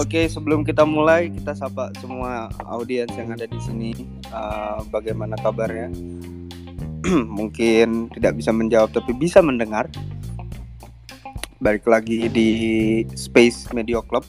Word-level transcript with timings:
Oke, 0.00 0.24
sebelum 0.24 0.64
kita 0.64 0.88
mulai, 0.88 1.28
kita 1.28 1.52
sapa 1.52 1.92
semua 2.00 2.48
audiens 2.64 3.12
yang 3.12 3.28
ada 3.28 3.44
di 3.44 3.60
sini. 3.60 3.92
Uh, 4.32 4.80
bagaimana 4.88 5.36
kabarnya? 5.36 5.92
Mungkin 7.36 8.08
tidak 8.16 8.40
bisa 8.40 8.56
menjawab, 8.56 8.88
tapi 8.96 9.12
bisa 9.12 9.44
mendengar. 9.44 9.92
Balik 11.60 11.84
lagi 11.84 12.24
di 12.32 12.48
Space 13.12 13.68
Media 13.76 14.00
Club, 14.00 14.24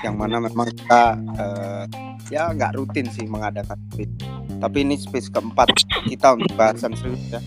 yang 0.00 0.16
mana 0.16 0.40
memang 0.40 0.72
kita 0.72 1.20
uh, 1.36 1.84
ya 2.32 2.48
nggak 2.56 2.72
rutin 2.80 3.04
sih 3.12 3.28
mengadakan 3.28 3.76
space. 3.92 4.24
Tapi 4.56 4.88
ini 4.88 4.96
space 4.96 5.28
keempat 5.28 5.68
kita 6.08 6.32
untuk 6.32 6.56
bahasan 6.56 6.96
serius 6.96 7.20
ya. 7.28 7.44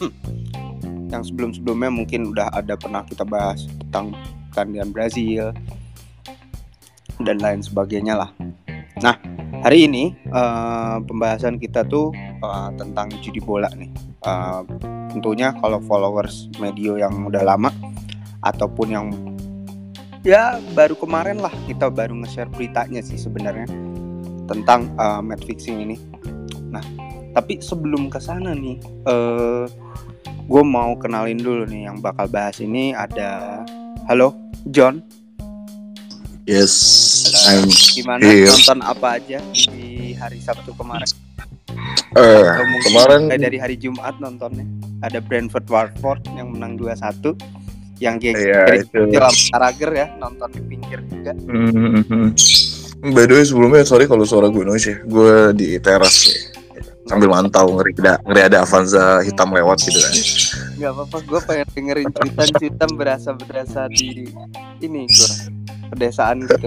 yang 1.12 1.20
sebelum-sebelumnya 1.20 1.92
mungkin 1.92 2.32
udah 2.32 2.48
ada 2.56 2.72
pernah 2.80 3.04
kita 3.04 3.28
bahas 3.28 3.68
tentang 3.84 4.16
pertandingan 4.48 4.90
Brazil, 4.96 5.52
dan 7.24 7.36
lain 7.40 7.60
sebagainya 7.60 8.16
lah. 8.16 8.30
Nah, 9.00 9.16
hari 9.64 9.88
ini 9.88 10.12
uh, 10.32 11.00
pembahasan 11.04 11.56
kita 11.56 11.84
tuh 11.88 12.12
uh, 12.44 12.68
tentang 12.76 13.08
judi 13.20 13.40
bola 13.40 13.68
nih. 13.76 13.92
Uh, 14.20 14.64
tentunya 15.08 15.56
kalau 15.60 15.80
followers 15.88 16.52
media 16.60 17.08
yang 17.08 17.24
udah 17.24 17.40
lama 17.40 17.72
ataupun 18.44 18.88
yang 18.92 19.06
ya 20.20 20.60
baru 20.76 20.92
kemarin 20.96 21.40
lah 21.40 21.52
kita 21.64 21.88
baru 21.88 22.12
nge-share 22.20 22.52
beritanya 22.52 23.00
sih 23.00 23.16
sebenarnya 23.16 23.64
tentang 24.44 24.92
uh, 25.00 25.24
match 25.24 25.48
fixing 25.48 25.80
ini. 25.80 25.96
Nah, 26.68 26.84
tapi 27.32 27.62
sebelum 27.64 28.12
ke 28.12 28.20
sana 28.20 28.52
nih, 28.52 28.76
uh, 29.08 29.64
gue 30.44 30.62
mau 30.66 30.92
kenalin 31.00 31.38
dulu 31.40 31.64
nih 31.64 31.88
yang 31.88 32.02
bakal 32.02 32.28
bahas 32.28 32.60
ini 32.60 32.92
ada, 32.92 33.62
halo 34.10 34.36
John. 34.68 35.19
Yes, 36.50 36.74
I'm 37.46 37.70
Gimana 37.70 38.26
here. 38.26 38.50
nonton 38.50 38.82
apa 38.82 39.22
aja 39.22 39.38
di 39.54 40.18
hari 40.18 40.42
Sabtu 40.42 40.74
kemarin? 40.74 41.06
Uh, 42.18 42.58
kemarin 42.90 43.30
dari 43.30 43.54
hari 43.54 43.78
Jumat 43.78 44.18
nontonnya. 44.18 44.66
Ada 44.98 45.22
Brentford 45.22 45.70
Watford 45.70 46.26
yang 46.34 46.50
menang 46.50 46.74
2-1 46.74 47.38
yang 48.02 48.18
dia 48.18 48.34
yeah, 48.34 48.82
itu 48.82 48.98
Arager 49.54 49.94
ya 49.94 50.06
nonton 50.18 50.50
di 50.50 50.62
pinggir 50.66 50.98
juga. 51.06 51.38
Mm-hmm. 51.38 52.34
By 53.14 53.30
the 53.30 53.34
way 53.38 53.46
sebelumnya 53.46 53.86
sorry 53.86 54.10
kalau 54.10 54.26
suara 54.26 54.50
gue 54.50 54.66
noise 54.66 54.90
ya. 54.90 54.96
Gue 55.06 55.54
di 55.54 55.78
teras 55.78 56.34
ya. 56.34 56.34
Sambil 57.06 57.30
mantau 57.30 57.78
ngeri 57.78 57.94
ada 58.02 58.18
ngeri 58.26 58.40
ada 58.42 58.58
Avanza 58.66 59.22
hitam 59.22 59.54
lewat 59.54 59.86
gitu 59.86 60.02
kan. 60.02 60.12
Gak 60.82 60.90
apa-apa, 60.98 61.16
gue 61.22 61.40
pengen 61.46 61.66
dengerin 61.78 62.10
cerita 62.10 62.42
cerita 62.58 62.84
berasa 62.90 63.30
berasa 63.38 63.86
di 63.86 64.26
ini 64.82 65.06
gue 65.06 65.59
pedesaan 65.90 66.46
gitu. 66.46 66.66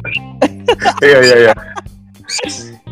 iya 1.08 1.20
iya 1.24 1.38
iya. 1.50 1.54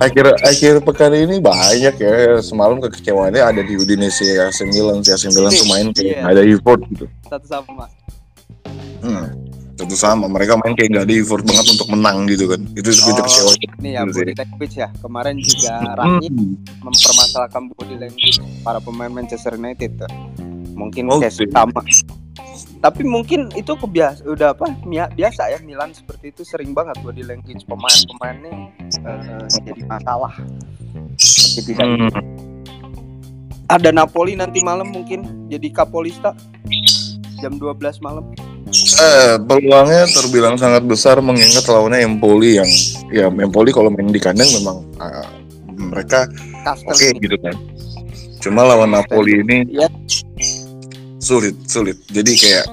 Akhir 0.02 0.34
akhir 0.42 0.74
pekan 0.82 1.14
ini 1.14 1.38
banyak 1.38 1.96
ya. 1.96 2.42
Semalam 2.42 2.82
kekecewaannya 2.82 3.42
ada 3.42 3.62
di 3.62 3.78
Udinese 3.78 4.26
ya, 4.26 4.50
AC 4.50 4.66
Milan, 4.66 5.06
si 5.06 5.14
tuh 5.14 5.68
main 5.70 5.94
kayak 5.94 6.26
iya. 6.26 6.26
ada 6.26 6.42
effort 6.42 6.82
gitu. 6.90 7.06
Satu 7.30 7.48
sama. 7.48 7.86
Hmm. 9.02 9.28
Satu 9.78 9.98
sama, 9.98 10.30
mereka 10.30 10.62
main 10.62 10.78
kayak 10.78 10.94
nggak 10.94 11.06
ada 11.10 11.16
effort 11.18 11.44
banget 11.46 11.66
untuk 11.74 11.88
menang 11.90 12.30
gitu 12.30 12.46
kan. 12.50 12.62
Itu 12.78 12.90
oh, 12.92 13.18
kecewa. 13.18 13.52
Ini 13.82 13.90
ya 13.98 14.02
body 14.06 14.34
language 14.38 14.76
ya. 14.78 14.88
Kemarin 15.02 15.36
juga 15.42 15.74
Rani 15.98 16.28
hmm. 16.30 16.52
mempermasalahkan 16.86 17.64
body 17.78 17.96
language 17.98 18.38
para 18.62 18.78
pemain 18.82 19.10
Manchester 19.10 19.58
United 19.58 20.02
tuh. 20.02 20.12
Mungkin 20.78 21.10
oh, 21.10 21.22
kayak 21.22 21.34
sama 21.34 21.82
tapi 22.82 23.06
mungkin 23.06 23.54
itu 23.54 23.78
kebiasa 23.78 24.26
udah 24.26 24.58
apa 24.58 24.74
biasa 25.14 25.54
ya 25.54 25.60
Milan 25.62 25.94
seperti 25.94 26.34
itu 26.34 26.42
sering 26.42 26.74
banget 26.74 26.98
buat 27.06 27.14
di 27.14 27.22
language 27.22 27.62
pemain-pemainnya 27.70 28.54
uh, 29.06 29.46
jadi 29.62 29.82
masalah. 29.86 30.34
Jadi 31.62 31.78
hmm. 31.78 32.10
ada 33.70 33.90
Napoli 33.94 34.34
nanti 34.34 34.66
malam 34.66 34.90
mungkin 34.90 35.46
jadi 35.46 35.70
Kapolista 35.70 36.34
jam 37.38 37.62
12 37.62 38.02
malam. 38.02 38.34
Eh, 38.74 39.36
peluangnya 39.46 40.10
terbilang 40.10 40.58
sangat 40.58 40.82
besar 40.82 41.22
mengingat 41.22 41.68
lawannya 41.70 42.02
Empoli 42.02 42.58
yang 42.58 42.70
ya 43.14 43.30
Empoli 43.30 43.70
kalau 43.70 43.94
main 43.94 44.10
di 44.10 44.18
kandang 44.18 44.50
memang 44.58 44.78
uh, 44.98 45.28
mereka 45.78 46.26
oke 46.66 46.98
okay, 46.98 47.14
gitu 47.22 47.38
kan. 47.46 47.54
Cuma 48.42 48.66
lawan 48.66 48.90
Napoli 48.90 49.38
ini 49.46 49.70
ya 49.70 49.86
sulit 51.22 51.56
sulit 51.70 51.98
jadi 52.10 52.32
kayak 52.34 52.66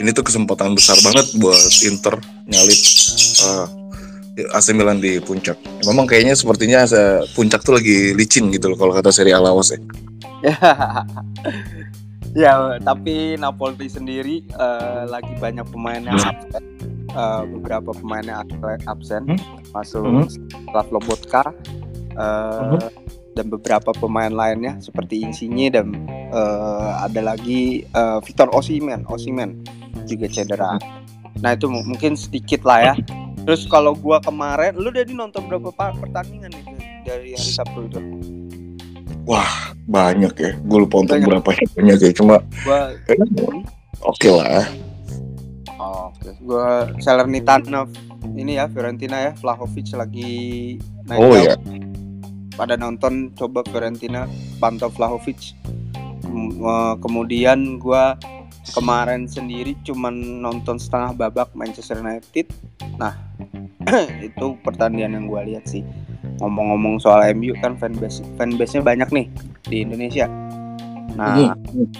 ini 0.00 0.10
tuh 0.16 0.24
kesempatan 0.24 0.72
besar 0.72 0.96
banget 1.04 1.36
buat 1.36 1.72
Inter 1.84 2.16
nyalip 2.48 2.80
uh, 3.44 3.68
AC 4.56 4.72
Milan 4.72 4.96
di 4.96 5.20
puncak. 5.20 5.60
Memang 5.84 6.08
kayaknya 6.08 6.32
sepertinya 6.32 6.88
puncak 7.36 7.60
tuh 7.60 7.76
lagi 7.76 8.16
licin 8.16 8.48
gitu 8.48 8.72
loh 8.72 8.78
kalau 8.80 8.92
kata 8.96 9.12
seri 9.12 9.36
Alawas 9.36 9.76
ya. 9.76 9.80
ya, 12.48 12.52
tapi 12.80 13.36
Napoli 13.36 13.86
sendiri 13.92 14.40
uh, 14.56 15.04
lagi 15.04 15.36
banyak 15.36 15.68
pemain 15.68 16.00
yang 16.00 16.16
hmm. 16.16 16.32
absen. 16.32 16.64
Uh, 17.12 17.44
beberapa 17.44 17.92
pemain 17.92 18.24
yang 18.24 18.40
absen, 18.88 19.28
hmm? 19.28 19.40
masuk 19.76 20.00
hmm? 20.00 20.88
Lobotka, 20.88 21.52
uh, 22.16 22.72
hmm? 22.72 22.88
Dan 23.32 23.48
beberapa 23.48 23.90
pemain 23.96 24.32
lainnya 24.32 24.76
seperti 24.80 25.24
Insigne 25.24 25.72
dan 25.72 25.96
uh, 26.32 27.04
ada 27.04 27.32
lagi 27.32 27.84
uh, 27.96 28.20
Victor 28.20 28.52
Osimen, 28.52 29.08
Osimen 29.08 29.64
juga 30.04 30.28
cedera. 30.28 30.76
Nah 31.40 31.56
itu 31.56 31.66
mungkin 31.68 32.16
sedikit 32.16 32.62
lah 32.68 32.92
ya. 32.92 32.94
Terus 33.42 33.66
kalau 33.66 33.98
gua 33.98 34.22
kemarin, 34.22 34.78
lu 34.78 34.94
udah 34.94 35.02
nonton 35.10 35.42
berapa 35.50 35.72
pertandingan 35.98 36.52
nih 36.54 36.64
dari 37.02 37.28
hari 37.34 37.50
Sabtu 37.50 37.90
itu? 37.90 38.00
Wah 39.26 39.74
banyak 39.86 40.34
ya, 40.34 40.52
gue 40.54 40.78
lupa 40.78 41.02
untuk 41.02 41.18
berapa 41.18 41.50
banyak 41.78 41.98
ya, 41.98 42.10
cuma 42.14 42.42
gua... 42.66 42.94
oke 44.02 44.18
okay 44.18 44.30
lah. 44.30 44.66
Oh, 45.82 46.10
oke, 46.10 46.22
okay. 46.22 46.32
gue 46.38 46.66
Salernitana 47.02 47.86
ini 48.38 48.58
ya 48.58 48.70
Fiorentina 48.70 49.18
ya, 49.18 49.32
Vlahovic 49.38 49.90
lagi 49.94 50.78
naik 51.06 51.18
Oh 51.18 51.34
ya 51.34 51.54
pada 52.54 52.76
nonton 52.76 53.32
coba 53.32 53.64
Fiorentina 53.64 54.28
pantau 54.60 54.92
Vlahovic. 54.92 55.56
Eh, 56.32 56.94
kemudian 57.02 57.76
gue 57.76 58.04
kemarin 58.72 59.26
sendiri 59.26 59.74
cuman 59.82 60.40
nonton 60.40 60.78
setengah 60.78 61.12
babak 61.16 61.52
Manchester 61.52 62.00
United. 62.00 62.48
Nah 62.96 63.18
itu 64.26 64.56
pertandingan 64.62 65.18
yang 65.18 65.26
gue 65.28 65.40
lihat 65.52 65.64
sih. 65.68 65.84
Ngomong-ngomong 66.40 67.02
soal 67.02 67.26
MU 67.36 67.52
kan 67.60 67.76
fanbase 67.76 68.24
fanbase 68.40 68.78
nya 68.78 68.82
banyak 68.82 69.08
nih 69.12 69.26
di 69.66 69.76
Indonesia. 69.84 70.26
Nah 71.18 71.52
hmm. 71.52 71.90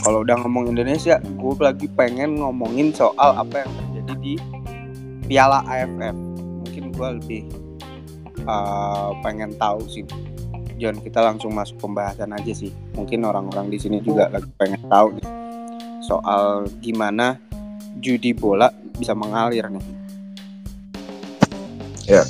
kalau 0.00 0.24
udah 0.24 0.36
ngomong 0.40 0.72
Indonesia 0.72 1.20
gue 1.20 1.52
lagi 1.60 1.90
pengen 1.92 2.40
ngomongin 2.40 2.94
soal 2.94 3.36
apa 3.36 3.66
yang 3.66 3.70
terjadi 3.76 4.14
di 4.20 4.34
Piala 5.24 5.64
AFF 5.64 6.16
mungkin 6.64 6.84
gue 6.92 7.08
lebih 7.20 7.63
uh, 8.44 9.10
pengen 9.20 9.52
tahu 9.56 9.82
sih. 9.88 10.04
John 10.74 10.98
kita 10.98 11.22
langsung 11.22 11.54
masuk 11.54 11.78
pembahasan 11.78 12.34
aja 12.34 12.50
sih. 12.50 12.74
Mungkin 12.98 13.22
orang-orang 13.22 13.70
di 13.70 13.78
sini 13.78 14.02
juga 14.02 14.26
lagi 14.28 14.50
pengen 14.58 14.82
tahu 14.90 15.16
nih 15.18 15.28
soal 16.04 16.68
gimana 16.84 17.40
judi 18.04 18.36
bola 18.36 18.68
bisa 18.98 19.16
mengalir 19.16 19.66
nih. 19.72 19.84
Ya. 22.04 22.22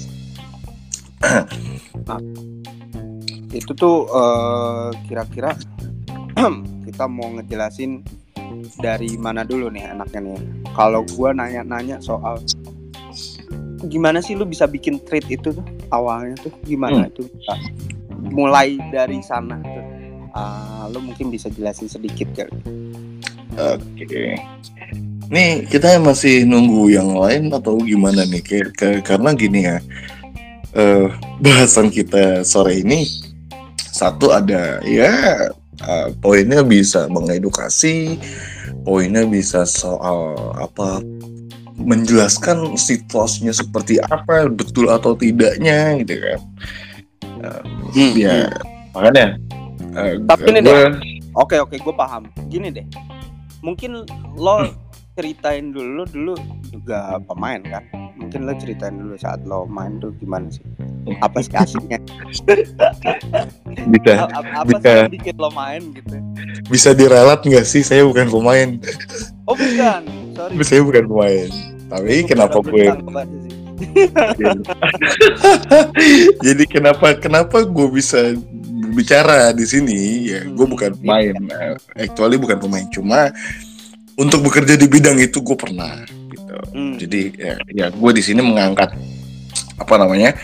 Nah 2.04 2.20
itu 3.54 3.72
tuh 3.72 4.04
uh, 4.12 4.92
kira-kira 5.08 5.56
kita 6.84 7.08
mau 7.08 7.32
ngejelasin 7.32 8.04
dari 8.82 9.17
mana 9.17 9.40
dulu 9.46 9.72
nih 9.72 9.88
anaknya 9.88 10.20
nih. 10.20 10.38
Kalau 10.75 11.06
gue 11.06 11.31
nanya-nanya 11.32 12.02
soal 12.05 12.43
gimana 13.88 14.19
sih 14.20 14.34
lu 14.34 14.44
bisa 14.48 14.64
bikin 14.69 15.00
treat 15.04 15.26
itu 15.28 15.54
tuh 15.54 15.66
awalnya 15.90 16.36
tuh? 16.40 16.52
Gimana 16.64 17.06
hmm. 17.06 17.10
itu 17.12 17.22
mulai 18.32 18.76
dari 18.92 19.20
sana 19.20 19.60
tuh. 19.62 19.86
Uh, 20.34 20.84
lu 20.90 20.98
mungkin 20.98 21.31
bisa 21.31 21.46
jelasin 21.52 21.86
sedikit 21.86 22.26
kali. 22.34 22.50
Oke. 23.54 24.04
Okay. 24.04 24.31
nih 25.32 25.64
kita 25.70 25.96
masih 26.04 26.44
nunggu 26.44 26.92
yang 26.92 27.16
lain 27.16 27.48
atau 27.48 27.81
gimana 27.81 28.26
nih? 28.28 28.42
Ke, 28.44 28.58
ke 28.75 28.88
karena 29.00 29.32
gini 29.32 29.64
ya 29.64 29.78
uh, 30.75 31.08
bahasan 31.40 31.88
kita 31.88 32.42
sore 32.44 32.82
ini 32.84 33.06
satu 33.94 34.34
ada 34.34 34.82
ya 34.82 35.14
uh, 35.81 36.08
poinnya 36.19 36.66
bisa 36.66 37.06
mengedukasi 37.06 38.19
poinnya 38.82 39.25
bisa 39.25 39.64
soal 39.64 40.34
apa 40.58 41.00
menjelaskan 41.84 42.81
situasinya 42.81 43.52
seperti 43.52 44.00
apa 44.00 44.48
betul 44.48 44.88
atau 44.88 45.12
tidaknya 45.12 46.00
gitu 46.00 46.16
kan. 46.16 46.40
Uh, 47.44 47.60
hmm. 47.92 48.12
ya 48.16 48.48
makanya 48.96 49.36
uh, 49.92 50.16
tapi 50.32 50.48
ini 50.48 50.60
gue... 50.64 50.72
deh. 50.72 50.88
Oke 51.36 51.60
oke 51.60 51.76
gue 51.76 51.94
paham. 51.94 52.25
Gini 52.48 52.72
deh. 52.72 52.86
Mungkin 53.60 54.08
lo 54.40 54.56
hmm. 54.64 54.72
ceritain 55.19 55.70
dulu 55.76 56.08
dulu 56.08 56.34
juga 56.72 57.20
pemain 57.28 57.60
kan? 57.60 57.84
Mungkin 58.16 58.48
lo 58.48 58.56
ceritain 58.56 58.96
dulu 58.96 59.14
saat 59.20 59.44
lo 59.44 59.69
main 59.69 60.00
tuh 60.00 60.16
gimana 60.16 60.48
sih? 60.48 60.64
Apa 61.20 61.44
sih 61.44 61.52
asiknya? 61.52 62.00
Bisa 63.92 64.25
A- 64.25 64.64
apa 64.64 64.81
bisa. 64.81 65.04
sih 65.04 65.20
bikin 65.20 65.36
lo 65.36 65.52
main 65.52 65.82
gitu? 65.92 66.16
Bisa 66.72 66.96
diralat 66.96 67.44
nggak 67.44 67.66
sih? 67.69 67.84
Saya 67.84 68.08
bukan 68.08 68.32
pemain. 68.32 68.81
Oh 69.44 69.52
bukan. 69.52 70.00
Sorry. 70.32 70.64
Saya 70.64 70.81
bukan 70.81 71.04
pemain 71.10 71.74
tapi 71.90 72.22
Gua 72.22 72.28
kenapa 72.28 72.58
gue 72.60 72.86
jadi 76.46 76.64
kenapa 76.66 77.19
kenapa 77.19 77.66
gue 77.66 77.88
bisa 77.90 78.34
bicara 78.94 79.50
di 79.50 79.66
sini? 79.66 80.31
Ya 80.31 80.46
gue 80.46 80.66
bukan 80.66 80.94
pemain 80.94 81.34
Eh, 81.34 81.75
actually 82.06 82.38
bukan 82.38 82.58
pemain. 82.62 82.86
Cuma 82.88 83.34
untuk 84.14 84.46
bekerja 84.46 84.78
di 84.78 84.86
bidang 84.86 85.19
itu 85.19 85.42
gue 85.42 85.58
pernah 85.58 86.06
gitu. 86.31 86.54
Hmm. 86.70 86.94
jadi 86.94 87.20
ya, 87.34 87.54
ya 87.66 87.86
gue 87.90 88.10
di 88.14 88.22
sini 88.22 88.38
mengangkat 88.38 88.94
apa 89.75 89.94
namanya 89.98 90.38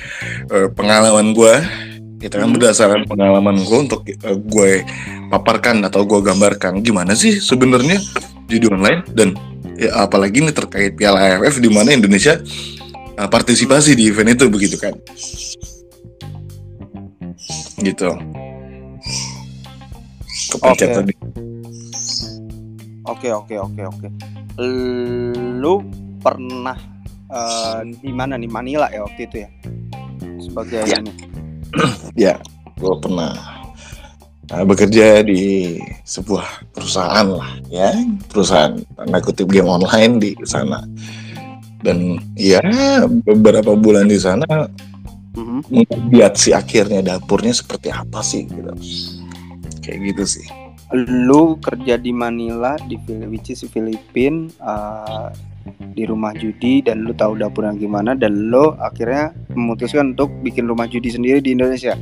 eh, 0.51 0.67
pengalaman 0.75 1.31
gue 1.31 1.55
itu 2.21 2.35
kan 2.35 2.51
Hmm. 2.51 2.55
berdasarkan 2.59 3.07
pengalaman 3.07 3.63
gue 3.63 3.79
untuk 3.79 4.03
eh, 4.05 4.37
gue 4.37 4.71
paparkan 5.31 5.87
atau 5.87 6.03
gue 6.03 6.19
gambarkan. 6.21 6.83
Gimana 6.83 7.15
sih 7.15 7.39
sebenarnya 7.39 8.03
judi 8.51 8.67
online 8.67 9.07
dan 9.15 9.39
ya, 9.81 10.05
apalagi 10.05 10.45
ini 10.45 10.53
terkait 10.53 10.93
Piala 10.95 11.41
AFF 11.41 11.57
di 11.59 11.73
mana 11.73 11.97
Indonesia 11.97 12.37
eh, 13.17 13.29
partisipasi 13.29 13.97
di 13.97 14.13
event 14.13 14.37
itu 14.37 14.47
begitu 14.53 14.77
kan 14.77 14.93
gitu 17.81 18.13
kepencet 20.53 21.09
Oke. 21.09 21.15
Oke 23.11 23.29
oke 23.35 23.55
oke 23.59 23.83
oke. 23.91 24.09
Lu 25.59 25.83
pernah 26.21 26.77
eh, 27.27 27.81
di 27.99 28.13
mana 28.13 28.39
nih 28.39 28.47
Manila 28.47 28.87
ya 28.93 29.03
waktu 29.03 29.27
itu 29.27 29.37
ya? 29.43 29.51
Sebagai 30.39 30.85
Ya. 30.87 30.99
ini. 31.01 31.13
ya 32.15 32.35
gue 32.77 32.95
pernah 33.03 33.60
uh, 34.51 34.65
bekerja 34.67 35.23
di 35.23 35.77
sebuah 36.05 36.75
perusahaan 36.75 37.27
lah 37.27 37.51
ya. 37.71 37.95
Perusahaan 38.31 38.75
tanda 38.95 39.19
kutip 39.23 39.51
game 39.51 39.71
online 39.71 40.19
di 40.19 40.31
sana. 40.45 40.83
Dan 41.81 42.21
ya 42.37 42.61
beberapa 43.25 43.73
bulan 43.73 44.11
di 44.11 44.21
sana 44.21 44.69
Mhm. 45.31 45.63
melihat 46.11 46.35
si 46.35 46.51
akhirnya 46.51 47.01
dapurnya 47.01 47.55
seperti 47.55 47.89
apa 47.89 48.19
sih 48.21 48.45
gitu. 48.51 48.75
Kayak 49.81 49.99
gitu 50.13 50.25
sih. 50.39 50.47
Lu 50.93 51.55
kerja 51.63 51.95
di 51.95 52.11
Manila 52.11 52.75
di 52.85 52.99
which 53.31 53.55
is 53.55 53.63
Filipin 53.71 54.51
eh, 54.59 55.29
di 55.95 56.03
rumah 56.03 56.35
judi 56.35 56.83
dan 56.83 57.07
lu 57.07 57.15
tahu 57.15 57.39
dapurnya 57.39 57.79
gimana 57.79 58.19
dan 58.19 58.51
lu 58.51 58.75
akhirnya 58.77 59.31
memutuskan 59.55 60.19
untuk 60.19 60.29
bikin 60.43 60.67
rumah 60.67 60.91
judi 60.91 61.15
sendiri 61.15 61.39
di 61.39 61.55
Indonesia. 61.55 61.95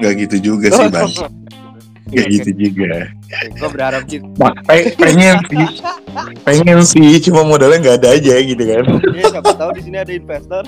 nggak 0.00 0.12
gitu 0.16 0.36
juga 0.52 0.68
sih 0.72 0.88
bang 0.88 1.12
nggak 2.08 2.26
gitu 2.32 2.50
juga. 2.56 3.12
Gue 3.54 3.68
berharap 3.68 4.02
gitu. 4.08 4.24
Nah, 4.40 4.54
pe- 4.64 4.96
pengen 4.96 5.36
sih. 5.46 5.66
Pengen 6.42 6.78
sih 6.82 7.10
cuma 7.28 7.44
modalnya 7.44 7.78
nggak 7.84 7.96
ada 8.00 8.08
aja 8.16 8.34
gitu 8.40 8.62
kan. 8.64 8.84
Ya, 9.12 9.24
siapa 9.28 9.52
tahu 9.54 9.70
di 9.76 9.82
sini 9.84 9.96
ada 10.00 10.12
investor. 10.12 10.64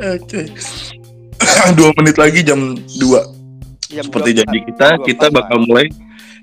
oke. 0.00 0.40
Dua 1.76 1.90
menit 1.96 2.16
lagi 2.20 2.40
jam 2.44 2.76
2 2.76 3.40
Jam 3.90 4.04
seperti 4.06 4.30
24, 4.36 4.38
janji 4.38 4.58
kita 4.70 4.86
kita 5.02 5.26
24, 5.32 5.38
bakal 5.40 5.58
mulai 5.66 5.86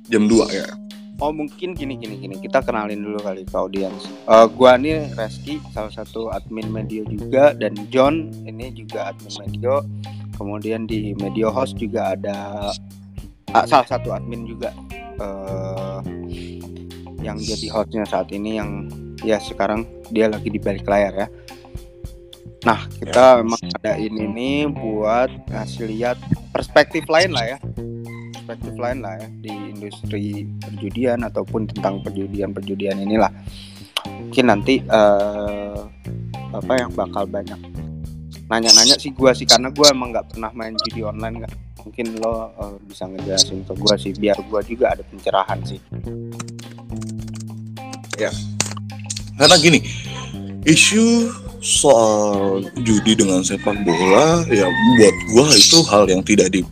jam 0.09 0.27
2 0.27 0.51
ya. 0.51 0.67
Oh 1.17 1.33
mungkin 1.33 1.73
gini 1.73 1.97
gini 1.97 2.21
gini. 2.21 2.35
Kita 2.37 2.61
kenalin 2.61 3.01
dulu 3.01 3.17
kali 3.17 3.41
ke 3.41 3.57
audiens. 3.57 4.05
Eh, 4.05 4.45
gua 4.53 4.77
nih 4.77 5.09
Reski 5.17 5.57
salah 5.73 5.89
satu 5.89 6.29
admin 6.29 6.69
Medio 6.69 7.01
juga 7.09 7.57
dan 7.57 7.73
John 7.89 8.29
ini 8.45 8.69
juga 8.69 9.09
admin 9.09 9.33
Medio. 9.41 9.81
Kemudian 10.37 10.85
di 10.85 11.17
Medio 11.17 11.49
Host 11.49 11.81
juga 11.81 12.13
ada 12.13 12.69
ah, 13.51 13.65
salah 13.65 13.89
satu 13.89 14.13
admin 14.13 14.45
juga 14.45 14.69
eh 15.17 15.99
yang 17.25 17.37
jadi 17.41 17.67
hostnya 17.73 18.05
saat 18.05 18.29
ini 18.31 18.61
yang 18.61 18.87
ya 19.25 19.41
sekarang 19.41 19.83
dia 20.13 20.29
lagi 20.29 20.47
di 20.47 20.61
balik 20.61 20.85
layar 20.85 21.25
ya. 21.25 21.27
Nah 22.63 22.85
kita 22.87 23.41
memang 23.41 23.59
ada 23.81 23.99
ini 23.99 24.23
nih 24.29 24.57
buat 24.71 25.29
ngasih 25.49 25.91
lihat 25.91 26.17
perspektif 26.55 27.03
lain 27.09 27.35
lah 27.35 27.57
ya. 27.57 27.57
Perspektif 28.37 28.73
lain 28.79 29.03
lah 29.03 29.19
ya 29.19 29.27
di 29.43 29.51
industri 29.51 30.47
perjudian 30.63 31.25
ataupun 31.27 31.67
tentang 31.67 31.99
perjudian-perjudian 32.05 33.03
inilah. 33.03 33.33
Mungkin 34.07 34.45
nanti 34.47 34.79
eh, 34.79 35.79
apa 36.53 36.73
yang 36.79 36.95
bakal 36.95 37.27
banyak 37.27 37.59
nanya-nanya 38.47 38.95
sih 38.95 39.11
gua 39.11 39.35
sih 39.35 39.43
karena 39.43 39.67
gua 39.75 39.91
emang 39.91 40.15
nggak 40.15 40.35
pernah 40.35 40.51
main 40.55 40.75
judi 40.87 41.03
online 41.03 41.43
kan 41.43 41.51
mungkin 41.83 42.19
lo 42.19 42.51
eh, 42.55 42.75
bisa 42.87 43.03
ngejelasin 43.07 43.63
ke 43.67 43.73
gua 43.75 43.95
sih 43.99 44.11
biar 44.15 44.39
gua 44.47 44.63
juga 44.63 44.95
ada 44.95 45.03
pencerahan 45.03 45.59
sih. 45.67 45.79
Karena 49.37 49.55
gini 49.61 49.79
isu 50.67 51.31
soal 51.61 52.63
judi 52.81 53.15
dengan 53.15 53.43
sepak 53.43 53.83
bola 53.85 54.41
ya 54.49 54.67
buat 54.67 55.15
gua 55.35 55.47
itu 55.53 55.79
hal 55.87 56.07
yang 56.07 56.23
tidak 56.23 56.49
di, 56.49 56.63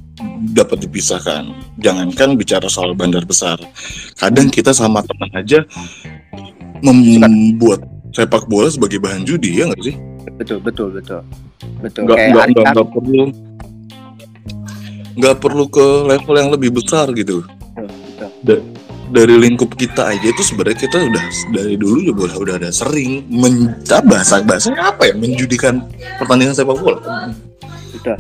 dapat 0.56 0.84
dipisahkan. 0.88 1.52
Jangankan 1.84 2.40
bicara 2.40 2.72
soal 2.72 2.96
bandar 2.96 3.28
besar. 3.28 3.60
Kadang 4.16 4.48
kita 4.48 4.72
sama 4.72 5.04
teman 5.04 5.32
aja 5.36 5.60
membuat 6.82 7.84
sepak 8.16 8.48
bola 8.48 8.72
sebagai 8.72 8.98
bahan 9.04 9.28
judi 9.28 9.60
ya 9.60 9.68
nggak 9.68 9.84
sih? 9.84 9.96
Betul 10.40 10.60
betul 10.64 10.90
betul 10.96 11.24
betul. 11.82 12.02
Nggak 12.08 12.18
kayak 12.18 12.30
nggak 12.32 12.46
nggak 12.52 12.66
nggak 12.74 12.88
perlu 12.92 13.24
nggak 15.16 15.36
perlu 15.40 15.66
ke 15.72 15.86
level 16.12 16.36
yang 16.36 16.50
lebih 16.52 16.70
besar 16.76 17.08
gitu. 17.16 17.44
Betul. 18.46 18.62
dari 19.06 19.38
lingkup 19.38 19.78
kita 19.78 20.18
aja 20.18 20.28
itu 20.34 20.42
sebenarnya 20.42 20.82
kita 20.82 20.98
udah 20.98 21.26
dari 21.54 21.78
dulu 21.78 22.02
juga 22.02 22.22
udah 22.26 22.38
udah 22.42 22.56
ada 22.58 22.70
sering 22.74 23.22
menca 23.30 24.02
bahasa 24.02 24.42
bahasanya 24.42 24.90
apa 24.90 25.10
ya? 25.10 25.14
Menjudikan 25.14 25.86
pertandingan 26.18 26.58
sepak 26.58 26.74
bola. 26.78 27.00
Betul. 27.94 28.18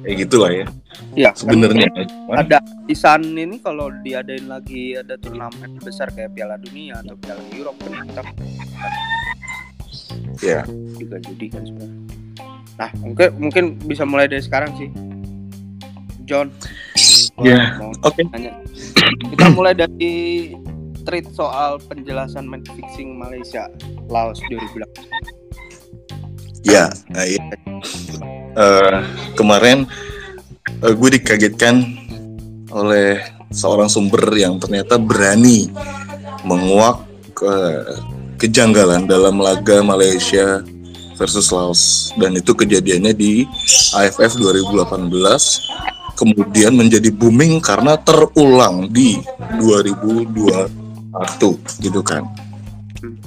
kayak 0.00 0.16
gitulah 0.26 0.50
ya. 0.50 0.66
Iya, 1.14 1.30
sebenarnya. 1.34 1.90
Ada 2.30 2.58
Isan 2.86 3.34
ini 3.34 3.58
kalau 3.62 3.90
diadain 4.02 4.46
lagi 4.46 4.98
ada 4.98 5.14
turnamen 5.18 5.78
besar 5.82 6.10
kayak 6.10 6.34
Piala 6.34 6.58
Dunia 6.58 7.02
atau 7.02 7.14
Piala 7.18 7.42
Eropa 7.54 7.86
kan 7.86 8.06
kita 8.06 8.22
ya 10.42 10.60
juga 10.96 11.16
judi 11.22 11.46
kan 11.52 11.62
sebenarnya. 11.66 12.09
Nah 12.80 12.88
mungkin 13.04 13.28
mungkin 13.36 13.64
bisa 13.84 14.08
mulai 14.08 14.24
dari 14.24 14.40
sekarang 14.40 14.72
sih, 14.80 14.88
John. 16.24 16.48
Ya, 17.44 17.76
oke. 18.04 18.24
Kita 19.36 19.46
mulai 19.52 19.76
dari 19.76 20.52
treat 21.04 21.28
soal 21.32 21.80
penjelasan 21.84 22.48
match 22.48 22.68
fixing 22.76 23.20
Malaysia 23.20 23.68
Laos 24.08 24.40
2018. 24.48 24.88
ya 26.60 26.92
nah, 27.08 27.24
iya. 27.24 27.40
Eh, 28.52 28.98
kemarin 29.32 29.88
eh, 30.84 30.92
gue 30.92 31.10
dikagetkan 31.16 31.80
oleh 32.68 33.16
seorang 33.48 33.88
sumber 33.88 34.20
yang 34.36 34.60
ternyata 34.60 35.00
berani 35.00 35.72
menguak 36.44 37.00
ke 37.32 37.54
kejanggalan 38.36 39.08
dalam 39.08 39.40
laga 39.40 39.80
Malaysia 39.80 40.60
versus 41.20 41.52
Laos 41.52 42.12
dan 42.16 42.32
itu 42.32 42.56
kejadiannya 42.56 43.12
di 43.12 43.44
AFF 43.92 44.40
2018 44.40 45.12
kemudian 46.16 46.72
menjadi 46.72 47.12
booming 47.12 47.60
karena 47.60 48.00
terulang 48.00 48.88
di 48.88 49.20
2021 49.60 50.32
gitu 51.84 52.00
kan 52.00 52.24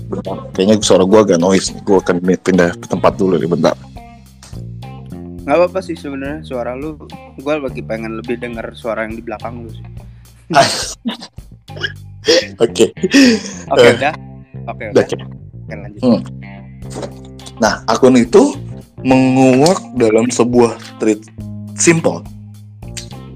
bentar 0.10 0.42
kayaknya 0.58 0.82
suara 0.82 1.06
gua 1.06 1.22
agak 1.22 1.38
noise 1.38 1.70
nih 1.70 1.82
gua 1.86 2.02
akan 2.02 2.18
pindah 2.22 2.74
ke 2.74 2.86
tempat 2.90 3.14
dulu 3.14 3.38
nih 3.38 3.50
bentar 3.50 3.78
Nggak 5.44 5.60
apa-apa 5.60 5.84
sih 5.84 6.00
sebenarnya 6.00 6.40
suara 6.48 6.72
lu. 6.72 6.96
Gue 7.36 7.60
lagi 7.60 7.84
pengen 7.84 8.16
lebih 8.16 8.40
denger 8.40 8.64
suara 8.80 9.04
yang 9.04 9.20
di 9.20 9.24
belakang 9.28 9.68
lu 9.68 9.76
sih. 9.76 9.84
oke 12.64 12.86
Oke 13.76 13.84
Eh, 13.84 13.92
udah. 14.00 14.14
Oke 14.72 14.84
udah 14.96 15.04
udah. 15.04 15.28
lanjut. 15.68 16.00
Hmm. 16.00 16.24
Nah, 17.62 17.86
akun 17.86 18.18
itu 18.18 18.58
menguak 19.04 19.82
dalam 20.00 20.32
sebuah 20.32 20.80
tweet 20.98 21.22
simple, 21.76 22.24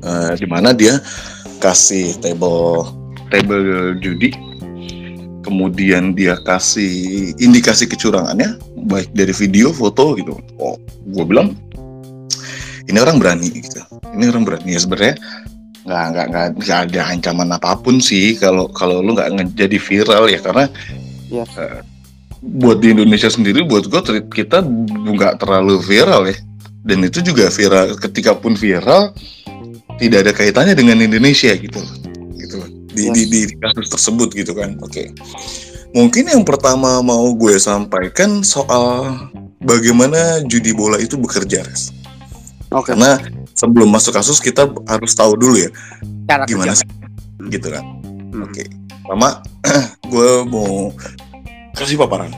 Eh, 0.07 0.33
di 0.39 0.47
mana 0.47 0.71
dia 0.71 1.03
kasih 1.59 2.15
table 2.23 2.87
table 3.27 3.97
judi, 3.99 4.31
kemudian 5.43 6.15
dia 6.15 6.39
kasih 6.47 7.35
indikasi 7.41 7.91
kecurangannya, 7.91 8.55
baik 8.87 9.11
dari 9.11 9.35
video, 9.35 9.75
foto 9.75 10.15
gitu. 10.15 10.39
Oh, 10.63 10.79
gue 11.11 11.25
bilang 11.27 11.59
ini 12.87 12.97
orang 13.03 13.19
berani 13.19 13.51
gitu. 13.51 13.83
Ini 14.15 14.31
orang 14.31 14.47
berani 14.47 14.77
ya 14.77 14.79
sebenarnya 14.79 15.15
nggak 15.87 16.05
nggak 16.11 16.47
nggak 16.59 16.79
ada 16.91 17.01
ancaman 17.15 17.49
apa 17.55 17.79
pun 17.79 18.03
sih 18.03 18.35
kalau 18.35 18.67
kalau 18.71 18.99
lu 18.99 19.15
nggak 19.15 19.55
jadi 19.55 19.79
viral 19.79 20.27
ya 20.27 20.39
karena 20.43 20.67
Yes. 21.27 21.51
Buat 22.41 22.79
di 22.81 22.93
Indonesia 22.93 23.29
sendiri 23.29 23.65
buat 23.65 23.89
gue 23.89 24.01
kita 24.29 24.61
nggak 25.07 25.41
terlalu 25.41 25.81
viral 25.81 26.29
ya 26.29 26.37
dan 26.87 27.03
itu 27.03 27.19
juga 27.25 27.49
viral 27.49 27.97
ketika 27.97 28.37
pun 28.37 28.53
viral 28.53 29.11
tidak 29.97 30.27
ada 30.27 30.31
kaitannya 30.33 30.75
dengan 30.77 31.01
Indonesia 31.01 31.51
gitu 31.57 31.81
gitu 32.37 32.57
di, 32.93 33.09
yes. 33.09 33.13
di, 33.13 33.23
di, 33.27 33.39
di 33.49 33.55
kasus 33.57 33.89
tersebut 33.89 34.29
gitu 34.37 34.53
kan 34.53 34.77
oke 34.79 34.93
okay. 34.93 35.09
mungkin 35.91 36.29
yang 36.29 36.45
pertama 36.45 37.01
mau 37.01 37.25
gue 37.33 37.57
sampaikan 37.57 38.45
soal 38.45 39.17
bagaimana 39.65 40.45
judi 40.45 40.71
bola 40.71 41.01
itu 41.01 41.17
bekerja 41.17 41.65
res 41.65 41.91
okay. 42.69 42.93
karena 42.93 43.17
sebelum 43.57 43.89
masuk 43.89 44.13
kasus 44.13 44.37
kita 44.37 44.69
harus 44.85 45.11
tahu 45.17 45.33
dulu 45.33 45.57
ya 45.57 45.69
Cara 46.29 46.45
gimana 46.45 46.77
sih 46.77 46.87
gitu 47.49 47.73
kan 47.73 47.83
hmm. 47.83 48.45
oke 48.45 48.53
okay. 48.53 48.67
pertama 49.01 49.29
gue 50.13 50.31
mau 50.45 50.93
kasih 51.77 52.01
paparan. 52.01 52.33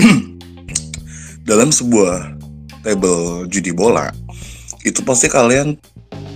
Dalam 1.48 1.68
sebuah 1.68 2.40
table 2.82 3.46
judi 3.52 3.70
bola 3.70 4.10
itu 4.82 5.04
pasti 5.04 5.30
kalian 5.30 5.78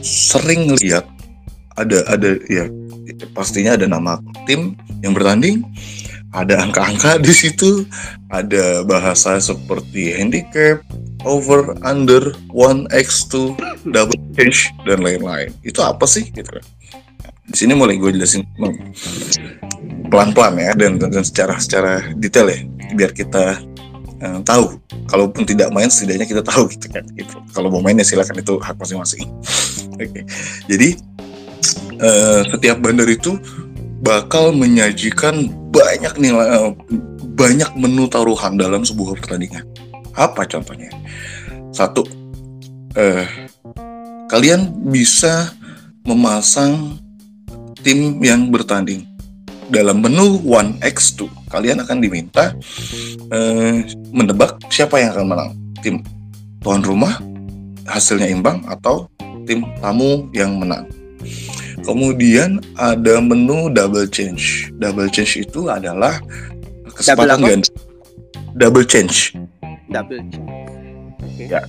sering 0.04 0.76
lihat 0.78 1.08
ada 1.74 2.06
ada 2.06 2.38
ya 2.46 2.70
pastinya 3.34 3.74
ada 3.74 3.90
nama 3.90 4.22
tim 4.46 4.78
yang 5.02 5.16
bertanding 5.16 5.66
ada 6.36 6.62
angka-angka 6.62 7.18
di 7.18 7.32
situ 7.32 7.88
ada 8.28 8.84
bahasa 8.84 9.40
seperti 9.40 10.12
handicap 10.14 10.84
over 11.24 11.74
under 11.82 12.36
one 12.52 12.84
x 12.92 13.24
2 13.32 13.56
double 13.90 14.20
change 14.36 14.70
dan 14.84 15.00
lain-lain. 15.00 15.50
Itu 15.64 15.80
apa 15.80 16.04
sih 16.04 16.28
gitu? 16.30 16.60
Di 17.46 17.56
sini 17.56 17.72
mulai 17.72 17.96
gue 17.96 18.12
jelasin 18.12 18.44
pelan-pelan 20.08 20.54
ya 20.58 20.72
dan, 20.74 20.98
dan 20.98 21.22
secara 21.24 21.58
secara 21.58 22.02
detail 22.16 22.50
ya 22.50 22.60
biar 22.94 23.10
kita 23.12 23.60
uh, 24.22 24.40
tahu. 24.42 24.80
Kalaupun 25.06 25.46
tidak 25.46 25.70
main 25.70 25.86
setidaknya 25.86 26.26
kita 26.26 26.42
tahu 26.42 26.66
gitu 26.72 26.90
kan 26.90 27.04
gitu. 27.14 27.36
Kalau 27.54 27.68
mau 27.70 27.82
main 27.82 27.98
ya 27.98 28.06
silakan 28.06 28.42
itu 28.42 28.58
hak 28.58 28.76
masing-masing. 28.78 29.26
Oke. 29.96 30.12
Okay. 30.12 30.22
jadi 30.68 30.88
uh, 32.02 32.40
setiap 32.52 32.76
bandar 32.82 33.08
itu 33.08 33.38
bakal 34.04 34.52
menyajikan 34.52 35.48
banyak 35.72 36.14
nilai 36.20 36.46
uh, 36.52 36.72
banyak 37.36 37.68
menu 37.76 38.08
taruhan 38.08 38.56
dalam 38.56 38.82
sebuah 38.84 39.18
pertandingan. 39.20 39.64
Apa 40.16 40.48
contohnya? 40.48 40.88
Satu 41.72 42.08
uh, 42.96 43.24
kalian 44.32 44.72
bisa 44.88 45.52
memasang 46.06 46.98
tim 47.82 48.18
yang 48.22 48.50
bertanding 48.50 49.15
dalam 49.70 50.02
menu 50.02 50.42
1x2 50.46 51.50
kalian 51.50 51.82
akan 51.82 51.98
diminta 51.98 52.54
eh, 53.30 53.86
menebak 54.14 54.62
siapa 54.70 55.02
yang 55.02 55.14
akan 55.14 55.26
menang. 55.26 55.50
Tim 55.82 55.94
tuan 56.62 56.82
rumah 56.82 57.18
hasilnya 57.86 58.30
imbang 58.30 58.62
atau 58.66 59.06
tim 59.46 59.62
tamu 59.78 60.26
yang 60.34 60.58
menang. 60.58 60.90
Kemudian 61.86 62.58
ada 62.74 63.22
menu 63.22 63.70
double 63.70 64.10
change. 64.10 64.74
Double 64.74 65.06
change 65.06 65.46
itu 65.46 65.70
adalah 65.70 66.18
kesempatan 66.90 67.38
double 67.38 67.50
ganda 67.50 67.70
double 68.56 68.86
change. 68.88 69.36
Double 69.92 70.18
change. 70.32 70.40
Okay. 71.36 71.46
ya. 71.52 71.62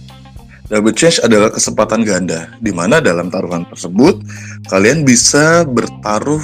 Double 0.67 0.91
change 0.91 1.23
adalah 1.23 1.47
kesempatan 1.47 2.03
ganda, 2.03 2.51
di 2.59 2.75
mana 2.75 2.99
dalam 2.99 3.31
taruhan 3.31 3.63
tersebut 3.71 4.19
kalian 4.67 5.07
bisa 5.07 5.63
bertaruh 5.63 6.43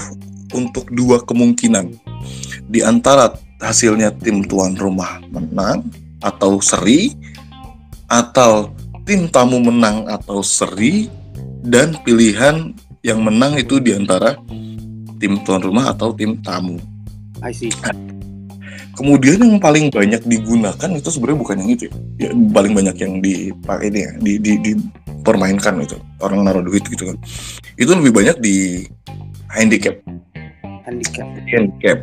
untuk 0.54 0.88
dua 0.94 1.22
kemungkinan. 1.26 1.92
Di 2.70 2.80
antara 2.86 3.34
hasilnya 3.60 4.16
tim 4.22 4.46
tuan 4.48 4.78
rumah 4.78 5.20
menang 5.34 5.88
atau 6.24 6.62
seri, 6.64 7.14
atau 8.08 8.72
tim 9.04 9.28
tamu 9.28 9.60
menang 9.60 10.08
atau 10.08 10.40
seri, 10.40 11.12
dan 11.64 11.96
pilihan 12.08 12.72
yang 13.04 13.20
menang 13.20 13.60
itu 13.60 13.84
di 13.84 13.92
antara 13.96 14.40
tim 15.20 15.40
tuan 15.44 15.64
rumah 15.64 15.92
atau 15.92 16.16
tim 16.16 16.40
tamu. 16.40 16.80
I 17.44 17.52
see. 17.52 17.72
Kemudian 18.94 19.42
yang 19.42 19.58
paling 19.58 19.90
banyak 19.90 20.22
digunakan 20.22 20.90
itu 20.94 21.10
sebenarnya 21.10 21.40
bukan 21.42 21.58
yang 21.66 21.72
itu 21.74 21.84
ya. 21.90 22.30
ya 22.30 22.30
paling 22.54 22.78
banyak 22.78 22.96
yang 23.02 23.14
dipakai 23.26 23.90
ini 23.90 24.00
ya, 24.06 24.12
di, 24.22 24.34
di, 24.38 24.52
dipermainkan 24.62 25.82
itu 25.82 25.98
orang 26.22 26.46
naruh 26.46 26.62
duit 26.62 26.86
gitu 26.86 27.10
kan. 27.10 27.18
Itu 27.74 27.98
lebih 27.98 28.14
banyak 28.14 28.38
di 28.38 28.86
handicap 29.50 29.98
handicap. 30.86 31.28
Handicap. 31.48 31.98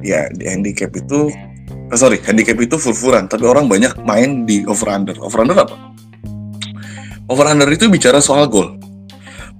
Ya 0.00 0.30
di 0.32 0.46
handicap 0.46 0.90
itu 0.96 1.30
oh 1.70 1.98
sorry 1.98 2.18
handicap 2.22 2.58
itu 2.58 2.78
furfuran 2.78 3.26
tapi 3.30 3.46
orang 3.46 3.66
banyak 3.70 3.94
main 4.06 4.46
di 4.46 4.62
over 4.66 4.90
under 4.90 5.16
over 5.22 5.42
under 5.42 5.58
apa? 5.58 5.76
Over 7.30 7.46
under 7.46 7.68
itu 7.70 7.86
bicara 7.86 8.18
soal 8.18 8.50
gol. 8.50 8.74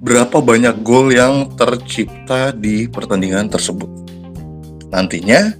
Berapa 0.01 0.41
banyak 0.41 0.81
gol 0.81 1.13
yang 1.13 1.53
tercipta 1.55 2.57
di 2.57 2.89
pertandingan 2.89 3.53
tersebut? 3.53 3.87
Nantinya 4.91 5.55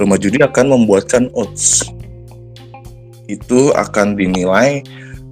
rumah 0.00 0.18
judi 0.18 0.42
akan 0.42 0.74
membuatkan 0.74 1.30
odds. 1.36 1.86
Itu 3.30 3.70
akan 3.76 4.18
dinilai 4.18 4.82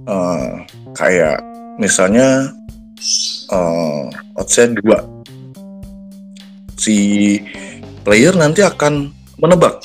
uh, 0.07 0.63
kayak 0.95 1.41
misalnya 1.81 2.53
uh, 3.51 4.07
oddsnya 4.39 4.77
dua 4.79 5.03
si 6.81 7.37
player 8.01 8.33
nanti 8.33 8.65
akan 8.65 9.13
menebak. 9.37 9.77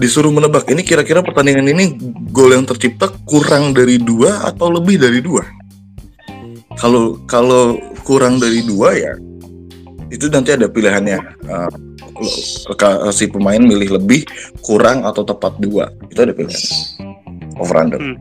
Disuruh 0.00 0.32
menebak. 0.32 0.64
Ini 0.72 0.80
kira-kira 0.80 1.20
pertandingan 1.20 1.68
ini 1.68 1.84
gol 2.32 2.56
yang 2.56 2.64
tercipta 2.64 3.12
kurang 3.28 3.76
dari 3.76 4.00
dua 4.00 4.48
atau 4.48 4.72
lebih 4.72 4.96
dari 4.96 5.20
dua? 5.20 5.44
Kalau 6.80 7.20
kalau 7.28 7.76
kurang 8.08 8.40
dari 8.40 8.64
dua 8.64 8.96
ya 8.96 9.12
itu 10.08 10.32
nanti 10.32 10.56
ada 10.56 10.64
pilihannya. 10.64 11.20
Uh, 11.44 11.68
si 13.12 13.24
pemain 13.28 13.60
milih 13.60 13.96
lebih 14.00 14.24
kurang 14.64 15.04
atau 15.04 15.24
tepat 15.24 15.56
dua. 15.60 15.92
Itu 16.08 16.24
ada 16.24 16.32
pilihan 16.32 16.60
over 17.60 17.76
under 17.76 18.00
hmm. 18.00 18.16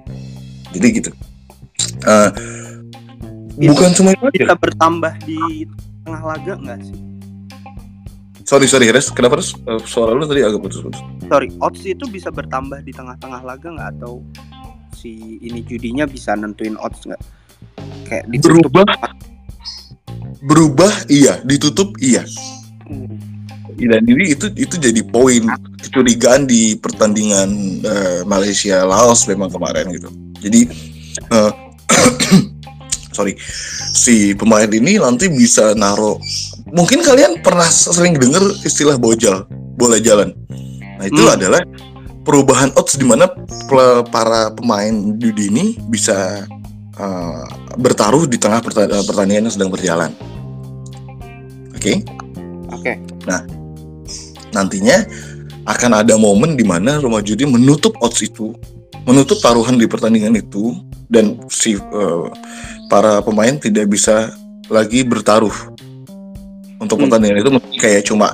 jadi 0.75 0.87
gitu. 0.99 1.11
Uh, 2.03 2.29
bukan 3.55 3.91
cuma 3.95 4.11
itu 4.11 4.27
bisa 4.35 4.55
bertambah 4.55 5.13
di 5.23 5.63
tengah 6.03 6.23
laga 6.23 6.53
nggak 6.59 6.79
sih 6.83 7.08
Sorry 8.49 8.65
sorry 8.65 8.89
Res, 8.89 9.13
kenapa 9.13 9.37
Res? 9.37 9.53
Uh, 9.69 9.77
suara 9.85 10.17
lu 10.17 10.25
tadi 10.25 10.41
agak 10.41 10.65
putus-putus. 10.65 10.97
Sorry, 11.29 11.53
odds 11.61 11.85
itu 11.85 12.09
bisa 12.09 12.33
bertambah 12.33 12.81
di 12.81 12.89
tengah-tengah 12.89 13.45
laga 13.45 13.69
nggak 13.69 14.01
atau 14.01 14.25
si 14.97 15.37
ini 15.45 15.61
judinya 15.61 16.09
bisa 16.09 16.33
nentuin 16.33 16.73
odds 16.81 17.05
nggak? 17.05 17.21
Kayak 18.09 18.25
ditutup. 18.33 18.73
berubah. 18.73 18.85
Berubah 20.41 20.93
iya, 21.13 21.37
ditutup 21.45 21.93
iya. 22.01 22.25
Hmm. 22.89 23.21
Dan 23.77 24.01
ini 24.09 24.33
itu 24.33 24.49
itu 24.57 24.81
jadi 24.81 25.01
poin 25.05 25.45
kecurigaan 25.85 26.49
di 26.49 26.73
pertandingan 26.73 27.49
uh, 27.85 28.25
Malaysia 28.25 28.81
Laos 28.81 29.29
memang 29.29 29.53
kemarin 29.53 29.93
gitu. 29.93 30.09
Jadi 30.41 30.65
uh, 31.29 31.53
sorry 33.15 33.37
si 33.93 34.33
pemain 34.33 34.65
ini 34.73 34.97
nanti 34.97 35.29
bisa 35.29 35.77
naruh 35.77 36.17
mungkin 36.73 37.01
kalian 37.01 37.41
pernah 37.41 37.67
sering 37.67 38.17
dengar 38.17 38.41
istilah 38.65 38.95
bojol 38.97 39.45
bola 39.77 39.97
jalan 39.97 40.33
nah 40.99 41.05
itu 41.07 41.21
hmm. 41.21 41.35
adalah 41.35 41.61
perubahan 42.27 42.69
odds 42.75 42.99
di 42.99 43.05
mana 43.07 43.31
para 44.11 44.53
pemain 44.53 45.15
judi 45.17 45.49
ini 45.49 45.65
bisa 45.89 46.45
uh, 46.99 47.43
bertaruh 47.79 48.27
di 48.27 48.37
tengah 48.37 48.59
pertandingan 48.61 49.49
yang 49.49 49.55
sedang 49.55 49.71
berjalan 49.71 50.11
oke 51.73 51.79
okay? 51.79 52.03
oke 52.69 52.81
okay. 52.83 52.95
nah 53.25 53.41
nantinya 54.53 55.05
akan 55.69 56.01
ada 56.01 56.17
momen 56.17 56.57
di 56.57 56.65
mana 56.65 56.97
rumah 56.97 57.21
judi 57.21 57.45
menutup 57.45 57.93
odds 58.01 58.25
itu 58.25 58.53
menutup 59.05 59.39
taruhan 59.41 59.79
di 59.79 59.87
pertandingan 59.89 60.37
itu 60.37 60.75
dan 61.09 61.39
si 61.49 61.77
uh, 61.77 62.29
para 62.91 63.21
pemain 63.25 63.57
tidak 63.57 63.89
bisa 63.89 64.33
lagi 64.69 65.01
bertaruh 65.01 65.53
untuk 66.79 66.95
hmm. 66.95 67.03
pertandingan 67.11 67.37
itu 67.43 67.51
kayak 67.75 68.01
cuma 68.07 68.31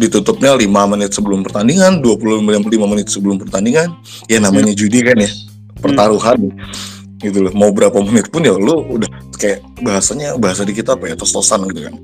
ditutupnya 0.00 0.56
5 0.56 0.64
menit 0.96 1.12
sebelum 1.12 1.44
pertandingan, 1.44 2.00
25 2.00 2.40
menit 2.88 3.06
sebelum 3.12 3.36
pertandingan. 3.36 3.92
Ya 4.32 4.40
namanya 4.40 4.72
hmm. 4.72 4.80
judi 4.80 5.04
kan 5.04 5.20
ya, 5.20 5.30
pertaruhan. 5.76 6.48
Hmm. 6.48 7.20
Gitu 7.20 7.38
loh. 7.38 7.52
Mau 7.52 7.70
berapa 7.70 7.94
menit 8.00 8.32
pun 8.32 8.42
ya 8.42 8.56
lu 8.56 8.96
udah 8.96 9.08
kayak 9.36 9.60
bahasanya 9.84 10.40
bahasa 10.40 10.64
di 10.64 10.72
kita 10.72 10.96
apa 10.96 11.12
ya, 11.12 11.14
tos-tosan 11.14 11.68
gitu 11.68 11.92
kan. 11.92 11.94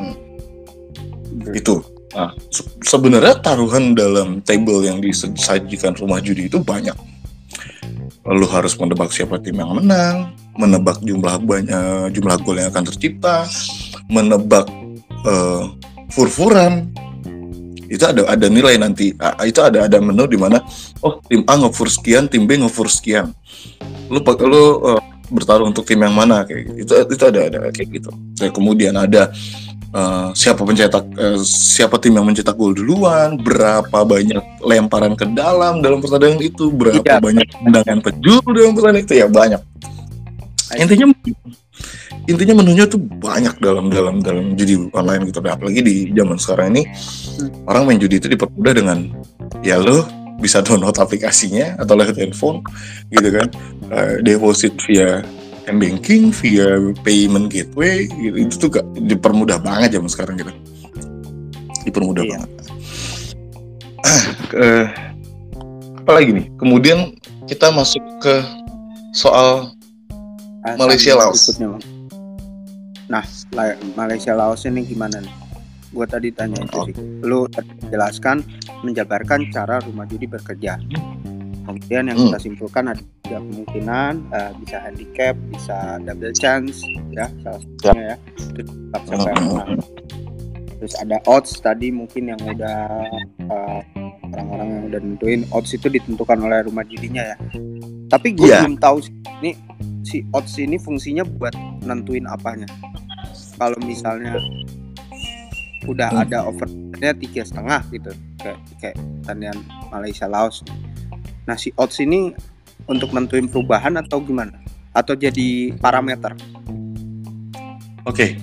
Hmm. 0.00 0.16
Itu. 1.52 1.84
Nah, 2.16 2.32
se 2.48 2.64
sebenarnya 2.88 3.36
taruhan 3.44 3.92
dalam 3.92 4.40
table 4.40 4.80
yang 4.88 5.04
disajikan 5.04 5.92
rumah 5.92 6.24
judi 6.24 6.48
itu 6.48 6.56
banyak. 6.56 6.96
Lalu 8.24 8.48
harus 8.48 8.72
menebak 8.80 9.12
siapa 9.12 9.36
tim 9.44 9.60
yang 9.60 9.76
menang, 9.76 10.32
menebak 10.58 10.98
jumlah 11.00 11.38
banyak 11.40 12.12
jumlah 12.12 12.36
gol 12.42 12.58
yang 12.58 12.74
akan 12.74 12.84
tercipta, 12.90 13.46
menebak 14.10 14.66
uh, 15.24 15.70
furfuran, 16.10 16.90
itu 17.88 18.04
ada 18.04 18.28
ada 18.28 18.46
nilai 18.52 18.76
nanti. 18.76 19.16
Itu 19.42 19.64
ada 19.64 19.88
ada 19.88 19.96
menu 19.98 20.28
di 20.28 20.36
mana 20.36 20.60
oh 21.00 21.22
tim 21.24 21.42
A 21.48 21.56
ngefor 21.56 21.88
sekian 21.88 22.28
tim 22.28 22.44
B 22.44 22.60
ngefor 22.60 22.92
sekian. 22.92 23.32
Lu 24.12 24.20
pak 24.20 24.40
lu 24.44 24.84
eh, 24.92 25.02
bertarung 25.32 25.72
untuk 25.72 25.84
tim 25.88 26.00
yang 26.00 26.12
mana 26.16 26.44
kayak 26.44 26.68
gitu. 26.84 27.04
itu 27.04 27.16
itu 27.16 27.24
ada 27.24 27.40
ada 27.48 27.58
kayak 27.72 27.88
gitu. 28.00 28.10
Dan 28.36 28.48
kemudian 28.52 28.92
ada 28.96 29.32
eh, 29.92 30.28
siapa 30.36 30.64
pencetak 30.64 31.04
eh, 31.16 31.40
siapa 31.44 31.96
tim 31.96 32.12
yang 32.16 32.28
mencetak 32.28 32.56
gol 32.56 32.76
duluan 32.76 33.40
berapa 33.40 34.04
banyak 34.04 34.64
lemparan 34.64 35.16
ke 35.16 35.24
dalam 35.32 35.80
dalam 35.80 36.04
pertandingan 36.04 36.44
itu 36.44 36.68
berapa 36.68 37.00
Iya. 37.00 37.20
banyak 37.24 37.46
tendangan 37.48 37.98
penjuru 38.04 38.48
dalam 38.52 38.72
pertandingan 38.76 39.04
itu. 39.08 39.14
Ya 39.16 39.26
banyak 39.28 39.60
intinya 40.76 41.06
intinya 42.28 42.54
menunya 42.60 42.84
tuh 42.84 43.00
banyak 43.00 43.56
dalam 43.62 43.88
dalam 43.88 44.20
dalam 44.20 44.52
judi 44.58 44.76
online 44.92 45.24
gitu. 45.32 45.40
Nah, 45.40 45.56
apalagi 45.56 45.80
di 45.80 45.94
zaman 46.12 46.36
sekarang 46.36 46.76
ini 46.76 46.82
Hmm. 47.38 47.70
orang 47.70 47.82
main 47.88 48.00
judi 48.02 48.18
itu 48.18 48.28
dipermudah 48.28 48.74
dengan 48.74 49.08
ya 49.62 49.78
lo 49.78 50.04
bisa 50.42 50.60
download 50.62 50.98
aplikasinya 50.98 51.78
atau 51.80 51.94
lewat 51.96 52.18
handphone 52.18 52.60
gitu 53.14 53.28
kan. 53.32 53.48
Eh, 53.88 54.14
deposit 54.26 54.76
via 54.84 55.22
m 55.68 55.76
banking 55.80 56.32
via 56.34 56.76
payment 57.06 57.48
gateway 57.48 58.04
gitu. 58.10 58.36
Itu 58.36 58.54
tuh 58.66 58.68
gak 58.80 58.86
dipermudah 58.98 59.62
banget 59.62 59.96
zaman 59.96 60.10
sekarang 60.10 60.34
gitu. 60.36 60.52
Dipermudah 61.86 62.24
Iya. 62.26 62.30
banget. 62.36 62.50
Eh, 64.56 64.86
apa 66.04 66.10
lagi 66.12 66.30
nih? 66.32 66.46
Kemudian 66.56 67.14
kita 67.44 67.68
masuk 67.72 68.00
ke 68.20 68.34
soal 69.12 69.72
Malaysia, 70.76 71.12
sama 71.12 71.22
Laos. 71.24 71.40
berikutnya. 71.46 71.68
Nah, 73.08 73.24
La- 73.52 73.78
Malaysia 73.94 74.32
Laos 74.32 74.62
ini 74.62 74.84
gimana 74.84 75.18
nih? 75.18 75.34
Gue 75.88 76.04
tadi 76.04 76.28
tanya 76.28 76.60
itu 76.60 76.78
sih. 76.84 76.94
Lu 77.22 77.48
jelaskan 77.88 78.44
menjabarkan 78.82 79.48
cara 79.48 79.80
rumah 79.80 80.04
judi 80.04 80.26
bekerja. 80.26 80.76
Kemudian 81.64 82.04
yang 82.06 82.16
Hmm. 82.16 82.28
kita 82.28 82.38
simpulkan 82.42 82.84
ada 82.86 83.00
tiga 83.22 83.38
kemungkinan 83.38 84.12
eh, 84.30 84.50
bisa 84.58 84.76
handicap, 84.78 85.34
bisa 85.46 85.76
double 85.98 86.32
chance, 86.32 86.80
ya 87.10 87.28
salah 87.42 87.60
satunya 87.60 88.02
ya. 88.04 88.16
Terus 88.50 88.68
tetap 88.68 89.02
siapa 89.06 89.26
yang 89.26 89.36
Hmm. 89.38 89.48
menang. 89.50 89.70
Terus 90.78 90.94
ada 90.96 91.16
odds 91.26 91.52
tadi 91.58 91.88
mungkin 91.90 92.22
yang 92.26 92.40
udah 92.40 92.78
eh, 93.42 93.80
orang-orang 94.28 94.68
yang 94.70 94.82
udah 94.86 95.00
nentuin 95.02 95.40
odds 95.50 95.72
itu 95.72 95.88
ditentukan 95.88 96.38
oleh 96.38 96.60
rumah 96.62 96.84
judinya 96.84 97.24
ya. 97.26 97.36
Tapi 98.06 98.28
gue 98.30 98.44
Iya. 98.46 98.60
belum 98.62 98.76
tahu 98.78 98.96
sih 99.00 99.12
ini 99.38 99.50
si 100.02 100.24
odds 100.34 100.54
ini 100.58 100.76
fungsinya 100.78 101.24
buat 101.26 101.54
nentuin 101.84 102.26
apanya. 102.28 102.66
Kalau 103.58 103.78
misalnya 103.82 104.38
udah 105.86 106.10
Hmm. 106.10 106.22
ada 106.26 106.38
overnya 106.46 107.14
tiga 107.16 107.42
setengah 107.46 107.80
gitu 107.94 108.10
kayak 108.38 108.58
kayak 108.82 108.96
pertandingan 109.22 109.58
Malaysia 109.90 110.26
Laos. 110.26 110.62
Nah 111.46 111.56
si 111.56 111.72
odds 111.78 111.98
ini 112.02 112.34
untuk 112.88 113.12
nentuin 113.14 113.46
perubahan 113.46 113.96
atau 113.98 114.20
gimana? 114.22 114.52
Atau 114.92 115.14
jadi 115.14 115.76
parameter? 115.78 116.34
Oke. 118.08 118.40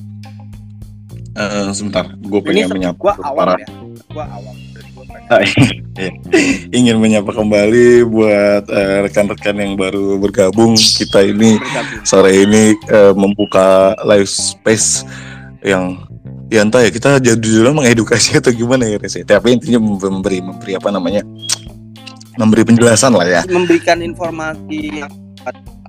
Eh, 1.35 1.69
sebentar, 1.75 2.15
gue 2.15 2.39
pengen 2.39 2.71
menyapa 2.71 2.95
gua 2.95 3.13
awam 3.19 3.39
para 3.43 3.59
ya. 3.59 3.67
Gua 4.07 4.25
awam. 4.31 4.55
ingin 6.77 6.97
menyapa 6.99 7.31
kembali 7.31 8.05
buat 8.07 8.63
eh, 8.69 8.97
rekan-rekan 9.09 9.55
yang 9.57 9.73
baru 9.79 10.19
bergabung. 10.19 10.75
Kita 10.75 11.23
ini 11.23 11.57
sore 12.03 12.45
ini 12.45 12.75
eh, 12.89 13.13
membuka 13.15 13.95
live 14.03 14.27
space 14.27 15.03
yang 15.65 15.97
ya 16.53 16.61
entah 16.61 16.85
ya 16.85 16.93
kita 16.93 17.17
jadi 17.17 17.39
dulu 17.41 17.81
mengedukasi 17.81 18.37
atau 18.37 18.53
gimana 18.53 18.85
ya 18.85 18.97
Rese. 19.01 19.25
Tapi 19.25 19.57
intinya 19.57 19.81
memberi 19.81 20.43
memberi 20.43 20.77
apa 20.77 20.89
namanya 20.93 21.25
memberi 22.35 22.67
penjelasan 22.67 23.15
lah 23.15 23.27
ya. 23.27 23.41
memberikan 23.47 24.03
informasi 24.03 25.01
yang 25.03 25.11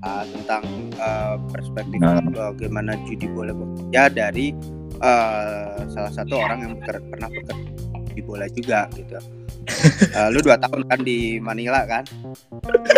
uh, 0.07 0.25
tentang 0.31 0.63
uh, 1.03 1.37
perspektif 1.51 1.99
Nah. 1.99 2.21
bagaimana 2.21 2.95
judi 3.09 3.27
boleh 3.31 3.55
bekerja 3.57 4.13
dari 4.13 4.53
uh, 5.01 5.81
salah 5.91 6.13
satu 6.13 6.35
orang 6.37 6.59
yang 6.63 6.73
beker- 6.79 7.05
pernah 7.09 7.29
bekerja 7.33 7.65
di 8.17 8.23
bola 8.25 8.49
juga 8.49 8.89
gitu. 8.97 9.21
Uh, 10.17 10.29
lu 10.33 10.41
dua 10.41 10.57
tahun 10.57 10.89
kan 10.89 11.05
di 11.05 11.37
Manila 11.37 11.85
kan? 11.85 12.03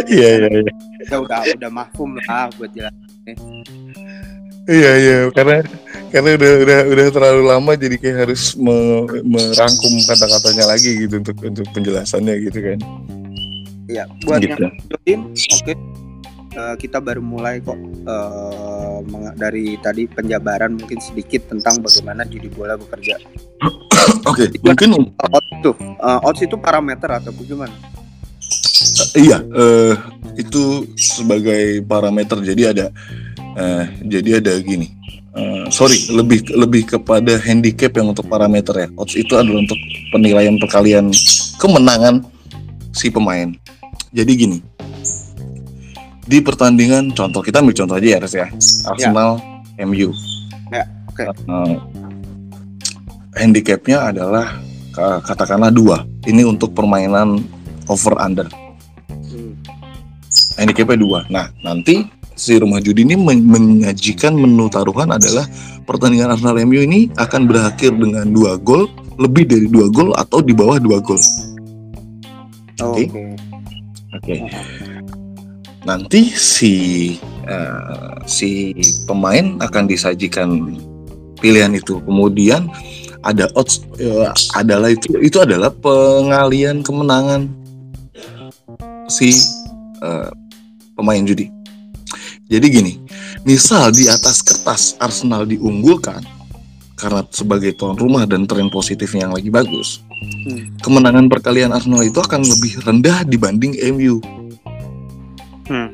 Iya 0.06 0.46
iya 0.46 0.48
iya. 0.62 0.72
Ya 1.10 1.16
udah 1.18 1.42
udah 1.58 1.70
mahfum 1.74 2.14
lah 2.22 2.46
buat 2.54 2.70
jelas. 2.70 2.94
Iya 4.68 4.90
iya 5.00 5.16
karena 5.32 5.64
karena 6.12 6.36
udah 6.36 6.52
udah 6.64 6.78
udah 6.92 7.06
terlalu 7.08 7.42
lama 7.48 7.72
jadi 7.72 7.96
kayak 7.96 8.16
harus 8.28 8.52
me- 8.54 9.24
merangkum 9.24 9.92
kata-katanya 10.04 10.64
lagi 10.68 11.08
gitu 11.08 11.24
untuk 11.24 11.36
untuk 11.40 11.66
penjelasannya 11.72 12.34
gitu 12.46 12.58
kan. 12.60 12.78
Ya 13.88 14.04
buat 14.28 14.44
Gitu. 14.44 14.52
yang 14.52 14.76
join, 14.92 15.20
oke. 15.32 15.72
Uh, 16.48 16.74
kita 16.80 16.96
baru 16.96 17.20
mulai 17.20 17.60
kok 17.60 17.76
uh, 18.08 19.04
dari 19.36 19.76
tadi 19.84 20.08
penjabaran 20.08 20.80
mungkin 20.80 20.96
sedikit 20.96 21.44
tentang 21.52 21.84
bagaimana 21.84 22.24
judi 22.24 22.48
bola 22.48 22.74
bekerja. 22.80 23.20
Oke, 24.30 24.48
mungkin 24.64 25.12
odds 25.28 25.50
tuh 25.60 25.76
uh, 26.00 26.18
odds 26.24 26.40
itu 26.40 26.56
parameter 26.56 27.10
atau 27.12 27.30
bagaimana 27.36 27.74
iya 29.18 29.38
eh, 29.42 29.94
itu 30.38 30.86
sebagai 30.94 31.82
parameter 31.86 32.38
jadi 32.42 32.62
ada 32.74 32.86
eh, 33.58 33.84
jadi 34.04 34.42
ada 34.42 34.52
gini. 34.62 34.94
Eh, 35.38 35.66
sorry, 35.70 35.94
lebih 36.10 36.50
lebih 36.50 36.98
kepada 36.98 37.38
handicap 37.38 37.94
yang 37.94 38.10
untuk 38.10 38.26
parameter 38.26 38.74
ya. 38.74 38.88
Odds 38.98 39.14
itu 39.14 39.38
adalah 39.38 39.62
untuk 39.62 39.78
penilaian 40.10 40.58
perkalian 40.58 41.14
kemenangan 41.62 42.26
si 42.90 43.12
pemain. 43.12 43.54
Jadi 44.10 44.32
gini. 44.34 44.58
Di 46.28 46.44
pertandingan 46.44 47.16
contoh 47.16 47.40
kita 47.40 47.64
ambil 47.64 47.72
contoh 47.72 47.96
aja 47.96 48.08
ya, 48.12 48.18
Res 48.20 48.34
ya. 48.36 48.46
Arsenal 48.84 49.40
MU. 49.80 50.12
Ya, 50.68 50.84
oke. 51.08 51.24
Eh, 51.24 51.76
handicapnya 53.32 54.12
adalah 54.12 54.60
ka- 54.92 55.24
katakanlah 55.24 55.72
dua. 55.72 56.04
Ini 56.28 56.44
untuk 56.44 56.76
permainan 56.76 57.40
over 57.88 58.14
under. 58.20 58.44
Hmm. 59.08 59.56
handicapnya 60.60 60.98
dua. 61.00 61.20
Nah, 61.32 61.48
nanti 61.64 62.04
si 62.36 62.60
rumah 62.60 62.84
judi 62.84 63.08
ini 63.08 63.16
men- 63.16 63.48
menyajikan 63.48 64.36
menu 64.36 64.68
taruhan 64.68 65.08
adalah 65.08 65.48
pertandingan 65.88 66.36
Arsenal 66.36 66.60
MU 66.60 66.84
ini 66.84 67.08
akan 67.16 67.48
berakhir 67.48 67.96
dengan 67.96 68.28
dua 68.28 68.60
gol, 68.60 68.84
lebih 69.16 69.48
dari 69.48 69.64
dua 69.64 69.88
gol 69.88 70.12
atau 70.12 70.44
di 70.44 70.52
bawah 70.52 70.76
dua 70.76 71.00
gol. 71.00 71.16
Oke. 72.84 73.08
Oke. 74.12 74.34
Oke. 74.44 74.97
Nanti 75.88 76.28
si 76.36 76.74
eh, 77.48 78.14
si 78.28 78.76
pemain 79.08 79.56
akan 79.64 79.88
disajikan 79.88 80.76
pilihan 81.40 81.72
itu. 81.72 81.96
Kemudian 82.04 82.68
ada 83.24 83.48
odds 83.56 83.80
eh, 83.96 84.28
adalah 84.52 84.92
itu 84.92 85.16
itu 85.24 85.40
adalah 85.40 85.72
pengalian 85.72 86.84
kemenangan 86.84 87.48
si 89.08 89.32
eh, 90.04 90.28
pemain 90.92 91.24
judi. 91.24 91.48
Jadi 92.52 92.66
gini, 92.68 92.92
misal 93.48 93.88
di 93.88 94.12
atas 94.12 94.44
kertas 94.44 94.96
Arsenal 95.00 95.48
diunggulkan 95.48 96.20
karena 97.00 97.24
sebagai 97.32 97.72
tuan 97.80 97.96
rumah 97.96 98.28
dan 98.28 98.44
tren 98.44 98.68
positifnya 98.68 99.28
yang 99.28 99.36
lagi 99.36 99.48
bagus, 99.48 100.04
Hmm. 100.18 100.74
kemenangan 100.82 101.30
perkalian 101.30 101.70
Arsenal 101.70 102.02
itu 102.02 102.18
akan 102.18 102.42
lebih 102.42 102.82
rendah 102.82 103.22
dibanding 103.22 103.78
MU. 103.94 104.18
Hmm. 105.68 105.92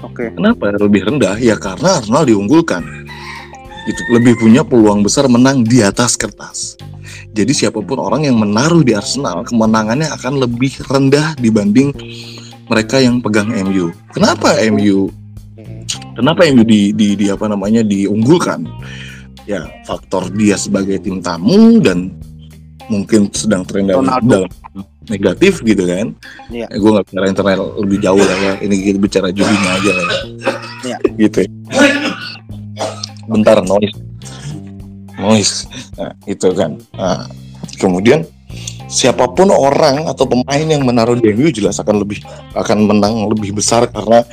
Oke. 0.00 0.32
Kenapa 0.32 0.72
lebih 0.78 1.06
rendah? 1.06 1.36
Ya 1.36 1.58
karena 1.58 2.00
Arsenal 2.00 2.24
diunggulkan. 2.24 2.82
Itu 3.84 4.02
lebih 4.14 4.38
punya 4.38 4.62
peluang 4.62 5.02
besar 5.04 5.26
menang 5.26 5.66
di 5.66 5.82
atas 5.82 6.14
kertas. 6.14 6.78
Jadi 7.30 7.52
siapa 7.54 7.78
pun 7.78 7.98
orang 8.02 8.26
yang 8.26 8.38
menaruh 8.38 8.82
di 8.82 8.94
Arsenal, 8.94 9.46
kemenangannya 9.46 10.10
akan 10.10 10.42
lebih 10.42 10.82
rendah 10.90 11.38
dibanding 11.38 11.94
mereka 12.66 12.98
yang 12.98 13.22
pegang 13.22 13.50
MU. 13.50 13.94
Kenapa 14.10 14.58
MU? 14.70 15.10
Kenapa 16.14 16.46
MU 16.50 16.62
di, 16.66 16.90
di, 16.94 17.14
di 17.14 17.26
apa 17.30 17.46
namanya 17.46 17.82
diunggulkan? 17.86 18.66
Ya 19.46 19.66
faktor 19.86 20.30
dia 20.34 20.54
sebagai 20.54 20.98
tim 21.02 21.22
tamu 21.22 21.82
dan 21.82 22.14
mungkin 22.90 23.30
sedang 23.30 23.62
tren 23.66 23.90
dalam, 23.90 24.06
dalam 24.26 24.50
negatif 25.08 25.64
gitu 25.64 25.88
kan? 25.88 26.12
Iya. 26.52 26.66
gue 26.68 26.90
nggak 26.90 27.06
bicara 27.08 27.26
internet 27.30 27.58
lebih 27.80 27.98
jauh 28.04 28.20
lah 28.20 28.38
ya. 28.42 28.52
Ini 28.60 28.74
kita 28.84 28.98
bicara 29.00 29.28
judinya 29.32 29.70
aja 29.80 29.90
lah. 29.96 30.06
Ya. 30.10 30.18
Iya. 30.84 30.96
Gitu. 31.16 31.38
ya. 31.46 31.50
Bentar 33.30 33.62
noise. 33.64 33.96
Noise. 35.16 35.56
Nah, 35.96 36.12
itu 36.28 36.48
kan. 36.52 36.76
Nah, 36.96 37.24
kemudian 37.80 38.26
siapa 38.90 39.30
pun 39.30 39.54
orang 39.54 40.10
atau 40.10 40.26
pemain 40.26 40.66
yang 40.66 40.82
menaruh 40.82 41.14
di 41.14 41.30
MU 41.30 41.48
jelas 41.54 41.78
akan 41.78 42.02
lebih 42.02 42.18
akan 42.58 42.90
menang 42.90 43.30
lebih 43.30 43.54
besar 43.54 43.86
karena 43.86 44.26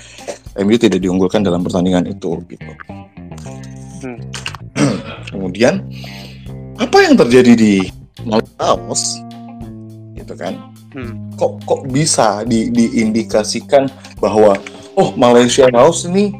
MU 0.57 0.75
tidak 0.81 0.97
diunggulkan 0.97 1.45
dalam 1.45 1.61
pertandingan 1.61 2.09
itu 2.09 2.41
gitu. 2.49 2.71
Hmm. 4.01 4.17
Kemudian 5.29 5.85
apa 6.77 6.97
yang 7.05 7.13
terjadi 7.13 7.53
di 7.53 7.73
Laos 8.25 9.21
gitu 10.27 10.35
kan. 10.35 10.59
Hmm. 10.91 11.31
kok 11.39 11.63
kok 11.63 11.87
bisa 11.87 12.43
di, 12.43 12.67
diindikasikan 12.67 13.87
bahwa 14.19 14.59
oh 14.99 15.15
Malaysia 15.15 15.71
Laos 15.71 16.03
ini 16.03 16.35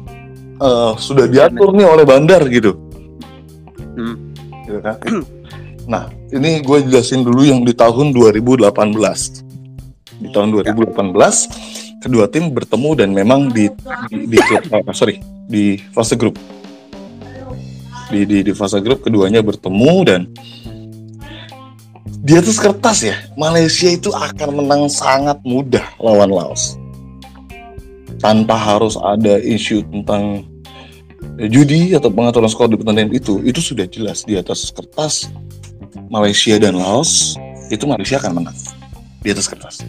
eh, 0.60 0.92
sudah 1.00 1.24
diatur 1.24 1.72
nih 1.72 1.88
oleh 1.88 2.04
bandar 2.04 2.44
gitu. 2.52 2.76
Hmm. 3.96 4.36
gitu 4.68 4.80
kan. 4.84 5.00
Nah 5.88 6.12
ini 6.28 6.60
gue 6.60 6.84
jelasin 6.84 7.24
dulu 7.24 7.48
yang 7.48 7.64
di 7.64 7.72
tahun 7.72 8.12
2018 8.12 8.60
di 10.20 10.28
tahun 10.28 10.52
2018 10.60 11.16
kedua 12.04 12.28
tim 12.28 12.52
bertemu 12.52 12.90
dan 12.92 13.08
memang 13.16 13.48
di 13.48 13.72
di, 14.12 14.28
di 14.28 14.36
eh, 14.36 14.92
sorry 14.92 15.16
di 15.48 15.80
fase 15.96 16.20
grup. 16.20 16.36
Di, 18.12 18.28
di 18.28 18.44
di 18.44 18.52
fase 18.52 18.84
grup 18.84 19.00
keduanya 19.00 19.40
bertemu 19.40 19.94
dan 20.04 20.28
di 22.22 22.34
atas 22.34 22.58
kertas 22.58 23.06
ya. 23.06 23.16
Malaysia 23.38 23.88
itu 23.90 24.10
akan 24.10 24.62
menang 24.64 24.90
sangat 24.90 25.38
mudah 25.46 25.84
lawan 26.02 26.30
Laos. 26.30 26.74
Tanpa 28.18 28.58
harus 28.58 28.98
ada 28.98 29.38
isu 29.38 29.86
tentang 29.86 30.42
eh, 31.38 31.46
judi 31.46 31.94
atau 31.94 32.10
pengaturan 32.10 32.50
skor 32.50 32.66
di 32.66 32.74
pertandingan 32.74 33.14
itu 33.14 33.38
itu 33.46 33.62
sudah 33.62 33.86
jelas 33.86 34.26
di 34.26 34.34
atas 34.34 34.74
kertas 34.74 35.30
Malaysia 36.10 36.58
dan 36.58 36.74
Laos 36.74 37.38
itu 37.70 37.86
Malaysia 37.86 38.18
akan 38.18 38.42
menang 38.42 38.56
di 39.22 39.30
atas 39.30 39.46
kertas. 39.46 39.86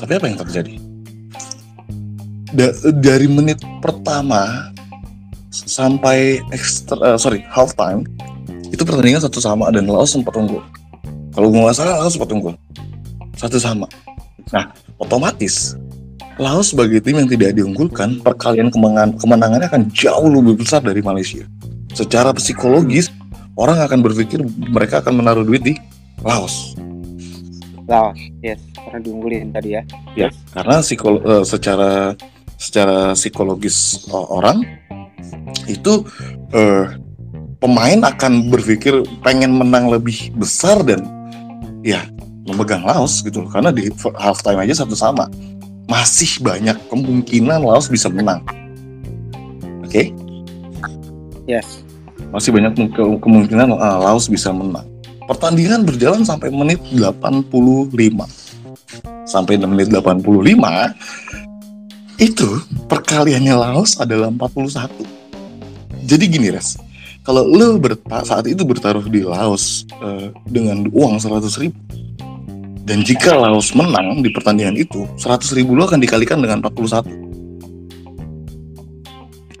Tapi 0.00 0.12
apa 0.16 0.24
yang 0.24 0.40
terjadi? 0.40 0.74
Da- 2.54 2.76
dari 2.96 3.28
menit 3.28 3.60
pertama 3.84 4.72
sampai 5.52 6.40
extra 6.54 6.96
eh, 7.12 7.18
sorry 7.20 7.44
half 7.52 7.76
time 7.76 8.08
itu 8.72 8.82
pertandingan 8.82 9.22
satu 9.22 9.38
sama 9.38 9.68
dan 9.68 9.84
Laos 9.84 10.16
sempat 10.16 10.32
unggul 10.34 10.64
kalau 11.34 11.50
gue 11.50 11.60
nggak 11.60 11.76
salah 11.76 12.00
Laos 12.00 12.14
sempat 12.14 12.30
unggul 12.30 12.54
satu 13.34 13.58
sama. 13.58 13.90
Nah 14.54 14.70
otomatis 15.02 15.74
Laos 16.38 16.74
sebagai 16.74 16.98
tim 16.98 17.18
yang 17.18 17.30
tidak 17.30 17.54
diunggulkan 17.54 18.18
perkalian 18.22 18.70
kemenangan 18.70 19.14
kemenangannya 19.18 19.66
akan 19.70 19.82
jauh 19.94 20.30
lebih 20.30 20.62
besar 20.62 20.82
dari 20.82 21.02
Malaysia. 21.02 21.46
Secara 21.94 22.34
psikologis 22.34 23.10
orang 23.54 23.78
akan 23.82 24.02
berpikir 24.02 24.42
mereka 24.70 24.98
akan 25.02 25.22
menaruh 25.22 25.46
duit 25.46 25.62
di 25.62 25.74
Laos. 26.22 26.74
Laos, 27.84 28.16
yes, 28.40 28.58
karena 28.80 28.98
diunggulin 29.04 29.52
tadi 29.52 29.76
ya. 29.76 29.82
ya 30.16 30.28
karena 30.56 30.80
psikolo 30.80 31.20
eh, 31.20 31.44
secara 31.44 32.16
secara 32.56 33.12
psikologis 33.12 34.08
eh, 34.08 34.26
orang 34.32 34.64
itu 35.68 36.02
eh, 36.56 36.86
pemain 37.60 38.00
akan 38.08 38.48
berpikir 38.48 39.04
pengen 39.20 39.54
menang 39.56 39.92
lebih 39.92 40.32
besar 40.34 40.80
dan 40.80 41.04
ya 41.84 42.08
memegang 42.44 42.80
Laos 42.82 43.20
gitu 43.20 43.44
loh. 43.44 43.50
karena 43.52 43.68
di 43.68 43.92
half 44.16 44.40
time 44.40 44.56
aja 44.58 44.82
satu 44.82 44.96
sama 44.96 45.28
masih 45.84 46.40
banyak 46.40 46.76
kemungkinan 46.88 47.60
Laos 47.60 47.86
bisa 47.86 48.08
menang 48.08 48.40
oke 49.84 50.08
Yes. 51.44 51.84
masih 52.32 52.56
banyak 52.56 52.72
ke- 52.88 53.20
kemungkinan 53.20 53.76
uh, 53.76 54.00
Laos 54.00 54.32
bisa 54.32 54.48
menang. 54.48 54.88
Pertandingan 55.28 55.84
berjalan 55.84 56.24
sampai 56.24 56.48
menit 56.48 56.80
85. 56.88 57.52
Sampai 59.24 59.60
menit 59.60 59.92
85 59.92 60.24
itu 62.16 62.48
perkaliannya 62.88 63.54
Laos 63.54 64.00
adalah 64.00 64.32
41. 64.32 64.88
Jadi 66.04 66.24
gini 66.26 66.48
Res, 66.48 66.80
kalau 67.24 67.48
lo 67.48 67.80
berta- 67.80 68.22
saat 68.22 68.44
itu 68.44 68.60
bertaruh 68.62 69.08
di 69.08 69.24
Laos 69.24 69.88
eh, 69.88 70.28
dengan 70.44 70.84
uang 70.92 71.16
100 71.16 71.48
ribu 71.56 71.74
dan 72.84 73.00
jika 73.00 73.32
Laos 73.32 73.72
menang 73.72 74.20
di 74.20 74.28
pertandingan 74.28 74.76
itu 74.76 75.08
100 75.16 75.56
ribu 75.56 75.72
lo 75.72 75.88
akan 75.88 76.04
dikalikan 76.04 76.36
dengan 76.38 76.60
41 76.60 77.08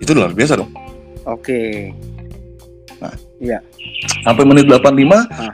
itu 0.04 0.12
luar 0.12 0.36
biasa 0.36 0.60
dong. 0.60 0.68
Oke. 1.24 1.88
sampai 4.20 4.44
menit 4.44 4.68
85 4.68 5.24
Ah. 5.32 5.52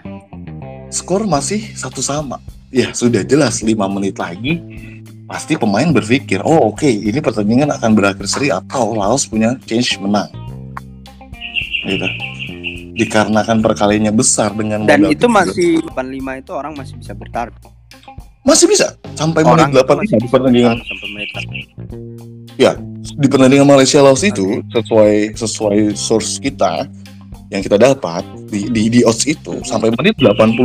skor 0.91 1.27
masih 1.27 1.63
satu 1.79 2.03
sama. 2.03 2.43
Ya 2.71 2.91
sudah 2.95 3.23
jelas 3.23 3.63
5 3.63 3.87
menit 3.91 4.19
lagi 4.19 4.59
pasti 5.31 5.55
pemain 5.55 5.87
berpikir 5.95 6.43
oh 6.43 6.75
oke 6.75 6.87
ini 6.91 7.23
pertandingan 7.23 7.71
akan 7.71 7.95
berakhir 7.95 8.27
seri 8.27 8.51
atau 8.51 8.99
Laos 8.99 9.31
punya 9.31 9.55
change 9.63 9.95
menang 10.03 10.27
gitu. 11.85 12.07
Dikarenakan 12.97 13.65
perkaliannya 13.65 14.13
besar 14.13 14.53
dengan 14.53 14.85
Dan 14.85 15.09
itu 15.09 15.25
kecil. 15.25 15.33
masih 15.33 15.71
85 15.89 16.43
itu 16.45 16.53
orang 16.53 16.73
masih 16.77 16.95
bisa 17.01 17.13
bertaruh. 17.17 17.57
masih 18.41 18.67
bisa. 18.73 18.97
Sampai 19.17 19.45
Orang 19.45 19.69
menit 19.69 19.85
itu 19.85 19.93
masih 19.95 20.17
85 20.17 20.25
di 20.25 20.29
pertandingan. 20.33 20.77
menit 20.81 21.31
di 23.21 23.29
pertandingan 23.29 23.69
Malaysia 23.69 24.01
Laos 24.01 24.25
itu 24.25 24.65
sesuai 24.73 25.37
sesuai 25.37 25.79
source 25.97 26.41
kita 26.41 26.89
yang 27.53 27.61
kita 27.61 27.77
dapat 27.77 28.23
di 28.49 28.71
di, 28.71 28.83
di 28.89 29.01
odds 29.05 29.27
itu 29.27 29.61
sampai 29.65 29.93
menit 29.97 30.17
85 30.17 30.57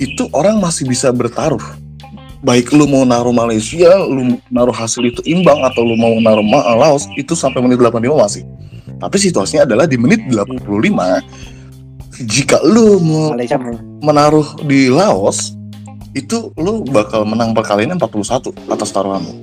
itu 0.00 0.22
orang 0.32 0.58
masih 0.58 0.88
bisa 0.88 1.12
bertaruh. 1.12 1.60
Baik 2.40 2.72
lu 2.72 2.88
mau 2.88 3.04
naruh 3.04 3.36
Malaysia 3.36 4.00
lu 4.00 4.40
naruh 4.48 4.72
hasil 4.72 5.04
itu 5.04 5.20
imbang 5.28 5.60
atau 5.60 5.84
lu 5.84 5.92
mau 5.94 6.16
naruh 6.18 6.46
Laos 6.80 7.04
itu 7.14 7.36
sampai 7.36 7.60
menit 7.60 7.76
85 7.76 8.00
masih 8.16 8.42
tapi 9.00 9.16
situasinya 9.16 9.64
adalah 9.64 9.88
di 9.88 9.96
menit 9.96 10.28
85 10.28 10.68
jika 12.28 12.60
lu 12.60 13.00
mau 13.00 13.32
menaruh 14.04 14.44
di 14.68 14.92
Laos 14.92 15.56
itu 16.12 16.52
lu 16.60 16.84
bakal 16.84 17.24
menang 17.24 17.56
perkaliannya 17.56 17.96
41 17.96 18.52
atas 18.68 18.90
taruhanmu. 18.92 19.34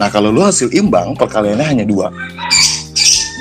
Nah 0.00 0.08
kalau 0.08 0.32
lu 0.32 0.40
hasil 0.40 0.72
imbang 0.72 1.12
perkaliannya 1.18 1.66
hanya 1.66 1.84
dua 1.84 2.08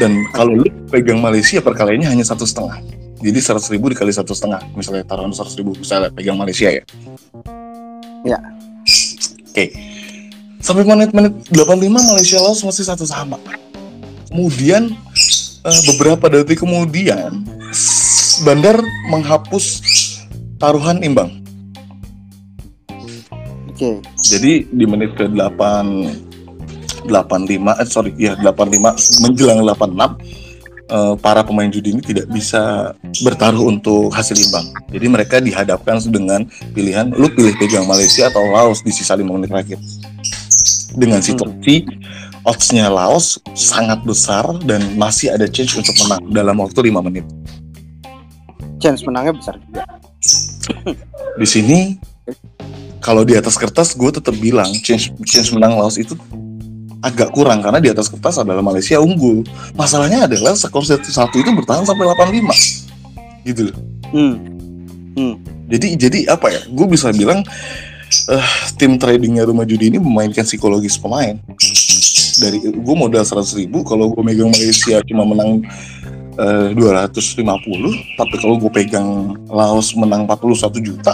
dan 0.02 0.26
kalau 0.36 0.58
lu 0.58 0.68
pegang 0.90 1.22
Malaysia 1.22 1.62
perkaliannya 1.64 2.10
hanya 2.12 2.26
satu 2.26 2.44
setengah. 2.44 2.82
Jadi 3.22 3.38
100 3.38 3.70
ribu 3.78 3.94
dikali 3.94 4.10
satu 4.10 4.34
setengah 4.34 4.60
misalnya 4.74 5.06
taruhan 5.06 5.30
100 5.30 5.54
ribu 5.62 5.78
misalnya 5.78 6.10
pegang 6.12 6.36
Malaysia 6.36 6.68
ya. 6.74 6.84
Ya. 8.26 8.40
Oke. 9.48 9.72
Sampai 10.62 10.86
menit-menit 10.86 11.34
85 11.54 11.90
Malaysia 11.90 12.38
Laos 12.42 12.62
masih 12.66 12.86
satu 12.86 13.06
sama. 13.06 13.38
Kemudian 14.32 14.96
eh, 15.68 15.80
beberapa 15.92 16.32
detik 16.32 16.64
kemudian 16.64 17.44
Bandar 18.42 18.80
menghapus 19.12 19.66
taruhan 20.58 21.04
imbang. 21.04 21.44
Oke. 23.70 24.02
Jadi 24.18 24.66
di 24.72 24.86
menit 24.88 25.14
ke 25.20 25.28
8 25.28 27.06
85 27.06 27.82
eh 27.82 27.88
sorry 27.90 28.12
ya 28.18 28.38
85 28.38 29.26
menjelang 29.26 29.60
86 29.66 30.22
eh, 30.90 31.16
para 31.20 31.42
pemain 31.42 31.70
judi 31.70 31.94
ini 31.94 32.02
tidak 32.02 32.30
bisa 32.30 32.94
bertaruh 33.22 33.68
untuk 33.68 34.10
hasil 34.16 34.38
imbang. 34.38 34.70
Jadi 34.90 35.06
mereka 35.12 35.38
dihadapkan 35.44 36.00
dengan 36.08 36.48
pilihan 36.72 37.12
lu 37.14 37.30
pilih 37.30 37.58
pegang 37.60 37.86
Malaysia 37.86 38.32
atau 38.32 38.48
Laos 38.50 38.82
di 38.82 38.96
sisa 38.96 39.14
5 39.14 39.28
menit 39.28 39.50
terakhir. 39.52 39.78
Dengan 40.92 41.24
situasi 41.24 41.88
odds-nya 42.46 42.90
Laos 42.90 43.38
sangat 43.54 44.02
besar 44.02 44.46
dan 44.66 44.82
masih 44.98 45.34
ada 45.34 45.46
chance 45.46 45.78
untuk 45.78 45.94
menang 46.06 46.24
dalam 46.34 46.56
waktu 46.58 46.90
5 46.90 47.06
menit. 47.06 47.26
Chance 48.82 49.06
menangnya 49.06 49.38
besar 49.38 49.56
juga. 49.62 49.84
Di 51.38 51.48
sini 51.48 51.98
kalau 53.02 53.26
di 53.26 53.34
atas 53.34 53.58
kertas 53.58 53.98
gue 53.98 54.10
tetap 54.14 54.34
bilang 54.38 54.70
chance 54.82 55.10
chance 55.26 55.50
menang 55.54 55.78
Laos 55.78 55.98
itu 55.98 56.18
agak 57.02 57.34
kurang 57.34 57.66
karena 57.66 57.82
di 57.82 57.90
atas 57.90 58.10
kertas 58.10 58.38
adalah 58.42 58.62
Malaysia 58.62 59.02
unggul. 59.02 59.42
Masalahnya 59.74 60.30
adalah 60.30 60.54
skor 60.54 60.86
satu 60.86 61.36
itu 61.38 61.50
bertahan 61.50 61.86
sampai 61.86 62.06
85 62.14 63.50
gitu 63.50 63.62
loh. 63.70 63.78
Hmm. 64.14 65.34
Jadi 65.72 65.88
jadi 65.98 66.20
apa 66.30 66.54
ya? 66.54 66.62
Gue 66.70 66.86
bisa 66.90 67.10
bilang 67.14 67.42
eh, 68.32 68.48
tim 68.76 69.00
tradingnya 69.00 69.48
rumah 69.48 69.64
judi 69.64 69.90
ini 69.94 69.98
memainkan 69.98 70.44
psikologis 70.44 71.00
pemain. 71.00 71.40
Dari 72.42 72.58
gue 72.64 72.96
modal 72.96 73.24
100 73.24 73.60
ribu, 73.60 73.84
kalau 73.86 74.12
gue 74.12 74.24
megang 74.24 74.50
Malaysia 74.52 75.00
cuma 75.06 75.24
menang 75.28 75.62
eh, 76.36 76.68
250, 76.74 78.18
tapi 78.18 78.36
kalau 78.40 78.56
gue 78.60 78.72
pegang 78.72 79.36
Laos 79.48 79.94
menang 79.96 80.26
41 80.26 80.80
juta 80.82 81.14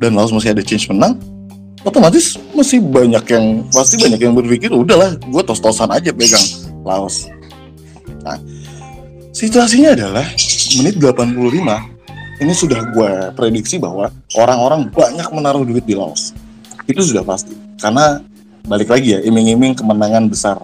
dan 0.00 0.16
Laos 0.16 0.32
masih 0.34 0.52
ada 0.56 0.62
chance 0.64 0.88
menang, 0.90 1.20
otomatis 1.84 2.40
masih 2.56 2.80
banyak 2.80 3.24
yang 3.28 3.44
pasti 3.70 4.00
banyak 4.00 4.20
yang 4.20 4.34
berpikir 4.34 4.72
udahlah 4.72 5.14
gue 5.20 5.42
tos-tosan 5.44 5.92
aja 5.92 6.10
pegang 6.10 6.42
Laos. 6.82 7.28
Nah, 8.24 8.40
situasinya 9.36 9.92
adalah 9.92 10.24
menit 10.80 10.96
85 10.96 11.93
ini 12.42 12.52
sudah 12.54 12.80
gue 12.90 13.10
prediksi 13.38 13.78
bahwa 13.78 14.10
orang-orang 14.34 14.90
banyak 14.90 15.28
menaruh 15.30 15.62
duit 15.62 15.86
di 15.86 15.94
Laos. 15.94 16.34
Itu 16.88 17.02
sudah 17.04 17.22
pasti. 17.22 17.54
Karena 17.78 18.18
balik 18.66 18.90
lagi 18.90 19.14
ya, 19.14 19.20
iming-iming 19.22 19.78
kemenangan 19.78 20.26
besar 20.26 20.56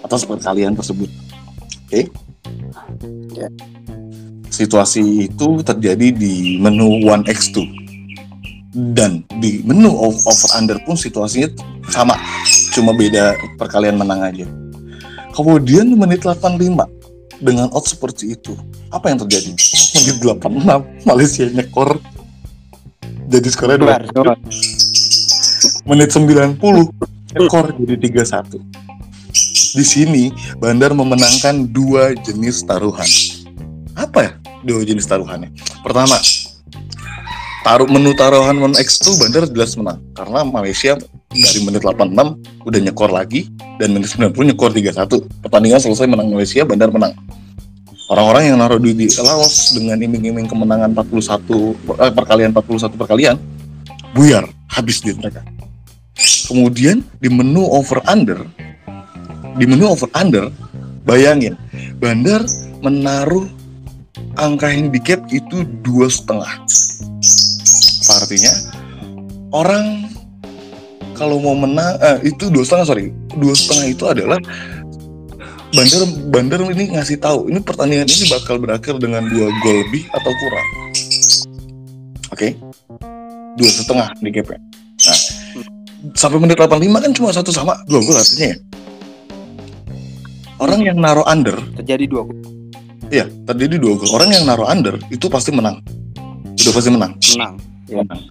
atas 0.00 0.24
perkalian 0.24 0.72
tersebut. 0.72 1.10
Oke? 1.88 2.08
Ya. 3.36 3.48
Situasi 4.48 5.28
itu 5.28 5.48
terjadi 5.62 6.10
di 6.10 6.56
menu 6.58 7.04
1x2. 7.04 7.88
dan 8.94 9.24
di 9.40 9.64
menu 9.64 9.90
over 9.90 10.36
under 10.54 10.76
pun 10.84 10.94
situasinya 10.94 11.48
sama 11.88 12.14
cuma 12.76 12.92
beda 12.92 13.34
perkalian 13.56 13.96
menang 13.96 14.20
aja 14.22 14.46
kemudian 15.32 15.88
di 15.88 15.96
menit 15.96 16.22
85 16.22 16.76
dengan 17.38 17.70
odds 17.70 17.94
seperti 17.94 18.34
itu 18.34 18.54
apa 18.90 19.10
yang 19.10 19.22
terjadi? 19.24 19.54
Menit 19.94 20.16
86 20.22 21.06
Malaysia 21.08 21.44
nyekor. 21.48 21.98
Jadi 23.28 23.48
skornya 23.52 23.76
dua 23.76 24.34
menit 25.84 26.08
90 26.12 26.60
ekor 27.36 27.66
jadi 27.76 28.24
3-1 28.24 28.56
di 29.76 29.84
sini 29.84 30.32
Bandar 30.56 30.96
memenangkan 30.96 31.68
dua 31.68 32.16
jenis 32.24 32.64
taruhan. 32.64 33.08
Apa 33.92 34.18
ya 34.24 34.32
dua 34.64 34.80
jenis 34.84 35.04
taruhannya? 35.04 35.52
Pertama 35.84 36.16
taruh 37.62 37.88
menu 37.90 38.14
taruhan 38.14 38.56
men 38.58 38.74
X2 38.74 39.18
Bandar 39.18 39.44
jelas 39.50 39.74
menang. 39.74 39.98
Karena 40.14 40.40
Malaysia 40.46 40.92
dari 41.28 41.60
menit 41.66 41.82
86 41.82 42.64
udah 42.64 42.80
nyekor 42.80 43.10
lagi 43.10 43.50
dan 43.76 43.94
menit 43.94 44.10
90 44.14 44.32
nyekor 44.54 44.70
3-1 44.72 45.44
pertandingan 45.44 45.80
selesai 45.82 46.06
menang 46.06 46.28
Malaysia 46.30 46.62
Bandar 46.64 46.90
menang. 46.92 47.14
Orang-orang 48.08 48.48
yang 48.48 48.56
naruh 48.56 48.80
di, 48.80 48.96
di 48.96 49.06
Laos 49.20 49.76
dengan 49.76 50.00
iming-iming 50.00 50.48
kemenangan 50.48 50.96
41 50.96 51.44
eh, 52.00 52.12
perkalian 52.16 52.50
41 52.56 52.96
perkalian 52.96 53.36
buyar 54.16 54.48
habis 54.72 55.04
duit 55.04 55.20
mereka. 55.20 55.44
Kemudian 56.48 57.04
di 57.20 57.28
menu 57.28 57.68
over 57.68 58.00
under 58.08 58.40
di 59.60 59.68
menu 59.68 59.92
over 59.92 60.08
under 60.16 60.48
bayangin 61.04 61.54
Bandar 62.00 62.40
menaruh 62.80 63.44
angka 64.40 64.70
handicap 64.72 65.20
itu 65.28 65.66
dua 65.84 66.08
setengah 66.08 66.64
apa 68.08 68.24
artinya 68.24 68.52
orang 69.52 70.08
kalau 71.12 71.36
mau 71.36 71.52
menang 71.52 72.00
eh, 72.00 72.32
itu 72.32 72.48
dua 72.48 72.64
setengah 72.64 72.88
sorry 72.88 73.12
dua 73.36 73.52
setengah 73.52 73.84
itu 73.92 74.04
adalah 74.08 74.40
Bandar 75.68 76.00
Bandar 76.32 76.60
ini 76.72 76.96
ngasih 76.96 77.20
tahu 77.20 77.52
ini 77.52 77.60
pertandingan 77.60 78.08
ini 78.08 78.32
bakal 78.32 78.56
berakhir 78.56 78.96
dengan 78.96 79.28
dua 79.28 79.52
gol 79.60 79.84
lebih 79.84 80.08
atau 80.16 80.32
kurang 80.32 80.68
oke 82.32 82.48
dua 83.60 83.70
setengah 83.76 84.08
handicapnya 84.16 84.56
nah 85.04 85.18
sampai 86.16 86.40
menit 86.40 86.56
85 86.56 87.04
kan 87.04 87.12
cuma 87.12 87.28
satu 87.28 87.52
sama 87.52 87.76
dua 87.84 88.00
gol 88.00 88.16
artinya 88.16 88.56
ya 88.56 88.58
orang 90.64 90.80
yang 90.80 90.96
naruh 90.96 91.28
under 91.28 91.60
Terjadi 91.76 92.08
dua 92.08 92.24
gol. 92.24 92.40
Iya, 93.08 93.24
terjadi 93.48 93.80
dua 93.80 93.96
gol. 93.96 94.10
Orang 94.12 94.28
yang 94.28 94.44
naruh 94.44 94.68
under 94.68 95.00
itu 95.08 95.30
pasti 95.32 95.54
menang. 95.54 95.80
Udah 96.58 96.72
pasti 96.74 96.90
menang. 96.92 97.16
menang. 97.16 97.54
Menang. 97.88 98.22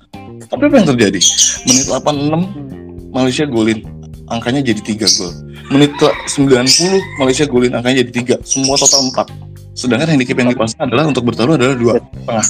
Tapi 0.47 0.63
apa 0.69 0.75
yang 0.77 0.87
terjadi? 0.93 1.19
Menit 1.65 1.85
86 1.89 3.09
Malaysia 3.09 3.45
golin. 3.49 3.79
Angkanya 4.27 4.61
jadi 4.61 4.81
3 4.83 5.17
gol. 5.17 5.31
Menit 5.73 5.91
ke 5.97 6.07
90 6.37 7.19
Malaysia 7.19 7.45
golin. 7.49 7.71
Angkanya 7.73 8.05
jadi 8.05 8.37
3. 8.37 8.45
Semua 8.45 8.77
total 8.77 9.09
4. 9.09 9.77
Sedangkan 9.77 10.09
handicap 10.09 10.37
yang 10.41 10.49
dipasang 10.49 10.89
adalah 10.89 11.05
untuk 11.05 11.29
bertaruh 11.29 11.53
adalah 11.53 11.77
dua 11.77 12.01
setengah. 12.01 12.45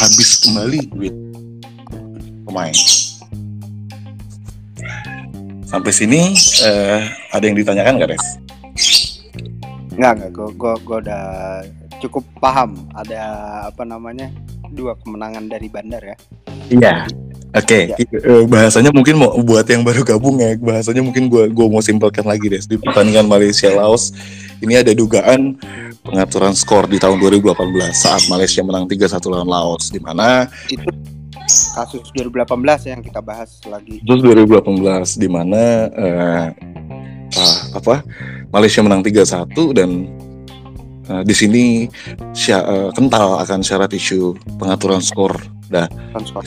Habis 0.00 0.30
kembali 0.40 0.78
duit 0.88 1.14
pemain. 2.48 2.76
Sampai 5.68 5.92
sini 5.92 6.32
eh, 6.64 7.00
ada 7.30 7.44
yang 7.44 7.54
ditanyakan 7.60 7.92
nggak, 8.00 8.10
Res? 8.16 8.26
Enggak, 9.94 10.12
enggak. 10.16 10.48
Gue 10.56 10.96
udah 10.96 11.24
cukup 12.00 12.24
paham 12.38 12.74
ada 12.92 13.20
apa 13.68 13.84
namanya 13.84 14.32
dua 14.70 14.96
kemenangan 14.96 15.46
dari 15.46 15.68
Bandar 15.68 16.02
ya. 16.02 16.16
Iya. 16.70 16.94
Oke, 17.50 17.90
Ya. 17.90 17.98
eh, 17.98 18.46
bahasanya 18.46 18.94
mungkin 18.94 19.18
mau 19.18 19.34
buat 19.42 19.66
yang 19.66 19.82
baru 19.82 20.06
gabung 20.06 20.38
ya, 20.38 20.54
bahasanya 20.54 21.02
mungkin 21.02 21.26
gua 21.26 21.50
gua 21.50 21.66
mau 21.66 21.82
simpelkan 21.82 22.22
lagi 22.22 22.46
deh 22.46 22.62
di 22.62 22.78
pertandingan 22.78 23.26
Malaysia 23.26 23.66
Laos. 23.74 24.14
Ini 24.62 24.86
ada 24.86 24.94
dugaan 24.94 25.58
pengaturan 26.06 26.54
skor 26.54 26.86
di 26.86 26.96
tahun 26.96 27.18
2018 27.18 27.50
saat 27.90 28.22
Malaysia 28.30 28.62
menang 28.62 28.86
3-1 28.86 29.26
lawan 29.26 29.50
Laos 29.50 29.90
di 29.90 29.98
mana 29.98 30.46
Itu 30.70 30.86
kasus 31.74 32.06
2018 32.14 32.46
yang 32.86 33.02
kita 33.02 33.18
bahas 33.18 33.58
lagi. 33.66 33.98
terus 34.00 34.22
2018 34.22 34.70
di 35.18 35.26
mana 35.26 35.62
eh, 35.90 36.46
ah, 37.34 37.58
apa 37.74 38.06
Malaysia 38.48 38.78
menang 38.78 39.02
3-1 39.02 39.50
dan 39.74 40.06
eh, 41.08 41.22
di 41.24 41.34
sini 41.34 41.62
sya- 42.34 42.66
eh, 42.66 42.88
kental 42.92 43.40
akan 43.40 43.60
syarat 43.64 43.92
isu 43.94 44.36
pengaturan 44.60 45.00
skor 45.00 45.36
kan 45.70 46.22
skor. 46.26 46.44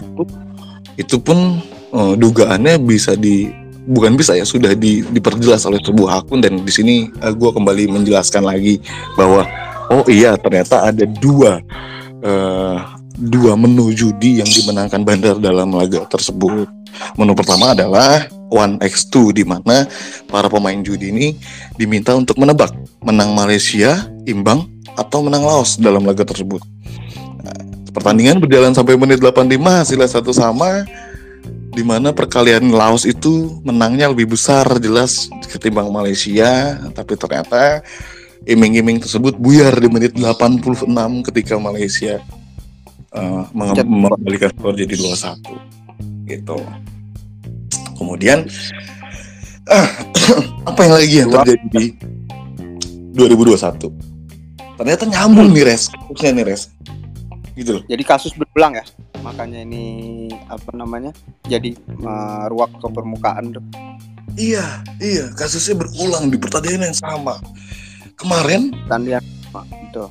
itu 0.99 1.15
pun 1.17 1.63
eh, 1.93 2.13
dugaannya 2.19 2.77
bisa 2.83 3.15
di 3.17 3.49
bukan 3.83 4.15
bisa 4.15 4.31
ya 4.35 4.47
sudah 4.47 4.71
di, 4.75 5.03
diperjelas 5.03 5.67
oleh 5.67 5.79
sebuah 5.83 6.23
akun 6.23 6.39
dan 6.39 6.63
di 6.63 6.71
sini 6.71 7.11
gue 7.11 7.51
kembali 7.51 7.91
menjelaskan 7.91 8.47
lagi 8.47 8.79
bahwa 9.19 9.43
oh 9.91 10.07
iya 10.07 10.39
ternyata 10.39 10.87
ada 10.87 11.03
dua 11.03 11.59
eh, 12.23 12.77
dua 13.17 13.53
menu 13.53 13.93
judi 13.93 14.41
yang 14.41 14.49
dimenangkan 14.49 15.05
Bandar 15.05 15.37
dalam 15.37 15.73
laga 15.73 16.05
tersebut. 16.09 16.65
Menu 17.17 17.33
pertama 17.33 17.73
adalah 17.73 18.29
One 18.53 18.77
X2 18.81 19.33
di 19.33 19.43
mana 19.45 19.89
para 20.29 20.45
pemain 20.45 20.77
judi 20.81 21.09
ini 21.09 21.27
diminta 21.77 22.13
untuk 22.13 22.37
menebak 22.37 22.69
menang 23.03 23.35
Malaysia, 23.35 24.07
imbang 24.23 24.67
atau 24.95 25.23
menang 25.23 25.43
Laos 25.43 25.75
dalam 25.75 26.03
laga 26.07 26.23
tersebut. 26.23 26.63
Nah, 27.43 27.57
pertandingan 27.91 28.39
berjalan 28.39 28.71
sampai 28.71 28.95
menit 28.95 29.19
85 29.19 29.83
hasilnya 29.83 30.09
satu 30.09 30.31
sama 30.31 30.87
di 31.73 31.81
mana 31.81 32.13
perkalian 32.13 32.69
Laos 32.71 33.03
itu 33.03 33.59
menangnya 33.65 34.07
lebih 34.07 34.33
besar 34.33 34.65
jelas 34.79 35.27
ketimbang 35.49 35.89
Malaysia. 35.89 36.79
Tapi 36.93 37.13
ternyata 37.19 37.81
iming-iming 38.47 39.03
tersebut 39.03 39.35
buyar 39.39 39.73
di 39.79 39.89
menit 39.89 40.13
86 40.15 40.87
ketika 41.31 41.55
Malaysia 41.57 42.19
uh, 43.15 43.43
mengembalikan 43.51 44.51
skor 44.53 44.75
jadi 44.77 44.93
2-1 44.93 46.29
gitu. 46.29 46.57
Kemudian 47.97 48.45
ah, 49.69 49.87
apa 50.69 50.79
yang 50.83 50.93
lagi 50.93 51.15
yang 51.23 51.29
terjadi 51.31 51.65
di 51.71 51.85
2021 53.13 54.77
ternyata 54.77 55.03
nyambung 55.05 55.53
nih 55.53 55.63
res 55.69 55.87
khususnya 56.09 56.33
nih 56.41 56.45
res 56.49 56.73
gitu 57.53 57.79
loh 57.79 57.83
Jadi 57.85 58.03
kasus 58.03 58.33
berulang 58.33 58.73
ya. 58.77 58.85
Makanya 59.21 59.63
ini 59.63 60.27
apa 60.49 60.73
namanya? 60.75 61.13
Jadi 61.47 61.77
meruak 62.01 62.73
ke 62.75 62.87
permukaan 62.89 63.53
tuh. 63.55 63.63
Iya, 64.33 64.81
iya, 64.97 65.29
kasusnya 65.37 65.77
berulang 65.77 66.33
di 66.33 66.37
pertandingan 66.41 66.89
yang 66.89 66.97
sama. 66.97 67.37
Kemarin, 68.17 68.73
Tandingan 68.89 69.21
sama. 69.21 69.61
Betul. 69.69 70.09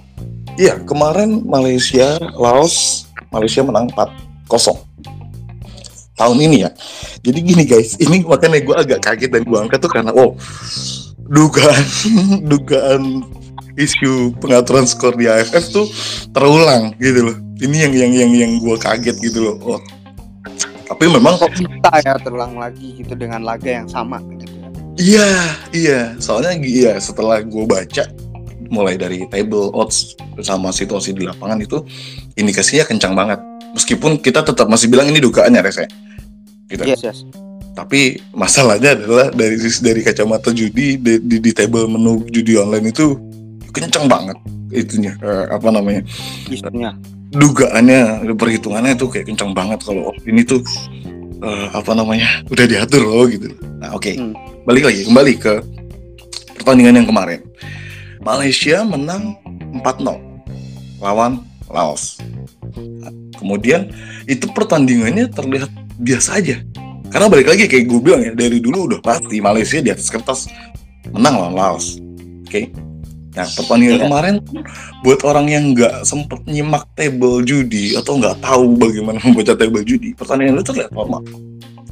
iya, 0.55 0.79
kemarin 0.87 1.43
Malaysia, 1.43 2.23
Laos, 2.39 3.09
Malaysia 3.35 3.67
menang 3.67 3.91
4-0. 3.91 4.79
Tahun 6.15 6.39
ini 6.39 6.63
ya. 6.63 6.71
Jadi 7.27 7.39
gini 7.43 7.65
guys, 7.67 7.99
ini 7.99 8.23
makanya 8.23 8.63
gue 8.63 8.77
agak 8.79 9.01
kaget 9.03 9.31
dan 9.33 9.43
gue 9.43 9.59
angkat 9.59 9.83
tuh 9.83 9.91
karena, 9.91 10.15
oh, 10.15 10.39
dugaan, 11.33 11.85
dugaan 12.53 13.03
isu 13.81 14.37
pengaturan 14.37 14.85
skor 14.85 15.17
di 15.17 15.25
AFF 15.25 15.65
tuh 15.73 15.87
terulang 16.37 16.93
gitu 17.01 17.33
loh. 17.33 17.37
Ini 17.63 17.89
yang 17.89 17.93
yang 17.95 18.13
yang 18.13 18.33
yang 18.37 18.53
gue 18.61 18.77
kaget 18.77 19.17
gitu 19.23 19.39
loh. 19.41 19.57
Oh. 19.65 19.81
Tapi 20.93 21.09
memang 21.09 21.41
Kok 21.41 21.57
bisa 21.57 21.93
ya 22.05 22.21
terulang 22.21 22.61
lagi 22.61 23.01
gitu 23.01 23.17
dengan 23.17 23.41
laga 23.41 23.81
yang 23.81 23.89
sama 23.89 24.21
gitu 24.29 24.45
ya. 24.45 24.69
Iya, 24.93 25.31
iya. 25.73 26.01
Soalnya 26.21 26.53
iya 26.61 27.01
setelah 27.01 27.41
gue 27.41 27.65
baca 27.65 28.05
mulai 28.69 29.01
dari 29.01 29.25
table 29.29 29.73
odds 29.73 30.17
sama 30.41 30.73
situasi 30.73 31.17
di 31.17 31.25
lapangan 31.25 31.61
itu 31.65 31.81
indikasinya 32.37 32.85
kencang 32.85 33.17
banget. 33.17 33.41
Meskipun 33.73 34.21
kita 34.21 34.45
tetap 34.45 34.69
masih 34.69 34.93
bilang 34.93 35.09
ini 35.09 35.17
dugaannya 35.17 35.65
Res 35.65 35.81
ya. 35.81 35.89
Gitu. 36.69 36.83
Yes, 36.85 37.01
yes. 37.01 37.19
Tapi 37.73 38.21
masalahnya 38.37 38.93
adalah 38.93 39.33
dari 39.33 39.57
dari 39.57 40.01
kacamata 40.05 40.53
judi 40.53 41.01
di, 41.01 41.17
di, 41.25 41.37
di 41.41 41.51
table 41.57 41.89
menu 41.89 42.21
judi 42.29 42.61
online 42.61 42.93
itu 42.93 43.17
kencang 43.73 44.05
banget 44.05 44.37
itunya 44.69 45.17
eh, 45.25 45.49
apa 45.49 45.69
namanya 45.73 46.05
Isunya. 46.49 46.93
dugaannya 47.33 48.29
perhitungannya 48.37 48.93
tuh 48.97 49.09
kayak 49.09 49.33
kencang 49.33 49.57
banget 49.57 49.81
kalau 49.81 50.13
oh, 50.13 50.17
ini 50.29 50.45
tuh 50.45 50.61
eh, 51.41 51.69
apa 51.73 51.97
namanya 51.97 52.45
udah 52.53 52.67
diatur 52.69 53.05
loh 53.09 53.25
gitu. 53.25 53.49
Nah 53.81 53.97
oke 53.97 54.13
Hmm. 54.13 54.37
balik 54.69 54.93
lagi 54.93 55.09
kembali 55.09 55.33
ke 55.41 55.53
pertandingan 56.61 57.01
yang 57.01 57.09
kemarin. 57.09 57.41
Malaysia 58.21 58.85
menang 58.85 59.33
4-0 59.81 60.21
lawan 61.01 61.41
Laos. 61.73 62.21
Nah, 62.77 63.09
kemudian 63.41 63.89
itu 64.29 64.45
pertandingannya 64.53 65.33
terlihat 65.33 65.73
biasa 65.97 66.37
aja. 66.37 66.61
Karena 67.13 67.29
balik 67.29 67.53
lagi 67.53 67.69
kayak 67.69 67.85
gue 67.85 68.01
bilang 68.01 68.23
ya 68.25 68.33
dari 68.33 68.57
dulu 68.59 68.89
udah 68.89 69.01
pasti 69.05 69.37
Malaysia 69.39 69.79
di 69.85 69.93
atas 69.93 70.09
kertas 70.09 70.49
menang 71.13 71.37
lawan 71.37 71.55
Laos. 71.55 72.01
Oke. 72.49 72.73
Nah, 73.33 73.49
pertandingan 73.49 73.97
Iya. 73.97 74.05
kemarin 74.09 74.35
buat 75.05 75.21
orang 75.25 75.47
yang 75.49 75.65
nggak 75.73 76.05
sempet 76.05 76.41
nyimak 76.45 76.85
table 76.97 77.41
judi 77.45 77.97
atau 77.97 78.21
nggak 78.21 78.45
tahu 78.45 78.77
bagaimana 78.77 79.21
membaca 79.25 79.57
table 79.57 79.85
judi, 79.85 80.13
pertandingan 80.13 80.61
itu 80.61 80.73
terlihat 80.73 80.93
normal. 80.93 81.25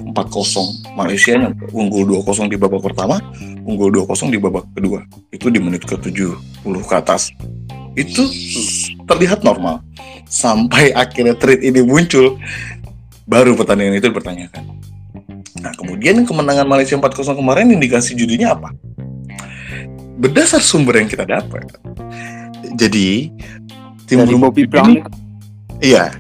4-0 0.01 0.97
Malaysia 0.97 1.37
yang 1.37 1.53
unggul 1.77 2.25
2-0 2.25 2.49
di 2.49 2.57
babak 2.57 2.81
pertama, 2.81 3.21
unggul 3.65 3.93
2-0 3.93 4.33
di 4.33 4.41
babak 4.41 4.65
kedua. 4.73 5.05
Itu 5.29 5.53
di 5.53 5.61
menit 5.61 5.85
ke-70 5.85 6.41
ke 6.65 6.95
atas. 6.97 7.33
Itu 7.97 8.25
terlihat 9.05 9.45
normal. 9.45 9.85
Sampai 10.25 10.93
akhirnya 10.97 11.37
trade 11.37 11.65
ini 11.69 11.85
muncul, 11.85 12.41
baru 13.29 13.53
pertandingan 13.57 14.01
itu 14.01 14.09
dipertanyakan. 14.09 14.65
Nah, 15.61 15.73
kemudian 15.77 16.25
kemenangan 16.25 16.65
Malaysia 16.65 16.97
4-0 16.97 17.37
kemarin 17.37 17.69
indikasi 17.71 18.17
judinya 18.17 18.57
apa? 18.57 18.73
Berdasar 20.17 20.61
sumber 20.61 21.01
yang 21.01 21.09
kita 21.09 21.25
dapat. 21.25 21.69
Jadi 22.77 23.29
tim 24.05 24.21
Dari 24.21 24.35
Bobby 24.37 24.65
Brown 24.67 25.01
iya, 25.79 26.11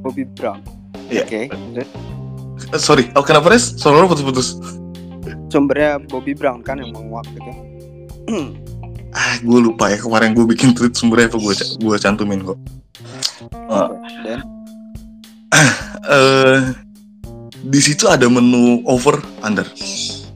Bobby 0.00 0.24
Brown 0.24 0.62
Iya. 1.06 1.22
oke 1.22 1.40
terus 1.74 1.88
Eh, 2.66 2.80
sorry, 2.80 3.12
oh, 3.12 3.22
kenapa 3.22 3.52
Res? 3.52 3.76
Suara 3.76 4.00
lo 4.00 4.08
putus-putus. 4.08 4.56
sumbernya 5.46 6.00
Bobby 6.08 6.32
Brown 6.32 6.64
kan 6.64 6.80
yang 6.80 6.90
menguak 6.90 7.22
gitu 7.30 7.52
Ah, 9.16 9.36
gue 9.40 9.58
lupa 9.62 9.88
ya 9.88 9.96
kemarin 9.96 10.32
gue 10.32 10.44
bikin 10.44 10.72
tweet 10.72 10.92
sumbernya 10.92 11.32
apa 11.32 11.38
gue 11.40 11.54
gue 11.56 11.96
cantumin 11.96 12.40
kok. 12.42 12.58
Ah. 13.68 13.88
dan 14.24 14.40
eh 16.12 16.60
di 17.66 17.80
situ 17.82 18.06
ada 18.06 18.30
menu 18.30 18.82
over 18.86 19.18
under. 19.42 19.66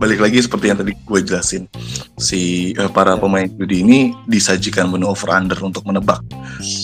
Balik 0.01 0.19
lagi 0.25 0.41
seperti 0.41 0.73
yang 0.73 0.79
tadi 0.81 0.97
gue 0.97 1.21
jelasin. 1.23 1.69
Si 2.17 2.73
eh, 2.73 2.91
para 2.91 3.15
pemain 3.21 3.47
judi 3.47 3.85
ini 3.85 4.11
disajikan 4.27 4.91
menu 4.91 5.07
over 5.07 5.31
under 5.31 5.59
untuk 5.61 5.85
menebak 5.87 6.25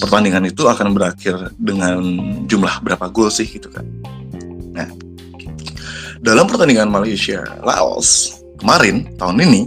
pertandingan 0.01 0.47
itu 0.49 0.69
akan 0.69 0.93
berakhir 0.95 1.51
dengan 1.59 1.99
jumlah 2.47 2.85
berapa 2.85 3.09
gol 3.11 3.33
sih 3.33 3.49
gitu 3.49 3.73
kan. 3.73 3.85
Nah, 4.77 4.89
dalam 6.21 6.47
pertandingan 6.47 6.93
Malaysia 6.93 7.43
Laos 7.65 8.39
kemarin 8.61 9.09
tahun 9.19 9.43
ini 9.43 9.63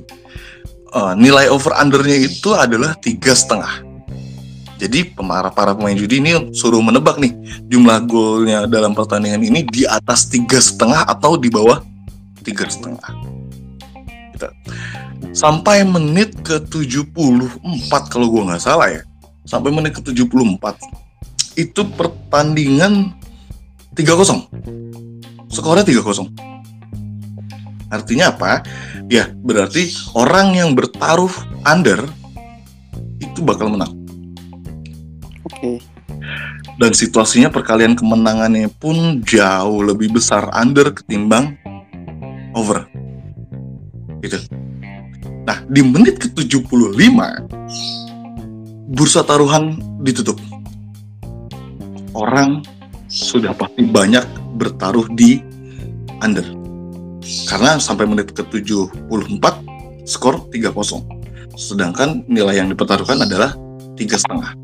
eh, 0.96 1.14
nilai 1.20 1.52
over 1.52 1.76
undernya 1.76 2.30
itu 2.30 2.56
adalah 2.56 2.96
tiga 3.02 3.36
setengah. 3.36 3.89
Jadi 4.80 5.12
para 5.12 5.52
para 5.52 5.76
pemain 5.76 5.92
judi 5.92 6.24
ini 6.24 6.56
suruh 6.56 6.80
menebak 6.80 7.20
nih 7.20 7.36
jumlah 7.68 8.00
golnya 8.08 8.64
dalam 8.64 8.96
pertandingan 8.96 9.44
ini 9.44 9.68
di 9.68 9.84
atas 9.84 10.32
tiga 10.32 10.56
setengah 10.56 11.04
atau 11.04 11.36
di 11.36 11.52
bawah 11.52 11.84
tiga 12.48 12.64
setengah. 12.64 13.12
Gitu. 14.32 14.48
Sampai 15.36 15.84
menit 15.84 16.32
ke 16.48 16.64
74 16.64 17.60
kalau 18.08 18.32
gua 18.32 18.56
nggak 18.56 18.64
salah 18.64 18.88
ya. 18.88 19.04
Sampai 19.44 19.76
menit 19.76 20.00
ke 20.00 20.02
74 20.02 20.56
itu 21.60 21.82
pertandingan 22.00 23.12
3-0. 24.00 24.48
Skornya 25.52 25.84
3-0. 25.84 26.32
Artinya 27.92 28.32
apa? 28.32 28.64
Ya, 29.12 29.28
berarti 29.44 29.92
orang 30.16 30.56
yang 30.56 30.72
bertaruh 30.72 31.34
under 31.68 32.08
itu 33.20 33.44
bakal 33.44 33.68
menang 33.76 33.99
dan 36.80 36.96
situasinya 36.96 37.52
perkalian 37.52 37.92
kemenangannya 37.92 38.72
pun 38.72 39.20
jauh 39.28 39.84
lebih 39.84 40.16
besar 40.16 40.48
under 40.56 40.96
ketimbang 40.96 41.60
over. 42.56 42.88
Gitu. 44.24 44.40
Nah, 45.44 45.60
di 45.68 45.84
menit 45.84 46.24
ke-75 46.24 47.20
bursa 48.96 49.28
taruhan 49.28 49.76
ditutup. 50.00 50.40
Orang 52.16 52.64
sudah 53.12 53.52
pasti 53.52 53.84
banyak 53.84 54.24
bertaruh 54.56 55.12
di 55.12 55.44
under. 56.24 56.48
Karena 57.46 57.76
sampai 57.76 58.08
menit 58.08 58.32
ke-74 58.32 59.46
skor 60.08 60.48
3-0. 60.48 61.60
Sedangkan 61.60 62.24
nilai 62.32 62.64
yang 62.64 62.72
dipertaruhkan 62.72 63.20
adalah 63.20 63.52
tiga 64.00 64.16
setengah. 64.16 64.56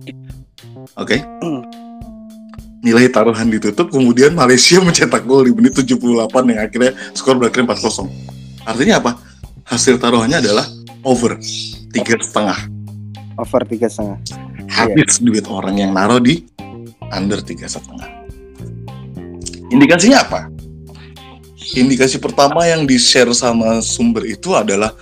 Oke 0.96 1.20
nilai 2.86 3.10
taruhan 3.10 3.50
ditutup 3.50 3.90
kemudian 3.90 4.38
Malaysia 4.38 4.78
mencetak 4.86 5.26
gol 5.26 5.50
di 5.50 5.52
menit 5.58 5.74
78 5.74 6.30
yang 6.30 6.60
akhirnya 6.62 6.92
skor 7.18 7.42
berakhir 7.42 7.66
4-0 7.66 8.36
artinya 8.66 9.02
apa? 9.02 9.12
Hasil 9.66 9.98
taruhannya 9.98 10.46
adalah 10.46 10.66
over 11.02 11.38
tiga 11.90 12.18
setengah. 12.22 12.70
Over 13.38 13.66
tiga 13.66 13.90
setengah. 13.90 14.22
Habis 14.70 15.22
duit 15.22 15.46
orang 15.50 15.82
yang 15.82 15.94
naruh 15.94 16.22
di 16.22 16.46
under 17.10 17.42
tiga 17.42 17.66
setengah. 17.66 18.06
Indikasinya 19.74 20.22
apa? 20.22 20.42
Indikasi 21.74 22.22
pertama 22.22 22.70
yang 22.70 22.86
di 22.86 23.02
share 23.02 23.34
sama 23.34 23.82
sumber 23.82 24.30
itu 24.30 24.54
adalah 24.54 24.94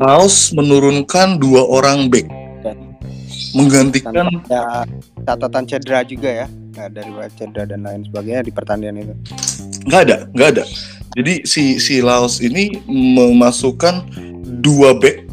Laos 0.00 0.56
menurunkan 0.56 1.36
dua 1.36 1.68
orang 1.68 2.08
back. 2.08 2.24
Menggantikan 3.52 4.24
ada 4.24 4.88
catatan 5.24 5.64
cedera 5.68 6.00
juga 6.04 6.44
ya 6.44 6.48
Nah, 6.78 6.86
dari 6.86 7.10
cedera 7.34 7.66
dan 7.66 7.82
lain 7.82 8.06
sebagainya 8.06 8.46
di 8.46 8.52
pertandingan 8.54 9.02
itu? 9.02 9.14
Nggak 9.90 10.00
ada 10.06 10.16
nggak 10.30 10.48
ada. 10.54 10.64
Jadi 11.18 11.42
si 11.42 11.82
si 11.82 11.98
Laos 11.98 12.38
ini 12.38 12.78
memasukkan 12.86 14.06
dua 14.62 14.94
back 14.94 15.26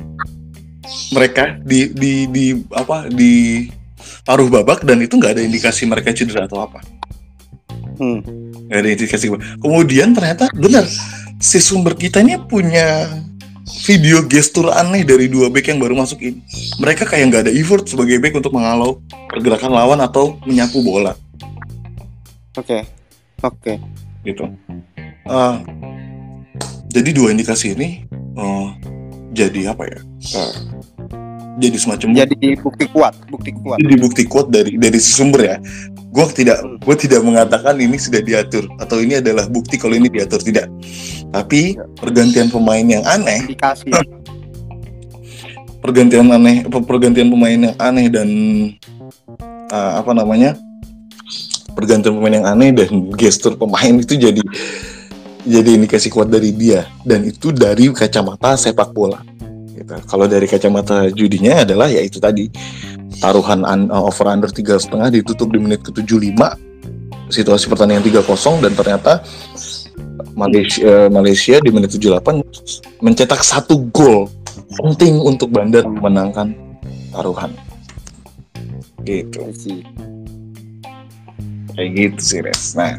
mereka 1.14 1.62
di 1.62 1.94
di 1.94 2.26
di 2.34 2.46
apa 2.74 3.06
di 3.14 3.70
paruh 4.26 4.50
babak 4.50 4.82
dan 4.90 5.06
itu 5.06 5.22
nggak 5.22 5.38
ada 5.38 5.44
indikasi 5.46 5.86
mereka 5.86 6.18
cedera 6.18 6.50
atau 6.50 6.66
apa. 6.66 6.82
Hmm. 8.02 8.26
nggak 8.66 8.80
ada 8.82 8.90
indikasi. 8.90 9.30
Kemudian 9.62 10.18
ternyata 10.18 10.50
benar 10.50 10.90
si 11.38 11.62
sumber 11.62 11.94
kita 11.94 12.26
ini 12.26 12.42
punya 12.42 13.06
video 13.86 14.26
gestur 14.26 14.74
aneh 14.74 15.06
dari 15.06 15.30
dua 15.30 15.54
back 15.54 15.70
yang 15.70 15.78
baru 15.78 15.94
masuk 15.94 16.26
ini. 16.26 16.42
Mereka 16.82 17.06
kayak 17.06 17.24
nggak 17.30 17.42
ada 17.46 17.54
effort 17.54 17.86
sebagai 17.86 18.18
back 18.18 18.34
untuk 18.34 18.50
menghalau 18.50 18.98
pergerakan 19.30 19.70
lawan 19.78 20.02
atau 20.02 20.42
menyapu 20.50 20.82
bola 20.82 21.14
oke 22.58 22.80
oke 23.44 23.74
gitu. 24.26 24.46
Uh, 25.26 25.62
jadi 26.90 27.10
dua 27.12 27.34
indikasi 27.34 27.74
ini 27.76 28.06
uh, 28.40 28.74
jadi 29.36 29.76
apa 29.76 29.84
ya? 29.90 30.00
Uh, 30.34 30.54
jadi 31.56 31.78
semacam 31.80 32.08
jadi 32.26 32.60
bukti 32.60 32.86
kuat 32.92 33.16
bukti 33.32 33.52
kuat 33.56 33.80
jadi 33.80 33.96
bukti 33.96 34.24
kuat 34.28 34.48
dari 34.52 34.76
dari 34.76 35.00
sumber 35.00 35.56
ya. 35.56 35.58
Gue 36.16 36.28
tidak 36.32 36.64
gue 36.84 36.96
tidak 36.96 37.22
mengatakan 37.28 37.76
ini 37.76 38.00
sudah 38.00 38.24
diatur 38.24 38.68
atau 38.80 39.04
ini 39.04 39.20
adalah 39.20 39.48
bukti 39.52 39.76
kalau 39.76 39.96
ini 39.96 40.08
diatur 40.08 40.40
tidak. 40.40 40.72
Tapi 41.32 41.76
Ya. 41.76 41.84
pergantian 42.00 42.48
pemain 42.48 42.84
yang 42.88 43.04
aneh, 43.04 43.44
indikasi 43.44 43.92
pergantian 45.84 46.32
aneh, 46.32 46.64
pergantian 46.72 47.28
pemain 47.28 47.60
yang 47.72 47.76
aneh 47.78 48.08
dan 48.08 48.30
uh, 49.72 50.00
apa 50.00 50.12
namanya? 50.16 50.56
Pergantian 51.76 52.16
pemain 52.16 52.36
yang 52.42 52.48
aneh 52.48 52.72
dan 52.72 53.12
gestur 53.14 53.60
pemain 53.60 53.94
itu 54.00 54.16
jadi 54.16 54.42
jadi 55.46 55.70
indikasi 55.78 56.10
kuat 56.10 56.32
dari 56.32 56.50
dia 56.56 56.90
dan 57.06 57.22
itu 57.28 57.54
dari 57.54 57.92
kacamata 57.94 58.58
sepak 58.58 58.90
bola. 58.96 59.22
Gitu. 59.76 59.94
Kalau 60.10 60.26
dari 60.26 60.48
kacamata 60.50 61.12
judinya 61.14 61.62
adalah 61.68 61.92
ya 61.92 62.02
itu 62.02 62.18
tadi 62.18 62.50
taruhan 63.22 63.62
un- 63.62 63.92
uh, 63.94 64.08
over 64.08 64.26
under 64.32 64.50
tiga 64.50 64.80
setengah 64.82 65.14
ditutup 65.14 65.52
di 65.54 65.60
menit 65.62 65.86
ke-75 65.86 66.40
situasi 67.30 67.66
pertandingan 67.70 68.06
3-0 68.06 68.64
dan 68.64 68.74
ternyata 68.78 69.14
Malaysia, 70.36 70.84
eh, 70.84 71.10
Malaysia 71.10 71.56
di 71.64 71.70
menit 71.72 71.96
78 71.96 72.44
mencetak 73.00 73.42
satu 73.42 73.88
gol 73.90 74.28
penting 74.76 75.20
untuk 75.24 75.52
Bandar 75.52 75.88
memenangkan 75.88 76.52
taruhan. 77.16 77.52
Gitu, 79.06 79.40
kayak 81.76 81.90
gitu 81.94 82.20
sih 82.24 82.40
Res. 82.42 82.74
Nah, 82.74 82.98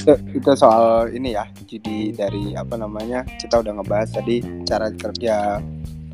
itu, 0.00 0.12
itu 0.36 0.50
soal 0.56 1.12
ini 1.12 1.36
ya 1.36 1.44
judi 1.68 2.12
dari 2.12 2.56
apa 2.56 2.76
namanya 2.76 3.24
kita 3.40 3.60
udah 3.60 3.80
ngebahas 3.80 4.08
tadi 4.12 4.44
cara 4.64 4.92
kerja 4.92 5.60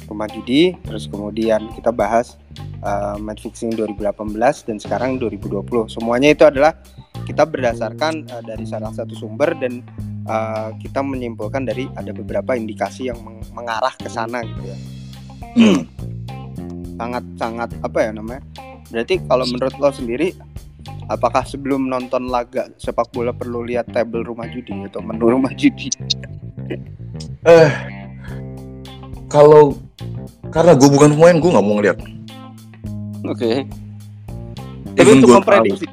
rumah 0.06 0.30
judi 0.30 0.74
terus 0.86 1.10
kemudian 1.10 1.66
kita 1.74 1.90
bahas 1.90 2.38
uh, 2.86 3.18
match 3.18 3.42
fixing 3.42 3.74
2018 3.74 4.38
dan 4.70 4.76
sekarang 4.78 5.18
2020 5.18 5.66
semuanya 5.90 6.30
itu 6.30 6.46
adalah 6.46 6.78
kita 7.26 7.42
berdasarkan 7.42 8.26
uh, 8.30 8.42
dari 8.46 8.62
salah 8.66 8.94
satu 8.94 9.18
sumber 9.18 9.58
dan 9.58 9.82
uh, 10.30 10.70
kita 10.78 11.02
menyimpulkan 11.02 11.66
dari 11.66 11.90
ada 11.98 12.14
beberapa 12.14 12.54
indikasi 12.54 13.10
yang 13.10 13.18
meng- 13.18 13.42
mengarah 13.50 13.94
ke 13.98 14.06
sana 14.06 14.46
gitu 14.46 14.62
ya. 14.62 14.78
Hmm, 15.56 15.80
sangat 16.94 17.24
sangat 17.34 17.70
apa 17.82 17.98
ya 17.98 18.10
namanya 18.14 18.42
berarti 18.86 19.18
kalau 19.26 19.44
menurut 19.50 19.74
lo 19.82 19.90
sendiri 19.90 20.30
apakah 21.06 21.42
sebelum 21.46 21.86
nonton 21.86 22.26
laga 22.30 22.70
sepak 22.78 23.10
bola 23.14 23.30
perlu 23.30 23.62
lihat 23.62 23.90
table 23.90 24.26
rumah 24.26 24.46
judi 24.50 24.74
atau 24.90 25.00
menu 25.02 25.26
rumah 25.30 25.52
judi 25.54 25.90
eh 27.46 27.70
kalau 29.26 29.78
karena 30.50 30.72
gue 30.74 30.88
bukan 30.90 31.14
pemain 31.14 31.36
gue 31.38 31.50
nggak 31.50 31.66
mau 31.66 31.76
ngeliat 31.78 31.98
Oke. 33.26 33.66
Tapi 34.96 35.02
Even 35.02 35.18
untuk 35.20 35.42
memprediksi, 35.42 35.86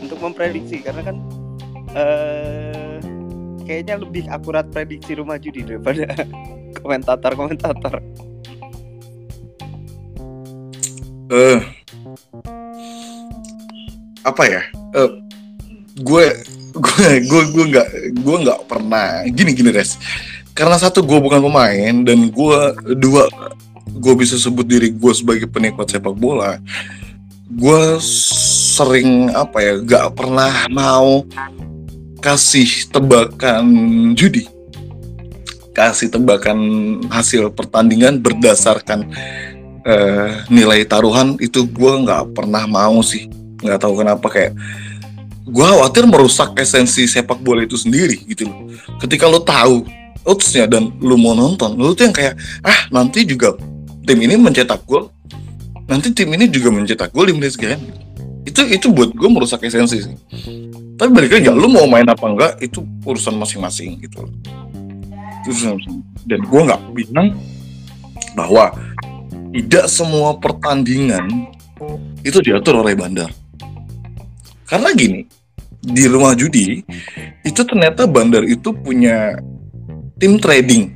untuk 0.00 0.18
memprediksi 0.22 0.76
karena 0.80 1.02
kan 1.02 1.16
eh 1.92 2.96
kayaknya 3.66 4.00
lebih 4.00 4.24
akurat 4.30 4.70
prediksi 4.70 5.18
rumah 5.18 5.36
judi 5.36 5.66
daripada 5.66 6.06
komentator-komentator. 6.80 8.00
eh 11.26 11.58
apa 14.26 14.42
ya? 14.50 14.62
Eh, 14.98 15.10
gue 16.02 16.24
gue 16.76 17.08
gue 17.24 17.42
gue 17.54 17.64
nggak 17.70 17.88
gue 18.18 18.36
nggak 18.42 18.60
pernah. 18.66 19.22
Gini 19.30 19.54
gini 19.54 19.70
res. 19.70 19.96
Karena 20.50 20.74
satu 20.76 21.06
gue 21.06 21.18
bukan 21.22 21.38
pemain 21.38 21.94
dan 22.02 22.18
gue 22.26 22.58
dua 22.98 23.30
gue 23.86 24.14
bisa 24.18 24.34
sebut 24.34 24.66
diri 24.66 24.90
gue 24.90 25.12
sebagai 25.14 25.46
penikmat 25.46 25.86
sepak 25.86 26.16
bola. 26.18 26.58
Gue 27.46 28.02
sering 28.02 29.30
apa 29.30 29.62
ya 29.62 29.72
nggak 29.78 30.06
pernah 30.18 30.66
mau 30.66 31.22
kasih 32.18 32.90
tebakan 32.90 33.64
judi. 34.18 34.50
Kasih 35.70 36.08
tebakan 36.08 36.58
hasil 37.12 37.52
pertandingan 37.52 38.18
berdasarkan 38.18 39.12
eh, 39.84 40.30
nilai 40.48 40.88
taruhan 40.88 41.36
itu 41.38 41.68
gue 41.68 41.92
nggak 42.02 42.32
pernah 42.32 42.64
mau 42.64 43.04
sih 43.04 43.28
nggak 43.62 43.80
tahu 43.80 43.94
kenapa 44.00 44.26
kayak 44.28 44.52
gue 45.46 45.62
khawatir 45.64 46.04
merusak 46.10 46.58
esensi 46.58 47.06
sepak 47.06 47.38
bola 47.38 47.62
itu 47.62 47.78
sendiri 47.78 48.18
gitu 48.26 48.50
loh. 48.50 48.66
Ketika 48.98 49.30
lo 49.30 49.38
tahu 49.38 49.86
oddsnya 50.26 50.66
dan 50.66 50.90
lo 50.98 51.14
mau 51.14 51.38
nonton 51.38 51.78
lo 51.78 51.94
tuh 51.94 52.10
yang 52.10 52.16
kayak 52.16 52.34
ah 52.66 52.90
nanti 52.90 53.22
juga 53.22 53.54
tim 54.02 54.18
ini 54.18 54.34
mencetak 54.34 54.82
gol 54.82 55.14
nanti 55.86 56.10
tim 56.10 56.26
ini 56.34 56.50
juga 56.50 56.74
mencetak 56.74 57.14
gol 57.14 57.30
di 57.30 57.34
menit 57.34 57.54
sekian. 57.54 57.78
Itu 58.42 58.66
itu 58.66 58.90
buat 58.90 59.14
gue 59.14 59.28
merusak 59.30 59.62
esensi 59.62 60.02
sih. 60.02 60.16
Tapi 60.96 61.10
balik 61.12 61.38
lagi 61.38 61.46
lo 61.46 61.68
mau 61.70 61.86
main 61.86 62.06
apa 62.08 62.26
enggak 62.26 62.52
itu 62.58 62.82
urusan 63.06 63.38
masing-masing 63.38 64.02
gitu 64.02 64.26
loh. 64.26 64.32
Dan 66.26 66.42
gue 66.42 66.60
nggak 66.66 66.82
bilang 66.90 67.38
bahwa 68.34 68.74
tidak 69.54 69.86
semua 69.86 70.34
pertandingan 70.42 71.54
itu 72.26 72.42
diatur 72.42 72.82
oleh 72.82 72.98
bandar 72.98 73.30
karena 74.66 74.90
gini 74.94 75.20
di 75.86 76.04
rumah 76.10 76.34
judi 76.34 76.82
itu 77.46 77.60
ternyata 77.62 78.10
bandar 78.10 78.42
itu 78.42 78.74
punya 78.74 79.38
tim 80.18 80.40
trading. 80.40 80.90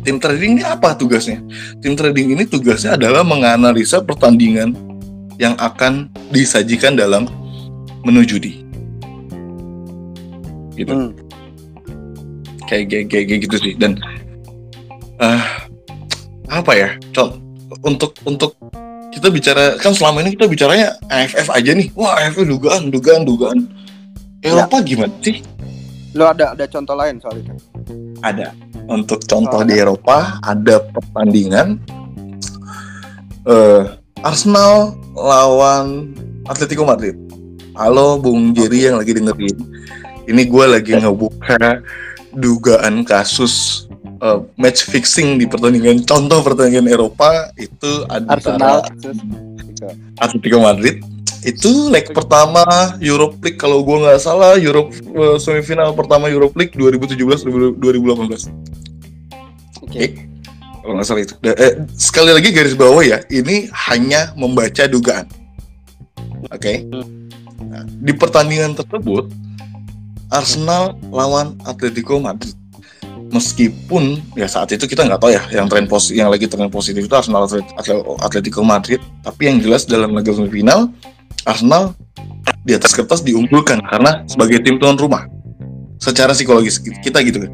Tim 0.00 0.16
trading 0.16 0.60
ini 0.60 0.64
apa 0.64 0.96
tugasnya? 0.96 1.40
Tim 1.80 1.96
trading 1.96 2.36
ini 2.36 2.44
tugasnya 2.48 2.96
adalah 2.96 3.24
menganalisa 3.24 4.00
pertandingan 4.00 4.72
yang 5.36 5.56
akan 5.56 6.08
disajikan 6.32 6.96
dalam 6.96 7.28
menu 8.04 8.24
judi. 8.24 8.64
Gitu. 10.76 10.92
Hmm. 10.92 11.12
kayak 12.64 12.86
kayak 12.88 13.06
kayak, 13.12 13.24
kayak 13.28 13.40
gitu 13.44 13.56
sih. 13.60 13.72
Dan 13.76 14.00
ah 15.20 15.68
apa 16.48 16.72
ya? 16.72 16.88
Contoh 17.12 17.40
untuk 17.84 18.16
untuk 18.24 18.56
kita 19.10 19.28
bicara 19.28 19.74
kan 19.76 19.90
selama 19.90 20.22
ini 20.22 20.38
kita 20.38 20.46
bicaranya 20.46 20.94
AFF 21.10 21.50
aja 21.50 21.70
nih. 21.74 21.90
Wah 21.98 22.14
AFF 22.22 22.46
dugaan 22.46 22.88
dugaan 22.94 23.22
dugaan. 23.26 23.58
Eropa 24.40 24.80
gimana 24.80 25.12
sih? 25.20 25.42
Lo 26.14 26.30
ada 26.30 26.54
ada 26.54 26.64
contoh 26.70 26.94
lain 26.96 27.18
soal 27.20 27.42
itu? 27.42 27.52
ada. 28.22 28.54
Untuk 28.90 29.22
contoh 29.26 29.62
Oh, 29.62 29.66
di 29.66 29.78
Eropa 29.78 30.42
ada 30.42 30.82
pertandingan 30.82 31.78
eh 33.46 33.82
Arsenal 34.20 34.94
lawan 35.14 36.12
Atletico 36.46 36.84
Madrid. 36.84 37.16
Halo 37.78 38.18
Bung 38.18 38.52
Jerry 38.52 38.90
yang 38.90 38.98
lagi 39.00 39.16
dengerin. 39.16 39.56
Ini 40.28 40.42
gue 40.46 40.64
lagi 40.68 40.92
ngebuka 40.94 41.80
dugaan 42.36 43.02
kasus 43.02 43.86
eh, 44.04 44.38
match 44.56 44.88
fixing 44.88 45.40
di 45.40 45.46
pertandingan 45.48 46.04
contoh 46.04 46.40
pertandingan 46.44 46.88
Eropa 46.88 47.52
itu 47.56 48.04
antara 48.08 48.36
Arsenal 48.36 48.76
Atletico. 50.20 50.58
Madrid. 50.60 51.00
Itu 51.40 51.88
leg 51.88 52.04
pertama 52.12 52.60
Europe 53.00 53.40
League 53.40 53.56
kalau 53.56 53.80
gua 53.80 54.04
nggak 54.04 54.20
salah 54.20 54.60
Europe 54.60 54.92
eh, 54.92 55.36
semifinal 55.40 55.96
pertama 55.96 56.28
Europe 56.28 56.52
League 56.60 56.76
2017 56.76 57.48
2018 57.80 57.80
Oke. 59.80 60.04
kalau 60.84 60.92
nggak 60.96 61.08
salah 61.08 61.22
itu. 61.24 61.34
Da- 61.40 61.56
eh, 61.56 61.80
sekali 61.96 62.36
lagi 62.36 62.52
garis 62.52 62.76
bawah 62.76 63.00
ya 63.00 63.24
ini 63.32 63.72
hanya 63.88 64.36
membaca 64.36 64.84
dugaan. 64.84 65.24
Oke. 66.52 66.84
Nah, 67.60 67.84
di 67.88 68.12
pertandingan 68.12 68.76
tersebut 68.76 69.32
Arsenal 70.28 70.96
lawan 71.08 71.56
Atletico 71.64 72.20
Madrid 72.20 72.59
meskipun 73.30 74.18
ya 74.34 74.50
saat 74.50 74.74
itu 74.74 74.84
kita 74.84 75.06
nggak 75.06 75.20
tahu 75.22 75.30
ya 75.30 75.42
yang 75.54 75.70
tren 75.70 75.86
pos 75.86 76.10
yang 76.10 76.28
lagi 76.28 76.50
tren 76.50 76.66
positif 76.68 77.06
itu 77.06 77.14
Arsenal 77.14 77.46
Atlet- 77.46 77.70
Atletico 78.20 78.60
Madrid. 78.60 78.98
Tapi 79.22 79.46
yang 79.46 79.58
jelas 79.62 79.86
dalam 79.86 80.12
laga 80.12 80.34
semifinal 80.34 80.90
Arsenal 81.46 81.94
di 82.66 82.76
atas 82.76 82.92
kertas 82.92 83.22
diunggulkan 83.22 83.80
karena 83.86 84.26
sebagai 84.26 84.60
tim 84.60 84.76
tuan 84.76 84.98
rumah. 84.98 85.24
Secara 86.00 86.32
psikologis 86.32 86.80
kita 86.80 87.20
gitu 87.22 87.46
kan. 87.46 87.52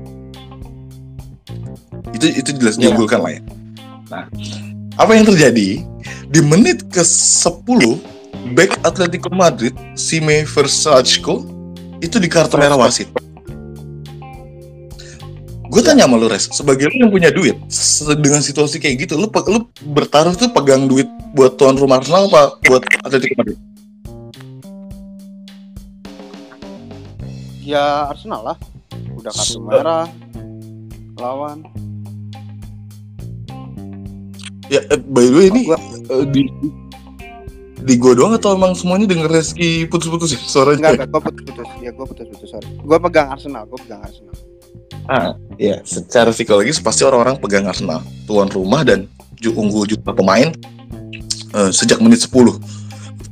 Itu 2.15 2.27
itu 2.33 2.51
jelas 2.57 2.75
Iya. 2.77 2.91
diunggulkan 2.91 3.21
lah 3.21 3.33
ya. 3.37 3.41
Nah 4.11 4.25
apa 4.97 5.13
yang 5.13 5.29
terjadi? 5.29 5.85
Di 6.27 6.41
menit 6.43 6.83
ke 6.91 7.05
10 7.07 8.03
back 8.55 8.83
Atletico 8.83 9.31
Madrid 9.31 9.75
Sime 9.95 10.43
Versachko 10.43 11.47
itu 11.99 12.17
di 12.19 12.27
kartu 12.27 12.59
merah 12.59 12.79
wasit 12.79 13.07
gue 15.77 15.85
tanya 15.85 16.09
sama 16.09 16.17
lu 16.17 16.25
res 16.33 16.49
sebagai 16.49 16.89
lu 16.89 17.05
yang 17.05 17.13
punya 17.13 17.29
duit 17.29 17.53
dengan 18.25 18.41
situasi 18.41 18.81
kayak 18.81 19.05
gitu 19.05 19.21
lu 19.21 19.29
lu 19.29 19.61
bertaruh 19.93 20.33
tuh 20.33 20.49
pegang 20.49 20.89
duit 20.89 21.05
buat 21.37 21.61
tuan 21.61 21.77
rumah 21.77 22.01
Arsenal 22.01 22.33
apa 22.33 22.57
buat 22.65 22.81
Atletico 23.05 23.37
Madrid 23.37 23.61
Ya 27.67 28.07
Arsenal 28.07 28.47
lah. 28.47 28.57
Udah 29.19 29.35
kartu 29.35 29.59
merah 29.59 30.07
lawan. 31.19 31.67
ya 34.71 34.81
eh, 34.87 34.99
by 35.03 35.27
the 35.27 35.35
way 35.35 35.47
ini 35.51 35.63
eh, 35.75 36.25
di 36.31 36.43
di 37.83 37.95
gue 37.99 38.13
doang 38.15 38.39
atau 38.39 38.55
emang 38.55 38.75
semuanya 38.75 39.11
denger 39.11 39.31
Reski 39.31 39.85
putus-putus 39.91 40.35
ya 40.35 40.41
suaranya 40.43 40.95
Enggak, 40.95 40.95
enggak, 40.95 41.09
gue 41.11 41.21
putus-putus. 41.27 41.69
Ya 41.83 41.91
gue 41.91 42.07
putus-putus, 42.07 42.49
sorry. 42.55 42.67
Gue 42.81 42.99
pegang 43.03 43.29
Arsenal, 43.35 43.67
gue 43.67 43.79
pegang 43.83 44.03
Arsenal. 44.03 44.46
Ah, 45.07 45.39
ya, 45.55 45.79
secara 45.87 46.35
psikologis 46.35 46.83
pasti 46.83 47.07
orang-orang 47.07 47.39
pegang 47.39 47.67
Arsenal, 47.71 48.03
tuan 48.27 48.51
rumah 48.51 48.83
dan 48.83 49.07
unggul 49.47 49.87
juta 49.87 50.11
pemain 50.11 50.51
eh, 51.55 51.71
sejak 51.71 52.03
menit 52.03 52.27
10. 52.27 52.33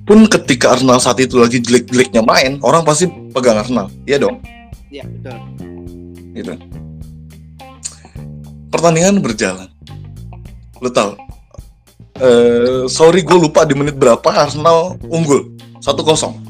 Pun 0.05 0.19
ketika 0.29 0.77
Arsenal 0.77 1.01
saat 1.03 1.19
itu 1.19 1.41
lagi 1.41 1.59
jelek-jeleknya 1.59 2.23
main, 2.23 2.61
orang 2.63 2.87
pasti 2.87 3.11
pegang 3.35 3.59
Arsenal. 3.59 3.91
Iya 4.07 4.23
dong, 4.23 4.39
Iya, 4.93 5.03
betul. 5.09 5.37
gitu. 6.37 6.53
Pertandingan 8.71 9.19
berjalan. 9.19 9.67
Lo 10.79 10.91
tau, 10.93 11.19
eh, 12.21 12.85
sorry 12.87 13.25
gue 13.27 13.39
lupa 13.39 13.65
di 13.67 13.75
menit 13.75 13.97
berapa 13.99 14.29
Arsenal 14.31 14.95
unggul 15.11 15.57
1-0. 15.83 16.43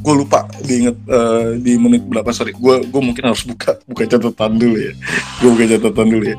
Gue 0.00 0.14
lupa 0.16 0.48
diinget 0.64 0.96
eh, 1.06 1.60
di 1.60 1.76
menit 1.76 2.08
berapa 2.08 2.28
sorry. 2.32 2.56
Gue 2.56 2.84
gue 2.88 3.02
mungkin 3.04 3.24
harus 3.28 3.44
buka 3.44 3.76
buka 3.84 4.08
catatan 4.08 4.56
dulu 4.56 4.76
ya. 4.80 4.92
Gue 5.44 5.48
buka 5.52 5.66
catatan 5.76 6.06
dulu 6.08 6.24
ya. 6.24 6.38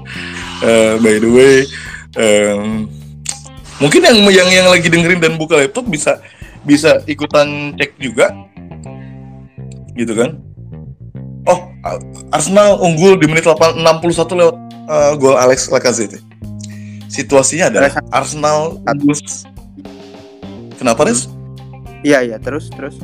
Eh, 0.66 0.94
by 0.98 1.16
the 1.22 1.30
way, 1.30 1.56
em, 2.18 2.90
mungkin 3.78 4.02
yang 4.02 4.18
yang 4.30 4.50
yang 4.50 4.68
lagi 4.70 4.90
dengerin 4.90 5.22
dan 5.22 5.34
buka 5.38 5.58
laptop 5.62 5.86
bisa 5.86 6.18
bisa 6.62 7.02
ikutan 7.10 7.74
cek 7.78 7.98
juga, 7.98 8.30
gitu 9.98 10.14
kan? 10.14 10.38
Oh, 11.50 11.66
Arsenal 12.30 12.78
unggul 12.78 13.18
di 13.18 13.26
menit 13.26 13.50
8, 13.50 13.82
61 13.82 14.38
lewat 14.38 14.56
eh, 14.90 15.12
gol 15.18 15.38
Alex 15.38 15.74
Lacazette. 15.74 16.22
Situasinya 17.10 17.74
adalah 17.74 17.98
Arsenal 18.14 18.78
unggul. 18.86 19.18
Kenapa 20.78 21.06
Res? 21.06 21.30
Iya, 22.02 22.26
iya, 22.26 22.38
terus 22.42 22.70
terus. 22.74 22.98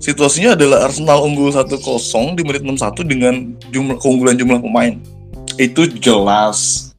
Situasinya 0.00 0.56
adalah 0.56 0.88
Arsenal 0.88 1.20
unggul 1.20 1.52
1-0 1.52 1.76
di 2.32 2.40
menit 2.40 2.64
61 2.64 3.04
dengan 3.04 3.34
jumlah 3.68 4.00
keunggulan 4.00 4.32
jumlah 4.32 4.64
pemain. 4.64 4.96
Itu 5.60 5.84
jelas 5.84 6.90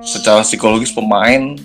secara 0.00 0.40
psikologis 0.40 0.88
pemain 0.88 1.60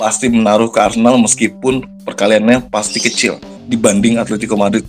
pasti 0.00 0.32
menaruh 0.32 0.72
ke 0.72 0.80
Arsenal 0.80 1.20
meskipun 1.20 1.84
perkaliannya 2.08 2.72
pasti 2.72 2.96
kecil 2.96 3.36
dibanding 3.68 4.16
Atletico 4.16 4.56
Madrid 4.56 4.88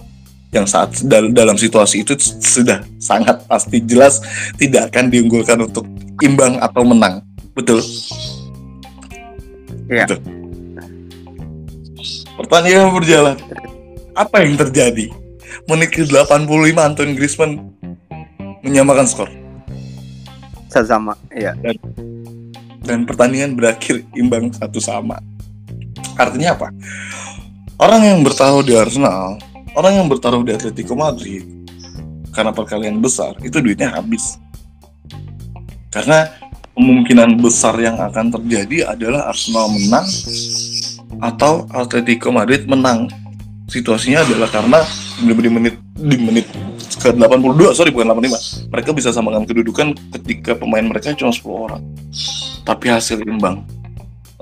yang 0.56 0.64
saat 0.64 0.96
dal- 1.04 1.36
dalam 1.36 1.60
situasi 1.60 2.08
itu 2.08 2.16
sudah 2.40 2.88
sangat 3.04 3.44
pasti 3.52 3.84
jelas 3.84 4.24
tidak 4.56 4.96
akan 4.96 5.12
diunggulkan 5.12 5.60
untuk 5.60 5.84
imbang 6.24 6.56
atau 6.64 6.88
menang. 6.88 7.20
Betul. 7.52 7.84
Iya. 9.92 10.08
Gitu. 10.08 10.16
Pertandingan 12.40 12.96
berjalan. 12.96 13.36
Apa 14.14 14.46
yang 14.46 14.58
terjadi? 14.58 15.10
Menit 15.70 15.94
ke 15.94 16.06
85 16.06 16.50
Anton 16.78 17.10
Griezmann 17.14 17.54
menyamakan 18.64 19.06
skor 19.06 19.30
sama 20.82 21.14
iya 21.30 21.54
dan 22.82 23.06
pertandingan 23.06 23.54
berakhir 23.54 24.02
imbang 24.18 24.50
satu 24.50 24.82
sama. 24.82 25.22
Artinya 26.18 26.58
apa? 26.58 26.68
Orang 27.78 28.02
yang 28.02 28.26
bertaruh 28.26 28.66
di 28.66 28.74
Arsenal, 28.74 29.38
orang 29.78 30.02
yang 30.02 30.08
bertaruh 30.10 30.42
di 30.42 30.52
Atletico 30.54 30.98
Madrid, 30.98 31.46
karena 32.34 32.50
perkalian 32.50 33.00
besar, 33.00 33.38
itu 33.46 33.62
duitnya 33.62 33.94
habis. 33.94 34.38
Karena 35.94 36.26
kemungkinan 36.74 37.38
besar 37.38 37.78
yang 37.78 37.98
akan 38.02 38.34
terjadi 38.34 38.94
adalah 38.94 39.30
Arsenal 39.30 39.70
menang 39.70 40.10
atau 41.22 41.70
Atletico 41.72 42.34
Madrid 42.34 42.66
menang. 42.66 43.10
Situasinya 43.68 44.28
adalah 44.28 44.52
karena 44.52 44.80
di 45.24 45.32
menit 45.32 45.76
di 45.96 46.18
menit 46.20 46.48
ke 47.00 47.16
82 47.16 47.72
sorry 47.72 47.96
bukan 47.96 48.12
85 48.12 48.72
mereka 48.72 48.90
bisa 48.92 49.10
samakan 49.16 49.48
kedudukan 49.48 49.96
ketika 50.20 50.56
pemain 50.56 50.84
mereka 50.84 51.16
cuma 51.16 51.32
10 51.32 51.48
orang. 51.48 51.82
Tapi 52.68 52.86
hasil 52.92 53.24
imbang. 53.24 53.64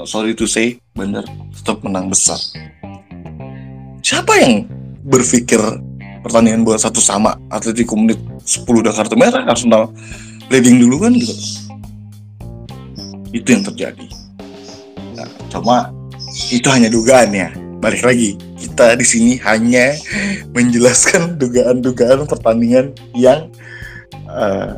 Sorry 0.02 0.34
to 0.34 0.50
say 0.50 0.82
bener 0.98 1.22
tetap 1.54 1.86
menang 1.86 2.10
besar. 2.10 2.38
Siapa 4.02 4.42
yang 4.42 4.66
berpikir 5.06 5.62
pertandingan 6.26 6.66
buat 6.66 6.82
satu 6.82 6.98
sama 6.98 7.38
Atletico 7.54 7.94
menit 7.94 8.18
10 8.46 8.66
udah 8.66 8.94
kartu 8.94 9.14
merah 9.14 9.46
Arsenal 9.46 9.94
leading 10.50 10.82
dulu 10.82 11.06
kan 11.06 11.14
gitu. 11.14 11.34
Itu 13.32 13.48
yang 13.54 13.64
terjadi. 13.64 14.06
Nah, 15.14 15.30
cuma 15.54 15.94
itu 16.50 16.68
hanya 16.68 16.90
dugaan 16.90 17.30
ya 17.32 17.50
balik 17.82 18.06
lagi 18.06 18.38
kita 18.62 18.94
di 18.94 19.06
sini 19.06 19.32
hanya 19.42 19.98
menjelaskan 20.54 21.42
dugaan-dugaan 21.42 22.30
pertandingan 22.30 22.94
yang 23.18 23.50
uh, 24.30 24.78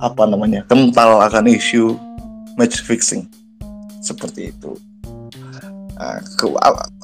apa 0.00 0.22
namanya 0.24 0.64
kental 0.64 1.20
akan 1.20 1.52
isu 1.52 1.92
match 2.56 2.80
fixing. 2.80 3.28
Seperti 4.00 4.50
itu. 4.50 4.72
Uh, 5.96 6.20
ke, 6.36 6.44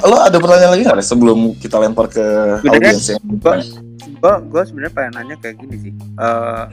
lo 0.05 0.17
ada 0.21 0.37
pertanyaan 0.37 0.77
lagi 0.77 0.85
nggak 0.85 1.01
sebelum 1.01 1.57
kita 1.57 1.81
lempar 1.81 2.13
ke 2.13 2.25
audiens 2.61 3.09
yang 3.09 3.25
gue 3.33 4.35
gue 4.53 4.63
sebenarnya 4.69 4.93
pengen 4.93 5.13
nanya 5.17 5.37
kayak 5.41 5.57
gini 5.61 5.77
sih. 5.81 5.93
Uh, 6.17 6.69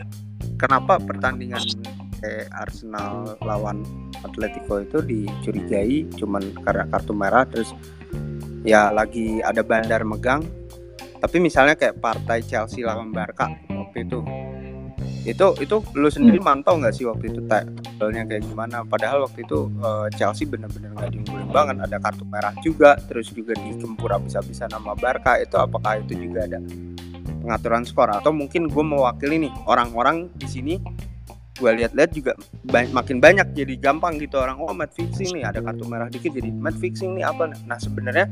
kenapa 0.60 1.00
pertandingan 1.00 1.64
kayak 2.20 2.52
Arsenal 2.52 3.40
lawan 3.40 3.88
Atletico 4.24 4.84
itu 4.84 5.00
dicurigai 5.00 6.08
cuman 6.20 6.44
karena 6.68 6.84
kartu 6.92 7.16
merah 7.16 7.48
terus 7.48 7.72
ya 8.64 8.90
lagi 8.92 9.40
ada 9.44 9.64
bandar 9.64 10.04
megang. 10.04 10.44
Tapi 11.20 11.38
misalnya 11.44 11.76
kayak 11.76 12.00
partai 12.00 12.40
Chelsea 12.48 12.88
lawan 12.88 13.12
Barca 13.12 13.52
waktu 13.68 14.08
itu. 14.08 14.24
Itu 15.28 15.52
itu 15.60 15.84
lu 16.00 16.08
sendiri 16.08 16.40
hmm. 16.40 16.48
mantau 16.48 16.80
nggak 16.80 16.96
sih 16.96 17.04
waktu 17.04 17.28
itu 17.28 17.44
tabelnya 17.44 18.24
kayak 18.24 18.48
gimana? 18.48 18.88
Padahal 18.88 19.28
waktu 19.28 19.44
itu 19.44 19.68
uh, 19.84 20.08
Chelsea 20.16 20.48
bener-bener 20.48 20.96
nggak 20.96 21.12
diunggulin 21.12 21.50
banget. 21.52 21.76
Ada 21.84 21.98
kartu 22.00 22.24
merah 22.24 22.56
juga 22.64 22.96
terus 23.12 23.28
juga 23.36 23.52
dikempur 23.60 24.16
habis-habisan 24.16 24.72
nama 24.72 24.96
Barca. 24.96 25.36
Itu 25.44 25.60
apakah 25.60 26.00
itu 26.00 26.16
juga 26.16 26.48
ada 26.48 26.64
pengaturan 27.44 27.84
skor? 27.84 28.16
Atau 28.16 28.32
mungkin 28.32 28.72
gue 28.72 28.84
mewakili 28.84 29.44
nih 29.44 29.52
orang-orang 29.68 30.32
di 30.40 30.48
sini 30.48 30.76
gue 31.58 31.72
lihat-lihat 31.84 32.12
juga 32.16 32.32
banyak, 32.68 32.92
makin 32.94 33.18
banyak 33.20 33.48
jadi 33.52 33.74
gampang 33.82 34.22
gitu 34.22 34.40
orang 34.40 34.62
oh 34.62 34.72
match 34.72 34.96
fixing 34.96 35.36
nih 35.36 35.44
ada 35.50 35.60
kartu 35.60 35.84
merah 35.90 36.08
dikit 36.08 36.32
jadi 36.32 36.50
match 36.54 36.78
fixing 36.80 37.18
nih 37.18 37.26
apa 37.28 37.52
nah 37.68 37.76
sebenarnya 37.82 38.30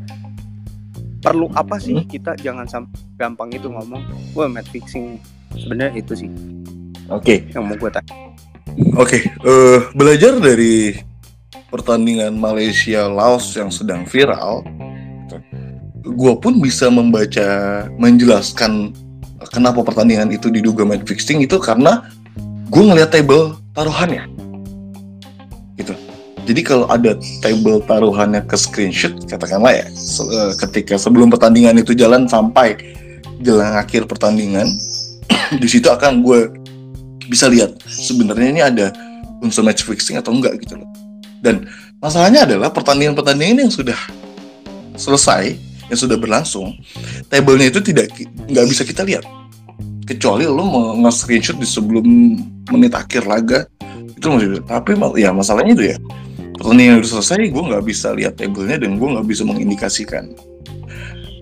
perlu 1.19 1.49
apa 1.57 1.75
sih 1.81 1.97
hmm? 1.99 2.07
kita 2.07 2.31
jangan 2.39 2.69
sampai 2.69 2.95
gampang 3.19 3.49
itu 3.51 3.67
ngomong 3.67 3.99
wah 4.37 4.47
match 4.47 4.71
fixing 4.71 5.19
sebenarnya 5.57 5.99
itu 5.99 6.13
sih 6.13 6.29
oke 7.11 7.25
okay. 7.25 7.37
yang 7.51 7.67
mau 7.67 7.75
gue 7.75 7.91
tanya 7.91 8.13
oke 8.95 9.09
okay. 9.09 9.21
uh, 9.43 9.49
eh, 9.49 9.79
belajar 9.97 10.39
dari 10.39 10.95
pertandingan 11.67 12.31
Malaysia 12.37 13.11
Laos 13.11 13.51
yang 13.57 13.67
sedang 13.67 14.07
viral 14.07 14.63
gue 16.07 16.33
pun 16.39 16.63
bisa 16.63 16.87
membaca 16.87 17.83
menjelaskan 17.99 18.95
kenapa 19.51 19.83
pertandingan 19.83 20.31
itu 20.31 20.47
diduga 20.47 20.87
match 20.87 21.03
fixing 21.03 21.43
itu 21.43 21.59
karena 21.59 22.07
gue 22.67 22.81
ngeliat 22.83 23.09
table 23.11 23.55
taruhannya. 23.71 24.27
Gitu. 25.79 25.93
Jadi 26.47 26.61
kalau 26.63 26.87
ada 26.87 27.15
table 27.43 27.83
taruhannya 27.83 28.43
ke 28.47 28.55
screenshot 28.55 29.13
katakanlah 29.27 29.83
ya 29.83 29.85
eh, 29.91 30.51
ketika 30.67 30.95
sebelum 30.95 31.27
pertandingan 31.31 31.75
itu 31.79 31.91
jalan 31.95 32.27
sampai 32.27 32.79
jelang 33.43 33.75
akhir 33.77 34.07
pertandingan 34.07 34.67
di 35.61 35.67
situ 35.67 35.87
akan 35.91 36.23
gue 36.23 36.49
bisa 37.27 37.51
lihat 37.51 37.75
sebenarnya 37.85 38.47
ini 38.47 38.61
ada 38.63 38.87
unsur 39.43 39.61
match 39.61 39.83
fixing 39.83 40.15
atau 40.17 40.31
enggak 40.33 40.59
gitu 40.63 40.79
loh. 40.79 40.89
Dan 41.43 41.69
masalahnya 42.01 42.49
adalah 42.49 42.73
pertandingan-pertandingan 42.73 43.67
yang 43.67 43.71
sudah 43.71 43.99
selesai 44.97 45.53
yang 45.87 45.99
sudah 45.99 46.17
berlangsung 46.19 46.75
tablenya 47.31 47.71
itu 47.71 47.79
tidak 47.79 48.11
nggak 48.49 48.65
bisa 48.67 48.83
kita 48.83 49.07
lihat 49.07 49.23
kecuali 50.07 50.47
lo 50.47 50.63
mau 50.63 50.83
nge-screenshot 51.03 51.59
di 51.59 51.67
sebelum 51.67 52.05
menit 52.71 52.95
akhir 52.95 53.27
laga. 53.27 53.67
Itu 54.15 54.33
masih 54.33 54.63
tapi 54.65 54.97
ya 55.19 55.29
masalahnya 55.35 55.77
itu 55.77 55.85
ya 55.93 55.97
pertandingan 56.57 57.05
udah 57.05 57.11
selesai 57.21 57.53
gue 57.53 57.63
nggak 57.69 57.85
bisa 57.85 58.07
lihat 58.17 58.33
tabelnya 58.41 58.81
dan 58.81 58.97
gue 58.97 59.07
nggak 59.07 59.27
bisa 59.29 59.45
mengindikasikan. 59.45 60.33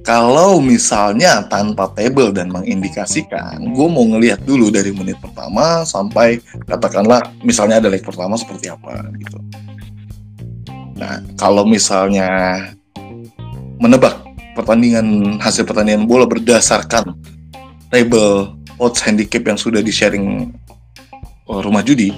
Kalau 0.05 0.61
misalnya 0.61 1.41
tanpa 1.49 1.89
table 1.97 2.30
dan 2.30 2.53
mengindikasikan, 2.53 3.57
gue 3.74 3.88
mau 3.89 4.05
ngelihat 4.05 4.38
dulu 4.45 4.70
dari 4.70 4.93
menit 4.93 5.18
pertama 5.18 5.82
sampai 5.82 6.38
katakanlah 6.70 7.26
misalnya 7.41 7.82
ada 7.82 7.89
leg 7.89 8.05
pertama 8.05 8.38
seperti 8.38 8.70
apa 8.70 9.01
gitu. 9.18 9.41
Nah, 11.01 11.26
kalau 11.41 11.66
misalnya 11.66 12.30
menebak 13.82 14.22
pertandingan 14.53 15.41
hasil 15.41 15.66
pertandingan 15.66 16.05
bola 16.05 16.30
berdasarkan 16.30 17.18
table 17.95 18.51
odds 18.75 18.99
handicap 18.99 19.47
yang 19.47 19.55
sudah 19.55 19.79
di 19.79 19.95
sharing 19.95 20.51
oh, 21.47 21.63
rumah 21.63 21.79
judi 21.79 22.11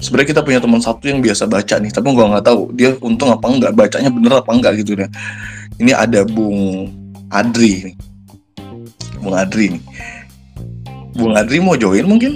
sebenarnya 0.00 0.32
kita 0.32 0.40
punya 0.40 0.60
teman 0.64 0.80
satu 0.80 1.04
yang 1.04 1.20
biasa 1.20 1.44
baca 1.44 1.76
nih 1.76 1.92
tapi 1.92 2.08
gue 2.08 2.24
nggak 2.24 2.44
tahu 2.48 2.72
dia 2.72 2.96
untung 3.04 3.28
apa 3.28 3.44
enggak 3.44 3.76
bacanya 3.76 4.08
bener 4.08 4.40
apa 4.40 4.50
enggak 4.56 4.80
gitu 4.80 4.96
ya 4.96 5.12
ini 5.78 5.94
ada 5.94 6.26
Bung 6.26 6.90
Adri 7.30 7.92
nih. 7.92 7.96
Bung 9.22 9.34
Adri 9.34 9.78
nih. 9.78 9.82
Bung 11.14 11.34
Adri 11.38 11.58
mau 11.62 11.78
join 11.78 12.04
mungkin? 12.06 12.32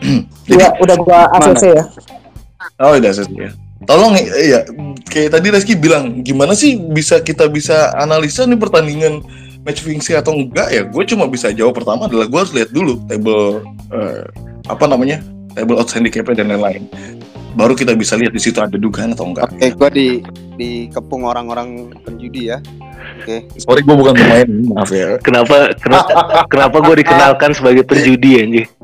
Iya, 0.48 0.72
udah 0.80 0.96
gua 1.04 1.28
ACC 1.36 1.76
ya. 1.76 1.84
Oh, 2.80 2.96
udah 2.96 3.12
ACC 3.12 3.36
ya. 3.36 3.52
Tolong 3.84 4.16
ya, 4.16 4.64
kayak 5.04 5.36
tadi 5.36 5.46
Reski 5.52 5.76
bilang, 5.76 6.24
gimana 6.24 6.56
sih 6.56 6.80
bisa 6.80 7.20
kita 7.20 7.52
bisa 7.52 7.92
analisa 7.92 8.48
nih 8.48 8.56
pertandingan 8.56 9.20
match 9.68 9.84
fixing 9.84 10.16
atau 10.16 10.32
enggak 10.32 10.72
ya 10.72 10.82
gue 10.88 11.04
cuma 11.04 11.28
bisa 11.28 11.52
jawab 11.52 11.76
pertama 11.76 12.08
adalah 12.08 12.24
gue 12.24 12.38
harus 12.40 12.56
lihat 12.56 12.72
dulu 12.72 12.96
table 13.04 13.60
uh, 13.92 14.24
apa 14.64 14.84
namanya 14.88 15.20
table 15.52 15.76
odds 15.76 15.92
handicap 15.92 16.24
dan 16.32 16.48
lain-lain 16.48 16.88
baru 17.52 17.76
kita 17.76 17.92
bisa 17.92 18.16
lihat 18.16 18.32
di 18.32 18.40
situ 18.40 18.62
ada 18.62 18.78
dugaan 18.78 19.18
atau 19.18 19.26
enggak. 19.26 19.50
Oke, 19.50 19.58
okay, 19.58 19.70
gue 19.74 19.88
di 19.90 20.08
dikepung 20.58 21.26
orang-orang 21.26 21.90
penjudi 22.06 22.54
ya. 22.54 22.62
Oke. 23.18 23.50
Okay. 23.50 23.58
Sorry 23.58 23.82
gue 23.82 23.96
bukan 23.98 24.14
pemain, 24.14 24.46
maaf 24.46 24.94
ya. 24.94 25.18
Kenapa 25.18 25.74
kenapa 25.74 26.46
kenapa 26.46 26.76
gue 26.86 27.02
dikenalkan 27.02 27.50
sebagai 27.58 27.82
penjudi 27.82 28.46
anjing? 28.46 28.68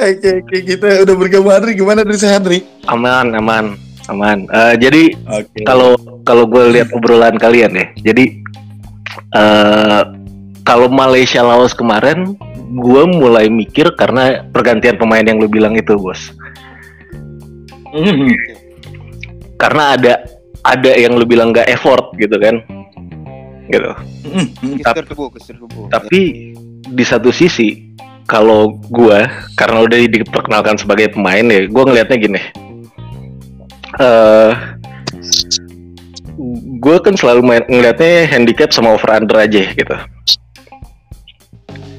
Oke, 0.00 0.28
oke 0.38 0.56
kita 0.62 1.02
udah 1.02 1.14
bergabung 1.18 1.50
Adri 1.50 1.74
gimana 1.74 2.06
dari 2.06 2.14
sehat 2.14 2.46
Adri? 2.46 2.62
Aman, 2.86 3.34
aman 3.34 3.89
aman. 4.10 4.50
Uh, 4.50 4.74
jadi 4.76 5.14
kalau 5.62 5.94
okay. 5.94 6.22
kalau 6.26 6.44
gue 6.50 6.64
lihat 6.74 6.90
obrolan 6.90 7.38
kalian 7.38 7.72
ya, 7.72 7.86
jadi 8.12 8.24
uh, 9.34 10.02
kalau 10.66 10.90
Malaysia 10.90 11.40
Laos 11.40 11.72
kemarin, 11.72 12.36
gue 12.74 13.02
mulai 13.08 13.48
mikir 13.48 13.94
karena 13.96 14.44
pergantian 14.50 15.00
pemain 15.00 15.24
yang 15.24 15.40
lu 15.40 15.48
bilang 15.48 15.74
itu, 15.74 15.96
bos. 15.96 16.34
Mm. 17.90 18.34
Karena 19.58 19.96
ada 19.98 20.14
ada 20.62 20.90
yang 20.94 21.16
lu 21.16 21.24
bilang 21.24 21.50
gak 21.50 21.66
effort 21.72 22.12
gitu 22.20 22.36
kan, 22.38 22.60
gitu. 23.72 23.90
Mm. 24.28 24.46
Tapi, 24.84 25.00
tapi 25.90 26.20
di 26.90 27.04
satu 27.06 27.32
sisi 27.34 27.90
kalau 28.30 28.78
gue 28.94 29.26
karena 29.58 29.82
udah 29.82 29.98
diperkenalkan 30.06 30.78
sebagai 30.78 31.10
pemain 31.16 31.42
ya, 31.42 31.66
gue 31.66 31.82
ngelihatnya 31.82 32.18
gini 32.20 32.40
uh, 34.00 34.50
gue 36.80 36.96
kan 37.04 37.14
selalu 37.14 37.40
main 37.44 37.64
ngeliatnya 37.68 38.26
handicap 38.32 38.72
sama 38.72 38.96
over 38.96 39.12
under 39.12 39.36
aja 39.36 39.62
gitu. 39.76 39.96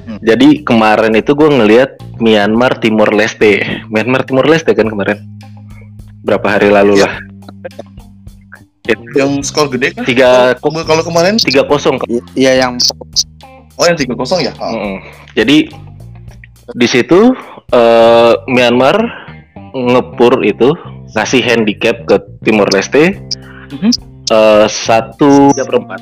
Hmm. 0.10 0.18
Jadi 0.26 0.66
kemarin 0.66 1.14
itu 1.14 1.38
gue 1.38 1.49
ngeliat 1.49 2.02
Myanmar 2.18 2.82
Timur 2.82 3.14
Leste. 3.14 3.62
Myanmar 3.88 4.26
Timur 4.26 4.49
Leste 4.49 4.74
kan 4.74 4.89
kemarin. 4.89 5.22
Berapa 6.26 6.58
hari 6.58 6.74
lalu 6.74 7.02
Ya. 7.02 7.06
lah. 7.06 7.14
Yang 9.14 9.54
skor 9.54 9.70
gede 9.70 9.93
kan? 9.93 10.04
Tiga 10.04 10.58
Kalau 10.58 10.82
kalau 10.84 11.04
kemarin 11.06 11.38
tiga 11.38 11.62
kosong. 11.70 12.02
Iya 12.34 12.66
yang 12.66 12.82
oh 13.78 13.86
yang 13.86 13.97
3-0 13.97 14.18
ya? 14.41 14.54
Ah. 14.58 14.74
Mm-mm. 14.74 14.95
Jadi 15.38 15.58
di 16.76 16.88
situ 16.89 17.34
eh, 17.72 18.34
Myanmar 18.49 18.97
ngepur 19.72 20.43
itu 20.43 20.74
ngasih 21.12 21.41
handicap 21.43 22.07
ke 22.07 22.16
Timur 22.41 22.68
Leste 22.72 23.20
Mhm. 23.72 23.91
eh, 24.28 24.66
satu 24.68 25.51
tiga 25.51 25.66
perempat 25.68 26.01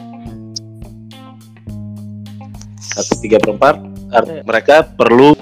satu 2.79 3.13
tiga 3.21 3.37
perempat 3.39 3.75
artinya 4.09 4.43
mereka 4.43 4.75
perlu 4.85 5.33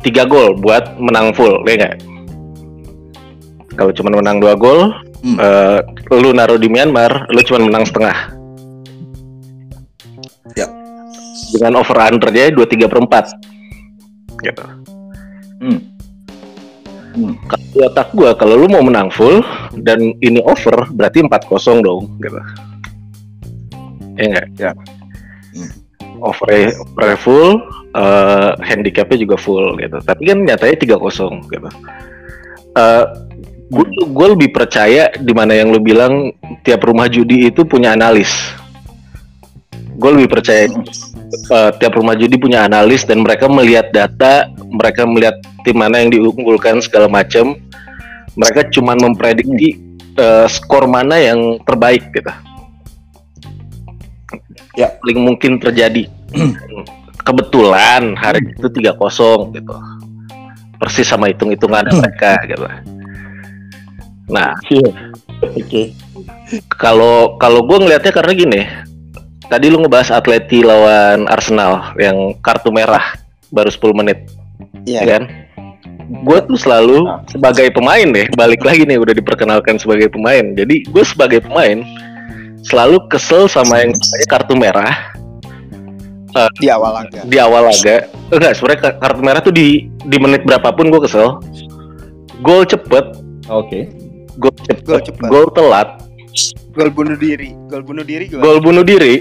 tiga 0.00 0.22
gol 0.24 0.54
buat 0.54 0.94
menang 0.98 1.34
full 1.34 1.62
ya 1.66 1.74
nggak 1.74 1.94
kalau 3.74 3.92
cuma 3.94 4.14
menang 4.14 4.38
dua 4.38 4.54
gol 4.54 4.90
Hmm. 5.18 5.34
eh, 5.34 5.82
lu 6.14 6.30
naruh 6.30 6.54
di 6.54 6.70
Myanmar 6.70 7.26
lu 7.34 7.42
cuma 7.42 7.58
menang 7.58 7.82
setengah 7.82 8.14
Ya. 10.54 10.70
dengan 11.50 11.82
over 11.82 11.98
under 11.98 12.30
nya 12.30 12.54
dua 12.54 12.66
tiga 12.70 12.86
perempat 12.86 13.26
gitu 14.38 14.62
Hmm. 15.58 15.97
Hmm. 17.18 17.34
di 17.74 17.82
otak 17.82 18.14
gua 18.14 18.30
kalau 18.38 18.54
lu 18.54 18.70
mau 18.70 18.78
menang 18.78 19.10
full 19.10 19.42
dan 19.82 20.14
ini 20.22 20.38
over 20.46 20.86
berarti 20.94 21.26
4-0 21.26 21.82
dong 21.82 22.06
gitu. 22.22 22.38
Ya 24.14 24.22
enggak 24.30 24.46
Ya. 24.54 24.70
Hmm. 25.50 25.70
over 26.22 26.50
over 26.78 27.10
full 27.18 27.58
eh, 27.98 28.50
handicapnya 28.62 29.18
juga 29.18 29.34
full 29.34 29.74
gitu. 29.82 29.98
Tapi 29.98 30.30
kan 30.30 30.38
nyatanya 30.46 30.76
3-0 30.78 31.42
gitu. 31.50 31.68
Eh 32.78 33.04
gue 33.68 33.86
gue 34.06 34.26
lebih 34.38 34.54
percaya 34.54 35.10
di 35.18 35.34
mana 35.34 35.58
yang 35.58 35.74
lu 35.74 35.82
bilang 35.82 36.30
tiap 36.62 36.86
rumah 36.86 37.10
judi 37.10 37.50
itu 37.50 37.66
punya 37.66 37.98
analis. 37.98 38.30
Gue 39.98 40.22
lebih 40.22 40.38
percaya 40.38 40.70
eh, 40.70 41.70
tiap 41.82 41.98
rumah 41.98 42.14
judi 42.14 42.38
punya 42.38 42.62
analis 42.62 43.02
dan 43.02 43.26
mereka 43.26 43.50
melihat 43.50 43.90
data 43.90 44.46
mereka 44.70 45.02
melihat 45.02 45.34
tim 45.66 45.76
mana 45.78 46.02
yang 46.02 46.10
diunggulkan 46.12 46.78
segala 46.82 47.10
macam 47.10 47.58
mereka 48.38 48.62
cuma 48.70 48.94
memprediksi 48.94 49.78
eh, 50.14 50.46
skor 50.46 50.86
mana 50.86 51.18
yang 51.18 51.58
terbaik 51.66 52.06
gitu. 52.14 52.30
Ya. 54.78 54.94
paling 55.02 55.18
mungkin 55.18 55.58
terjadi. 55.58 56.06
Kebetulan 57.26 58.14
hari 58.14 58.54
itu 58.54 58.70
3-0 58.70 58.94
gitu. 59.58 59.74
Persis 60.78 61.10
sama 61.10 61.26
hitung-hitungan 61.34 61.90
mereka 61.98 62.38
gitu. 62.46 62.66
Nah. 64.30 64.54
Oke. 65.42 65.94
kalau 66.80 67.36
kalau 67.36 67.60
gue 67.62 67.76
ngelihatnya 67.78 68.10
karena 68.10 68.32
gini 68.32 68.60
tadi 69.46 69.68
lu 69.68 69.84
ngebahas 69.84 70.16
Atleti 70.16 70.64
lawan 70.64 71.28
Arsenal 71.28 71.92
yang 72.00 72.34
kartu 72.40 72.72
merah 72.72 73.14
baru 73.52 73.68
10 73.68 74.00
menit 74.00 74.18
Iya. 74.88 75.00
ya 75.00 75.04
kan 75.04 75.22
gue 76.08 76.38
tuh 76.48 76.56
selalu 76.56 77.04
sebagai 77.28 77.68
pemain 77.68 78.08
deh 78.08 78.26
balik 78.32 78.64
lagi 78.64 78.88
nih 78.88 78.96
udah 78.96 79.12
diperkenalkan 79.12 79.76
sebagai 79.76 80.08
pemain. 80.08 80.56
Jadi 80.56 80.88
gue 80.88 81.04
sebagai 81.04 81.44
pemain 81.44 81.84
selalu 82.64 83.04
kesel 83.12 83.46
sama 83.46 83.84
yang 83.84 83.92
namanya 83.92 84.26
kartu 84.28 84.54
merah. 84.56 84.94
Di 86.60 86.68
awal 86.70 86.92
laga. 87.02 87.20
di 87.26 87.36
awal 87.40 87.72
laga. 87.72 88.06
Enggak 88.30 88.52
sebenarnya 88.56 88.80
ka- 88.84 88.98
kartu 89.00 89.20
merah 89.24 89.40
tuh 89.42 89.52
di 89.52 89.90
di 90.06 90.16
menit 90.16 90.44
berapapun 90.48 90.88
gue 90.88 91.00
kesel. 91.02 91.40
Gol 92.40 92.64
cepet. 92.64 93.04
Oke. 93.48 93.88
gol 94.38 94.54
cepet 94.54 94.86
Gol 94.86 95.00
cepet. 95.02 95.26
gol 95.28 95.46
telat. 95.50 95.88
Gol 96.72 96.88
bunuh 96.94 97.18
diri. 97.18 97.52
Gol 97.66 97.82
bunuh 97.82 98.06
diri 98.06 98.30
gimana? 98.30 98.44
gol 98.44 98.58
bunuh 98.62 98.84
diri. 98.86 99.20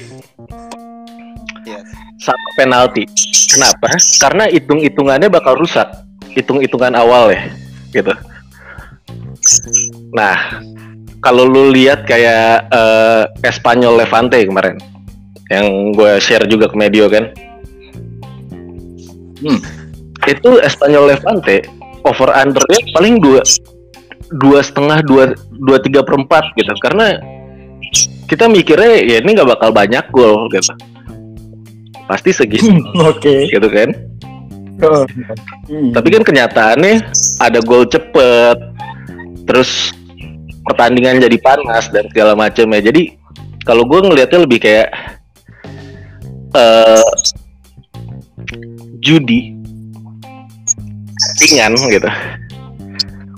Yes. 1.68 1.84
sama 2.22 2.48
penalti. 2.56 3.04
Kenapa? 3.52 3.92
Karena 4.24 4.48
hitung 4.48 4.80
hitungannya 4.80 5.28
bakal 5.28 5.60
rusak 5.60 6.07
hitung 6.38 6.62
hitungan 6.62 6.94
awal 6.94 7.34
ya 7.34 7.50
gitu 7.90 8.14
nah 10.14 10.62
kalau 11.26 11.50
lu 11.50 11.74
lihat 11.74 12.06
kayak 12.06 12.70
eh, 12.70 13.24
Espanyol 13.42 13.98
Levante 13.98 14.38
kemarin 14.46 14.78
yang 15.50 15.96
gue 15.98 16.22
share 16.22 16.46
juga 16.46 16.70
ke 16.70 16.78
media 16.78 17.10
kan 17.10 17.34
Hmm. 19.38 19.62
itu 20.26 20.58
Espanyol 20.66 21.14
Levante 21.14 21.62
over 22.02 22.34
undernya 22.34 22.82
paling 22.98 23.22
dua 23.22 23.46
dua 24.42 24.66
setengah 24.66 25.06
dua 25.06 25.38
dua 25.62 25.78
tiga 25.78 26.02
perempat 26.02 26.58
gitu 26.58 26.74
karena 26.82 27.22
kita 28.26 28.50
mikirnya 28.50 28.98
ya 29.06 29.22
ini 29.22 29.38
nggak 29.38 29.46
bakal 29.56 29.70
banyak 29.70 30.02
gol 30.10 30.50
gitu 30.50 30.74
pasti 32.10 32.34
segitu 32.34 32.82
Oke. 33.14 33.46
gitu 33.46 33.70
kan 33.70 33.94
Hmm. 34.78 35.90
tapi 35.90 36.14
kan 36.14 36.22
kenyataannya 36.22 37.02
ada 37.42 37.60
gol 37.66 37.90
cepet 37.90 38.58
terus 39.50 39.90
pertandingan 40.68 41.24
jadi 41.24 41.38
panas 41.40 41.88
dan 41.90 42.06
segala 42.12 42.36
macam 42.36 42.68
ya. 42.76 42.82
Jadi 42.92 43.16
kalau 43.64 43.88
gue 43.88 44.00
ngelihatnya 44.04 44.44
lebih 44.44 44.60
kayak 44.60 44.92
eh 46.54 47.10
judi 49.02 49.56
settingan 51.18 51.74
gitu. 51.90 52.10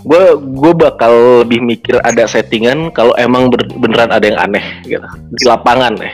Gue 0.04 0.24
gue 0.42 0.74
bakal 0.74 1.46
lebih 1.46 1.62
mikir 1.62 2.02
ada 2.02 2.26
settingan 2.26 2.90
kalau 2.92 3.14
emang 3.16 3.54
beneran 3.78 4.10
ada 4.10 4.26
yang 4.26 4.40
aneh 4.42 4.66
gitu 4.84 5.06
di 5.38 5.44
lapangan 5.46 5.94
ya 6.02 6.12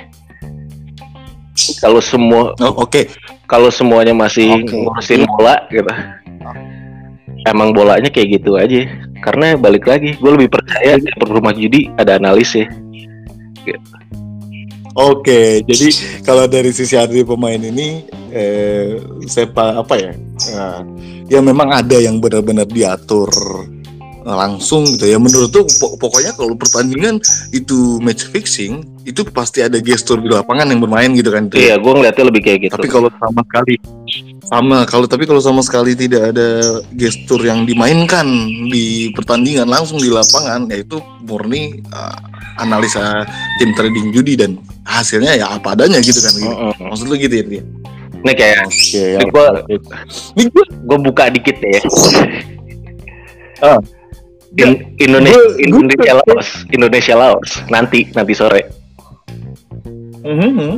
kalau 1.79 1.99
semua 2.03 2.51
Oh, 2.59 2.83
Oke. 2.83 3.07
kalau 3.47 3.71
semuanya 3.71 4.11
masih 4.11 4.63
Oke. 4.63 4.75
ngurusin 4.75 5.23
bola 5.27 5.55
gitu 5.71 5.87
emang 7.45 7.71
bolanya 7.71 8.09
kayak 8.09 8.41
gitu 8.41 8.57
aja 8.57 8.89
karena 9.21 9.53
balik 9.55 9.85
lagi 9.85 10.17
gue 10.17 10.31
lebih 10.33 10.49
percaya 10.51 10.97
di 10.97 11.09
rumah 11.23 11.53
judi 11.53 11.87
ada 11.97 12.17
analis 12.17 12.53
ya 12.57 12.67
Oke, 14.95 15.59
jadi 15.67 15.91
kalau 16.23 16.47
dari 16.47 16.71
sisi 16.71 16.95
arti 16.95 17.19
pemain 17.27 17.59
ini, 17.59 18.07
eh, 18.31 18.95
sepa 19.27 19.83
apa 19.83 19.91
ya? 19.99 20.15
eh, 20.15 20.79
ya 21.27 21.43
memang 21.43 21.67
ada 21.67 21.99
yang 21.99 22.23
benar-benar 22.23 22.63
diatur 22.63 23.27
langsung 24.25 24.83
gitu 24.87 25.05
ya. 25.05 25.15
Menurut 25.15 25.47
tuh 25.47 25.61
po- 25.77 25.95
pokoknya 25.95 26.33
kalau 26.33 26.53
pertandingan 26.53 27.21
itu 27.51 28.01
match 28.01 28.25
fixing, 28.25 28.81
itu 29.01 29.21
pasti 29.23 29.61
ada 29.61 29.77
gestur 29.77 30.17
di 30.17 30.27
lapangan 30.27 30.65
yang 30.67 30.81
bermain 30.81 31.13
gitu 31.13 31.29
kan. 31.29 31.45
Itu. 31.45 31.61
iya 31.61 31.77
gue 31.77 31.87
ngeliatnya 31.87 32.25
lebih 32.25 32.41
kayak 32.41 32.59
gitu 32.63 32.73
Tapi 32.73 32.89
kalau 32.89 33.09
sama 33.13 33.41
sekali 33.43 33.75
sama 34.41 34.77
kalau 34.83 35.05
tapi 35.05 35.25
kalau 35.25 35.37
sama 35.39 35.61
sekali 35.61 35.93
tidak 35.93 36.33
ada 36.33 36.49
gestur 36.91 37.37
yang 37.39 37.63
dimainkan 37.63 38.25
di 38.67 39.09
pertandingan 39.11 39.65
langsung 39.65 39.97
di 39.97 40.09
lapangan 40.09 40.69
yaitu 40.69 40.97
murni 41.21 41.81
uh, 41.89 42.13
analisa 42.55 43.25
tim 43.57 43.73
trading 43.73 44.09
judi 44.09 44.33
dan 44.35 44.53
hasilnya 44.83 45.33
ya 45.35 45.49
apa 45.51 45.73
adanya 45.73 45.97
gitu 45.97 46.17
kan 46.17 46.29
gitu. 46.31 46.53
Maksud 46.79 47.05
lu 47.05 47.15
gitu 47.15 47.35
ya 47.35 47.45
dia? 47.47 47.63
ini 48.15 48.33
kayak 48.33 48.57
Ini 48.91 49.25
gua- 49.27 49.61
Ini 50.33 50.43
gua 50.49 50.65
gue 50.65 50.97
buka 50.99 51.23
dikit 51.27 51.57
ya 51.57 51.81
Ah. 53.57 53.79
In- 54.55 54.95
Indonesia 54.97 55.35
Gua- 55.35 55.51
gua- 55.51 55.59
Indonesia 55.59 56.13
Laos 56.15 56.47
Indonesia 56.71 57.15
Laos 57.15 57.49
nanti 57.67 58.07
nanti 58.11 58.33
sore 58.33 58.61
Mhm. 60.23 60.71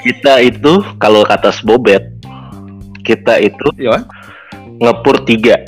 kita 0.00 0.40
itu 0.40 0.72
kalau 0.96 1.26
kata 1.26 1.50
Bobet 1.62 2.00
kita 3.02 3.36
itu 3.38 3.66
Ya. 3.76 4.00
ngepur 4.80 5.22
tiga 5.24 5.58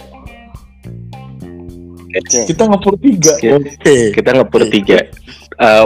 Kita 2.49 2.65
ngepur 2.65 2.97
tiga. 2.97 3.37
Oke. 3.37 3.77
Oke. 3.77 3.97
kita 4.17 4.31
ngepur 4.33 4.65
tiga 4.73 5.05
Eh, 5.57 5.85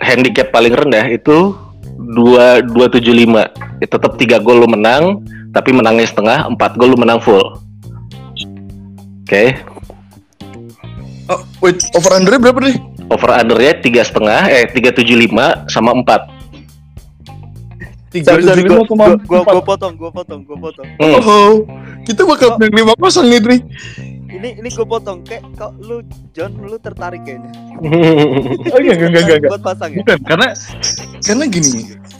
handicap 0.00 0.48
paling 0.48 0.72
rendah 0.72 1.04
itu 1.06 1.52
dua 2.16 2.60
dua 2.60 2.88
tujuh 2.88 3.12
lima 3.12 3.48
tetap 3.80 4.16
tiga 4.16 4.36
gol 4.36 4.60
lu 4.60 4.68
menang 4.68 5.20
tapi 5.52 5.70
menangnya 5.70 6.04
setengah 6.04 6.48
empat 6.48 6.74
gol 6.74 6.92
lu 6.92 6.98
menang 6.98 7.20
full 7.20 7.60
oke 9.24 9.44
Oh, 11.28 11.40
wait, 11.64 11.80
over 11.96 12.12
under 12.12 12.36
berapa 12.36 12.60
deh? 12.60 12.76
over 13.12 13.30
undernya 13.36 13.74
tiga 13.84 14.02
setengah 14.06 14.48
eh 14.48 14.64
tiga 14.72 14.94
tujuh 14.94 15.16
lima 15.28 15.66
sama 15.68 15.92
empat 15.92 16.30
Tiga 18.14 18.38
sorry, 18.38 18.62
gua, 18.62 18.86
koma 18.86 19.18
gua, 19.26 19.42
gua 19.42 19.58
potong, 19.58 19.98
gua 19.98 20.06
potong, 20.14 20.46
gua 20.46 20.70
potong. 20.70 20.86
Hmm. 21.02 21.18
Oh, 21.18 21.66
kita 22.06 22.22
bakal 22.22 22.54
menang 22.62 22.86
lima 22.86 22.94
kosong 22.94 23.26
nih, 23.26 23.42
Dri. 23.42 23.58
Ini 24.30 24.62
ini 24.62 24.68
gua 24.70 24.86
potong. 24.86 25.26
Kayak 25.26 25.42
kok 25.58 25.74
lu 25.82 25.98
John 26.30 26.54
lu 26.62 26.78
tertarik 26.78 27.26
kayaknya. 27.26 27.50
Oh, 28.70 28.78
enggak, 28.78 28.96
enggak, 29.02 29.08
enggak, 29.18 29.36
enggak. 29.42 29.50
Buat 29.50 29.64
pasang 29.66 29.90
ya. 29.90 29.98
Bukan, 30.06 30.18
karena 30.30 30.48
karena 31.26 31.44
gini, 31.50 31.70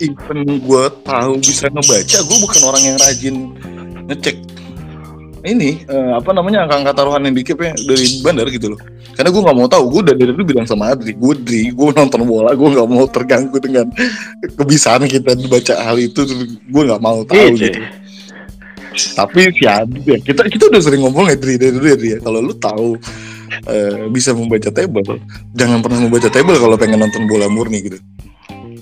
even 0.03 0.39
gue 0.67 0.85
tahu 1.07 1.33
bisa 1.39 1.71
ngebaca, 1.71 2.19
gue 2.27 2.39
bukan 2.43 2.61
orang 2.67 2.83
yang 2.83 2.97
rajin 2.99 3.37
ngecek 4.11 4.37
ini 5.45 5.85
eh, 5.85 6.13
apa 6.17 6.33
namanya 6.33 6.65
angka-angka 6.65 6.93
taruhan 6.97 7.23
yang 7.23 7.37
dikip 7.37 7.61
ya 7.61 7.77
dari 7.77 8.07
bandar 8.21 8.49
gitu 8.49 8.73
loh 8.73 8.81
karena 9.13 9.29
gue 9.29 9.43
nggak 9.45 9.57
mau 9.57 9.69
tahu 9.69 9.85
gue 9.93 10.03
dari 10.11 10.33
dulu 10.33 10.43
bilang 10.43 10.65
sama 10.65 10.91
Adri 10.91 11.13
gue 11.13 11.33
Adri 11.37 11.63
gue 11.69 11.89
nonton 11.93 12.21
bola 12.25 12.51
gue 12.53 12.69
nggak 12.69 12.89
mau 12.89 13.05
terganggu 13.05 13.57
dengan 13.61 13.87
kebiasaan 14.57 15.05
kita 15.05 15.37
baca 15.47 15.75
hal 15.79 15.97
itu 15.97 16.25
gue 16.65 16.83
nggak 16.83 16.99
mau 16.99 17.21
tahu 17.23 17.37
Iya, 17.37 17.49
gitu 17.53 17.69
cuy. 17.71 17.87
tapi 19.13 19.41
si 19.53 19.65
Adri 19.65 20.01
ya 20.07 20.19
kita 20.19 20.43
kita 20.47 20.63
udah 20.67 20.81
sering 20.81 21.03
ngomong 21.05 21.29
ya 21.29 21.37
Adri 21.37 21.55
dari 21.55 21.73
dulu 21.73 21.87
ya 21.87 21.95
Adri 21.95 22.09
ya 22.15 22.19
kalau 22.19 22.39
lu 22.41 22.55
tahu 22.57 22.89
eh, 23.67 24.09
bisa 24.09 24.33
membaca 24.33 24.71
table 24.71 25.21
jangan 25.53 25.79
pernah 25.79 26.01
membaca 26.01 26.27
table 26.27 26.57
kalau 26.57 26.75
pengen 26.75 26.99
nonton 26.99 27.25
bola 27.27 27.47
murni 27.47 27.85
gitu 27.85 27.99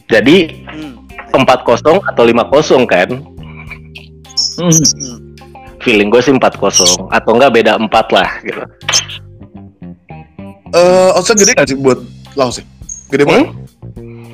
Jadi 0.06 0.62
Hmm. 1.32 1.48
4-0 1.48 2.04
atau 2.04 2.22
5-0 2.28 2.84
kan? 2.84 3.08
Hmm. 4.60 5.21
Feeling 5.82 6.08
gue 6.14 6.22
sih 6.22 6.30
4-0 6.30 7.10
atau 7.10 7.30
enggak 7.34 7.52
beda 7.52 7.72
4 7.76 7.90
lah 8.14 8.28
gitu. 8.46 8.62
eh 10.72 11.10
outset 11.12 11.36
gede 11.36 11.52
nggak 11.52 11.68
sih 11.68 11.76
buat 11.76 11.98
Laos 12.32 12.62
ya? 12.62 12.64
Gede 13.12 13.28
banget. 13.28 13.52
Hmm? 13.52 14.32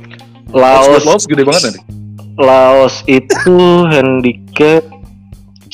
Laos 0.55 1.03
Laos 1.03 1.24
gede 1.26 1.42
banget 1.42 1.62
nanti 1.72 1.80
Laos 2.38 3.03
itu 3.11 3.59
handicap 3.92 4.86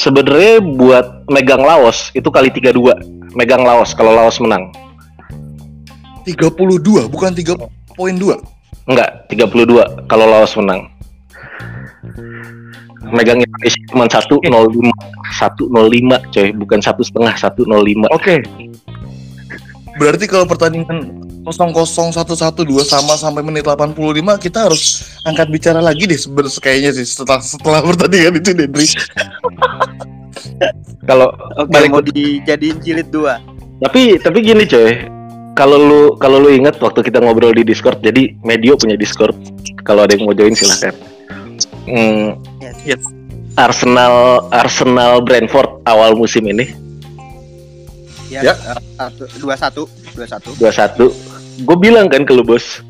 sebenarnya 0.01 0.64
buat 0.64 1.29
megang 1.29 1.61
Laos 1.61 2.09
itu 2.16 2.31
kali 2.33 2.49
32 2.49 3.37
megang 3.37 3.66
Laos 3.66 3.93
kalau 3.93 4.14
Laos 4.14 4.41
menang. 4.41 4.72
32 6.25 7.12
bukan 7.12 7.31
3.2 7.37 7.61
enggak 8.89 9.29
32 9.29 10.09
kalau 10.09 10.25
Laos 10.25 10.57
menang 10.57 10.89
megang 13.13 13.41
Indonesia 13.43 13.81
cuma 13.91 14.05
105 14.07 14.41
105 14.41 16.33
coy. 16.33 16.49
Bukan 16.57 16.79
satu 16.81 17.03
setengah 17.05 17.35
105 17.37 18.09
Oke. 18.15 18.41
Berarti 19.95 20.25
kalau 20.27 20.47
pertandingan 20.49 21.23
0-0 21.45 21.77
1-1 21.77 22.17
2 22.17 22.89
sama 22.89 23.15
sampai 23.21 23.45
menit 23.45 23.69
85 23.69 23.95
kita 24.41 24.59
harus 24.67 25.05
angkat 25.29 25.47
bicara 25.53 25.79
lagi 25.79 26.09
deh 26.09 26.17
sebenarnya 26.17 26.57
kayaknya 26.57 26.91
sih 26.97 27.05
setelah 27.05 27.39
setelah 27.45 27.81
pertandingan 27.85 28.41
itu 28.41 28.51
deh 28.57 28.67
Dri. 28.67 28.89
kalau 31.09 31.29
Oke, 31.61 31.69
Balik 31.69 31.91
mau 31.93 32.03
dijadiin 32.03 32.81
jilid 32.81 33.13
dua. 33.13 33.39
tapi 33.85 34.17
tapi 34.19 34.41
gini 34.41 34.65
coy. 34.65 35.05
Kalau 35.55 35.79
lu 35.79 36.03
kalau 36.19 36.43
lu 36.43 36.51
inget 36.51 36.81
waktu 36.83 37.07
kita 37.07 37.23
ngobrol 37.23 37.55
di 37.55 37.63
Discord 37.63 38.03
jadi 38.03 38.35
Medio 38.43 38.75
punya 38.75 38.99
Discord. 38.99 39.37
Kalau 39.87 40.09
ada 40.09 40.17
yang 40.17 40.27
mau 40.27 40.35
join 40.35 40.57
silahkan 40.57 40.97
Hmm, 41.85 42.41
Yes. 42.65 43.01
Arsenal 43.55 44.49
Arsenal 44.49 45.21
Brentford 45.21 45.85
awal 45.85 46.17
musim 46.17 46.43
ini 46.45 46.73
Ya. 48.27 48.41
Ya. 48.43 48.55
eh, 48.57 48.81
satu, 48.97 49.25
dua 49.39 49.55
satu, 49.55 49.83
dua 50.57 50.73
satu. 50.73 51.07
2-1 51.07 51.62
gue 51.62 51.77
bilang 51.79 52.09
kan 52.09 52.25
ke 52.25 52.33
lu 52.33 52.43
bos 52.43 52.83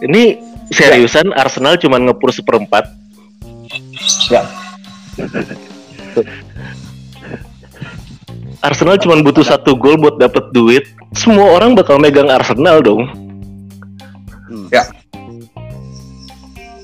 ini 0.00 0.40
seriusan 0.68 1.30
Arsenal 1.32 1.76
cuma 1.76 2.00
ngepur 2.00 2.32
seperempat 2.32 2.88
Ya. 4.26 4.42
Arsenal 8.60 8.96
cuma 8.96 9.20
butuh 9.20 9.44
satu 9.44 9.76
gol 9.76 9.94
buat 9.94 10.16
dapet 10.16 10.48
duit 10.50 10.84
semua 11.12 11.52
orang 11.52 11.76
bakal 11.76 12.00
megang 12.00 12.26
Arsenal 12.26 12.80
dong 12.80 13.04
Hmm. 14.44 14.68
Ya. 14.68 14.84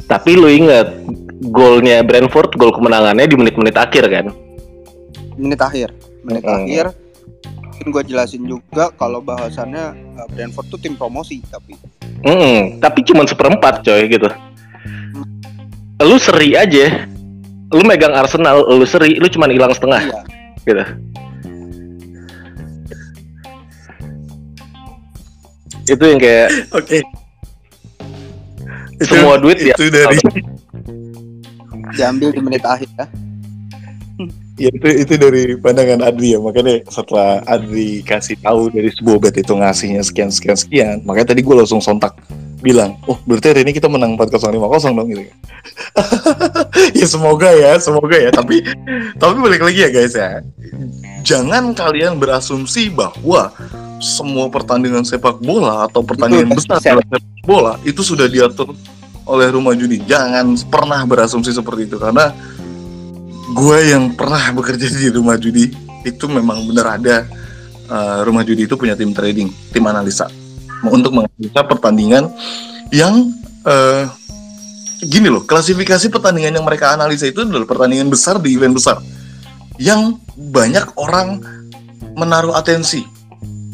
tapi 0.06 0.32
lu 0.32 0.48
ingat 0.48 0.90
golnya 1.42 2.04
Brentford 2.04 2.52
gol 2.54 2.68
kemenangannya 2.70 3.24
di 3.24 3.36
menit-menit 3.36 3.72
akhir 3.72 4.04
kan 4.06 4.26
Menit 5.40 5.56
akhir, 5.56 5.88
menit 6.20 6.44
Hmm. 6.44 6.52
akhir. 6.60 6.84
Mungkin 7.64 7.86
gue 7.96 8.02
jelasin 8.12 8.44
juga 8.44 8.92
kalau 8.92 9.24
bahasannya 9.24 9.84
eh, 10.20 10.26
Brentford 10.28 10.68
tuh 10.68 10.76
tim 10.76 10.92
promosi 10.94 11.40
tapi 11.48 11.80
Mm, 12.20 12.84
tapi 12.84 13.00
cuma 13.00 13.24
seperempat 13.24 13.80
coy 13.80 14.04
gitu. 14.04 14.28
Lu 15.98 16.20
seri 16.20 16.52
aja. 16.52 17.08
Lu 17.72 17.80
megang 17.80 18.12
Arsenal, 18.12 18.60
lu 18.68 18.84
seri, 18.84 19.16
lu 19.16 19.24
cuma 19.32 19.48
hilang 19.48 19.72
setengah 19.72 20.04
iya. 20.04 20.20
gitu. 20.60 20.84
Itu 25.88 26.04
yang 26.04 26.20
kayak 26.20 26.48
Oke. 26.76 27.00
Itu- 29.00 29.16
semua 29.16 29.40
duit 29.40 29.56
ya. 29.56 29.72
itu 29.72 29.88
dari 29.88 30.20
diambil 31.94 32.28
di 32.34 32.40
menit 32.42 32.62
akhir 32.64 32.88
ya. 32.96 33.06
ya 34.60 34.68
itu 34.76 34.88
itu 35.08 35.14
dari 35.16 35.42
pandangan 35.56 36.04
Adri 36.04 36.36
ya. 36.36 36.38
Makanya 36.38 36.84
setelah 36.88 37.40
Adri 37.48 38.04
kasih 38.04 38.36
tahu 38.40 38.68
dari 38.68 38.92
sebuah 38.92 39.18
bet 39.18 39.36
itu 39.40 39.52
ngasihnya 39.56 40.02
sekian 40.04 40.28
sekian 40.28 40.56
sekian 40.56 40.96
makanya 41.08 41.32
tadi 41.32 41.40
gue 41.40 41.54
langsung 41.56 41.80
sontak 41.80 42.16
bilang 42.60 43.00
oh 43.08 43.16
berarti 43.24 43.56
hari 43.56 43.60
ini 43.64 43.72
kita 43.72 43.88
menang 43.88 44.20
4050 44.20 44.96
dong 44.96 45.08
gitu. 45.10 45.24
Ya 46.96 47.06
semoga 47.08 47.48
ya 47.52 47.76
semoga 47.80 48.16
ya. 48.16 48.30
Tapi 48.32 48.64
tapi 49.16 49.36
balik 49.40 49.64
lagi 49.64 49.80
ya 49.84 49.90
guys 49.92 50.14
ya. 50.16 50.44
Jangan 51.24 51.76
kalian 51.76 52.16
berasumsi 52.16 52.88
bahwa 52.92 53.52
semua 54.00 54.48
pertandingan 54.48 55.04
sepak 55.04 55.40
bola 55.44 55.84
atau 55.84 56.00
pertandingan 56.00 56.56
besar 56.56 56.80
sepak 56.80 57.04
bola 57.44 57.76
itu 57.84 58.00
sudah 58.00 58.26
diatur 58.26 58.72
oleh 59.30 59.48
rumah 59.54 59.78
judi 59.78 60.02
jangan 60.02 60.58
pernah 60.66 61.06
berasumsi 61.06 61.54
seperti 61.54 61.86
itu 61.86 61.96
karena 61.96 62.34
gue 63.50 63.78
yang 63.86 64.14
pernah 64.18 64.50
bekerja 64.50 64.90
di 64.90 65.10
rumah 65.14 65.38
judi 65.38 65.70
itu 66.02 66.24
memang 66.26 66.66
benar 66.66 66.98
ada 66.98 67.26
uh, 67.86 68.26
rumah 68.26 68.42
judi 68.42 68.66
itu 68.66 68.74
punya 68.74 68.98
tim 68.98 69.14
trading, 69.14 69.50
tim 69.70 69.84
analisa 69.86 70.26
untuk 70.86 71.14
menganalisa 71.14 71.62
pertandingan 71.62 72.24
yang 72.90 73.30
uh, 73.62 74.10
gini 75.00 75.30
loh, 75.30 75.46
klasifikasi 75.46 76.10
pertandingan 76.10 76.58
yang 76.58 76.66
mereka 76.66 76.92
analisa 76.92 77.30
itu 77.30 77.46
adalah 77.46 77.68
pertandingan 77.68 78.10
besar 78.10 78.42
di 78.42 78.58
event 78.58 78.74
besar 78.74 78.98
yang 79.78 80.18
banyak 80.36 80.84
orang 80.98 81.40
menaruh 82.18 82.52
atensi 82.58 83.20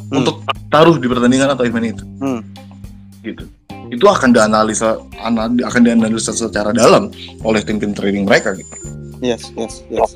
Hmm. 0.06 0.22
untuk 0.22 0.46
taruh 0.70 0.94
di 1.02 1.06
pertandingan 1.10 1.50
atau 1.58 1.66
event 1.66 1.86
itu. 1.90 2.04
Hmm. 2.22 2.40
Gitu. 3.26 3.42
Itu 3.88 4.06
akan 4.06 4.30
dianalisa 4.30 4.98
ana- 5.16 5.50
akan 5.50 5.80
dianalisa 5.80 6.30
secara 6.30 6.70
dalam 6.70 7.08
oleh 7.40 7.62
tim-tim 7.62 7.92
trading 7.92 8.24
mereka 8.24 8.52
gitu. 8.52 8.70
Yes, 9.18 9.48
yes, 9.56 9.86
yes. 9.88 10.12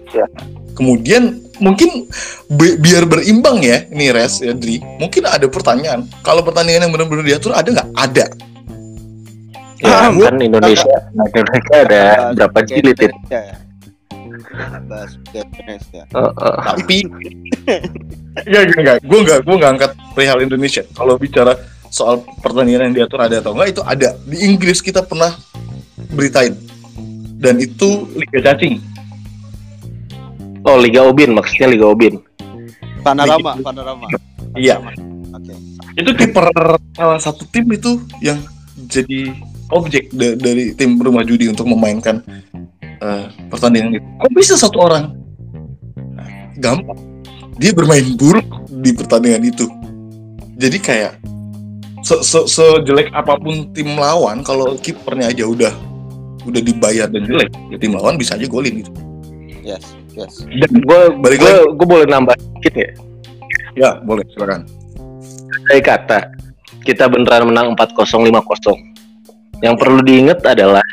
Kemudian 0.74 1.40
mungkin 1.58 2.08
bi- 2.48 2.76
biar 2.76 3.04
berimbang 3.04 3.60
ya, 3.60 3.84
ini 3.88 4.08
Res, 4.10 4.40
ya 4.40 4.52
Dri. 4.52 4.80
Mungkin 4.98 5.24
ada 5.24 5.44
pertanyaan. 5.46 6.04
Kalau 6.20 6.40
pertandingan 6.40 6.88
yang 6.88 6.92
benar-benar 6.92 7.24
diatur 7.24 7.52
ada 7.52 7.68
nggak? 7.68 7.88
Ada. 7.96 8.26
Ya 9.80 9.88
Ah, 9.88 10.12
kan 10.12 10.36
Indonesia, 10.36 10.96
Indonesia 11.16 11.76
ada 11.80 12.00
Bahas 12.04 12.32
berapa 12.36 12.58
jilid 12.68 12.96
itu? 12.98 13.16
Ya. 13.28 13.56
Bahas 14.84 15.12
pakai 15.22 15.40
Indonesia. 15.42 16.02
Oh, 16.12 16.28
oh. 16.28 16.54
Tapi 16.60 16.98
Enggak, 18.46 18.62
enggak, 18.62 18.78
enggak. 18.78 18.96
Gue 19.02 19.18
enggak, 19.20 19.38
gue 19.42 19.54
enggak 19.56 19.72
angkat 19.74 19.90
perihal 20.14 20.38
Indonesia. 20.38 20.82
Kalau 20.92 21.14
bicara 21.16 21.52
soal 21.90 22.22
pertandingan 22.40 22.90
yang 22.90 23.04
diatur 23.04 23.20
ada 23.20 23.42
atau 23.42 23.52
enggak 23.52 23.76
itu 23.76 23.82
ada. 23.82 24.14
Di 24.24 24.46
Inggris 24.46 24.78
kita 24.80 25.02
pernah 25.02 25.34
beritain. 26.14 26.54
Dan 27.40 27.58
itu 27.58 28.06
liga 28.14 28.52
cacing. 28.52 28.78
Oh, 30.60 30.76
Liga 30.76 31.00
Obin 31.08 31.32
maksudnya 31.32 31.72
Liga 31.72 31.88
Obin. 31.88 32.20
Panorama, 33.00 33.56
panorama. 33.64 34.06
Iya. 34.52 34.76
Oke. 35.32 35.54
Itu 35.96 36.10
kiper 36.12 36.52
salah 36.92 37.16
satu 37.16 37.48
tim 37.48 37.64
itu 37.72 37.96
yang 38.20 38.36
jadi 38.92 39.32
objek 39.72 40.12
da- 40.12 40.36
dari 40.36 40.76
tim 40.76 41.00
rumah 41.00 41.24
judi 41.24 41.48
untuk 41.48 41.64
memainkan 41.64 42.20
eh, 43.00 43.24
pertandingan 43.48 43.96
itu. 43.96 44.06
Kok 44.20 44.32
bisa 44.36 44.54
satu 44.60 44.84
orang? 44.84 45.16
Nah, 46.12 46.28
gampang. 46.60 47.00
Dia 47.56 47.72
bermain 47.72 48.04
buruk 48.20 48.68
di 48.68 48.92
pertandingan 48.92 49.48
itu. 49.48 49.64
Jadi 50.60 50.76
kayak 50.76 51.16
se 52.00 52.16
se 52.24 52.40
sejelek 52.48 53.12
apa 53.12 53.36
pun 53.36 53.68
tim 53.72 53.96
lawan, 53.96 54.40
kalau 54.40 54.76
kipernya 54.80 55.30
aja 55.32 55.44
udah 55.44 55.72
udah 56.48 56.60
dibayar 56.64 57.06
dan 57.08 57.24
jelek, 57.28 57.52
ya 57.68 57.76
tim 57.76 57.92
lawan 57.92 58.16
bisa 58.16 58.36
aja 58.36 58.48
golin 58.48 58.80
gitu. 58.80 58.90
Yes, 59.60 59.84
yes. 60.16 60.44
Dan 60.48 60.80
Gue 60.84 61.12
Balik 61.20 61.44
gue 61.44 61.54
gue 61.76 61.86
boleh 61.86 62.06
nambah 62.08 62.32
dikit 62.60 62.74
ya. 62.74 62.90
ya 63.76 63.90
boleh 64.00 64.24
silakan. 64.32 64.64
Saya 65.68 65.80
kata 65.84 66.18
kita 66.82 67.06
beneran 67.12 67.52
menang 67.52 67.76
4-0 67.76 67.92
5-0. 68.24 69.60
Yang 69.60 69.74
perlu 69.76 70.00
diingat 70.00 70.40
adalah 70.48 70.84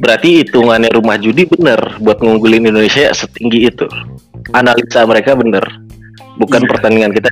berarti 0.00 0.40
hitungannya 0.42 0.88
rumah 0.96 1.20
judi 1.20 1.44
bener 1.44 2.00
buat 2.00 2.16
ngunggulin 2.24 2.72
Indonesia 2.72 3.12
setinggi 3.12 3.68
itu. 3.68 3.84
Analisa 4.56 5.04
mereka 5.04 5.36
bener. 5.36 5.62
Bukan 6.40 6.64
Iya. 6.64 6.68
pertandingan 6.72 7.12
kita. 7.12 7.28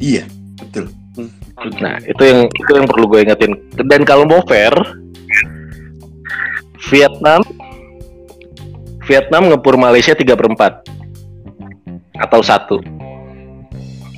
Iya, 0.00 0.24
betul. 0.64 0.84
Nah, 1.78 1.96
itu 2.02 2.22
yang 2.26 2.40
itu 2.50 2.70
yang 2.74 2.86
perlu 2.90 3.06
gue 3.06 3.22
ingetin. 3.22 3.54
Dan 3.86 4.02
kalau 4.02 4.26
mau 4.26 4.42
fair, 4.44 4.74
Vietnam 6.90 7.40
Vietnam 9.04 9.52
ngepur 9.52 9.76
Malaysia 9.78 10.16
3 10.16 10.34
per 10.34 10.46
4 10.50 10.82
atau 12.18 12.40
satu. 12.42 12.76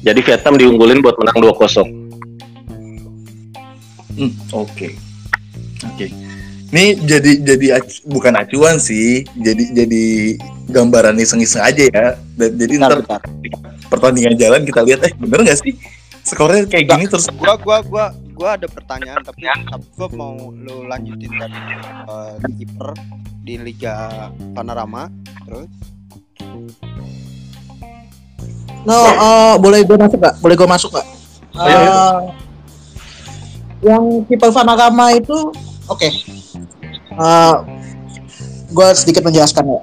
Jadi 0.01 0.20
Vietnam 0.22 0.55
diunggulin 0.55 1.03
buat 1.03 1.18
menang 1.18 1.42
2-0. 1.42 1.82
Hmm, 4.16 4.32
oke. 4.55 4.88
Oke. 5.92 6.07
Ini 6.66 6.99
jadi 7.05 7.32
jadi 7.47 7.66
acu- 7.78 8.03
bukan 8.11 8.34
acuan 8.38 8.80
sih, 8.82 9.22
jadi 9.38 9.70
jadi 9.70 10.05
gambaran 10.70 11.18
iseng-iseng 11.18 11.62
aja 11.62 11.84
ya. 11.90 12.07
Dan 12.34 12.59
jadi 12.59 12.72
ntar 12.80 13.03
pertandingan 13.86 14.34
jalan 14.34 14.62
kita 14.66 14.82
lihat 14.82 15.01
eh 15.07 15.12
bener 15.14 15.47
nggak 15.47 15.59
sih 15.62 15.74
skornya 16.27 16.66
kayak 16.66 16.87
gini 16.91 17.05
terus 17.07 17.31
Gua 17.39 17.55
gua 17.55 17.79
gua 17.87 18.07
gua 18.35 18.59
ada 18.59 18.66
pertanyaan 18.66 19.22
tapi 19.22 19.47
gua 19.95 20.09
mau 20.11 20.51
lu 20.51 20.85
lanjutin 20.91 21.31
tadi 21.39 21.59
eh, 22.11 22.35
di 22.51 22.53
kiper 22.66 22.91
di 23.47 23.55
Liga 23.62 23.95
Panorama 24.53 25.07
terus 25.47 25.70
No, 28.87 29.03
eh, 29.03 29.55
boleh 29.59 29.83
gue 29.83 29.99
masuk 29.99 30.22
gak? 30.22 30.39
Boleh 30.39 30.55
gue 30.55 30.68
masuk 30.70 30.95
gak? 30.95 31.07
Ayo, 31.59 31.74
ayo. 31.74 31.91
Eh, 31.91 32.22
yang 33.83 34.05
kiper 34.31 34.55
Vanagama 34.55 35.11
itu, 35.11 35.51
oke. 35.91 36.07
gue 38.70 38.89
sedikit 38.95 39.27
menjelaskan 39.27 39.66
ya. 39.66 39.81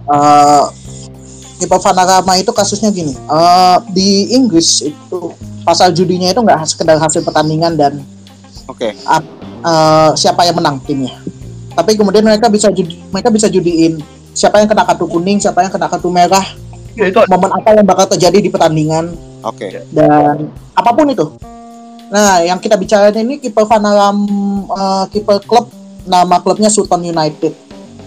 Kiper 1.64 1.80
Vanagama 1.80 2.36
itu 2.36 2.51
kasusnya 2.51 2.91
gini. 2.91 3.16
eh, 3.16 3.78
di 3.95 4.36
Inggris 4.36 4.84
itu 4.84 5.20
pasal 5.64 5.95
judinya 5.95 6.28
itu 6.28 6.43
nggak 6.43 6.59
sekedar 6.68 6.99
hasil 6.99 7.24
pertandingan 7.24 7.80
dan 7.80 8.03
oke 8.68 8.91
eh, 8.91 10.09
siapa 10.20 10.43
yang 10.43 10.59
menang 10.59 10.84
timnya. 10.84 11.16
Tapi 11.74 11.95
kemudian 11.95 12.22
mereka 12.22 12.51
bisa 12.51 12.68
judi, 12.70 12.99
mereka 13.09 13.32
bisa 13.32 13.47
judiin 13.47 14.03
siapa 14.36 14.59
yang 14.59 14.68
kena 14.68 14.84
kartu 14.84 15.07
kuning, 15.07 15.39
siapa 15.39 15.64
yang 15.64 15.72
kena 15.72 15.88
kartu 15.88 16.11
merah, 16.11 16.43
Ya 16.93 17.09
itu 17.09 17.18
momen 17.26 17.49
apa 17.49 17.74
yang 17.74 17.86
bakal 17.88 18.05
terjadi 18.05 18.38
di 18.38 18.49
pertandingan 18.53 19.18
oke 19.41 19.66
dan 19.89 20.53
apa 20.78 20.89
pun 20.93 21.09
itu. 21.09 21.26
Nah, 22.14 22.45
yang 22.45 22.61
kita 22.61 22.78
bicarain 22.78 23.18
ini 23.18 23.41
kiper 23.41 23.66
Vanaram 23.66 24.18
eh, 24.70 25.05
kiper 25.09 25.41
klub 25.41 25.74
nama 26.05 26.38
klubnya 26.38 26.70
Sutton 26.70 27.01
United. 27.01 27.53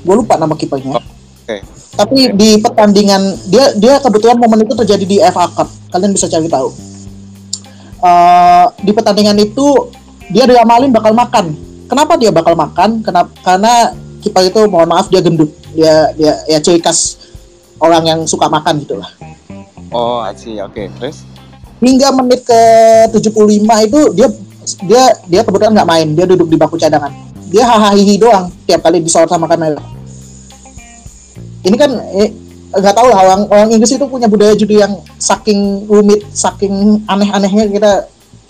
Gue 0.07 0.14
lupa 0.14 0.38
nama 0.38 0.54
kipernya. 0.54 1.02
Oke. 1.02 1.66
Tapi 1.95 2.34
di 2.34 2.59
pertandingan 2.59 3.22
dia 3.47 3.72
dia 3.78 3.95
kebetulan 4.03 4.37
momen 4.37 4.66
itu 4.66 4.74
terjadi 4.74 5.05
di 5.05 5.16
FA 5.22 5.47
Cup. 5.55 5.68
Kalian 5.95 6.12
bisa 6.12 6.26
cari 6.26 6.51
tahu. 6.51 6.68
Eh, 8.03 8.66
di 8.82 8.93
pertandingan 8.93 9.39
itu 9.39 9.93
dia 10.32 10.45
diamalin 10.45 10.91
bakal 10.91 11.14
makan. 11.14 11.55
Kenapa 11.87 12.18
dia 12.18 12.34
bakal 12.34 12.59
makan? 12.59 13.01
Kenapa? 13.01 13.30
Karena 13.47 13.95
kiper 14.18 14.51
itu 14.51 14.61
mohon 14.66 14.91
maaf 14.91 15.07
dia 15.07 15.22
gendut. 15.22 15.49
Dia 15.72 16.11
dia 16.18 16.34
ya 16.51 16.59
ciri 16.59 16.82
khas 16.82 17.26
orang 17.80 18.05
yang 18.05 18.20
suka 18.24 18.49
makan 18.49 18.80
gitu 18.82 18.97
lah 18.97 19.11
oh 19.93 20.24
oke 20.24 20.82
terus 21.01 21.24
hingga 21.80 22.09
menit 22.16 22.41
ke 22.45 22.61
75 23.12 23.87
itu 23.87 24.01
dia 24.16 24.28
dia 24.82 25.05
dia 25.28 25.41
kebetulan 25.45 25.72
nggak 25.76 25.89
main 25.89 26.09
dia 26.16 26.26
duduk 26.26 26.49
di 26.49 26.57
bangku 26.57 26.80
cadangan 26.80 27.12
dia 27.53 27.62
hahaha 27.62 27.95
doang 28.18 28.51
tiap 28.66 28.80
kali 28.82 28.99
disorot 29.05 29.30
sama 29.30 29.47
kamera 29.47 29.78
ini 31.67 31.77
kan 31.77 31.91
eh, 32.14 32.31
nggak 32.71 32.95
tahu 32.95 33.07
lah 33.11 33.19
orang 33.27 33.41
orang 33.51 33.69
Inggris 33.75 33.95
itu 33.95 34.07
punya 34.07 34.31
budaya 34.31 34.55
judi 34.55 34.79
yang 34.79 35.03
saking 35.19 35.87
rumit 35.91 36.23
saking 36.31 37.03
aneh-anehnya 37.11 37.67
kita 37.67 37.93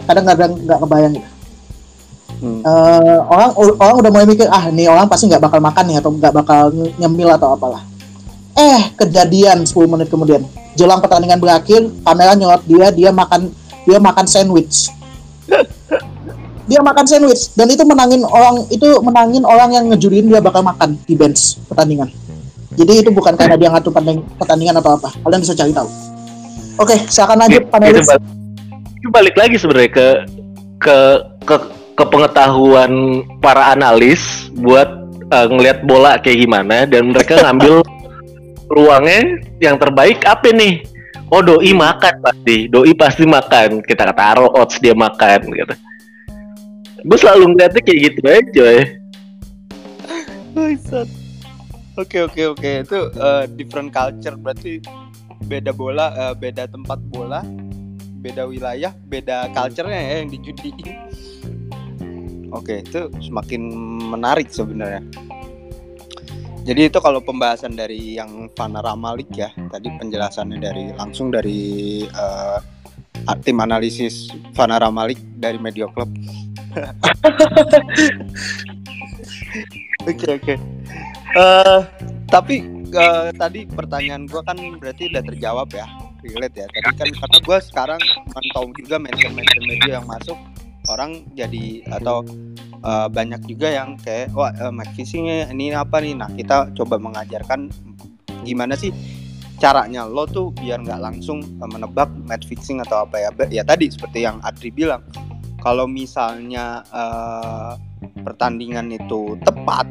kadang-kadang 0.04 0.52
nggak 0.60 0.78
kebayang 0.84 1.12
gitu. 1.16 1.28
Hmm. 2.36 2.60
Eh, 2.60 3.18
orang 3.32 3.50
orang 3.56 3.96
udah 4.04 4.10
mulai 4.12 4.26
mikir 4.28 4.44
ah 4.52 4.68
nih 4.68 4.92
orang 4.92 5.08
pasti 5.08 5.24
nggak 5.24 5.40
bakal 5.40 5.60
makan 5.64 5.84
nih 5.88 5.96
atau 6.04 6.10
nggak 6.12 6.32
bakal 6.36 6.62
nyemil 7.00 7.32
atau 7.32 7.56
apalah. 7.56 7.82
Eh 8.56 8.92
kejadian 8.96 9.64
10 9.64 9.72
menit 9.88 10.08
kemudian. 10.12 10.44
Jelang 10.76 11.00
pertandingan 11.00 11.40
berakhir 11.40 11.88
kamera 12.04 12.36
nyorot 12.36 12.60
dia 12.68 12.92
dia 12.92 13.08
makan 13.08 13.48
dia 13.88 13.96
makan 13.96 14.26
sandwich. 14.28 14.92
Dia 16.66 16.82
makan 16.82 17.06
sandwich. 17.06 17.54
Dan 17.54 17.70
itu 17.70 17.86
menangin 17.86 18.26
orang 18.26 18.66
itu 18.74 18.98
menangin 18.98 19.46
orang 19.46 19.70
yang 19.70 19.86
ngejurin 19.86 20.26
dia 20.26 20.42
bakal 20.42 20.66
makan 20.66 20.98
di 21.06 21.14
bench 21.14 21.62
pertandingan 21.70 22.10
jadi 22.76 22.92
itu 23.02 23.10
bukan 23.10 23.34
karena 23.34 23.56
dia 23.56 23.68
ngatur 23.72 23.90
pertanding- 23.90 24.26
pertandingan 24.36 24.76
atau 24.78 25.00
apa 25.00 25.08
kalian 25.24 25.40
bisa 25.42 25.54
cari 25.56 25.72
tahu 25.72 25.88
oke 26.78 26.96
silakan 27.08 27.36
lanjut 27.44 27.62
itu 27.64 27.72
panelis 27.72 28.06
balik, 28.06 28.22
itu 29.00 29.08
balik 29.08 29.34
lagi 29.34 29.56
sebenarnya 29.56 29.90
ke 29.90 30.08
ke 30.76 30.98
ke 31.48 31.56
ke 31.96 32.04
pengetahuan 32.12 33.24
para 33.40 33.72
analis 33.72 34.52
buat 34.60 34.88
eh, 35.32 35.46
ngelihat 35.48 35.88
bola 35.88 36.20
kayak 36.20 36.44
gimana 36.44 36.84
dan 36.84 37.10
mereka 37.10 37.40
ngambil 37.48 37.80
ruangnya 38.70 39.40
yang 39.62 39.78
terbaik 39.78 40.22
apa 40.26 40.50
nih? 40.50 40.82
Oh 41.26 41.42
doi 41.42 41.74
makan 41.74 42.22
pasti, 42.22 42.70
doi 42.70 42.94
pasti 42.94 43.26
makan. 43.26 43.82
Kita 43.82 44.14
taruh 44.14 44.50
odds 44.54 44.78
dia 44.78 44.94
makan 44.94 45.50
gitu. 45.50 45.74
Gue 47.06 47.18
selalu 47.18 47.54
ngeliatnya 47.54 47.82
kayak 47.82 47.98
gitu 48.10 48.20
aja 48.26 48.66
ya. 48.66 48.84
Oke 51.96 52.20
oke 52.20 52.52
oke 52.52 52.70
itu 52.84 52.98
eh, 53.08 53.44
different 53.56 53.88
culture 53.88 54.36
berarti 54.36 54.84
beda 55.48 55.72
bola 55.72 56.12
eh, 56.12 56.34
beda 56.36 56.68
tempat 56.68 57.00
bola 57.08 57.40
beda 58.20 58.44
wilayah 58.44 58.92
beda 59.08 59.48
culture-nya 59.56 59.96
ya 59.96 60.14
yang 60.20 60.28
dijudiin. 60.28 60.92
Oke 62.52 62.84
itu 62.84 63.08
semakin 63.24 63.72
menarik 64.12 64.52
sebenarnya. 64.52 65.00
Jadi 66.68 66.92
itu 66.92 67.00
kalau 67.00 67.24
pembahasan 67.24 67.72
dari 67.78 68.18
yang 68.20 68.52
Panorama 68.52 69.16
League 69.16 69.32
ya 69.32 69.48
tadi 69.72 69.88
penjelasannya 69.96 70.58
dari 70.60 70.92
langsung 70.92 71.32
dari 71.32 72.04
eh, 72.04 72.58
tim 73.40 73.56
analisis 73.56 74.28
Panorama 74.52 75.08
League 75.08 75.24
dari 75.40 75.56
Media 75.56 75.88
Club. 75.88 76.12
Oke 80.06 80.38
oke. 80.38 80.75
Eh, 81.36 81.80
tapi 82.32 82.64
eh, 82.88 83.28
tadi 83.36 83.68
pertanyaan 83.68 84.24
gua 84.24 84.40
kan 84.40 84.56
berarti 84.56 85.12
udah 85.12 85.20
terjawab 85.20 85.68
ya, 85.68 85.84
relate 86.24 86.64
ya. 86.64 86.66
Tadi 86.72 86.88
kan 86.96 87.08
karena 87.12 87.38
gua 87.44 87.58
sekarang 87.60 88.00
mantau 88.32 88.72
juga 88.72 88.96
mention-mention 88.96 89.64
media 89.68 90.00
yang 90.00 90.08
masuk 90.08 90.38
orang 90.88 91.28
jadi 91.36 91.84
atau 91.92 92.24
eh, 92.80 93.08
banyak 93.12 93.44
juga 93.44 93.68
yang 93.68 94.00
kayak 94.00 94.32
wah 94.32 94.48
uh, 94.56 94.72
match 94.72 94.96
fixingnya 94.96 95.52
ini 95.52 95.76
apa 95.76 96.00
nih. 96.00 96.16
Nah 96.16 96.32
kita 96.32 96.72
coba 96.72 96.96
mengajarkan 96.96 97.68
gimana 98.48 98.72
sih 98.72 98.94
caranya 99.60 100.08
lo 100.08 100.24
tuh 100.24 100.56
biar 100.56 100.84
nggak 100.84 101.00
langsung 101.04 101.44
menebak 101.60 102.08
match 102.24 102.48
fixing 102.48 102.80
atau 102.80 103.04
apa 103.04 103.20
ya. 103.20 103.28
Ya 103.52 103.60
tadi 103.60 103.92
seperti 103.92 104.24
yang 104.24 104.40
Adri 104.40 104.72
bilang, 104.72 105.04
kalau 105.60 105.84
misalnya 105.84 106.80
eh, 106.96 107.72
pertandingan 108.24 108.88
itu 108.88 109.36
tepat 109.44 109.84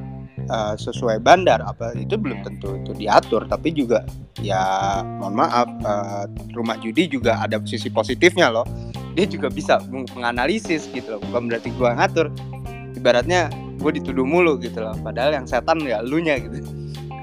eh, 0.45 0.75
sesuai 0.77 1.21
bandar 1.21 1.61
apa 1.65 1.93
itu 1.97 2.15
belum 2.15 2.45
tentu 2.45 2.77
itu 2.77 2.91
diatur 2.93 3.45
tapi 3.49 3.73
juga 3.73 4.05
ya 4.39 4.61
mohon 5.03 5.35
maaf 5.37 5.67
eh, 5.67 6.25
rumah 6.53 6.77
judi 6.79 7.09
juga 7.09 7.41
ada 7.41 7.57
sisi 7.65 7.89
positifnya 7.89 8.49
loh. 8.53 8.65
Dia 9.15 9.23
juga 9.23 9.47
bisa 9.47 9.79
meng- 9.87 10.11
menganalisis 10.11 10.91
gitu 10.91 11.15
loh 11.15 11.21
bukan 11.31 11.47
berarti 11.49 11.69
gua 11.79 11.95
ngatur. 11.95 12.27
Ibaratnya 12.95 13.47
gue 13.79 13.91
dituduh 14.01 14.25
mulu 14.25 14.57
gitu 14.59 14.81
loh 14.81 14.95
padahal 15.03 15.35
yang 15.35 15.45
setan 15.47 15.79
ya 15.83 16.01
elunya 16.03 16.35
gitu. 16.39 16.61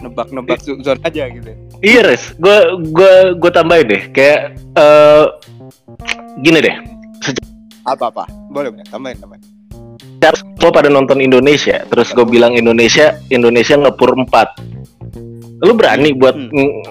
Nebak-nebak 0.02 0.62
zon 0.62 0.98
aja 1.04 1.30
gitu. 1.30 1.52
Iya 1.82 2.00
res, 2.06 2.34
gue 2.38 2.56
gue 2.90 3.12
gue 3.38 3.50
tambahin 3.54 3.86
deh, 3.86 4.02
kayak 4.10 4.56
eh 4.78 5.26
gini 6.42 6.58
deh. 6.62 6.76
apa 7.82 8.14
apa 8.14 8.24
boleh 8.50 8.70
boleh. 8.70 8.86
Tambahin 8.86 9.18
tambahin 9.18 9.51
lo 10.30 10.70
pada 10.70 10.86
nonton 10.86 11.18
Indonesia 11.18 11.82
terus 11.90 12.14
gue 12.14 12.22
bilang 12.22 12.54
Indonesia 12.54 13.18
Indonesia 13.28 13.74
ngepur 13.74 14.14
4 14.14 15.62
lu 15.62 15.72
berani 15.74 16.14
buat 16.14 16.36
Hmm. 16.38 16.82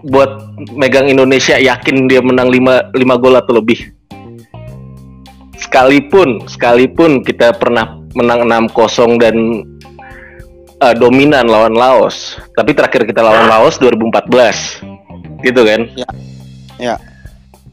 buat 0.00 0.32
megang 0.72 1.06
Indonesia 1.06 1.60
yakin 1.60 2.08
dia 2.08 2.24
menang 2.24 2.48
5 2.48 2.96
lima 2.96 3.14
gol 3.20 3.36
atau 3.36 3.60
lebih 3.60 3.92
sekalipun 5.60 6.48
sekalipun 6.48 7.20
kita 7.20 7.52
pernah 7.52 8.00
menang 8.16 8.48
6-0 8.48 9.20
dan 9.20 9.36
eh, 10.80 10.94
dominan 10.96 11.46
lawan 11.46 11.76
Laos 11.76 12.40
tapi 12.56 12.72
terakhir 12.72 13.04
kita 13.04 13.20
lawan 13.20 13.46
Laos 13.46 13.76
2014 13.78 14.80
gitu 15.44 15.60
kan 15.62 15.80
Ya. 15.94 16.08
Ya. 16.80 16.94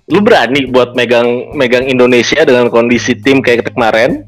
lu 0.07 0.19
berani 0.19 0.67
buat 0.67 0.91
megang 0.93 1.55
megang 1.55 1.87
Indonesia 1.87 2.43
dengan 2.43 2.67
kondisi 2.67 3.15
tim 3.15 3.39
kayak 3.39 3.71
kemarin 3.71 4.27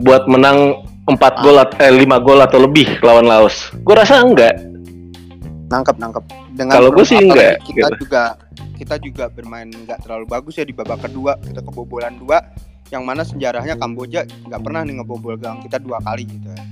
buat 0.00 0.26
menang 0.26 0.82
4 1.06 1.44
gol 1.44 1.58
eh 1.60 1.92
5 1.92 2.24
gol 2.24 2.40
atau 2.40 2.58
lebih 2.58 2.98
lawan 3.00 3.28
Laos. 3.28 3.70
Gue 3.84 3.94
rasa 3.94 4.20
enggak. 4.20 4.56
nangkep 5.64 5.96
nangkep 5.96 6.24
dengan 6.54 6.72
Kalau 6.76 6.92
gua 6.92 7.02
sih 7.02 7.18
enggak, 7.18 7.58
kita 7.66 7.88
gitu. 7.88 8.06
juga 8.06 8.22
kita 8.74 8.94
juga 9.00 9.24
bermain 9.26 9.66
nggak 9.66 10.06
terlalu 10.06 10.28
bagus 10.28 10.54
ya 10.54 10.62
di 10.62 10.70
babak 10.70 11.02
kedua 11.02 11.34
kita 11.40 11.64
kebobolan 11.64 12.14
dua 12.14 12.46
yang 12.92 13.02
mana 13.02 13.24
sejarahnya 13.24 13.74
Kamboja 13.74 14.22
nggak 14.22 14.60
pernah 14.60 14.84
nih 14.84 15.02
ngebobol 15.02 15.34
gawang 15.34 15.64
kita 15.64 15.80
dua 15.80 15.98
kali 16.04 16.28
gitu 16.28 16.46
ya 16.46 16.62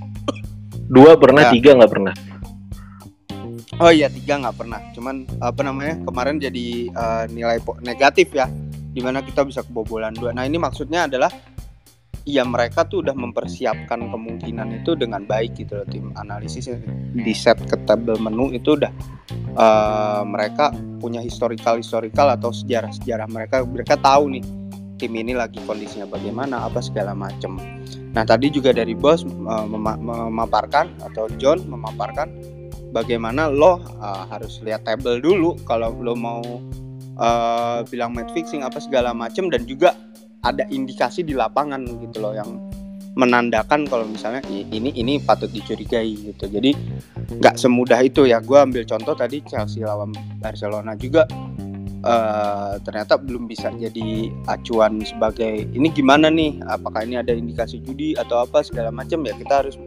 Dua 0.83 1.17
pernah, 1.17 1.47
Ya. 1.47 1.51
tiga 1.51 1.71
nggak 1.73 1.89
pernah. 1.89 2.13
Oh 3.81 3.89
iya 3.89 4.07
tiga 4.07 4.37
nggak 4.37 4.55
pernah. 4.55 4.79
Cuman 4.93 5.25
apa 5.41 5.61
namanya 5.65 5.97
kemarin 6.05 6.37
jadi 6.37 6.67
eh, 6.87 7.23
nilai 7.27 7.57
negatif 7.81 8.29
ya, 8.29 8.45
di 8.93 9.01
mana 9.01 9.19
kita 9.19 9.41
bisa 9.41 9.65
kebobolan 9.65 10.13
dua. 10.13 10.31
Nah 10.31 10.45
ini 10.45 10.61
maksudnya 10.61 11.09
adalah 11.09 11.33
ya 12.23 12.47
mereka 12.47 12.87
tuh 12.87 13.03
udah 13.03 13.15
mempersiapkan 13.15 14.07
kemungkinan 14.07 14.83
itu 14.83 14.95
dengan 14.95 15.27
baik 15.27 15.59
gitu 15.59 15.83
loh 15.83 15.87
tim 15.87 16.15
analisisnya 16.15 16.79
di 17.11 17.33
set 17.35 17.59
ke 17.67 17.75
tabel 17.83 18.15
menu 18.19 18.55
itu 18.55 18.79
udah 18.79 18.91
eh, 19.35 20.21
mereka 20.23 20.71
punya 21.03 21.19
historical 21.19 21.75
historical 21.75 22.31
atau 22.31 22.55
sejarah 22.55 22.91
sejarah 22.95 23.27
mereka 23.27 23.63
mereka 23.67 23.99
tahu 23.99 24.39
nih 24.39 24.43
tim 25.03 25.19
ini 25.19 25.35
lagi 25.35 25.59
kondisinya 25.67 26.07
bagaimana 26.07 26.63
apa 26.63 26.79
segala 26.79 27.11
macem. 27.11 27.59
Nah 28.15 28.23
tadi 28.23 28.47
juga 28.47 28.71
dari 28.71 28.95
bos 28.95 29.27
mema- 29.27 29.99
memaparkan 29.99 30.95
atau 31.03 31.27
John 31.35 31.65
memaparkan 31.67 32.31
bagaimana 32.95 33.51
lo 33.51 33.83
uh, 33.99 34.23
harus 34.31 34.61
lihat 34.63 34.87
table 34.87 35.19
dulu 35.19 35.59
kalau 35.67 35.91
lo 35.97 36.13
mau 36.15 36.39
uh, 37.17 37.83
bilang 37.89 38.13
match 38.13 38.31
fixing 38.31 38.61
apa 38.61 38.79
segala 38.79 39.11
macem 39.11 39.49
dan 39.49 39.65
juga 39.65 39.97
ada 40.43 40.67
indikasi 40.67 41.23
di 41.23 41.33
lapangan 41.33 41.81
gitu 42.03 42.19
loh 42.19 42.35
yang 42.35 42.59
menandakan 43.13 43.85
kalau 43.85 44.09
misalnya 44.09 44.41
ini 44.49 44.89
ini 44.97 45.21
patut 45.21 45.49
dicurigai 45.49 46.33
gitu. 46.33 46.49
Jadi 46.49 46.73
nggak 47.39 47.55
semudah 47.55 47.99
itu 48.03 48.25
ya. 48.25 48.41
Gue 48.41 48.59
ambil 48.59 48.83
contoh 48.83 49.13
tadi 49.13 49.39
Chelsea 49.45 49.85
lawan 49.85 50.11
Barcelona 50.41 50.97
juga 50.97 51.29
eh, 52.03 52.73
ternyata 52.81 53.21
belum 53.21 53.45
bisa 53.45 53.69
jadi 53.71 54.33
acuan 54.49 54.99
sebagai 55.05 55.69
ini 55.71 55.87
gimana 55.93 56.27
nih? 56.33 56.59
Apakah 56.65 57.05
ini 57.05 57.21
ada 57.21 57.31
indikasi 57.31 57.79
judi 57.85 58.17
atau 58.17 58.43
apa? 58.43 58.65
segala 58.65 58.89
macam 58.89 59.21
ya 59.23 59.33
kita 59.37 59.53
harus 59.63 59.77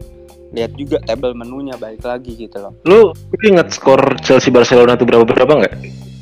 lihat 0.55 0.71
juga 0.79 1.03
table 1.03 1.35
menunya 1.35 1.75
balik 1.75 2.07
lagi 2.07 2.31
gitu 2.33 2.57
loh. 2.63 2.73
Lu 2.87 3.11
inget 3.43 3.75
skor 3.75 3.99
Chelsea 4.23 4.47
Barcelona 4.47 4.95
itu 4.95 5.03
berapa 5.03 5.27
berapa 5.27 5.51
nggak? 5.51 5.75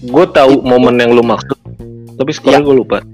Gue 0.10 0.26
tahu 0.34 0.66
momen 0.66 0.98
yang 0.98 1.14
lu 1.14 1.22
maksud, 1.22 1.58
tapi 2.18 2.32
skornya 2.34 2.66
gue 2.66 2.76
lupa. 2.78 3.06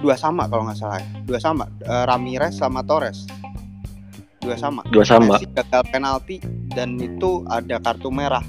Dua 0.00 0.14
sama 0.14 0.48
kalau 0.48 0.64
nggak 0.64 0.76
salah 0.76 0.98
ya 0.98 1.08
dua 1.22 1.38
sama 1.38 1.64
Eh, 1.78 2.04
Ramirez 2.04 2.54
sama 2.54 2.80
Torres 2.82 3.24
dua 4.40 4.56
sama 4.56 4.80
Dua 4.88 5.04
sama. 5.04 5.36
Messi 5.36 5.46
gagal 5.46 5.82
penalti 5.86 6.36
dan 6.70 6.96
itu 6.96 7.44
ada 7.46 7.76
kartu 7.78 8.08
merah 8.08 8.40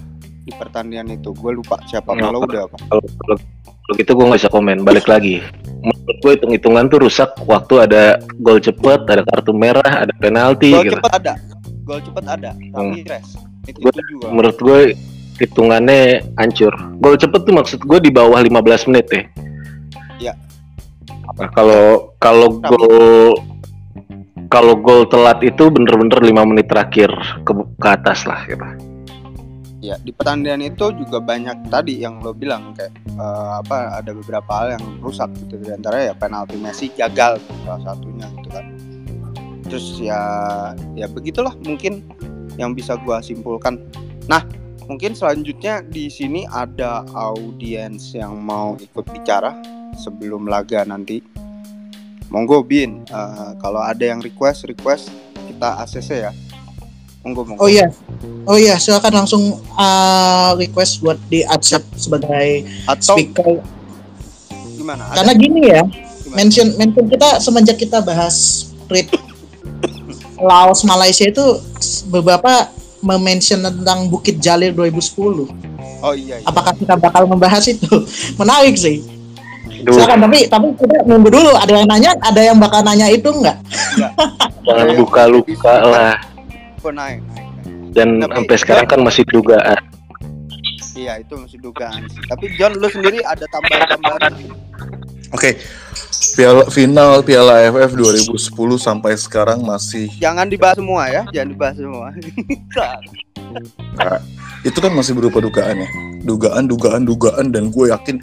di 0.41 0.51
pertandingan 0.51 1.11
itu 1.13 1.29
gue 1.31 1.51
lupa 1.51 1.77
siapa 1.83 2.15
kalau 2.15 2.41
udah 2.41 2.65
apa 2.65 2.77
Kalau 2.81 3.03
kalau 3.19 3.35
kalau 3.81 3.93
gitu 3.93 4.11
gue 4.13 4.25
nggak 4.25 4.39
bisa 4.39 4.49
komen. 4.49 4.77
Balik 4.81 5.05
lagi. 5.05 5.43
Menurut 5.77 6.17
gue 6.17 6.31
hitung 6.31 6.51
hitungan 6.51 6.85
tuh 6.87 6.99
rusak 7.01 7.35
waktu 7.43 7.73
ada 7.81 8.03
gol 8.39 8.57
cepet, 8.57 9.03
ada 9.03 9.21
kartu 9.21 9.51
merah, 9.51 10.01
ada 10.01 10.13
penalti 10.15 10.71
gol 10.71 10.81
gitu. 10.81 10.95
cepet 10.95 11.11
ada 11.13 11.33
gol 11.83 11.99
cepet 11.99 12.23
ada 12.25 12.51
Ramirez 12.71 13.27
itu, 13.67 13.77
Gua- 13.77 13.91
itu 13.91 14.01
juga 14.09 14.25
Menurut 14.31 14.57
gue 14.57 14.79
hitungannya 15.37 16.01
hancur. 16.35 16.71
Gol 16.97 17.17
cepet 17.17 17.41
tuh 17.41 17.53
maksud 17.53 17.79
gue 17.81 17.99
di 17.99 18.09
bawah 18.09 18.39
15 18.39 18.87
menit 18.87 19.07
ya. 19.11 19.23
Nah, 21.37 21.49
kalau 21.55 22.11
kalau 22.19 22.59
gol 22.59 23.35
kalau 24.51 24.75
gol 24.75 25.07
telat 25.07 25.39
itu 25.39 25.71
bener-bener 25.71 26.19
5 26.19 26.49
menit 26.51 26.67
terakhir 26.67 27.07
ke, 27.47 27.51
ke 27.55 27.87
atas 27.87 28.27
lah 28.27 28.43
gitu. 28.47 28.63
ya 29.81 29.97
di 29.97 30.13
pertandingan 30.13 30.61
itu 30.61 30.93
juga 30.93 31.17
banyak 31.17 31.73
tadi 31.73 32.05
yang 32.05 32.21
lo 32.21 32.37
bilang 32.37 32.77
kayak 32.77 32.93
eh, 33.17 33.51
apa 33.57 33.97
ada 33.97 34.13
beberapa 34.13 34.51
hal 34.53 34.77
yang 34.77 34.85
rusak 35.01 35.31
gitu. 35.41 35.57
Di 35.57 35.73
antara 35.73 36.05
ya 36.05 36.13
penalti 36.13 36.53
Messi 36.59 36.93
gagal 36.93 37.41
salah 37.65 37.81
satunya 37.81 38.29
gitu 38.37 38.49
kan. 38.53 38.65
Terus 39.65 39.97
ya 39.97 40.21
ya 40.93 41.09
begitulah 41.09 41.57
mungkin 41.65 42.05
yang 42.61 42.77
bisa 42.77 42.93
gua 43.01 43.25
simpulkan. 43.25 43.81
Nah 44.29 44.45
mungkin 44.85 45.17
selanjutnya 45.17 45.81
di 45.81 46.13
sini 46.13 46.45
ada 46.53 47.01
audiens 47.17 48.13
yang 48.13 48.37
mau 48.37 48.77
ikut 48.77 49.07
bicara 49.09 49.80
sebelum 49.97 50.47
laga 50.47 50.83
nanti 50.87 51.23
monggo 52.31 52.63
bin 52.63 53.03
Eh, 53.11 53.51
kalau 53.59 53.83
ada 53.83 54.01
yang 54.01 54.23
request 54.23 54.63
request 54.63 55.11
kita 55.51 55.83
ACC 55.83 56.09
ya 56.29 56.31
monggo 57.21 57.43
monggo 57.43 57.61
Oh 57.61 57.69
iya. 57.69 57.91
Oh 58.49 58.57
iya, 58.57 58.81
silakan 58.81 59.23
langsung 59.25 59.61
uh, 59.77 60.57
request 60.57 61.05
buat 61.05 61.19
di 61.29 61.45
accept 61.45 61.85
sebagai 61.93 62.65
atau 62.89 63.13
speaker. 63.13 63.61
gimana 64.73 65.05
Ada 65.13 65.21
Karena 65.21 65.33
gini 65.37 65.61
ya, 65.69 65.81
gimana? 65.85 66.35
mention 66.41 66.67
mention 66.81 67.05
kita 67.05 67.37
semenjak 67.37 67.77
kita 67.77 68.01
bahas 68.01 68.65
trip 68.89 69.13
Laos 70.49 70.81
Malaysia 70.81 71.29
itu 71.29 71.61
beberapa 72.09 72.73
mention 73.05 73.61
tentang 73.61 74.09
Bukit 74.09 74.41
Jalil 74.41 74.73
2010. 74.73 76.01
Oh 76.01 76.13
iya, 76.17 76.41
iya. 76.41 76.45
Apakah 76.49 76.73
kita 76.73 76.97
bakal 76.97 77.29
membahas 77.29 77.69
itu? 77.69 77.89
Menarik 78.41 78.73
sih. 78.73 79.20
Duh, 79.81 79.93
Silakan 79.93 80.19
tapi 80.21 80.39
tapi 80.45 80.67
kita 80.77 80.95
nunggu 81.03 81.29
dulu. 81.29 81.51
Ada 81.55 81.71
yang 81.73 81.87
nanya, 81.87 82.11
ada 82.21 82.41
yang 82.41 82.57
bakal 82.57 82.81
nanya 82.81 83.07
itu 83.07 83.29
enggak? 83.29 83.57
jangan 84.61 84.85
di- 84.87 85.57
lah. 85.65 86.13
Naik, 86.81 86.91
naik, 86.91 87.19
naik. 87.27 87.47
Dan 87.91 88.07
Tapi- 88.19 88.33
sampai 88.35 88.55
sekarang 88.57 88.85
kan 88.87 88.99
masih 89.01 89.23
dugaan. 89.27 89.79
Iya 90.91 91.17
itu 91.17 91.33
masih 91.33 91.57
dugaan. 91.59 92.01
Tapi 92.27 92.45
John 92.55 92.77
lu 92.77 92.87
sendiri 92.87 93.19
ada 93.23 93.45
tambahan-tambahan? 93.47 94.33
Oke. 95.31 95.55
Piala 96.31 96.63
final 96.67 97.23
Piala 97.23 97.59
AFF 97.59 97.91
2010 97.91 98.31
sampai 98.77 99.17
sekarang 99.17 99.59
masih 99.61 100.07
Jangan 100.15 100.47
dibahas 100.47 100.77
semua 100.77 101.03
ya, 101.09 101.23
jangan 101.29 101.49
dibahas 101.49 101.75
semua. 101.75 102.07
itu 104.61 104.77
kan 104.77 104.91
masih 104.93 105.11
berupa 105.11 105.41
dugaan 105.41 105.75
ya. 105.75 105.89
Dugaan, 106.21 106.69
dugaan, 106.69 107.01
dugaan 107.03 107.49
dan 107.49 107.67
gue 107.67 107.89
yakin 107.89 108.21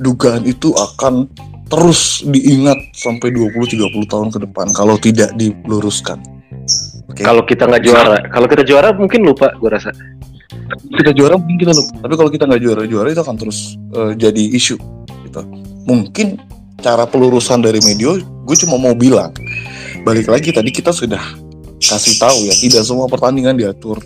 dugaan 0.00 0.44
itu 0.44 0.72
akan 0.74 1.28
terus 1.66 2.22
diingat 2.22 2.78
sampai 2.94 3.34
20-30 3.34 4.06
tahun 4.06 4.28
ke 4.30 4.38
depan 4.46 4.66
kalau 4.72 4.94
tidak 4.96 5.34
diluruskan. 5.34 6.22
Oke. 7.10 7.26
Kalau 7.26 7.42
kita 7.42 7.66
nggak 7.66 7.82
juara, 7.82 8.18
kalau 8.30 8.46
kita 8.46 8.62
juara 8.62 8.94
mungkin 8.94 9.26
lupa 9.26 9.50
gue 9.56 9.70
rasa. 9.70 9.90
kita 10.66 11.14
juara 11.14 11.38
mungkin 11.38 11.62
kita 11.62 11.72
lupa 11.74 11.94
tapi 12.02 12.14
kalau 12.18 12.30
kita 12.30 12.44
nggak 12.46 12.62
juara 12.62 12.82
juara 12.90 13.08
itu 13.10 13.22
akan 13.22 13.36
terus 13.38 13.78
eh, 13.94 14.12
jadi 14.18 14.42
isu 14.58 14.74
gitu 15.26 15.42
mungkin 15.86 16.42
cara 16.82 17.06
pelurusan 17.06 17.62
dari 17.62 17.78
media 17.86 18.18
gue 18.18 18.56
cuma 18.66 18.78
mau 18.78 18.94
bilang 18.94 19.30
balik 20.02 20.26
lagi 20.26 20.50
tadi 20.50 20.70
kita 20.74 20.90
sudah 20.90 21.22
kasih 21.78 22.18
tahu 22.18 22.50
ya 22.50 22.54
tidak 22.58 22.82
semua 22.82 23.06
pertandingan 23.06 23.54
diatur 23.54 23.98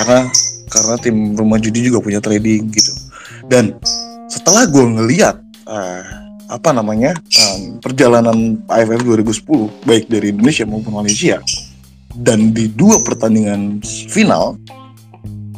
karena 0.00 0.28
karena 0.72 0.94
tim 1.00 1.36
rumah 1.36 1.60
judi 1.60 1.92
juga 1.92 2.00
punya 2.00 2.20
trading 2.24 2.72
gitu 2.72 2.92
dan 3.48 3.76
setelah 4.32 4.64
gue 4.64 4.80
ngeliat 4.80 5.36
eh, 5.68 6.04
apa 6.48 6.72
namanya 6.72 7.12
em, 7.16 7.76
perjalanan 7.80 8.60
AFF 8.64 9.04
2010 9.04 9.84
baik 9.84 10.04
dari 10.08 10.32
Indonesia 10.32 10.64
maupun 10.64 11.04
Malaysia 11.04 11.36
dan 12.16 12.52
di 12.52 12.68
dua 12.68 13.00
pertandingan 13.00 13.80
final 14.08 14.56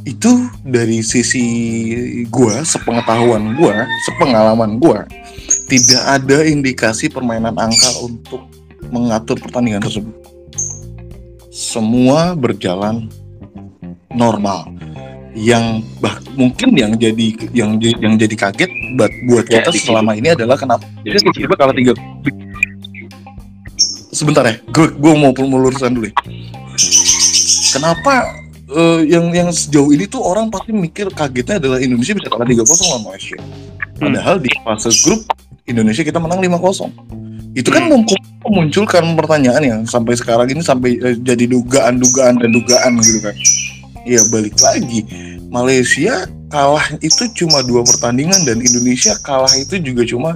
itu 0.05 0.31
dari 0.63 1.01
sisi 1.01 1.47
gua 2.29 2.63
sepengetahuan 2.63 3.57
gua 3.57 3.89
sepengalaman 4.07 4.77
gua 4.79 5.09
tidak 5.67 6.03
ada 6.05 6.45
indikasi 6.45 7.11
permainan 7.11 7.57
angka 7.57 7.91
untuk 8.05 8.45
mengatur 8.93 9.41
pertandingan 9.41 9.81
tersebut. 9.81 10.13
Semua 11.49 12.37
berjalan 12.37 13.09
normal 14.13 14.77
yang 15.35 15.83
bah, 15.99 16.15
mungkin 16.33 16.73
yang 16.73 16.95
jadi 16.95 17.27
yang 17.51 17.75
yang 17.79 18.15
jadi 18.15 18.35
kaget 18.35 18.71
buat 18.95 19.13
buat 19.27 19.45
Ya, 19.45 19.61
kita 19.61 19.71
dikit. 19.71 19.87
selama 19.91 20.15
ini 20.15 20.31
adalah 20.31 20.55
kenapa 20.55 20.87
tiba-tiba 21.03 21.55
kalah 21.55 21.75
tiga. 21.75 21.93
Sebentar 24.09 24.47
ya 24.47 24.55
gue 24.65 24.87
gue 24.95 25.13
mau 25.13 25.35
meluruskan 25.35 25.91
dulu 25.91 26.07
ya. 26.07 26.15
kenapa 27.71 28.31
eh, 28.69 29.01
yang 29.05 29.35
yang 29.35 29.51
sejauh 29.51 29.91
ini 29.91 30.07
tuh 30.07 30.23
orang 30.23 30.47
pasti 30.47 30.71
mikir 30.71 31.11
kagetnya 31.11 31.59
adalah 31.59 31.79
Indonesia 31.79 32.15
bisa 32.15 32.31
kalah 32.31 32.47
3-0 32.47 32.63
lawan 32.63 33.03
Malaysia. 33.05 33.35
Padahal 33.95 34.39
di 34.39 34.51
fase 34.57 34.91
grup 35.03 35.27
Indonesia 35.65 36.03
kita 36.03 36.19
menang 36.19 36.39
5-0 36.39 36.95
itu 37.55 37.71
kan 37.71 37.87
mem- 37.87 38.07
memunculkan 38.45 39.15
pertanyaan 39.15 39.63
yang 39.63 39.81
sampai 39.85 40.15
sekarang 40.15 40.47
ini 40.47 40.59
sampai 40.59 40.95
eh, 40.97 41.17
jadi 41.17 41.47
dugaan-dugaan 41.49 42.39
dan 42.39 42.51
dugaan 42.51 42.99
gitu 42.99 43.19
kan 43.21 43.35
ya 44.05 44.21
balik 44.29 44.57
lagi. 44.61 45.05
Malaysia 45.49 46.29
kalah 46.53 46.85
itu 47.01 47.25
cuma 47.35 47.65
dua 47.65 47.83
pertandingan 47.83 48.45
dan 48.45 48.61
Indonesia 48.61 49.17
kalah 49.25 49.51
itu 49.57 49.81
juga 49.81 50.05
cuma 50.07 50.31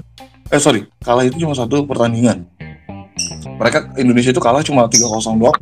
eh 0.48 0.60
sorry 0.60 0.88
kalah 1.04 1.24
itu 1.28 1.36
cuma 1.40 1.54
satu 1.54 1.84
pertandingan. 1.84 2.48
Mereka 3.58 3.98
Indonesia 3.98 4.30
itu 4.30 4.38
kalah 4.38 4.62
cuma 4.62 4.86
3-0 4.86 5.42
doang. 5.42 5.58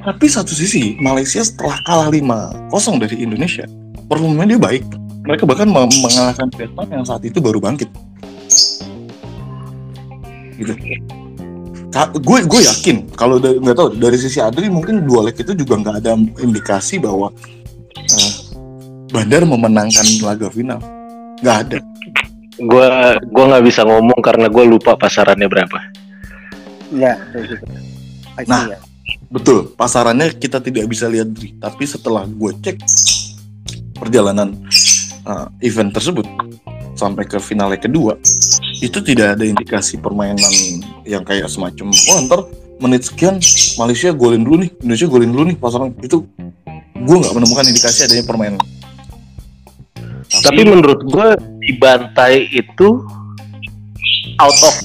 Tapi 0.00 0.26
satu 0.30 0.56
sisi 0.56 0.96
Malaysia 0.96 1.44
setelah 1.44 1.76
kalah 1.84 2.08
5-0 2.08 3.02
dari 3.02 3.20
Indonesia 3.20 3.68
performanya 4.08 4.56
dia 4.56 4.60
baik. 4.62 4.84
Mereka 5.26 5.44
bahkan 5.44 5.68
mengalahkan 5.68 6.48
Vietnam 6.54 6.88
yang 6.88 7.04
saat 7.04 7.20
itu 7.26 7.36
baru 7.42 7.60
bangkit. 7.60 7.90
Gitu 10.56 10.72
gue 12.12 12.38
gue 12.44 12.60
yakin 12.68 12.96
kalau 13.16 13.40
da- 13.40 13.56
nggak 13.56 13.76
tahu 13.76 13.88
dari 13.96 14.18
sisi 14.20 14.42
Adri 14.42 14.68
mungkin 14.68 15.06
dua 15.08 15.24
leg 15.30 15.36
itu 15.38 15.56
juga 15.56 15.80
nggak 15.80 15.96
ada 16.04 16.12
indikasi 16.44 17.00
bahwa 17.00 17.32
eh, 17.96 18.46
Bandar 19.06 19.46
memenangkan 19.46 20.06
laga 20.26 20.50
final. 20.50 20.80
Nggak 21.38 21.56
ada. 21.66 21.78
Gua 22.58 23.14
gua 23.30 23.44
nggak 23.54 23.64
bisa 23.64 23.80
ngomong 23.86 24.20
karena 24.24 24.50
gue 24.50 24.64
lupa 24.66 24.98
pasarannya 24.98 25.46
berapa. 25.46 25.78
Ya, 26.90 27.14
kayak 27.30 27.44
gitu. 27.54 27.64
Nah. 28.50 28.76
ya. 28.76 28.78
Betul, 29.26 29.74
pasarannya 29.74 30.34
kita 30.34 30.62
tidak 30.62 30.86
bisa 30.90 31.06
lihat 31.10 31.30
Dri. 31.30 31.54
Tapi 31.58 31.82
setelah 31.86 32.26
gue 32.26 32.50
cek 32.62 32.78
perjalanan 33.98 34.54
uh, 35.26 35.50
event 35.62 35.90
tersebut 35.90 36.26
sampai 36.94 37.26
ke 37.26 37.38
finale 37.42 37.78
kedua, 37.78 38.18
itu 38.78 38.98
tidak 39.02 39.38
ada 39.38 39.44
indikasi 39.46 39.98
permainan 39.98 40.46
yang 41.06 41.22
kayak 41.22 41.46
semacam, 41.46 41.94
oh 41.94 42.18
ntar 42.26 42.40
menit 42.82 43.06
sekian 43.06 43.40
Malaysia 43.80 44.12
golin 44.12 44.42
dulu 44.44 44.66
nih, 44.66 44.70
Indonesia 44.82 45.08
golin 45.08 45.30
dulu 45.32 45.44
nih 45.48 45.56
pasaran 45.56 45.94
itu 46.02 46.26
gue 46.96 47.16
nggak 47.22 47.32
menemukan 47.32 47.64
indikasi 47.64 48.04
adanya 48.04 48.24
permainan. 48.26 48.60
Tapi 50.26 50.60
menurut 50.66 51.00
gue 51.06 51.28
dibantai 51.62 52.50
itu 52.50 53.06
out 54.42 54.58
of 54.66 54.76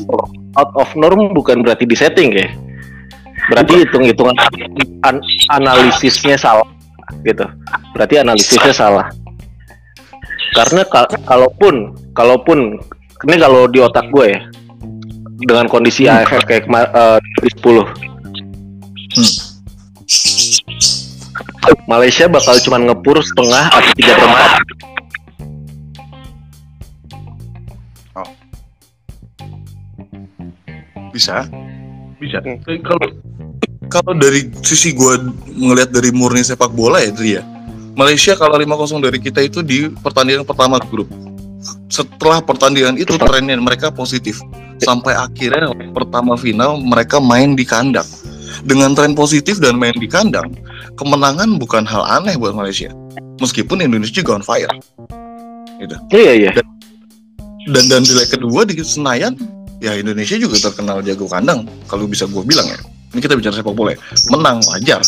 out 0.55 0.71
of 0.77 0.89
norm 0.93 1.33
bukan 1.33 1.65
berarti 1.65 1.89
di 1.89 1.97
setting 1.97 2.29
ya. 2.31 2.47
Berarti 3.49 3.83
hitung-hitungan 3.83 4.37
an- 5.01 5.25
analisisnya 5.49 6.37
salah 6.37 6.67
gitu. 7.25 7.43
Berarti 7.97 8.21
analisisnya 8.21 8.71
salah. 8.71 9.09
Karena 10.53 10.85
ka- 10.85 11.09
kalaupun 11.25 11.97
kalaupun 12.13 12.77
ini 13.25 13.35
kalau 13.41 13.65
di 13.65 13.81
otak 13.81 14.07
gue 14.13 14.25
ya 14.29 14.41
dengan 15.45 15.65
kondisi 15.67 16.05
AFF 16.07 16.45
kayak 16.45 16.65
eh, 16.69 17.19
2010 17.61 18.11
Malaysia 21.89 22.25
bakal 22.31 22.55
cuman 22.63 22.81
ngepur 22.89 23.19
setengah 23.19 23.67
atau 23.69 23.91
tiga 23.97 24.13
perempat 24.17 24.51
Bisa, 31.11 31.43
bisa. 32.23 32.39
Tapi 32.39 32.79
Kalau 32.87 33.07
kalau 33.91 34.15
dari 34.15 34.47
sisi 34.63 34.95
gue 34.95 35.19
ngelihat 35.51 35.91
dari 35.91 36.15
murni 36.15 36.39
sepak 36.39 36.71
bola 36.71 37.03
ya, 37.03 37.11
Dri 37.11 37.35
ya. 37.35 37.43
Malaysia 37.91 38.39
kalau 38.39 38.55
5-0 38.55 39.03
dari 39.03 39.19
kita 39.19 39.43
itu 39.43 39.59
di 39.59 39.91
pertandingan 39.91 40.47
pertama 40.47 40.79
grup. 40.79 41.11
Setelah 41.91 42.39
pertandingan 42.39 42.95
itu 42.95 43.19
trennya 43.19 43.59
mereka 43.59 43.91
positif. 43.91 44.39
Sampai 44.81 45.13
akhirnya 45.13 45.69
leg 45.77 45.93
pertama 45.93 46.33
final 46.33 46.81
mereka 46.81 47.21
main 47.21 47.53
di 47.53 47.61
kandang. 47.61 48.05
Dengan 48.65 48.93
tren 48.93 49.13
positif 49.17 49.57
dan 49.57 49.77
main 49.77 49.93
di 49.97 50.05
kandang, 50.05 50.53
kemenangan 50.97 51.57
bukan 51.57 51.85
hal 51.85 52.01
aneh 52.05 52.37
buat 52.37 52.53
Malaysia. 52.53 52.89
Meskipun 53.41 53.81
Indonesia 53.81 54.21
juga 54.21 54.37
on 54.37 54.45
fire. 54.45 54.69
iya 56.13 56.33
iya 56.37 56.51
Dan 57.69 57.89
dan 57.89 58.01
di 58.05 58.13
leg 58.13 58.29
kedua 58.29 58.65
di 58.65 58.77
Senayan, 58.81 59.33
ya 59.81 59.97
Indonesia 59.97 60.37
juga 60.37 60.57
terkenal 60.61 61.01
jago 61.01 61.25
kandang. 61.25 61.65
Kalau 61.89 62.05
bisa 62.05 62.29
gue 62.29 62.41
bilang 62.45 62.65
ya. 62.69 62.77
Ini 63.11 63.19
kita 63.19 63.35
bicara 63.35 63.53
sepak 63.59 63.75
bola 63.75 63.91
ya. 63.93 63.99
Menang 64.31 64.63
wajar. 64.65 65.01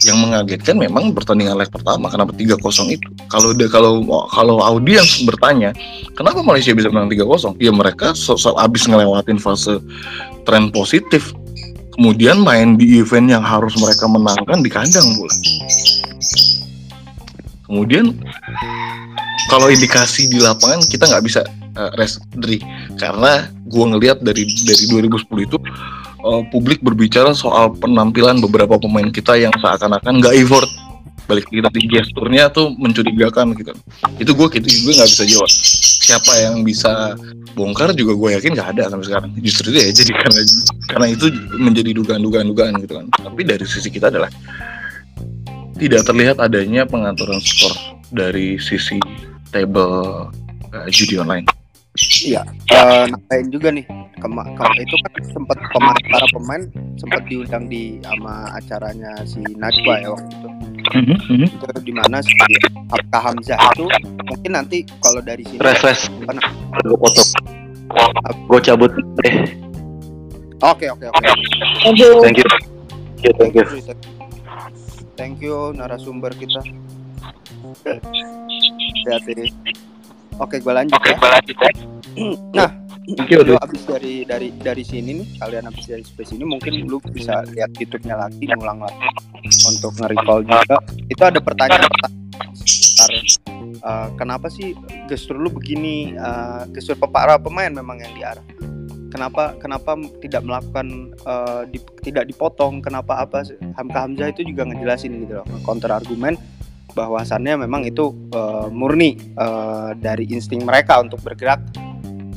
Yang 0.00 0.16
mengagetkan 0.16 0.80
memang 0.80 1.12
pertandingan 1.12 1.60
leg 1.60 1.68
pertama 1.68 2.08
kenapa 2.08 2.32
3-0 2.32 2.56
itu. 2.88 3.08
Kalau 3.28 3.52
dia 3.52 3.68
kalau 3.68 4.00
kalau 4.32 4.56
audiens 4.64 5.20
bertanya, 5.28 5.76
kenapa 6.16 6.40
Malaysia 6.40 6.72
bisa 6.72 6.88
menang 6.88 7.12
3-0? 7.12 7.60
Ya 7.60 7.68
mereka 7.68 8.16
so, 8.16 8.40
so, 8.40 8.56
abis 8.56 8.88
ngelewatin 8.88 9.36
fase 9.36 9.76
tren 10.48 10.72
positif. 10.72 11.36
Kemudian 12.00 12.40
main 12.40 12.80
di 12.80 12.96
event 12.96 13.28
yang 13.28 13.44
harus 13.44 13.76
mereka 13.76 14.08
menangkan 14.08 14.64
di 14.64 14.72
kandang 14.72 15.04
pula. 15.20 15.36
Kemudian 17.68 18.16
kalau 19.52 19.68
indikasi 19.68 20.32
di 20.32 20.40
lapangan 20.40 20.80
kita 20.88 21.04
nggak 21.06 21.24
bisa 21.28 21.44
uh, 21.76 21.92
rest 22.00 22.24
Dri 22.40 22.58
karena 22.96 23.52
gua 23.68 23.94
ngelihat 23.94 24.24
dari 24.24 24.48
dari 24.64 24.84
2010 24.88 25.46
itu 25.46 25.58
uh, 26.24 26.42
publik 26.48 26.80
berbicara 26.80 27.32
soal 27.32 27.72
penampilan 27.76 28.40
beberapa 28.40 28.76
pemain 28.76 29.08
kita 29.08 29.36
yang 29.36 29.52
seakan-akan 29.58 30.20
nggak 30.20 30.34
effort. 30.40 30.68
Balik 31.28 31.46
kita 31.46 31.70
di 31.70 31.86
gesturnya 31.86 32.50
tuh 32.50 32.74
mencurigakan 32.74 33.54
gitu. 33.54 33.70
Itu 34.18 34.34
gue 34.34 34.46
gitu 34.50 34.66
gue 34.66 34.92
nggak 34.98 35.10
bisa 35.10 35.24
jawab. 35.28 35.50
Siapa 36.00 36.32
yang 36.42 36.66
bisa 36.66 37.14
bongkar 37.54 37.94
juga 37.94 38.18
gue 38.18 38.30
yakin 38.40 38.50
nggak 38.58 38.68
ada 38.74 38.84
sampai 38.90 39.06
sekarang. 39.06 39.30
Justru 39.38 39.70
itu 39.70 39.78
ya 39.78 39.88
jadi 40.02 40.12
karena 40.16 40.40
karena 40.90 41.06
itu 41.14 41.26
menjadi 41.54 41.90
dugaan-dugaan-dugaan 41.94 42.72
gitu 42.82 42.92
kan. 42.98 43.06
Tapi 43.14 43.40
dari 43.46 43.64
sisi 43.68 43.88
kita 43.94 44.10
adalah 44.10 44.30
tidak 45.78 46.02
terlihat 46.04 46.36
adanya 46.42 46.84
pengaturan 46.84 47.40
skor 47.40 47.72
dari 48.10 48.58
sisi 48.58 48.98
table 49.54 50.28
uh, 50.74 50.88
judi 50.90 51.16
online. 51.16 51.46
Iya, 51.98 52.46
nambahin 53.10 53.48
juga 53.50 53.68
nih. 53.74 53.84
Kema 54.20 54.44
itu 54.76 54.94
kan 55.00 55.12
sempat 55.32 55.58
pemain 55.72 55.96
para 56.12 56.26
pemain 56.36 56.62
sempat 57.00 57.24
diundang 57.26 57.64
di 57.66 57.96
sama 58.04 58.52
acaranya 58.52 59.12
si 59.24 59.40
Najwa 59.56 59.94
ya 60.00 60.08
waktu 60.12 60.28
itu. 60.28 60.48
Itu 61.48 61.66
di 61.80 61.92
mana 61.96 62.20
si 62.20 62.32
Abka 62.92 63.18
Hamzah 63.18 63.58
itu 63.72 63.84
mungkin 64.28 64.50
nanti 64.52 64.84
kalau 65.00 65.24
dari 65.24 65.44
sini 65.48 65.60
Res, 65.64 65.80
res. 65.80 66.00
Apa 66.28 66.36
gue 66.84 66.96
potong 66.96 67.30
gue 68.46 68.60
cabut 68.62 68.92
deh 69.24 69.34
Oke 70.60 70.92
oke 70.92 71.08
oke. 71.08 71.24
Thank 71.80 71.98
you. 72.04 72.20
thank 72.20 72.36
you 72.36 72.44
thank 73.32 73.54
you 73.56 73.64
thank 75.16 75.36
you 75.40 75.72
narasumber 75.72 76.32
kita. 76.36 76.60
Hati-hati. 79.04 79.52
Oke, 80.40 80.56
gue 80.56 80.72
lanjut 80.72 81.00
ya. 81.04 81.16
Nah, 82.56 82.79
lu 83.08 83.56
abis 83.56 83.82
dari 83.88 84.22
dari 84.28 84.48
dari 84.52 84.84
sini 84.84 85.24
nih, 85.24 85.28
kalian 85.40 85.72
abis 85.72 85.84
dari 85.88 86.04
space 86.04 86.36
ini 86.36 86.44
mungkin 86.44 86.84
lu 86.84 87.00
bisa 87.10 87.42
lihat 87.48 87.72
YouTube-nya 87.80 88.16
lagi, 88.28 88.44
ngulang 88.44 88.84
lagi 88.84 89.08
untuk 89.66 89.96
nge-recall 89.96 90.44
juga. 90.44 90.76
Itu 91.08 91.22
ada 91.24 91.40
pertanyaan-pertanyaan 91.40 92.52
sekitar 92.54 93.08
eh, 93.80 94.08
kenapa 94.20 94.46
sih 94.52 94.76
gestur 95.08 95.40
lu 95.40 95.48
begini? 95.48 96.12
eh, 96.12 96.62
gestur 96.76 97.00
para 97.00 97.40
pemain 97.40 97.72
memang 97.72 98.04
yang 98.04 98.12
diarah. 98.14 98.44
Kenapa 99.10 99.58
kenapa 99.58 99.98
tidak 100.22 100.44
melakukan 100.44 101.16
eh, 101.24 101.62
di- 101.72 101.88
tidak 102.04 102.28
dipotong? 102.28 102.84
Kenapa 102.84 103.24
apa? 103.24 103.42
Hamka 103.80 104.06
Hamzah 104.06 104.28
itu 104.30 104.44
juga 104.44 104.68
ngejelasin 104.68 105.24
gitu 105.24 105.40
loh, 105.40 105.46
counter 105.64 105.90
argumen 105.90 106.36
bahwasannya 106.92 107.64
memang 107.64 107.88
itu 107.88 108.12
eh, 108.34 108.68
murni 108.70 109.16
eh, 109.18 109.90
dari 109.98 110.28
insting 110.30 110.62
mereka 110.62 111.00
untuk 111.00 111.18
bergerak 111.24 111.58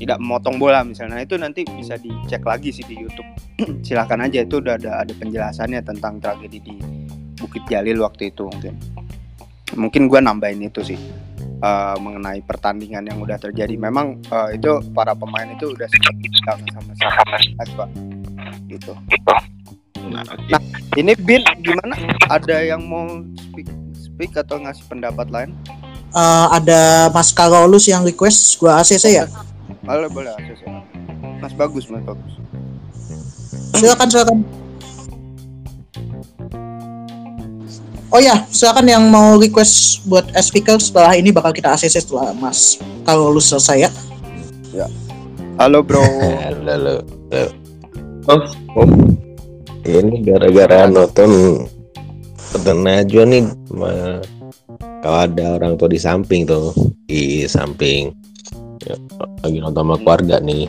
tidak 0.03 0.19
memotong 0.19 0.59
bola 0.59 0.83
misalnya. 0.83 1.17
Nah, 1.17 1.23
itu 1.23 1.39
nanti 1.39 1.63
bisa 1.63 1.95
dicek 1.95 2.43
lagi 2.43 2.75
sih 2.75 2.83
di 2.83 2.99
YouTube. 2.99 3.27
Silahkan 3.87 4.19
aja 4.19 4.43
itu 4.43 4.59
udah 4.59 4.75
ada 4.75 5.07
ada 5.07 5.13
penjelasannya 5.15 5.79
tentang 5.79 6.19
tragedi 6.19 6.59
di 6.59 6.75
Bukit 7.39 7.63
Jalil 7.71 8.03
waktu 8.03 8.35
itu 8.35 8.43
mungkin. 8.51 8.75
Mungkin 9.73 10.11
gua 10.11 10.19
nambahin 10.19 10.67
itu 10.67 10.83
sih 10.83 10.99
eh, 11.63 11.95
mengenai 11.97 12.43
pertandingan 12.43 13.07
yang 13.07 13.23
udah 13.23 13.39
terjadi. 13.39 13.79
Memang 13.79 14.19
eh, 14.27 14.59
itu 14.59 14.83
para 14.91 15.15
pemain 15.15 15.47
itu 15.47 15.71
udah 15.71 15.87
sama 15.87 16.67
sama 16.75 16.91
Najwa 17.63 17.85
gitu. 18.67 18.93
Nah, 20.03 20.27
Nah, 20.27 20.59
ini 20.99 21.15
Bin 21.15 21.47
gimana? 21.63 21.95
Ada 22.27 22.59
yang 22.75 22.83
mau 22.83 23.07
speak 23.39 23.71
speak 23.95 24.31
atau 24.35 24.59
ngasih 24.59 24.83
pendapat 24.91 25.31
lain? 25.31 25.55
Eh, 26.13 26.47
ada 26.51 27.07
Mas 27.09 27.31
Karolus 27.31 27.87
yang 27.87 28.03
request 28.03 28.59
gua 28.59 28.83
ACC 28.83 29.23
ya. 29.23 29.25
Boleh 29.83 30.09
boleh 30.09 30.31
ya. 30.31 30.81
Mas 31.43 31.53
bagus 31.55 31.91
mas 31.91 32.03
bagus 32.07 32.33
Silakan 33.73 34.07
silakan. 34.07 34.37
Oh 38.13 38.21
ya, 38.21 38.45
silakan 38.53 38.85
yang 38.85 39.03
mau 39.09 39.41
request 39.41 40.05
buat 40.05 40.29
speaker 40.37 40.77
setelah 40.77 41.17
ini 41.17 41.33
bakal 41.33 41.49
kita 41.49 41.73
ACC 41.73 41.97
setelah 42.05 42.29
Mas 42.37 42.77
Karolus 43.01 43.49
selesai 43.49 43.89
ya. 43.89 44.87
halo 45.57 45.81
bro 45.81 46.01
Halo, 46.45 46.71
halo. 46.77 46.95
Oh, 48.29 48.39
ini 49.83 50.21
gara-gara 50.23 50.85
nonton 50.87 51.65
nonton 52.53 52.77
Najwa 52.85 53.23
nih 53.25 53.43
kalau 55.03 55.19
ada 55.19 55.59
orang 55.59 55.75
tua 55.75 55.89
di 55.91 55.99
samping 55.99 56.47
tuh 56.47 56.71
di 57.09 57.43
samping 57.49 58.13
ya, 58.87 58.95
lagi 59.43 59.57
nonton 59.59 59.83
sama 59.83 59.95
keluarga 60.01 60.35
nih. 60.43 60.67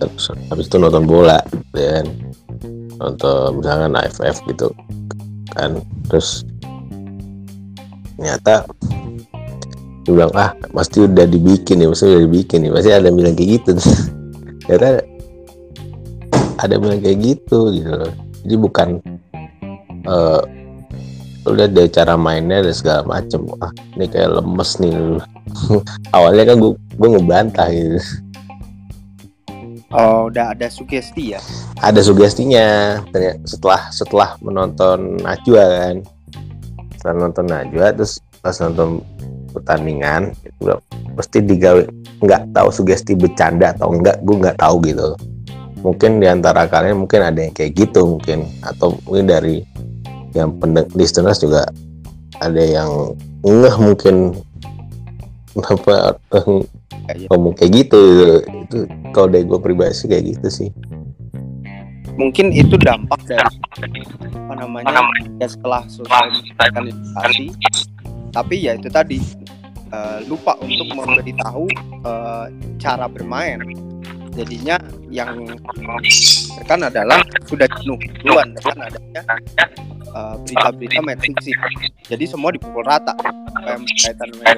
Terus 0.00 0.24
habis 0.48 0.66
itu 0.70 0.76
nonton 0.80 1.04
bola 1.04 1.38
dan 1.76 2.08
nonton 2.96 3.60
misalkan 3.60 3.96
AFF 3.96 4.36
gitu 4.48 4.68
kan. 5.52 5.82
Terus 6.08 6.46
ternyata 8.16 8.68
dia 10.04 10.12
bilang 10.16 10.32
ah 10.36 10.52
pasti 10.72 11.04
udah 11.04 11.28
dibikin 11.28 11.84
nih 11.84 11.88
pasti 11.92 12.04
udah 12.08 12.22
dibikin 12.24 12.58
nih. 12.66 12.70
Pasti 12.72 12.90
ada 12.90 13.06
yang 13.08 13.16
bilang 13.18 13.34
kayak 13.36 13.50
gitu. 13.60 13.70
Ternyata 14.66 15.04
ada 16.60 16.70
yang 16.76 16.82
bilang 16.84 17.00
kayak 17.00 17.18
gitu 17.24 17.72
gitu 17.72 17.90
jadi 18.44 18.56
bukan 18.56 18.88
eh, 20.04 20.42
lu 21.48 21.56
lihat 21.56 21.72
dari 21.72 21.88
cara 21.88 22.14
mainnya 22.20 22.60
dan 22.60 22.74
segala 22.74 23.00
macem. 23.08 23.48
Ah 23.64 23.72
ini 23.96 24.06
kayak 24.08 24.40
lemes 24.40 24.70
nih. 24.76 24.94
Awalnya 26.16 26.44
kan 26.52 26.56
gue 26.60 26.72
gue 26.76 27.08
ngebantah 27.16 27.68
gitu. 27.72 27.98
Oh, 29.90 30.30
udah 30.30 30.54
ada 30.54 30.70
sugesti 30.70 31.34
ya. 31.34 31.42
ada 31.82 31.98
sugestinya. 31.98 33.00
Ternyata 33.10 33.42
setelah 33.42 33.80
setelah 33.90 34.30
menonton 34.38 35.18
Najwa 35.18 35.64
kan. 35.66 35.96
Setelah 36.94 37.16
nonton 37.26 37.46
Najwa 37.48 37.86
terus 37.96 38.22
pas 38.38 38.54
nonton 38.62 39.02
pertandingan 39.50 40.30
itu 40.46 40.58
udah 40.62 40.78
pasti 41.18 41.42
digawe 41.42 41.82
nggak 42.22 42.54
tahu 42.54 42.68
sugesti 42.70 43.18
bercanda 43.18 43.74
atau 43.74 43.90
enggak 43.90 44.22
gue 44.22 44.36
nggak 44.38 44.58
tahu 44.62 44.78
gitu. 44.86 45.16
Mungkin 45.80 46.20
di 46.20 46.28
antara 46.28 46.68
kalian 46.68 47.00
mungkin 47.00 47.24
ada 47.24 47.40
yang 47.40 47.56
kayak 47.56 47.72
gitu 47.74 48.04
mungkin. 48.04 48.46
Atau 48.62 49.00
mungkin 49.08 49.26
dari 49.26 49.64
yang 50.36 50.54
pendek 50.58 50.88
listeners 50.94 51.42
juga 51.42 51.66
ada 52.40 52.62
yang 52.62 53.16
ngeh 53.42 53.76
mungkin 53.80 54.36
kenapa 55.54 56.16
Iya. 57.10 57.26
ngomong 57.32 57.58
kayak 57.58 57.72
gitu 57.74 58.02
itu 58.46 58.86
kalau 59.10 59.26
dari 59.26 59.42
gue 59.42 59.58
pribadi 59.58 59.94
sih 59.94 60.06
kayak 60.06 60.24
gitu 60.36 60.48
sih 60.48 60.70
Mungkin 62.18 62.52
itu 62.52 62.76
dampak 62.76 63.16
dari 63.24 63.48
apa 64.28 64.54
namanya 64.60 65.08
ya 65.40 65.48
setelah 65.48 65.88
selesai 65.88 66.68
kalifikasi. 66.68 67.44
Tapi 68.28 68.54
ya 68.60 68.76
itu 68.76 68.92
tadi 68.92 69.16
eh, 69.88 70.18
lupa 70.28 70.52
untuk 70.60 70.84
memberitahu 71.00 71.64
eh, 72.04 72.46
cara 72.76 73.08
bermain. 73.08 73.64
Jadinya 74.30 74.76
yang 75.10 75.42
kan 76.64 76.80
adalah 76.86 77.18
sudah 77.50 77.66
jenuh 77.80 77.98
duluan 78.22 78.54
dengan 78.54 78.86
adanya 78.86 79.22
eh, 80.06 80.34
berita-berita 80.46 81.00
fixing. 81.18 81.58
Jadi 82.06 82.24
semua 82.30 82.54
dipukul 82.54 82.86
rata. 82.86 83.14
Yang 83.66 83.80
berkaitan 83.86 84.28
dengan. 84.30 84.56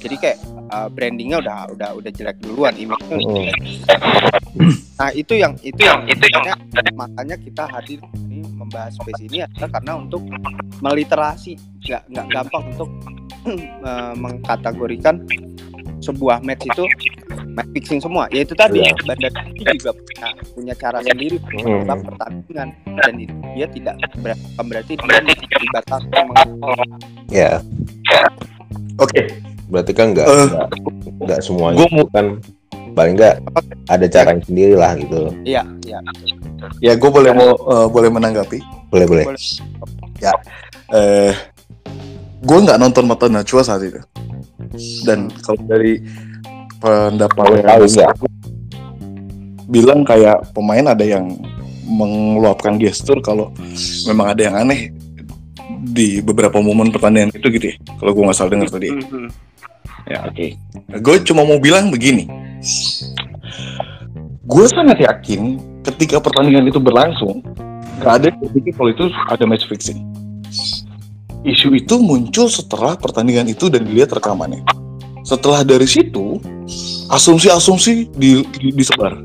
Jadi 0.00 0.14
kayak 0.18 0.38
eh, 0.72 0.88
brandingnya 0.88 1.36
udah 1.44 1.58
udah 1.76 1.90
udah 2.00 2.10
jelek 2.16 2.36
duluan, 2.40 2.74
image-nya 2.74 3.16
udah 3.20 3.32
jelek. 3.36 3.58
Nah 5.00 5.10
itu 5.16 5.34
yang 5.36 5.54
itu 5.64 5.80
yang 5.84 6.04
makanya 6.96 7.36
kita 7.40 7.64
hadir 7.70 8.00
ini 8.28 8.44
membahas 8.56 8.92
space 8.96 9.22
ini 9.24 9.44
adalah 9.44 9.68
karena 9.80 9.92
untuk 9.96 10.22
meliterasi 10.80 11.56
nggak 11.86 12.02
nggak 12.12 12.26
gampang 12.28 12.64
untuk 12.76 12.90
eh, 13.88 14.14
mengkategorikan 14.16 15.24
sebuah 16.00 16.40
match 16.40 16.64
itu 16.64 16.84
match 17.46 17.70
fixing 17.72 18.00
semua. 18.00 18.24
Ya 18.28 18.40
itu 18.40 18.52
tadi 18.52 18.80
Iya. 18.80 18.92
bandar 19.04 19.30
itu 19.50 19.72
juga 19.76 19.92
punya, 19.92 20.26
punya 20.52 20.74
cara 20.74 20.98
sendiri 21.00 21.36
untuk 21.36 21.68
Hmm. 21.86 22.02
pertandingan 22.04 22.68
dan 22.86 23.14
itu 23.16 23.34
dia 23.52 23.66
tidak 23.68 23.94
ber- 24.18 24.40
berarti 24.58 24.92
dia 24.96 25.20
dibatasi 25.58 26.06
meng- 26.08 26.56
ya 27.28 27.50
Oke, 28.96 29.32
berarti 29.66 29.92
kan 29.92 30.12
nggak 30.12 30.26
nggak 30.26 30.66
nggak 31.20 31.40
semuanya 31.40 31.76
gua 31.78 31.88
mau- 31.90 32.10
kan 32.12 32.26
paling 32.90 33.14
nggak 33.16 33.34
ada 33.86 34.06
caranya 34.06 34.42
sendiri 34.42 34.74
lah 34.76 34.92
gitu. 34.94 35.32
Iya 35.42 35.62
iya. 35.84 35.98
Ya 36.80 36.92
gue 36.92 37.08
boleh 37.08 37.32
mau 37.32 37.50
eh, 37.56 37.86
boleh 37.88 38.10
menanggapi. 38.10 38.58
boleh 38.90 39.06
boleh. 39.06 39.24
Boleh. 39.24 39.40
Eh, 40.90 41.32
gue 42.40 42.58
nggak 42.60 42.76
nonton 42.76 43.06
mata 43.06 43.30
Najwa 43.30 43.62
saat 43.62 43.80
itu. 43.80 44.00
Dan 45.04 45.32
kalau 45.42 45.60
dari 45.66 46.02
pendapat 46.80 47.36
tahu 47.36 47.54
nggak 47.60 48.10
bilang 49.70 50.02
kayak 50.02 50.50
pemain 50.50 50.90
ada 50.90 51.04
yang 51.06 51.30
mengeluapkan 51.90 52.78
gestur 52.78 53.18
kalau 53.22 53.50
memang 54.06 54.34
ada 54.34 54.42
yang 54.46 54.56
aneh 54.56 54.94
di 55.90 56.22
beberapa 56.22 56.62
momen 56.62 56.94
pertandingan 56.94 57.34
itu 57.34 57.46
gitu 57.50 57.66
ya. 57.72 57.76
Kalau 57.98 58.14
gue 58.14 58.22
nggak 58.22 58.36
salah 58.36 58.50
dengar 58.52 58.70
tadi. 58.70 58.88
Mhm. 58.94 59.28
Ya 60.10 60.18
oke. 60.26 60.46
Gue 61.02 61.16
cuma 61.22 61.46
mau 61.46 61.58
bilang 61.62 61.90
begini. 61.90 62.26
Gue 64.50 64.66
sangat 64.66 64.98
yakin 64.98 65.62
ketika 65.86 66.18
pertandingan 66.18 66.66
itu 66.66 66.82
berlangsung, 66.82 67.38
gak 68.02 68.18
ada 68.18 68.24
yang 68.34 68.38
berpikir 68.42 68.72
kalau 68.74 68.90
itu 68.90 69.06
ada 69.30 69.44
match 69.46 69.70
fixing. 69.70 70.02
Isu 71.40 71.72
itu 71.72 71.96
muncul 71.96 72.52
setelah 72.52 73.00
pertandingan 73.00 73.48
itu 73.48 73.72
dan 73.72 73.88
dilihat 73.88 74.12
rekamannya. 74.12 74.60
Setelah 75.24 75.64
dari 75.64 75.88
situ, 75.88 76.36
asumsi-asumsi 77.08 78.12
di, 78.12 78.44
di- 78.44 78.74
disebar. 78.76 79.16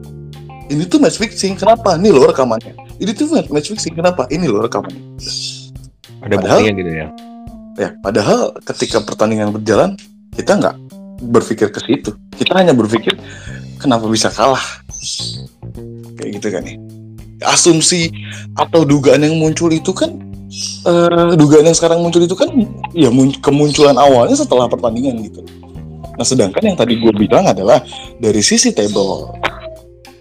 Ini 0.72 0.88
tuh 0.88 0.98
match 1.04 1.20
fixing, 1.20 1.60
kenapa? 1.60 2.00
Ini 2.00 2.10
loh 2.10 2.32
rekamannya. 2.32 2.74
Ini 3.04 3.12
tuh 3.12 3.28
match 3.52 3.68
fixing, 3.70 3.94
kenapa? 3.94 4.26
Ini 4.32 4.48
loh 4.48 4.64
rekamannya. 4.64 5.04
ada 6.26 6.36
Padahal- 6.40 6.58
buktinya 6.64 6.74
gitu 6.82 6.92
ya 6.92 7.08
Ya, 7.76 7.90
padahal 8.00 8.56
ketika 8.64 9.04
pertandingan 9.04 9.52
berjalan, 9.52 10.00
kita 10.32 10.56
nggak 10.56 10.76
berpikir 11.28 11.68
ke 11.68 11.80
situ. 11.84 12.16
Kita 12.32 12.56
hanya 12.56 12.72
berpikir 12.72 13.12
kenapa 13.78 14.08
bisa 14.08 14.32
kalah. 14.32 14.64
Kayak 16.16 16.40
gitu 16.40 16.48
kan 16.56 16.64
ya. 16.64 16.76
Asumsi 17.44 18.08
atau 18.56 18.88
dugaan 18.88 19.28
yang 19.28 19.36
muncul 19.36 19.68
itu 19.76 19.92
kan 19.92 20.16
eh, 20.86 21.32
dugaan 21.36 21.68
yang 21.68 21.78
sekarang 21.78 22.00
muncul 22.00 22.24
itu 22.24 22.36
kan 22.38 22.50
ya 22.96 23.10
mun- 23.12 23.36
kemunculan 23.44 23.98
awalnya 24.00 24.38
setelah 24.38 24.70
pertandingan 24.72 25.20
gitu. 25.26 25.42
Nah, 26.16 26.24
sedangkan 26.24 26.64
yang 26.64 26.78
tadi 26.80 26.96
gue 26.96 27.12
bilang 27.12 27.44
adalah 27.44 27.84
dari 28.20 28.40
sisi 28.40 28.72
table 28.72 29.36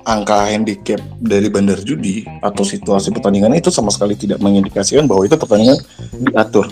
angka 0.05 0.53
handicap 0.53 1.01
dari 1.23 1.49
bandar 1.49 1.81
judi 1.81 2.27
atau 2.45 2.61
situasi 2.61 3.15
pertandingan 3.15 3.57
itu 3.57 3.73
sama 3.73 3.89
sekali 3.89 4.19
tidak 4.19 4.43
mengindikasikan 4.43 5.09
bahwa 5.09 5.25
itu 5.25 5.39
pertandingan 5.39 5.79
diatur. 6.19 6.69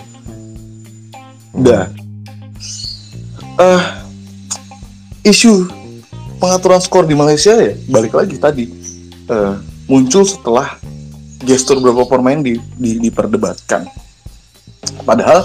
Udah. 1.55 1.89
Eh 3.57 3.83
isu 5.23 5.71
pengaturan 6.37 6.83
skor 6.83 7.07
di 7.07 7.15
Malaysia 7.15 7.55
ya 7.55 7.73
balik 7.87 8.11
lagi 8.11 8.35
tadi 8.35 8.67
eh, 9.31 9.53
muncul 9.87 10.27
setelah 10.27 10.75
gestur 11.43 11.79
beberapa 11.83 12.17
pemain 12.17 12.39
di, 12.39 12.57
di, 12.79 12.97
diperdebatkan. 13.03 13.87
Padahal 15.03 15.43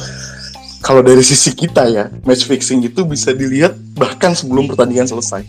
kalau 0.82 1.02
dari 1.02 1.20
sisi 1.26 1.52
kita 1.52 1.90
ya 1.90 2.04
match 2.22 2.46
fixing 2.46 2.82
itu 2.86 3.02
bisa 3.02 3.34
dilihat 3.34 3.74
bahkan 3.98 4.32
sebelum 4.32 4.70
pertandingan 4.70 5.10
selesai. 5.10 5.42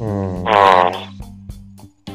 Hmm. 0.00 0.42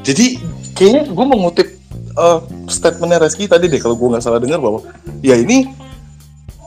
Jadi 0.02 0.42
kayaknya 0.74 1.08
gue 1.08 1.26
mengutip 1.26 1.68
eh, 1.96 2.40
statementnya 2.68 3.24
Reski 3.24 3.46
tadi 3.46 3.70
deh 3.70 3.80
kalau 3.80 3.96
gue 3.96 4.08
nggak 4.12 4.24
salah 4.24 4.42
dengar 4.42 4.60
bahwa 4.60 4.84
ya 5.22 5.38
ini 5.38 5.70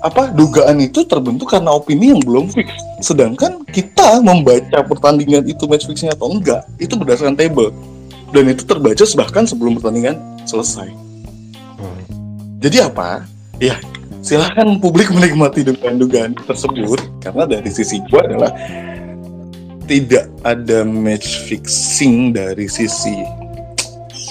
apa 0.01 0.33
dugaan 0.33 0.81
itu 0.81 1.05
terbentuk 1.05 1.53
karena 1.53 1.77
opini 1.77 2.17
yang 2.17 2.23
belum 2.25 2.49
fix. 2.49 2.73
Sedangkan 3.05 3.61
kita 3.69 4.25
membaca 4.25 4.81
pertandingan 4.81 5.45
itu 5.45 5.69
match 5.69 5.85
fixing 5.85 6.09
atau 6.09 6.33
enggak 6.33 6.65
itu 6.81 6.97
berdasarkan 6.97 7.37
table 7.37 7.75
dan 8.31 8.45
itu 8.51 8.63
terbaca 8.67 9.05
bahkan 9.19 9.45
sebelum 9.47 9.79
pertandingan 9.79 10.19
selesai. 10.47 10.89
Hmm. 11.79 12.01
Jadi 12.63 12.77
apa? 12.83 13.27
Ya 13.61 13.77
silahkan 14.21 14.77
publik 14.81 15.09
menikmati 15.17 15.65
dugaan-dugaan 15.65 16.37
tersebut 16.45 17.01
karena 17.25 17.45
dari 17.49 17.71
sisi 17.73 18.01
gue 18.09 18.21
adalah 18.21 18.53
tidak 19.91 20.31
ada 20.47 20.87
match 20.87 21.51
fixing 21.51 22.31
dari 22.31 22.71
sisi 22.71 23.27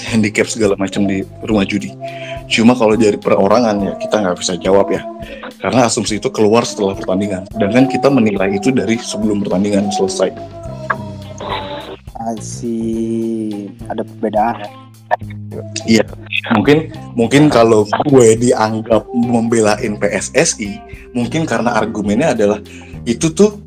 handicap 0.08 0.48
segala 0.48 0.80
macam 0.80 1.04
di 1.04 1.28
rumah 1.44 1.68
judi. 1.68 1.92
Cuma 2.50 2.74
kalau 2.74 2.98
dari 2.98 3.20
perorangan 3.20 3.78
ya 3.78 3.94
kita 4.00 4.16
nggak 4.24 4.38
bisa 4.40 4.58
jawab 4.58 4.90
ya, 4.90 5.06
karena 5.62 5.86
asumsi 5.86 6.18
itu 6.18 6.32
keluar 6.34 6.66
setelah 6.66 6.98
pertandingan. 6.98 7.46
Dan 7.60 7.70
kan 7.76 7.86
kita 7.92 8.08
menilai 8.10 8.58
itu 8.58 8.74
dari 8.74 8.98
sebelum 8.98 9.46
pertandingan 9.46 9.92
selesai. 9.94 10.34
Masih 12.20 13.72
ada 13.88 14.04
perbedaan 14.04 14.68
ya. 15.88 16.04
Mungkin 16.54 16.94
mungkin 17.18 17.44
kalau 17.50 17.88
gue 18.06 18.38
dianggap 18.38 19.08
membelain 19.14 19.98
PSSI, 19.98 20.78
mungkin 21.16 21.48
karena 21.48 21.80
argumennya 21.80 22.36
adalah 22.38 22.60
itu 23.08 23.32
tuh 23.34 23.58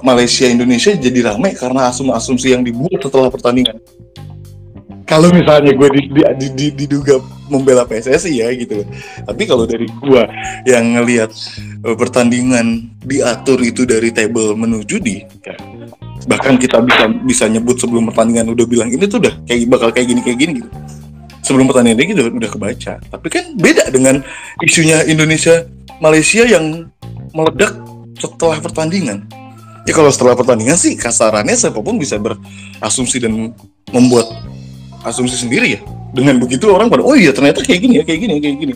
Malaysia 0.00 0.46
Indonesia 0.46 0.94
jadi 0.94 1.34
ramai 1.34 1.58
karena 1.58 1.90
asum-asumsi 1.90 2.54
yang 2.54 2.62
dibuat 2.62 3.02
setelah 3.02 3.28
pertandingan. 3.28 3.76
Kalau 5.08 5.32
misalnya 5.32 5.72
gue 5.72 5.88
di, 5.96 6.02
di- 6.12 6.36
di- 6.36 6.52
di- 6.52 6.74
diduga 6.84 7.16
membela 7.48 7.88
PSSI 7.88 8.44
ya 8.44 8.52
gitu. 8.52 8.84
Tapi 9.24 9.42
kalau 9.48 9.64
dari 9.64 9.88
gue 9.88 10.22
yang 10.68 11.00
ngelihat 11.00 11.32
eh, 11.80 11.96
pertandingan 11.96 12.92
diatur 13.00 13.56
itu 13.64 13.88
dari 13.88 14.12
table 14.12 14.52
menuju 14.52 15.00
di 15.00 15.24
ya, 15.48 15.56
bahkan 16.26 16.58
kita 16.58 16.82
bisa 16.82 17.04
bisa 17.22 17.44
nyebut 17.46 17.78
sebelum 17.78 18.10
pertandingan 18.10 18.50
udah 18.50 18.66
bilang 18.66 18.88
ini 18.90 19.04
tuh 19.06 19.22
udah 19.22 19.34
kayak 19.46 19.70
bakal 19.70 19.88
kayak 19.94 20.10
gini 20.10 20.20
kayak 20.24 20.38
gini 20.40 20.52
gitu 20.64 20.70
sebelum 21.48 21.64
pertandingan 21.64 21.98
ini 22.04 22.12
udah, 22.12 22.26
udah 22.36 22.50
kebaca. 22.52 22.94
Tapi 23.00 23.26
kan 23.32 23.44
beda 23.56 23.88
dengan 23.88 24.20
isunya 24.60 25.00
Indonesia 25.08 25.64
Malaysia 26.04 26.44
yang 26.44 26.92
meledak 27.32 27.72
setelah 28.20 28.60
pertandingan. 28.60 29.24
Ya 29.88 29.96
kalau 29.96 30.12
setelah 30.12 30.36
pertandingan 30.36 30.76
sih 30.76 30.92
kasarannya 31.00 31.56
siapa 31.56 31.80
pun 31.80 31.96
bisa 31.96 32.20
berasumsi 32.20 33.24
dan 33.24 33.56
membuat 33.88 34.28
asumsi 35.08 35.40
sendiri 35.40 35.80
ya. 35.80 35.80
Dengan 36.12 36.36
begitu 36.36 36.68
orang 36.68 36.92
pada 36.92 37.00
oh 37.00 37.16
iya 37.16 37.32
ternyata 37.32 37.64
kayak 37.64 37.80
gini 37.80 37.94
ya 38.00 38.04
kayak 38.04 38.20
gini 38.20 38.32
kayak 38.44 38.58
gini. 38.60 38.74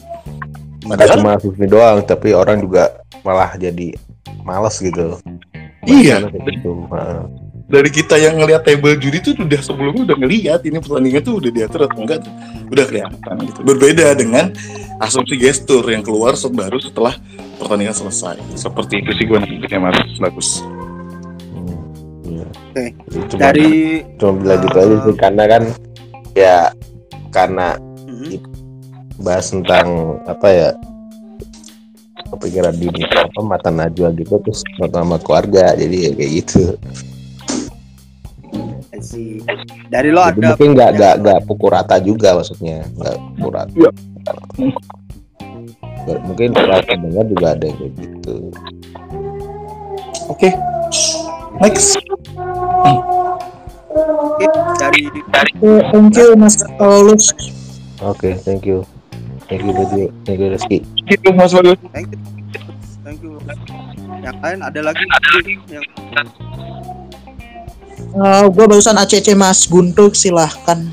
nggak 0.82 1.14
cuma 1.14 1.38
Fifty 1.38 1.66
doang 1.70 2.02
tapi 2.02 2.34
orang 2.34 2.58
juga 2.58 2.90
malah 3.22 3.54
jadi 3.54 3.94
males 4.42 4.82
gitu 4.82 5.14
Iya. 5.82 6.30
Heeh. 6.30 7.22
dari 7.62 7.88
kita 7.88 8.20
yang 8.20 8.36
ngelihat 8.36 8.68
table 8.68 9.00
judi 9.00 9.24
tuh 9.24 9.32
udah 9.32 9.60
sebelumnya 9.64 10.12
udah 10.12 10.16
ngelihat 10.20 10.60
ini 10.60 10.76
pertandingan 10.76 11.24
tuh 11.24 11.40
udah 11.40 11.50
diatur 11.50 11.80
atau 11.88 12.04
enggak 12.04 12.20
tuh 12.20 12.32
udah 12.68 12.84
kelihatan 12.84 13.34
gitu. 13.48 13.58
Berbeda 13.64 14.06
dengan 14.12 14.44
asumsi 15.00 15.40
gestur 15.40 15.80
yang 15.88 16.04
keluar 16.04 16.36
baru 16.36 16.76
setelah 16.76 17.16
pertandingan 17.56 17.96
selesai. 17.96 18.36
Seperti 18.52 19.00
itu 19.00 19.10
sih 19.16 19.24
gue 19.24 19.38
nantinya 19.40 19.88
mas 19.88 19.96
bagus. 20.20 20.60
Hmm, 21.48 21.80
iya. 22.28 22.46
Cuma- 23.08 23.40
Dari 23.40 23.70
cuma 24.20 24.32
bilang 24.36 24.60
gitu 24.60 24.76
eh, 24.76 24.84
aja 24.84 24.96
sih 25.00 25.16
karena 25.16 25.44
kan 25.48 25.62
ya 26.36 26.56
karena 27.32 27.66
Mhm. 28.04 28.36
bahas 29.16 29.48
tentang 29.48 29.86
apa 30.28 30.48
ya 30.52 30.68
kepikiran 32.32 32.74
di 32.74 32.88
apa 33.04 33.40
mata 33.40 33.68
najwa 33.68 34.08
gitu 34.12 34.34
terus 34.38 34.60
pertama 34.74 35.16
keluarga 35.16 35.72
jadi 35.72 35.96
ya 35.98 36.10
kayak 36.12 36.32
gitu. 36.38 36.62
Dari 39.88 40.08
lo 40.08 40.22
jadi 40.22 40.30
ada 40.30 40.48
mungkin 40.48 40.68
nggak 40.72 40.90
nggak 40.94 41.14
nggak 41.20 41.38
pukul 41.44 41.70
rata 41.70 41.96
juga 41.98 42.32
maksudnya 42.32 42.86
nggak 42.92 43.14
pukul 43.34 43.50
rata 43.50 43.72
Iya. 43.72 43.90
Nggak- 46.02 46.22
mungkin 46.22 46.48
rata 46.54 46.92
dengar 46.94 47.24
juga 47.26 47.46
ada 47.50 47.64
yang 47.64 47.76
kayak 47.76 47.92
gitu 47.96 48.36
Oke. 50.28 50.48
Next. 51.58 51.98
Oke, 53.92 54.46
dari 54.78 55.02
Oke, 55.10 55.70
thank 55.90 56.14
you 56.14 56.28
Mas 56.32 56.56
Paulus. 56.78 57.24
oke 58.00 58.34
thank 58.40 58.64
you 58.64 58.82
thank 59.52 59.60
you 59.60 59.72
Dedi 59.76 60.02
thank 60.24 60.40
you 60.40 60.48
Rizky 60.48 60.78
Gitu 61.04 61.28
mas 61.36 61.52
bagus. 61.52 61.76
thank 61.92 62.08
you 62.08 62.18
thank 63.04 63.20
you 63.20 63.36
yang 64.24 64.36
lain 64.40 64.58
ada 64.64 64.80
lagi 64.80 65.04
yang 65.68 65.84
Eh, 68.12 68.44
gua 68.52 68.68
barusan 68.68 68.92
ACC 68.92 69.32
Mas 69.32 69.64
Guntur 69.64 70.12
silahkan. 70.12 70.84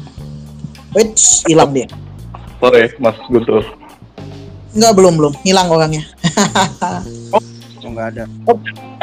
Wait, 0.95 1.19
hilang 1.43 1.75
dia. 1.75 1.83
Sore 2.63 2.95
mas 2.95 3.19
Guntur. 3.27 3.59
Enggak 4.71 4.93
belum 4.95 5.13
belum, 5.19 5.33
hilang 5.43 5.67
orangnya. 5.67 6.07
oh 7.35 7.91
nggak 7.91 8.07
ada 8.15 8.23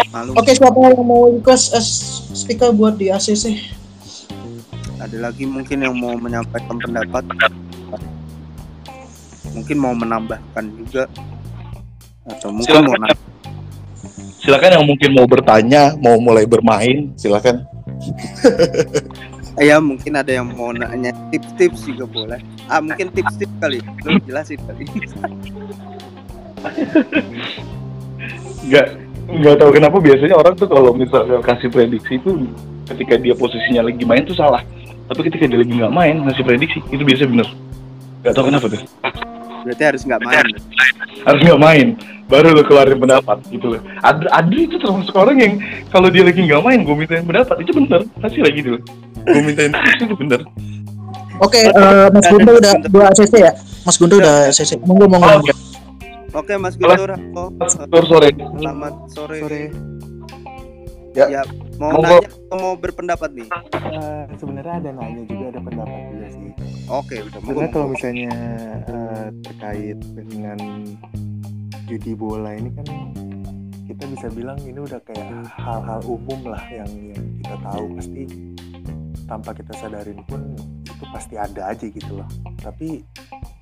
malu 0.08 0.32
Oke, 0.32 0.56
siapa 0.56 0.78
yang 0.80 1.04
mau 1.04 1.28
request 1.28 1.76
as 1.76 1.84
speaker 2.32 2.72
buat 2.72 2.96
di 2.96 3.12
ACC? 3.12 3.76
ada 4.96 5.28
lagi 5.28 5.44
mungkin 5.44 5.84
yang 5.84 5.92
mau 5.92 6.16
menyampaikan 6.16 6.80
pendapat 6.80 7.20
mungkin 9.56 9.76
mau 9.80 9.96
menambahkan 9.96 10.64
juga. 10.84 11.08
Atau 12.28 12.52
mungkin 12.52 12.68
Silakan. 12.68 12.84
mau 12.84 12.96
nambah. 13.00 13.18
Silakan 14.36 14.70
yang 14.78 14.86
mungkin 14.86 15.10
mau 15.16 15.26
bertanya, 15.26 15.82
mau 15.98 16.20
mulai 16.20 16.44
bermain, 16.44 17.10
silakan. 17.16 17.64
ya 19.58 19.80
mungkin 19.80 20.12
ada 20.14 20.30
yang 20.30 20.52
mau 20.52 20.70
nanya. 20.70 21.10
Tips-tips 21.32 21.88
juga 21.88 22.04
boleh. 22.06 22.40
Ah 22.68 22.78
mungkin 22.84 23.10
tips-tips 23.10 23.56
kali. 23.58 23.80
Lu 24.04 24.20
jelasin 24.28 24.60
kali. 24.68 24.84
Nggak 28.66 28.86
nggak 29.26 29.56
tahu 29.58 29.70
kenapa 29.74 29.96
biasanya 29.98 30.34
orang 30.38 30.54
tuh 30.54 30.70
kalau 30.70 30.94
misalnya 30.94 31.42
kasih 31.42 31.66
prediksi 31.66 32.18
itu 32.18 32.46
ketika 32.86 33.18
dia 33.18 33.34
posisinya 33.34 33.86
lagi 33.86 34.02
main 34.06 34.22
tuh 34.26 34.36
salah. 34.38 34.62
Tapi 35.06 35.30
ketika 35.30 35.46
dia 35.46 35.58
lagi 35.62 35.74
nggak 35.74 35.94
main 35.94 36.22
ngasih 36.26 36.42
prediksi 36.42 36.78
itu 36.90 37.02
biasanya 37.02 37.30
bener. 37.34 37.48
Nggak 38.22 38.34
tahu 38.34 38.44
kenapa 38.50 38.66
tuh 38.70 38.82
berarti 39.66 39.82
harus 39.82 40.02
nggak 40.06 40.22
main 40.22 40.47
harus 41.26 41.40
nggak 41.43 41.60
main 41.60 41.86
baru 42.30 42.55
lo 42.55 42.62
keluarin 42.62 42.98
pendapat 43.02 43.38
gitu 43.51 43.66
loh 43.74 43.80
Adri, 44.06 44.26
Adri 44.30 44.60
itu 44.70 44.76
termasuk 44.78 45.14
orang 45.18 45.36
yang 45.43 45.52
kalau 45.90 46.06
dia 46.06 46.22
lagi 46.22 46.38
nggak 46.38 46.62
main 46.62 46.86
gue 46.86 46.94
mintain 46.94 47.26
pendapat 47.26 47.56
itu 47.66 47.70
bener 47.74 48.01
pasti 48.22 48.38
lagi 48.38 48.59
gitu 48.62 48.78
gue 49.26 49.43
mintain 49.43 49.74
itu 49.98 50.14
bener 50.14 50.43
Oke, 51.36 51.68
eh, 51.68 52.09
Mas 52.16 52.24
Guntur 52.32 52.56
udah 52.56 52.72
dua 52.88 53.12
ACC 53.12 53.44
ya? 53.44 53.52
Mas 53.84 54.01
Guntur 54.01 54.24
udah 54.24 54.48
ACC. 54.48 54.80
Monggo 54.88 55.05
monggo. 55.05 55.44
monggo. 55.44 55.52
oke 56.32 56.55
mas 56.56 56.80
Guntur 56.80 57.12
halo. 57.12 57.52
Sore 57.68 58.05
sore 58.09 58.28
selamat 58.56 58.94
sore, 59.12 59.38
Ya. 61.16 61.28
ya 61.28 61.43
mau 61.77 61.93
Monggo. 61.93 62.03
nanya 62.03 62.28
atau 62.28 62.57
mau 62.57 62.74
berpendapat 62.74 63.31
nih 63.32 63.48
Eh, 63.86 64.24
sebenarnya 64.35 64.74
ada 64.78 64.90
nanya 64.93 65.23
juga 65.24 65.44
ada 65.48 65.61
pendapat 65.61 66.01
juga 66.09 66.27
sih. 66.28 66.48
oke 66.86 67.16
udah 67.16 67.39
monggo, 67.39 67.40
Sebenarnya 67.43 67.70
kalau 67.70 67.86
misalnya 67.89 68.32
eh, 68.85 69.27
terkait 69.43 69.98
dengan 70.11 70.59
judi 71.86 72.12
bola 72.12 72.51
ini 72.53 72.70
kan 72.73 72.86
kita 73.86 74.05
bisa 74.09 74.27
bilang 74.28 74.59
ini 74.61 74.77
udah 74.77 74.98
kayak 75.01 75.31
hal-hal 75.55 76.01
umum 76.05 76.40
lah 76.44 76.62
yang 76.66 76.90
yang 77.07 77.23
kita 77.39 77.55
tahu 77.62 77.85
pasti 77.94 78.23
tanpa 79.24 79.51
kita 79.53 79.73
sadarin 79.73 80.20
pun 80.24 80.43
itu 80.82 81.05
pasti 81.09 81.35
ada 81.35 81.70
aja 81.70 81.86
gitu 81.86 82.12
loh. 82.12 82.27
Tapi 82.57 83.03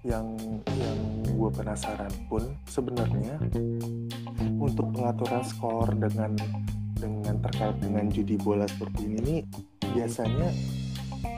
yang 0.03 0.24
yang 0.70 0.99
gue 1.27 1.51
penasaran 1.51 2.12
pun 2.27 2.41
sebenarnya 2.65 3.36
untuk 4.55 4.89
pengaturan 4.91 5.43
skor 5.43 5.89
dengan 5.93 6.32
dengan 7.05 7.36
terkait 7.44 7.76
dengan 7.85 8.09
judi 8.09 8.40
bola 8.40 8.64
seperti 8.64 9.02
ini 9.05 9.18
nih 9.20 9.40
biasanya 9.93 10.48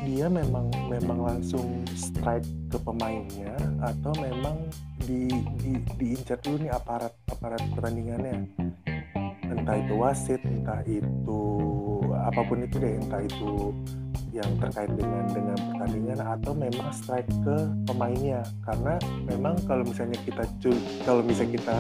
dia 0.07 0.27
memang 0.31 0.71
memang 0.87 1.19
langsung 1.19 1.83
strike 1.99 2.47
ke 2.71 2.79
pemainnya 2.79 3.55
atau 3.83 4.15
memang 4.23 4.71
di, 5.03 5.27
di 5.63 5.79
diincar 5.99 6.39
dulu 6.43 6.63
nih 6.63 6.73
aparat 6.75 7.15
aparat 7.31 7.63
pertandingannya? 7.75 8.47
Entah 9.47 9.77
itu 9.79 9.95
wasit 9.99 10.43
entah 10.47 10.83
itu 10.87 11.43
apa 12.15 12.41
pun 12.47 12.63
itu 12.63 12.79
deh 12.79 12.99
entah 13.03 13.23
itu 13.23 13.75
yang 14.35 14.51
terkait 14.61 14.91
dengan 14.93 15.25
dengan 15.33 15.59
pertandingan 15.75 16.19
atau 16.21 16.53
memang 16.53 16.89
strike 16.93 17.31
ke 17.47 17.57
pemainnya. 17.89 18.43
Karena 18.63 18.95
memang 19.27 19.55
kalau 19.65 19.83
misalnya 19.87 20.19
kita 20.23 20.45
cur- 20.63 20.85
kalau 21.03 21.23
misalnya 21.23 21.57
kita 21.59 21.77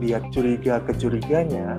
lihat 0.00 0.22
curiga 0.32 0.80
kecuriganya 0.86 1.76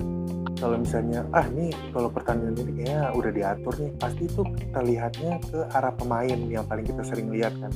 kalau 0.61 0.77
misalnya 0.77 1.25
ah 1.33 1.49
nih 1.49 1.73
kalau 1.89 2.13
pertandingan 2.13 2.53
ini 2.61 2.71
kayaknya 2.85 3.01
udah 3.17 3.31
diatur 3.33 3.73
nih 3.81 3.91
pasti 3.97 4.23
itu 4.29 4.41
kita 4.45 4.79
lihatnya 4.85 5.33
ke 5.41 5.59
arah 5.73 5.93
pemain 5.97 6.39
yang 6.45 6.63
paling 6.69 6.85
kita 6.85 7.01
sering 7.01 7.33
lihat 7.33 7.57
kan. 7.57 7.73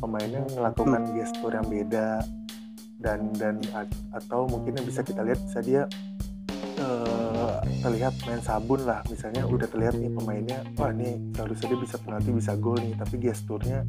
Pemainnya 0.00 0.42
melakukan 0.56 1.04
gestur 1.12 1.52
yang 1.52 1.68
beda 1.68 2.24
dan 2.96 3.28
dan 3.36 3.60
atau 4.16 4.48
mungkin 4.48 4.80
yang 4.80 4.86
bisa 4.88 5.04
kita 5.04 5.20
lihat 5.20 5.40
bisa 5.44 5.60
dia 5.60 5.82
eh, 6.80 7.56
terlihat 7.84 8.16
main 8.24 8.40
sabun 8.40 8.80
lah. 8.88 9.04
Misalnya 9.12 9.44
udah 9.44 9.68
terlihat 9.68 9.94
nih 10.00 10.08
pemainnya 10.08 10.58
wah 10.80 10.90
nih 10.96 11.20
seharusnya 11.36 11.76
dia 11.76 11.80
bisa 11.84 11.96
penalti 12.00 12.30
bisa 12.32 12.52
gol 12.56 12.80
nih 12.80 12.96
tapi 12.96 13.14
gesturnya 13.20 13.84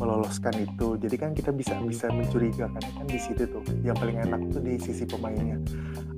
meloloskan 0.00 0.56
itu. 0.64 0.96
Jadi 0.96 1.16
kan 1.20 1.30
kita 1.36 1.52
bisa 1.52 1.76
bisa 1.84 2.08
mencurigakan 2.08 2.80
kan 2.80 3.06
di 3.06 3.20
situ 3.20 3.44
tuh. 3.44 3.60
Yang 3.84 3.96
paling 4.00 4.16
enak 4.24 4.40
tuh 4.48 4.62
di 4.64 4.74
sisi 4.80 5.04
pemainnya. 5.04 5.60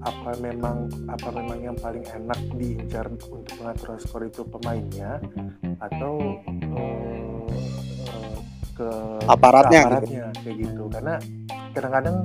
Apa 0.06 0.38
memang 0.38 0.86
apa 1.10 1.28
memang 1.34 1.58
yang 1.58 1.76
paling 1.76 2.06
enak 2.06 2.38
diincar 2.54 3.10
untuk 3.10 3.42
pengaturan 3.58 3.98
skor 3.98 4.22
itu 4.22 4.46
pemainnya? 4.46 5.18
Atau 5.82 6.38
eh, 6.46 7.42
ke 8.78 8.88
Aparatnya 9.26 9.82
ke 9.82 9.88
aparatnya 9.90 10.24
kayak 10.46 10.56
gitu. 10.62 10.84
Karena 10.86 11.14
kadang-kadang 11.74 12.16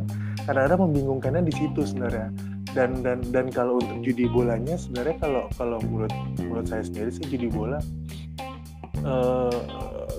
kadang-kadang 0.46 0.80
membingungkannya 0.86 1.42
di 1.42 1.54
situ 1.58 1.82
sebenarnya. 1.82 2.30
Dan 2.78 3.02
dan 3.02 3.26
dan 3.34 3.50
kalau 3.50 3.82
untuk 3.82 4.06
judi 4.06 4.30
bolanya 4.30 4.78
sebenarnya 4.78 5.18
kalau 5.18 5.44
kalau 5.58 5.82
menurut 5.82 6.14
menurut 6.38 6.70
saya 6.70 6.86
sendiri 6.86 7.10
sih 7.10 7.26
judi 7.26 7.50
bola 7.50 7.82
eh, 9.04 9.60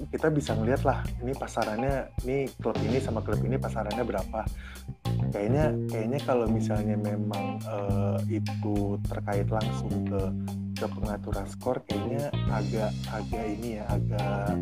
kita 0.08 0.28
bisa 0.32 0.54
ngeliat 0.56 0.82
lah 0.86 1.04
ini 1.20 1.32
pasarannya 1.34 2.14
ini 2.24 2.48
klub 2.60 2.76
ini 2.80 2.98
sama 3.02 3.20
klub 3.20 3.40
ini 3.42 3.56
pasarannya 3.58 4.04
berapa. 4.04 4.40
Kayaknya 5.28 5.64
kayaknya 5.92 6.18
kalau 6.24 6.46
misalnya 6.48 6.96
memang 6.96 7.60
eh, 7.62 8.40
itu 8.40 8.96
terkait 9.08 9.48
langsung 9.50 9.92
ke 10.06 10.20
ke 10.78 10.86
pengaturan 10.86 11.46
skor 11.50 11.82
kayaknya 11.90 12.30
agak 12.54 12.94
agak 13.10 13.44
ini 13.50 13.82
ya 13.82 13.84
agak 13.90 14.54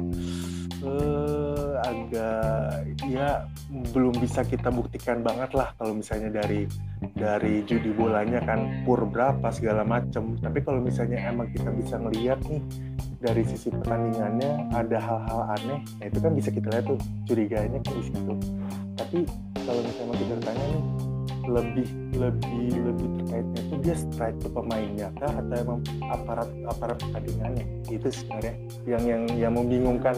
eh 0.81 1.73
agak 1.85 2.85
ya 3.09 3.45
belum 3.93 4.17
bisa 4.21 4.45
kita 4.45 4.69
buktikan 4.73 5.21
banget 5.21 5.53
lah 5.57 5.73
kalau 5.77 5.97
misalnya 5.97 6.33
dari 6.33 6.69
dari 7.17 7.65
judi 7.69 7.93
bolanya 7.93 8.41
kan 8.45 8.85
pur 8.85 9.05
berapa 9.05 9.49
segala 9.53 9.85
macem. 9.85 10.37
Tapi 10.41 10.59
kalau 10.65 10.81
misalnya 10.81 11.21
emang 11.21 11.53
kita 11.53 11.69
bisa 11.73 12.01
ngeliat 12.01 12.41
nih 12.49 12.61
dari 13.21 13.43
sisi 13.49 13.73
pertandingannya 13.73 14.73
ada 14.77 14.99
hal-hal 15.01 15.41
aneh 15.57 15.81
nah 15.81 16.05
itu 16.05 16.19
kan 16.21 16.33
bisa 16.37 16.53
kita 16.53 16.69
lihat 16.69 16.85
tuh 16.85 17.01
curiganya 17.25 17.79
kan 17.81 17.93
di 17.97 18.05
situ. 18.09 18.35
Tapi 18.97 19.19
kalau 19.65 19.81
misalnya 19.81 20.15
kita 20.21 20.35
tanya 20.45 20.67
nih 20.73 20.85
lebih 21.49 21.87
lebih 22.17 22.69
lebih 22.87 23.09
terkaitnya 23.21 23.61
itu 23.63 23.75
dia 23.83 23.97
strike 23.97 24.39
ke 24.43 24.49
pemainnya 24.51 25.09
kah? 25.19 25.31
Atau 25.31 25.55
emang 25.57 25.81
aparat 26.11 26.49
aparat 26.69 26.97
pertandingannya? 27.01 27.65
Itu 27.91 28.09
sebenarnya 28.11 28.55
yang 28.87 29.03
yang 29.07 29.23
yang 29.39 29.53
membingungkan. 29.55 30.17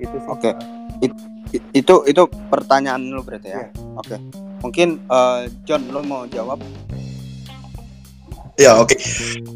Itu 0.00 0.16
sih. 0.16 0.30
Oke. 0.30 0.50
I- 1.04 1.64
itu 1.72 1.94
itu 2.08 2.22
pertanyaan 2.50 3.00
lu 3.06 3.22
berarti 3.22 3.48
ya? 3.52 3.60
Iya. 3.62 3.68
oke. 3.96 4.16
Mungkin 4.64 4.88
eh, 5.06 5.40
John 5.68 5.82
lu 5.92 6.00
mau 6.02 6.24
jawab? 6.26 6.58
Ya 8.56 8.80
oke. 8.80 8.96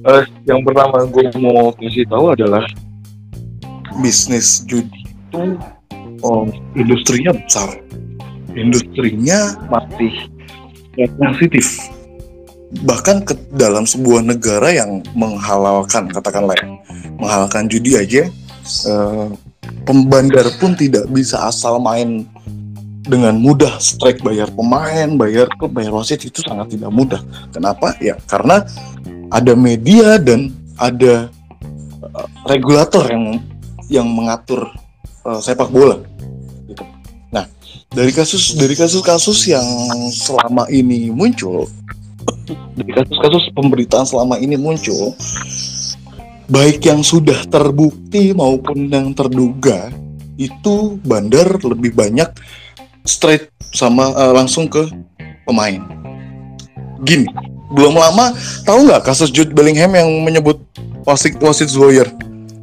Eh, 0.05 0.25
yang 0.45 0.61
pertama 0.61 1.09
gue 1.09 1.25
mau 1.41 1.73
kasih 1.73 2.05
tahu 2.05 2.37
adalah 2.37 2.63
bisnis 4.01 4.63
judi 4.69 5.01
itu 5.31 5.57
oh, 6.27 6.43
industrinya 6.75 7.31
besar, 7.35 7.79
industrinya 8.57 9.57
masih 9.69 10.13
sensitif. 10.97 11.67
Bahkan 12.87 13.27
ke 13.27 13.35
dalam 13.59 13.83
sebuah 13.83 14.23
negara 14.23 14.71
yang 14.71 15.03
menghalalkan, 15.19 16.07
katakanlah 16.11 16.55
ya, 16.55 16.71
menghalalkan 17.19 17.67
judi 17.67 17.99
aja, 17.99 18.31
eh, 18.87 19.29
pembandar 19.83 20.47
pun 20.63 20.79
tidak 20.79 21.11
bisa 21.11 21.51
asal 21.51 21.83
main 21.83 22.27
dengan 23.11 23.35
mudah 23.41 23.81
strike 23.81 24.23
bayar 24.23 24.47
pemain, 24.55 25.09
bayar 25.19 25.51
klub, 25.57 25.75
bayar 25.75 25.91
wasit 25.91 26.23
itu 26.23 26.45
sangat 26.45 26.79
tidak 26.79 26.95
mudah. 26.95 27.19
Kenapa? 27.51 27.97
Ya 27.99 28.15
karena 28.29 28.63
ada 29.35 29.53
media 29.59 30.21
dan 30.21 30.55
ada 30.77 31.27
uh, 32.15 32.27
regulator 32.47 33.03
yang 33.11 33.43
yang 33.91 34.07
mengatur 34.07 34.69
uh, 35.25 35.41
sepak 35.43 35.73
bola. 35.73 35.99
Dari 37.91 38.15
kasus 38.15 38.55
dari 38.55 38.79
kasus-kasus 38.79 39.51
yang 39.51 39.67
selama 40.15 40.63
ini 40.71 41.11
muncul, 41.11 41.67
dari 42.79 42.95
kasus-kasus 42.95 43.51
pemberitaan 43.51 44.07
selama 44.07 44.39
ini 44.39 44.55
muncul, 44.55 45.11
baik 46.47 46.87
yang 46.87 47.03
sudah 47.03 47.43
terbukti 47.51 48.31
maupun 48.31 48.87
yang 48.87 49.11
terduga, 49.11 49.91
itu 50.39 51.03
bandar 51.03 51.59
lebih 51.67 51.91
banyak 51.91 52.31
straight 53.03 53.51
sama 53.75 54.15
uh, 54.15 54.39
langsung 54.39 54.71
ke 54.71 54.87
pemain. 55.43 55.83
Gini, 57.03 57.27
belum 57.75 57.99
lama 57.99 58.31
tahu 58.71 58.87
nggak 58.87 59.03
kasus 59.03 59.35
Jude 59.35 59.51
Bellingham 59.51 59.99
yang 59.99 60.07
menyebut 60.23 60.63
wasit 61.03 61.35
wasit 61.43 61.67
Zoyer 61.67 62.07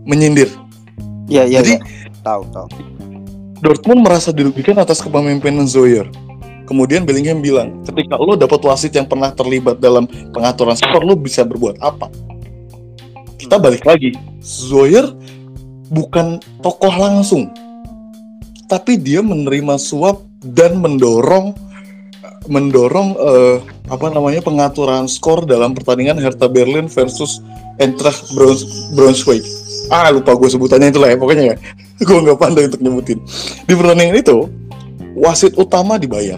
menyindir. 0.07 0.47
Iya 1.27 1.43
iya 1.43 1.59
Jadi- 1.59 1.83
iya. 1.83 2.15
tahu 2.23 2.47
tahu. 2.55 2.67
Dortmund 3.57 4.05
merasa 4.05 4.29
dirugikan 4.29 4.77
atas 4.77 5.01
kepemimpinan 5.01 5.65
Zoyer. 5.65 6.05
Kemudian 6.67 7.07
Bellingham 7.07 7.39
bilang, 7.39 7.79
ketika 7.87 8.19
lo 8.19 8.35
dapat 8.35 8.59
wasit 8.59 8.91
yang 8.91 9.07
pernah 9.07 9.31
terlibat 9.31 9.79
dalam 9.79 10.03
pengaturan 10.35 10.75
skor, 10.75 10.99
lo 10.99 11.15
bisa 11.15 11.47
berbuat 11.47 11.79
apa? 11.79 12.11
Kita 13.39 13.55
balik 13.55 13.87
lagi, 13.87 14.11
Zoyer 14.43 15.07
bukan 15.87 16.43
tokoh 16.59 16.91
langsung, 16.91 17.47
tapi 18.67 18.99
dia 18.99 19.23
menerima 19.23 19.79
suap 19.79 20.19
dan 20.43 20.83
mendorong 20.83 21.55
mendorong 22.47 23.15
eh, 23.15 23.57
apa 23.91 24.07
namanya 24.11 24.39
pengaturan 24.39 25.07
skor 25.07 25.43
dalam 25.43 25.75
pertandingan 25.75 26.19
Hertha 26.19 26.47
Berlin 26.47 26.87
versus 26.87 27.43
Eintracht 27.79 28.31
Braunsch- 28.35 28.91
Braunschweig. 28.95 29.43
Ah 29.91 30.11
lupa 30.11 30.35
gue 30.35 30.47
sebutannya 30.51 30.91
itulah 30.91 31.11
ya 31.11 31.17
pokoknya 31.19 31.43
ya. 31.53 31.57
gue 32.07 32.19
nggak 32.21 32.39
pandai 32.39 32.69
untuk 32.69 32.81
nyebutin. 32.81 33.19
Di 33.65 33.73
pertandingan 33.73 34.17
itu 34.21 34.37
wasit 35.17 35.57
utama 35.57 35.97
dibayar. 35.97 36.37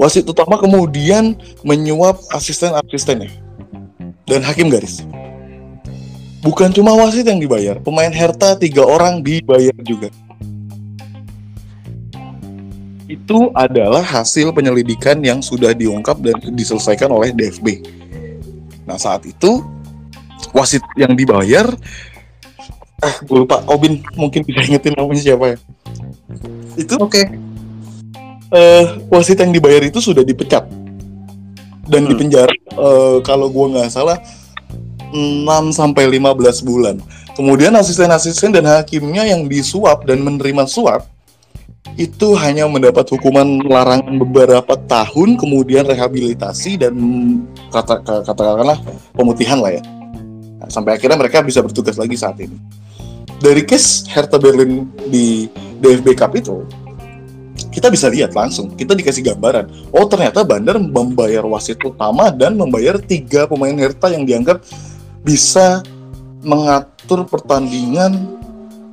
Wasit 0.00 0.24
utama 0.24 0.56
kemudian 0.56 1.36
menyuap 1.60 2.20
asisten-asistennya 2.32 3.28
dan 4.24 4.40
hakim 4.40 4.72
garis. 4.72 5.04
Bukan 6.40 6.72
cuma 6.72 6.96
wasit 6.96 7.28
yang 7.28 7.36
dibayar, 7.36 7.76
pemain 7.84 8.08
Hertha 8.08 8.56
tiga 8.56 8.80
orang 8.80 9.20
dibayar 9.20 9.76
juga. 9.84 10.08
Itu 13.04 13.52
adalah 13.52 14.00
hasil 14.00 14.54
penyelidikan 14.56 15.20
yang 15.20 15.44
sudah 15.44 15.76
diungkap 15.76 16.16
dan 16.24 16.40
diselesaikan 16.56 17.12
oleh 17.12 17.36
DFB. 17.36 17.84
Nah 18.88 18.96
saat 18.96 19.28
itu 19.28 19.60
wasit 20.56 20.80
yang 20.96 21.12
dibayar, 21.12 21.68
ah 23.00 23.14
gue 23.20 23.38
lupa, 23.44 23.64
Obin 23.68 24.04
mungkin 24.14 24.44
bisa 24.44 24.60
ingetin 24.64 24.92
namanya 24.96 25.22
siapa 25.22 25.44
ya? 25.52 25.56
Itu 26.76 26.94
Oke. 27.00 27.24
eh 28.50 28.84
wasit 29.08 29.38
yang 29.38 29.54
dibayar 29.54 29.80
itu 29.80 30.02
sudah 30.02 30.26
dipecat 30.26 30.66
dan 31.86 32.02
Hmm. 32.06 32.10
dipenjara 32.14 32.50
eh, 32.54 33.16
kalau 33.22 33.46
gua 33.50 33.66
nggak 33.70 33.90
salah 33.90 34.18
6 35.10 35.74
sampai 35.74 36.06
15 36.06 36.62
bulan. 36.62 36.98
Kemudian 37.34 37.74
asisten-asisten 37.74 38.52
dan 38.52 38.66
hakimnya 38.68 39.26
yang 39.26 39.46
disuap 39.46 40.06
dan 40.06 40.20
menerima 40.22 40.66
suap 40.66 41.06
itu 41.98 42.36
hanya 42.38 42.70
mendapat 42.70 43.08
hukuman 43.10 43.64
larangan 43.66 44.14
beberapa 44.22 44.78
tahun, 44.86 45.34
kemudian 45.34 45.82
rehabilitasi 45.88 46.78
dan 46.78 46.94
kata 47.74 47.98
kata- 48.02 48.24
katakanlah 48.28 48.78
pemutihan 49.10 49.58
lah 49.58 49.74
ya. 49.74 49.82
Nah, 50.60 50.68
sampai 50.70 50.94
akhirnya 51.00 51.18
mereka 51.18 51.42
bisa 51.42 51.64
bertugas 51.64 51.98
lagi 51.98 52.14
saat 52.14 52.38
ini. 52.38 52.54
Dari 53.40 53.64
case 53.64 54.04
Hertha 54.12 54.36
Berlin 54.36 54.84
di 55.08 55.48
DFB 55.80 56.12
Cup 56.12 56.36
itu, 56.36 56.60
kita 57.72 57.88
bisa 57.88 58.12
lihat 58.12 58.36
langsung, 58.36 58.76
kita 58.76 58.92
dikasih 58.92 59.32
gambaran. 59.32 59.92
Oh 59.96 60.04
ternyata 60.04 60.44
Bandar 60.44 60.76
membayar 60.76 61.40
wasit 61.48 61.80
utama 61.80 62.28
dan 62.28 62.60
membayar 62.60 63.00
tiga 63.00 63.48
pemain 63.48 63.72
Hertha 63.72 64.12
yang 64.12 64.28
dianggap 64.28 64.60
bisa 65.24 65.80
mengatur 66.44 67.24
pertandingan 67.24 68.28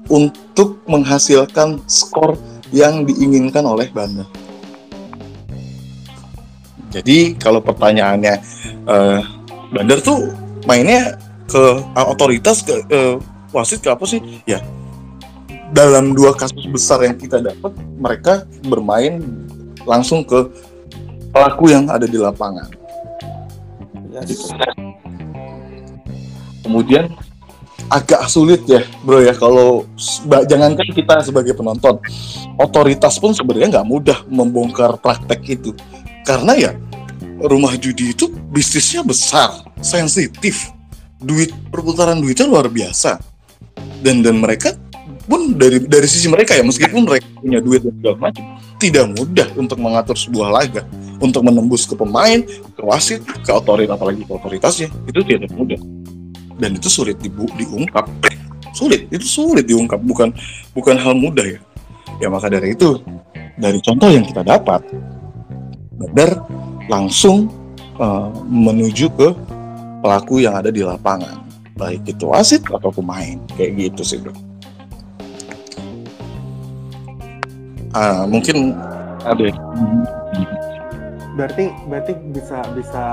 untuk 0.08 0.80
menghasilkan 0.88 1.84
skor 1.84 2.40
yang 2.72 3.04
diinginkan 3.04 3.68
oleh 3.68 3.92
Bandar. 3.92 4.32
Jadi 6.88 7.36
kalau 7.36 7.60
pertanyaannya 7.60 8.36
eh, 8.88 9.20
Bandar 9.76 10.00
tuh 10.00 10.32
mainnya 10.64 11.20
ke 11.52 11.84
otoritas 12.00 12.64
ke 12.64 12.76
eh, 12.88 13.20
wasit 13.58 13.82
ke 13.82 13.90
apa 13.90 14.06
sih? 14.06 14.22
Ya 14.46 14.62
dalam 15.76 16.16
dua 16.16 16.32
kasus 16.32 16.64
besar 16.72 17.04
yang 17.04 17.18
kita 17.20 17.44
dapat 17.44 17.76
mereka 18.00 18.48
bermain 18.72 19.20
langsung 19.84 20.24
ke 20.24 20.48
pelaku 21.32 21.72
yang 21.72 21.92
ada 21.92 22.08
di 22.08 22.16
lapangan. 22.16 22.72
Ya, 24.12 24.24
Gitu. 24.24 24.48
Kemudian 26.64 27.08
agak 27.88 28.28
sulit 28.28 28.68
ya, 28.68 28.84
bro 29.08 29.24
ya 29.24 29.32
kalau 29.32 29.88
jangankan 30.28 30.88
kita 30.92 31.24
sebagai 31.24 31.56
penonton, 31.56 31.96
otoritas 32.60 33.16
pun 33.16 33.32
sebenarnya 33.32 33.80
nggak 33.80 33.88
mudah 33.88 34.20
membongkar 34.28 35.00
praktek 35.00 35.56
itu, 35.56 35.72
karena 36.28 36.60
ya 36.60 36.72
rumah 37.40 37.72
judi 37.80 38.12
itu 38.12 38.28
bisnisnya 38.52 39.08
besar, 39.08 39.64
sensitif, 39.80 40.68
duit 41.24 41.56
perputaran 41.72 42.20
duitnya 42.20 42.52
luar 42.52 42.68
biasa, 42.68 43.24
dan 44.08 44.24
dan 44.24 44.40
mereka 44.40 44.72
pun 45.28 45.60
dari 45.60 45.84
dari 45.84 46.08
sisi 46.08 46.32
mereka 46.32 46.56
ya 46.56 46.64
meskipun 46.64 47.04
mereka 47.04 47.28
punya 47.44 47.60
duit 47.60 47.84
dan 47.84 47.94
segala 48.00 48.18
macam 48.32 48.44
tidak 48.80 49.06
mudah 49.20 49.48
untuk 49.60 49.78
mengatur 49.84 50.16
sebuah 50.16 50.50
laga 50.56 50.88
untuk 51.18 51.42
menembus 51.44 51.84
ke 51.90 51.98
pemain 51.98 52.46
ke 52.48 52.82
wasit 52.86 53.26
ke 53.26 53.52
otoritas 53.52 53.98
apalagi 53.98 54.24
ke 54.24 54.32
otoritasnya. 54.32 54.88
Itu 55.10 55.26
tidak 55.26 55.52
mudah. 55.54 55.82
Dan 56.58 56.78
itu 56.78 56.90
sulit 56.90 57.18
dibu 57.22 57.46
diungkap. 57.58 58.06
Sulit 58.74 59.10
itu 59.10 59.26
sulit 59.26 59.66
diungkap. 59.66 59.98
Bukan 60.02 60.34
bukan 60.78 60.96
hal 60.98 61.18
mudah 61.18 61.46
ya. 61.46 61.60
Ya 62.22 62.28
maka 62.30 62.50
dari 62.50 62.74
itu 62.74 63.02
dari 63.58 63.82
contoh 63.82 64.10
yang 64.10 64.26
kita 64.26 64.42
dapat 64.46 64.86
Badar 65.98 66.46
langsung 66.86 67.50
eh, 67.98 68.28
menuju 68.46 69.10
ke 69.18 69.30
pelaku 70.06 70.46
yang 70.46 70.54
ada 70.62 70.70
di 70.70 70.86
lapangan 70.86 71.47
baik 71.78 72.04
itu 72.10 72.26
wasit 72.28 72.66
atau 72.68 72.90
pemain. 72.90 73.38
Kayak 73.54 73.72
gitu 73.78 74.02
sih 74.04 74.18
bro. 74.20 74.34
Ah 77.96 78.26
mungkin 78.26 78.76
ada. 79.24 79.54
Berarti 81.38 81.70
berarti 81.86 82.18
bisa 82.34 82.66
bisa 82.74 83.06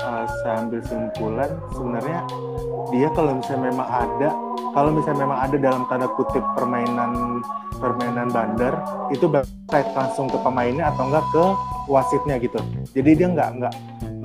uh, 0.00 0.24
saya 0.40 0.64
ambil 0.64 0.80
simpulan. 0.80 1.50
Sebenarnya 1.76 2.18
dia 2.90 3.08
kalau 3.12 3.36
misalnya 3.36 3.62
memang 3.68 3.88
ada 3.88 4.28
kalau 4.72 4.90
misalnya 4.96 5.20
memang 5.28 5.38
ada 5.44 5.56
dalam 5.60 5.82
tanda 5.92 6.08
kutip 6.16 6.42
permainan 6.56 7.44
permainan 7.80 8.28
bandar 8.32 8.76
itu 9.12 9.28
baik 9.28 9.88
langsung 9.96 10.28
ke 10.28 10.38
pemainnya 10.40 10.88
atau 10.92 11.08
enggak 11.08 11.24
ke 11.32 11.44
wasitnya 11.90 12.36
gitu. 12.40 12.60
Jadi 12.92 13.10
dia 13.18 13.28
nggak 13.28 13.48
nggak, 13.60 13.74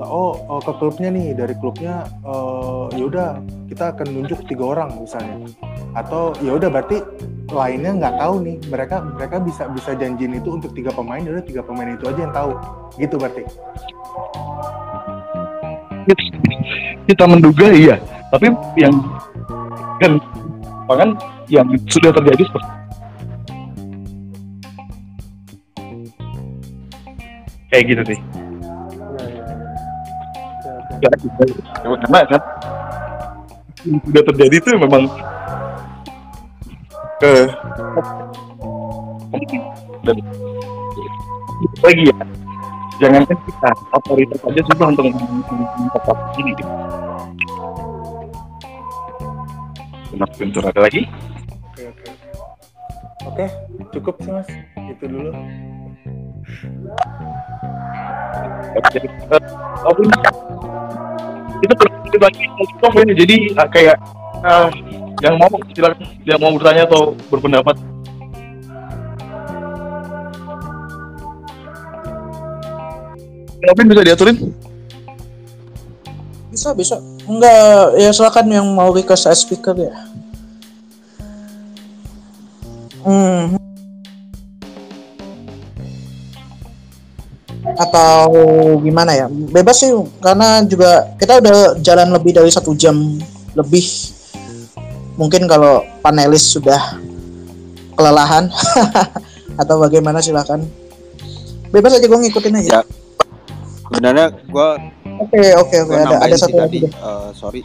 oh, 0.04 0.36
oh 0.50 0.60
ke 0.60 0.72
klubnya 0.76 1.08
nih. 1.08 1.32
Dari 1.32 1.54
klubnya 1.56 2.04
uh, 2.26 2.90
ya 2.92 3.04
udah 3.08 3.28
kita 3.70 3.96
akan 3.96 4.06
nunjuk 4.12 4.44
tiga 4.44 4.76
orang 4.76 4.90
misalnya. 5.00 5.48
Atau 5.96 6.36
ya 6.44 6.56
udah 6.58 6.68
berarti 6.68 7.00
lainnya 7.48 7.96
nggak 7.96 8.14
tahu 8.20 8.34
nih. 8.44 8.56
Mereka 8.68 8.96
mereka 9.16 9.36
bisa 9.40 9.64
bisa 9.72 9.96
janjiin 9.96 10.36
itu 10.36 10.48
untuk 10.52 10.76
tiga 10.76 10.92
pemain 10.92 11.22
ya 11.24 11.40
udah 11.40 11.46
tiga 11.46 11.62
pemain 11.64 11.88
itu 11.88 12.04
aja 12.04 12.20
yang 12.20 12.34
tahu. 12.34 12.52
Gitu 13.00 13.14
berarti. 13.16 13.42
Kita 17.06 17.24
menduga 17.24 17.66
iya. 17.72 17.96
Tapi 18.28 18.52
yang 18.76 18.94
kan 20.02 20.20
bahkan 20.84 21.16
yang 21.48 21.66
sudah 21.88 22.10
terjadi 22.12 22.42
seperti 22.44 22.76
kayak 27.70 27.84
gitu 27.92 28.02
sih 28.14 28.45
karena 31.00 32.20
kan 32.28 32.42
sudah 33.86 34.22
terjadi 34.32 34.54
itu 34.58 34.68
memang 34.80 35.02
ke 37.22 37.32
dan 40.06 40.16
lagi 41.82 42.02
ya 42.08 42.16
jangan 42.96 43.22
kan 43.28 43.38
kita 43.44 43.70
otoritas 43.92 44.40
aja 44.40 44.60
susah 44.72 44.86
untuk 44.88 45.04
tetap 45.92 46.18
ini. 46.40 46.52
Kenapa 50.16 50.32
bentur 50.40 50.64
ada 50.64 50.80
lagi? 50.80 51.02
Oke, 51.76 51.82
oke. 51.92 52.08
Oke, 53.26 53.44
cukup 53.92 54.14
sih 54.24 54.32
mas. 54.32 54.48
Itu 54.80 55.04
dulu. 55.12 55.30
Itu 62.06 62.16
bagi 62.20 62.44
Tom 62.80 62.92
ini 63.02 63.12
jadi 63.16 63.36
eh, 63.56 63.68
kayak 63.72 63.96
eh, 64.44 64.68
yang 65.24 65.34
mau 65.40 65.48
silakan 65.72 65.98
yang 66.28 66.38
mau 66.38 66.52
bertanya 66.54 66.84
atau 66.84 67.16
berpendapat 67.32 67.76
Robin 73.66 73.90
bisa 73.90 74.02
diaturin? 74.06 74.36
Bisa, 76.54 76.70
bisa. 76.72 76.96
Enggak, 77.26 77.98
ya 77.98 78.10
silakan 78.14 78.46
yang 78.46 78.66
mau 78.70 78.94
request 78.94 79.26
speaker 79.34 79.74
ya. 79.74 80.05
Atau 87.76 88.32
gimana 88.80 89.12
ya? 89.12 89.26
Bebas 89.28 89.76
sih, 89.78 89.92
karena 90.18 90.64
juga 90.64 91.12
kita 91.16 91.38
udah 91.38 91.56
jalan 91.78 92.08
lebih 92.10 92.32
dari 92.32 92.48
satu 92.48 92.72
jam 92.72 92.96
lebih. 93.52 93.84
Mungkin 95.16 95.44
kalau 95.44 95.80
panelis 96.00 96.44
sudah 96.44 96.96
kelelahan 97.92 98.48
atau 99.60 99.76
bagaimana 99.78 100.20
silakan. 100.20 100.64
Bebas 101.68 101.96
aja 101.96 102.04
gue 102.04 102.18
ngikutin 102.18 102.54
aja. 102.56 102.70
Ya. 102.70 102.82
Sebenarnya 103.86 104.26
gue 104.34 104.68
Oke, 105.16 105.40
oke, 105.56 105.76
oke. 105.80 105.94
Ada 105.96 106.16
ada 106.20 106.36
satu 106.36 106.56
lagi. 106.58 106.84
deh. 106.84 106.92
eh, 106.92 107.28
sorry. 107.32 107.60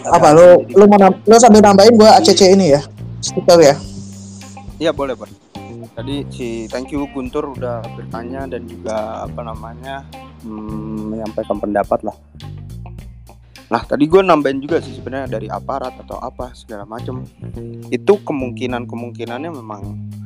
apa 0.00 0.32
lu 0.32 0.64
lu 0.72 0.84
mau 0.84 1.12
lu 1.12 1.36
sambil 1.36 1.60
nambahin 1.60 1.92
gua 1.92 2.16
ACC 2.16 2.56
ini 2.56 2.72
ya 2.72 2.80
stiker 3.20 3.60
ya 3.60 3.76
Iya 4.76 4.90
boleh 4.90 5.12
boleh. 5.12 5.32
Tadi 5.90 6.22
si 6.30 6.70
thank 6.70 6.94
you 6.94 7.04
Guntur 7.10 7.50
udah 7.52 7.82
bertanya 7.98 8.46
dan 8.46 8.64
juga 8.70 9.26
apa 9.26 9.40
namanya 9.42 10.06
hmm, 10.46 11.12
menyampaikan 11.14 11.58
pendapat 11.58 12.00
lah. 12.06 12.16
Nah 13.70 13.82
tadi 13.86 14.10
gue 14.10 14.18
nambahin 14.18 14.58
juga 14.58 14.82
sih 14.82 14.98
sebenarnya 14.98 15.38
dari 15.38 15.46
aparat 15.46 15.94
atau 16.02 16.18
apa 16.18 16.50
segala 16.58 16.82
macem. 16.86 17.22
Itu 17.90 18.18
kemungkinan 18.22 18.90
kemungkinannya 18.90 19.50
memang 19.50 19.82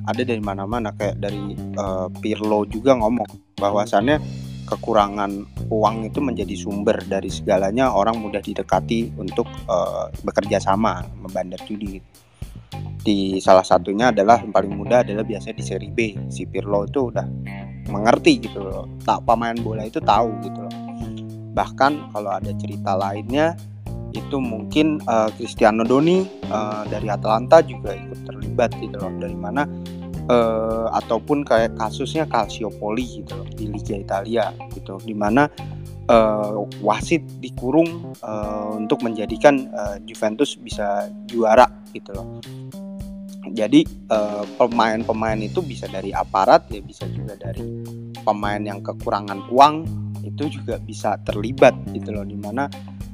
ada 0.08 0.22
dari 0.24 0.40
mana-mana. 0.40 0.96
Kayak 0.96 1.20
dari 1.20 1.52
eh, 1.56 2.08
Pirlo 2.24 2.64
juga 2.64 2.96
ngomong 2.96 3.56
bahwasannya 3.60 4.16
kekurangan 4.64 5.44
uang 5.68 6.08
itu 6.08 6.24
menjadi 6.24 6.56
sumber 6.56 6.96
dari 7.04 7.28
segalanya 7.28 7.92
orang 7.92 8.16
mudah 8.16 8.40
didekati 8.40 9.12
untuk 9.20 9.44
eh, 9.68 10.08
bekerja 10.24 10.56
sama 10.60 11.04
membandar 11.20 11.60
judi 11.68 12.00
di 13.04 13.36
salah 13.36 13.62
satunya 13.62 14.08
adalah 14.08 14.40
yang 14.40 14.50
paling 14.50 14.72
mudah 14.72 15.04
adalah 15.04 15.22
biasanya 15.22 15.60
di 15.60 15.64
seri 15.64 15.88
B. 15.92 16.16
Si 16.32 16.48
Pirlo 16.48 16.88
itu 16.88 17.12
udah 17.12 17.26
mengerti 17.92 18.48
gitu 18.48 18.64
loh. 18.64 18.88
Tak 19.04 19.28
pemain 19.28 19.54
bola 19.60 19.84
itu 19.84 20.00
tahu 20.00 20.32
gitu 20.40 20.58
loh. 20.64 20.74
Bahkan 21.52 22.16
kalau 22.16 22.30
ada 22.32 22.50
cerita 22.56 22.96
lainnya 22.96 23.54
itu 24.16 24.40
mungkin 24.40 25.04
eh, 25.04 25.28
Cristiano 25.36 25.84
Doni 25.84 26.24
eh, 26.24 26.82
dari 26.88 27.12
Atalanta 27.12 27.60
juga 27.60 27.92
ikut 27.92 28.24
terlibat 28.24 28.72
gitu 28.80 28.96
loh. 28.96 29.12
Dari 29.20 29.36
mana 29.36 29.68
eh, 30.24 30.86
ataupun 30.96 31.44
kayak 31.44 31.76
kasusnya 31.76 32.24
Calciopoli 32.24 33.20
gitu 33.20 33.36
loh 33.36 33.48
di 33.52 33.68
Liga 33.68 34.00
Italia 34.00 34.48
gitu. 34.72 34.96
Di 35.04 35.12
eh, 36.08 36.54
wasit 36.84 37.22
dikurung 37.40 38.14
eh, 38.20 38.68
untuk 38.76 39.00
menjadikan 39.04 39.68
eh, 39.68 39.96
Juventus 40.04 40.56
bisa 40.60 41.08
juara 41.28 41.66
gitu 41.92 42.12
loh. 42.14 42.40
Jadi 43.54 43.84
eh, 43.86 44.44
pemain-pemain 44.56 45.40
itu 45.40 45.60
bisa 45.60 45.86
dari 45.88 46.10
aparat 46.10 46.68
ya 46.72 46.80
bisa 46.80 47.04
juga 47.12 47.36
dari 47.36 47.84
pemain 48.24 48.60
yang 48.60 48.80
kekurangan 48.80 49.48
uang 49.52 49.84
itu 50.24 50.48
juga 50.48 50.80
bisa 50.80 51.20
terlibat 51.22 51.76
gitu 51.92 52.10
loh 52.16 52.24
di 52.24 52.34
mana 52.34 52.66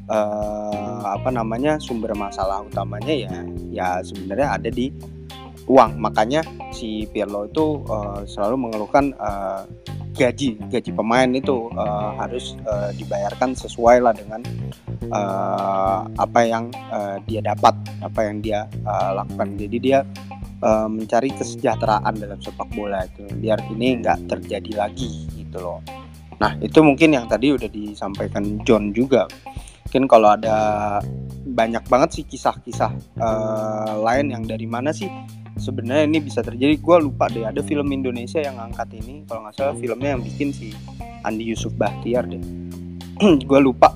eh, 0.07 1.01
apa 1.05 1.29
namanya 1.35 1.83
sumber 1.83 2.15
masalah 2.15 2.63
utamanya 2.63 3.11
ya 3.11 3.35
ya 3.71 3.89
sebenarnya 4.07 4.55
ada 4.55 4.71
di 4.71 4.95
uang. 5.71 6.03
Makanya 6.03 6.43
si 6.75 7.07
Pirlo 7.07 7.47
itu 7.47 7.87
eh, 7.87 8.21
selalu 8.27 8.67
mengeluhkan 8.67 9.15
eh, 9.15 9.63
gaji 10.11 10.59
gaji 10.67 10.91
pemain 10.91 11.31
itu 11.31 11.71
eh, 11.71 12.11
harus 12.19 12.59
eh, 12.67 12.91
dibayarkan 12.99 13.55
sesuai 13.55 14.03
lah 14.03 14.11
dengan 14.11 14.43
eh, 15.07 16.01
apa 16.11 16.41
yang 16.43 16.75
eh, 16.75 17.23
dia 17.31 17.41
dapat 17.47 17.79
apa 18.03 18.21
yang 18.27 18.43
dia 18.43 18.67
eh, 18.67 19.11
lakukan. 19.15 19.55
Jadi 19.55 19.77
dia 19.79 20.03
eh, 20.59 20.89
mencari 20.91 21.31
kesejahteraan 21.31 22.19
dalam 22.19 22.43
sepak 22.43 22.69
bola 22.75 23.07
itu 23.07 23.23
biar 23.39 23.63
ini 23.71 24.03
nggak 24.03 24.27
terjadi 24.27 24.73
lagi 24.75 25.31
gitu 25.39 25.63
loh. 25.63 25.81
Nah 26.41 26.57
itu 26.59 26.81
mungkin 26.81 27.15
yang 27.15 27.29
tadi 27.29 27.53
udah 27.53 27.69
disampaikan 27.69 28.65
John 28.65 28.97
juga 28.97 29.29
mungkin 29.91 30.07
kalau 30.07 30.39
ada 30.39 31.03
banyak 31.51 31.83
banget 31.91 32.23
sih 32.23 32.23
kisah-kisah 32.23 32.95
eh, 33.19 33.95
lain 33.99 34.31
yang 34.31 34.47
dari 34.47 34.71
mana 34.71 34.95
sih 34.95 35.11
sebenarnya 35.59 36.07
ini 36.07 36.23
bisa 36.23 36.47
terjadi. 36.47 36.79
Gue 36.79 37.03
lupa 37.03 37.27
deh 37.27 37.43
ada 37.43 37.59
film 37.59 37.91
Indonesia 37.91 38.39
yang 38.39 38.55
ngangkat 38.63 39.03
ini. 39.03 39.27
Kalau 39.27 39.43
nggak 39.43 39.59
salah 39.59 39.75
filmnya 39.75 40.15
yang 40.15 40.23
bikin 40.23 40.55
si 40.55 40.71
Andi 41.27 41.43
Yusuf 41.43 41.75
Bahtiar 41.75 42.31
deh. 42.31 42.39
Gue 43.51 43.59
lupa. 43.59 43.91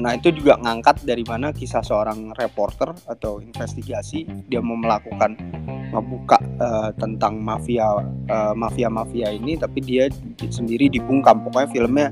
Nah 0.00 0.16
itu 0.16 0.32
juga 0.32 0.56
ngangkat 0.56 1.04
dari 1.04 1.20
mana 1.28 1.52
kisah 1.52 1.84
seorang 1.84 2.32
reporter 2.32 2.96
atau 3.12 3.44
investigasi. 3.44 4.24
Dia 4.48 4.64
mau 4.64 4.80
melakukan 4.80 5.36
ngebuka 5.92 6.40
eh, 6.40 6.90
tentang 6.96 7.44
mafia 7.44 7.92
eh, 8.24 8.56
mafia 8.56 8.88
mafia 8.88 9.28
ini 9.28 9.60
tapi 9.60 9.84
dia 9.84 10.08
sendiri 10.40 10.88
dibungkam. 10.88 11.44
Pokoknya 11.44 11.68
filmnya 11.68 12.08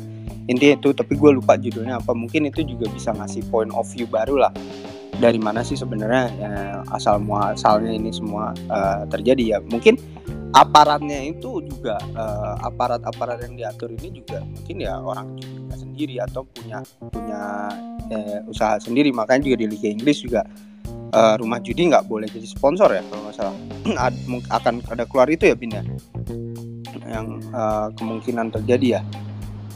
intinya 0.48 0.74
itu 0.80 0.90
tapi 0.90 1.14
gue 1.14 1.30
lupa 1.36 1.54
judulnya 1.54 2.02
apa. 2.02 2.10
Mungkin 2.12 2.50
itu 2.50 2.66
juga 2.66 2.90
bisa 2.90 3.14
ngasih 3.14 3.46
point 3.50 3.70
of 3.74 3.86
view 3.94 4.06
baru 4.10 4.48
lah. 4.48 4.52
Dari 5.20 5.36
mana 5.36 5.60
sih 5.60 5.76
sebenarnya 5.76 6.32
eh, 6.40 6.78
asal 6.96 7.20
muasalnya 7.20 7.92
ini 7.92 8.08
semua 8.10 8.56
eh, 8.56 9.04
terjadi 9.12 9.44
ya. 9.56 9.58
Mungkin 9.60 10.00
aparatnya 10.56 11.20
itu 11.28 11.60
juga 11.62 12.00
eh, 12.00 12.54
aparat-aparat 12.64 13.44
yang 13.44 13.54
diatur 13.60 13.92
ini 13.94 14.22
juga 14.22 14.40
mungkin 14.42 14.76
ya 14.80 14.96
orang 14.98 15.36
juga 15.38 15.76
sendiri 15.76 16.18
atau 16.24 16.42
punya 16.48 16.80
punya 17.12 17.42
eh, 18.08 18.40
usaha 18.48 18.80
sendiri. 18.80 19.12
Makanya 19.12 19.52
juga 19.52 19.56
di 19.60 19.66
Liga 19.76 19.88
Inggris 19.92 20.24
juga 20.24 20.40
eh, 21.12 21.34
rumah 21.36 21.60
judi 21.60 21.92
nggak 21.92 22.08
boleh 22.08 22.26
jadi 22.26 22.48
sponsor 22.48 22.88
ya 22.88 23.04
kalau 23.12 23.28
nggak 23.28 23.36
salah. 23.36 23.56
Ad- 24.08 24.24
mung- 24.24 24.48
akan 24.48 24.80
ada 24.88 25.04
keluar 25.04 25.28
itu 25.28 25.52
ya 25.52 25.54
Bin 25.54 25.76
ya? 25.76 25.84
Yang 27.04 27.44
eh, 27.44 27.86
kemungkinan 28.00 28.56
terjadi 28.56 28.98
ya 28.98 29.02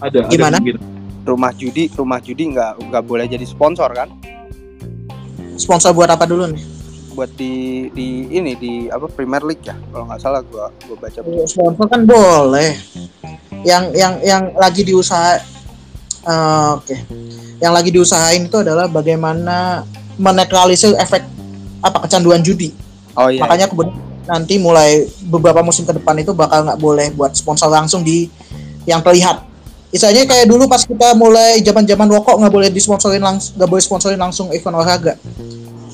Ada. 0.02 0.26
Gimana? 0.30 0.58
Ada 0.58 0.94
rumah 1.24 1.50
judi 1.56 1.88
rumah 1.96 2.20
judi 2.20 2.52
nggak 2.52 2.92
nggak 2.92 3.02
boleh 3.04 3.24
jadi 3.24 3.42
sponsor 3.48 3.88
kan? 3.96 4.12
Sponsor 5.56 5.96
buat 5.96 6.12
apa 6.12 6.28
dulu 6.28 6.52
nih? 6.52 6.62
Buat 7.16 7.30
di 7.38 7.86
di 7.96 8.28
ini 8.28 8.52
di 8.54 8.72
apa 8.92 9.08
Premier 9.08 9.40
League 9.42 9.64
ya? 9.64 9.74
Kalau 9.90 10.04
nggak 10.06 10.20
salah 10.20 10.44
gua 10.44 10.68
gua 10.84 10.96
baca 11.00 11.18
sponsor 11.48 11.86
kan 11.88 12.04
boleh. 12.04 12.76
Yang 13.64 13.84
yang 13.96 14.14
yang 14.20 14.42
lagi 14.60 14.84
diusaha 14.84 15.40
eh, 16.28 16.68
oke. 16.76 16.96
Yang 17.62 17.72
lagi 17.72 17.90
diusahain 17.94 18.42
itu 18.44 18.60
adalah 18.60 18.84
bagaimana 18.90 19.88
menetralisir 20.20 20.92
efek 21.00 21.24
apa 21.80 22.04
kecanduan 22.04 22.44
judi. 22.44 22.76
Oh 23.14 23.30
iya 23.32 23.46
makanya 23.46 23.70
kemudian 23.70 23.96
nanti 24.24 24.56
mulai 24.56 25.04
beberapa 25.28 25.60
musim 25.60 25.84
ke 25.84 25.92
depan 25.92 26.16
itu 26.18 26.32
bakal 26.32 26.64
nggak 26.64 26.80
boleh 26.80 27.12
buat 27.12 27.36
sponsor 27.36 27.68
langsung 27.68 28.00
di 28.02 28.26
yang 28.88 29.00
terlihat 29.04 29.53
Misalnya 29.94 30.26
kayak 30.26 30.50
dulu 30.50 30.66
pas 30.66 30.82
kita 30.82 31.14
mulai 31.14 31.62
zaman 31.62 31.86
zaman 31.86 32.10
rokok 32.10 32.42
nggak 32.42 32.50
boleh 32.50 32.66
disponsorin 32.66 33.22
langsung 33.22 33.54
nggak 33.54 33.70
boleh 33.70 33.82
sponsorin 33.82 34.18
langsung 34.18 34.50
event 34.50 34.74
olahraga. 34.74 35.14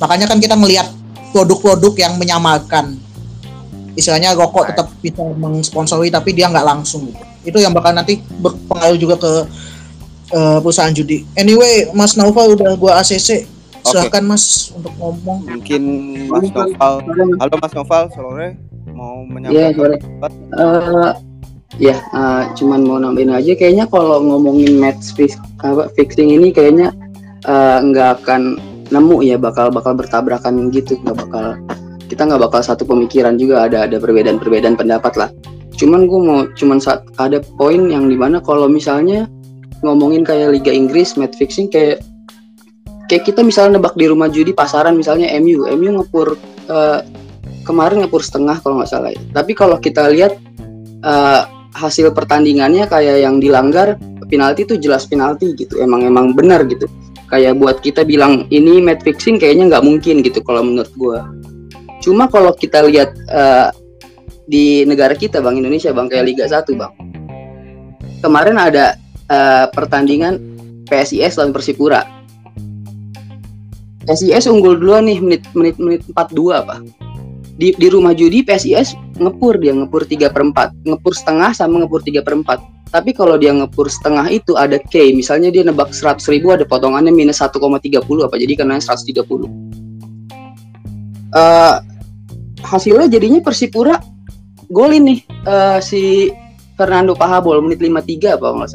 Makanya 0.01 0.25
kan 0.25 0.41
kita 0.41 0.57
melihat 0.57 0.89
produk-produk 1.37 1.93
yang 2.01 2.17
menyamakan. 2.17 2.97
Istilahnya 3.93 4.33
rokok 4.33 4.73
tetap 4.73 4.89
bisa 5.05 5.21
mensponsori 5.37 6.09
tapi 6.09 6.33
dia 6.33 6.49
nggak 6.49 6.65
langsung 6.65 7.13
gitu. 7.13 7.21
itu 7.41 7.57
yang 7.61 7.73
bakal 7.73 7.93
nanti 7.93 8.21
berpengaruh 8.41 8.97
juga 8.97 9.21
ke 9.21 9.33
eh, 10.33 10.59
perusahaan 10.65 10.93
judi. 10.93 11.29
Anyway 11.37 11.93
Mas 11.93 12.17
Naufal 12.17 12.57
udah 12.57 12.73
gua 12.81 13.05
ACC 13.05 13.45
silahkan 13.85 14.25
Mas 14.25 14.73
untuk 14.73 14.93
ngomong. 14.97 15.45
Mungkin 15.45 15.83
Mas 16.29 16.49
Noval 16.49 17.05
halo 17.37 17.55
Mas 17.61 17.73
Noval 17.77 18.05
sore. 18.13 18.49
Mau 18.93 19.25
Iya, 19.25 19.29
menyampaikan 19.29 19.73
sore. 19.77 19.97
pendapat? 20.01 21.30
Ya, 21.79 22.03
eh, 22.03 22.45
cuman 22.59 22.83
mau 22.83 22.99
nambahin 22.99 23.31
aja 23.31 23.55
kayaknya 23.55 23.87
kalau 23.87 24.19
ngomongin 24.27 24.81
match 24.83 25.15
fix, 25.15 25.39
apa, 25.63 25.87
fixing 25.95 26.35
ini 26.35 26.51
kayaknya 26.51 26.91
eh, 27.47 27.79
nggak 27.79 28.25
akan 28.25 28.59
nemu 28.91 29.23
ya 29.23 29.39
bakal 29.39 29.71
bakal 29.71 29.95
bertabrakan 29.95 30.69
gitu 30.75 30.99
nggak 31.07 31.15
bakal 31.15 31.55
kita 32.11 32.27
nggak 32.27 32.43
bakal 32.43 32.61
satu 32.61 32.83
pemikiran 32.83 33.39
juga 33.39 33.71
ada 33.71 33.87
ada 33.87 34.03
perbedaan-perbedaan 34.03 34.75
pendapat 34.75 35.15
lah. 35.15 35.31
Cuman 35.79 36.11
gue 36.11 36.21
mau 36.21 36.41
cuman 36.59 36.83
saat 36.83 37.07
ada 37.23 37.39
poin 37.55 37.87
yang 37.87 38.11
di 38.11 38.19
mana 38.19 38.43
kalau 38.43 38.67
misalnya 38.67 39.31
ngomongin 39.87 40.27
kayak 40.27 40.59
Liga 40.59 40.75
Inggris 40.75 41.15
match 41.15 41.39
fixing 41.39 41.71
kayak 41.71 42.03
kayak 43.07 43.25
kita 43.25 43.47
misalnya 43.47 43.79
nebak 43.79 43.95
di 43.95 44.11
rumah 44.11 44.27
judi 44.27 44.51
pasaran 44.51 44.99
misalnya 44.99 45.31
MU, 45.39 45.71
MU 45.71 46.03
ngepur 46.03 46.35
eh, 46.67 47.01
kemarin 47.63 48.03
ngepur 48.03 48.27
setengah 48.27 48.59
kalau 48.59 48.83
nggak 48.83 48.91
salah. 48.91 49.15
ya. 49.15 49.23
Tapi 49.31 49.55
kalau 49.55 49.79
kita 49.79 50.11
lihat 50.11 50.35
eh, 51.07 51.43
hasil 51.75 52.11
pertandingannya 52.15 52.91
kayak 52.91 53.23
yang 53.23 53.39
dilanggar 53.39 53.99
penalti 54.31 54.63
itu 54.67 54.75
jelas 54.79 55.07
penalti 55.07 55.55
gitu. 55.59 55.79
Emang 55.83 56.07
emang 56.07 56.33
benar 56.35 56.67
gitu. 56.71 56.87
Kayak 57.31 57.59
buat 57.59 57.79
kita 57.83 58.03
bilang 58.07 58.47
ini 58.51 58.83
match 58.83 59.07
fixing 59.07 59.39
kayaknya 59.39 59.77
nggak 59.77 59.85
mungkin 59.87 60.23
gitu 60.23 60.43
kalau 60.43 60.67
menurut 60.67 60.91
gua. 60.99 61.27
Cuma 62.03 62.27
kalau 62.27 62.55
kita 62.55 62.87
lihat 62.87 63.15
eh, 63.15 63.69
di 64.51 64.83
negara 64.83 65.15
kita 65.15 65.39
bang 65.39 65.63
Indonesia 65.63 65.95
bang 65.95 66.07
kayak 66.11 66.25
Liga 66.27 66.47
1 66.51 66.67
bang. 66.75 66.93
Kemarin 68.23 68.57
ada 68.59 68.99
eh, 69.31 69.67
pertandingan 69.71 70.39
PSIS 70.91 71.39
lawan 71.39 71.55
Persipura. 71.55 72.03
PSIS 74.11 74.51
unggul 74.51 74.75
duluan 74.75 75.07
nih 75.07 75.23
menit 75.23 75.43
menit 75.55 75.77
menit 75.79 76.03
42 76.19 76.51
apa 76.51 76.83
di 77.61 77.77
di 77.77 77.87
rumah 77.93 78.17
judi 78.17 78.41
PSIS 78.41 78.97
ngepur 79.21 79.61
dia 79.61 79.77
ngepur 79.77 80.09
3 80.09 80.33
per 80.33 80.43
4 80.49 80.89
ngepur 80.89 81.13
setengah 81.13 81.53
sama 81.53 81.85
ngepur 81.85 82.01
3 82.01 82.25
per 82.25 82.33
4 82.41 82.89
tapi 82.89 83.13
kalau 83.13 83.37
dia 83.37 83.53
ngepur 83.53 83.87
setengah 83.93 84.33
itu 84.33 84.57
ada 84.57 84.81
K 84.81 85.13
misalnya 85.13 85.53
dia 85.53 85.61
nebak 85.61 85.93
100 85.93 86.25
ribu 86.33 86.57
ada 86.57 86.65
potongannya 86.65 87.13
minus 87.13 87.45
1,30 87.45 87.61
apa 88.01 88.35
jadi 88.41 88.53
karena 88.57 88.81
130 88.81 89.21
Eh 91.31 91.77
hasilnya 92.67 93.07
jadinya 93.07 93.39
Persipura 93.39 94.03
golin 94.67 95.07
nih 95.07 95.21
eh, 95.47 95.79
si 95.79 96.33
Fernando 96.75 97.15
Pahabol 97.15 97.63
menit 97.63 97.79
53 97.79 98.35
apa 98.41 98.47
nggak 98.51 98.71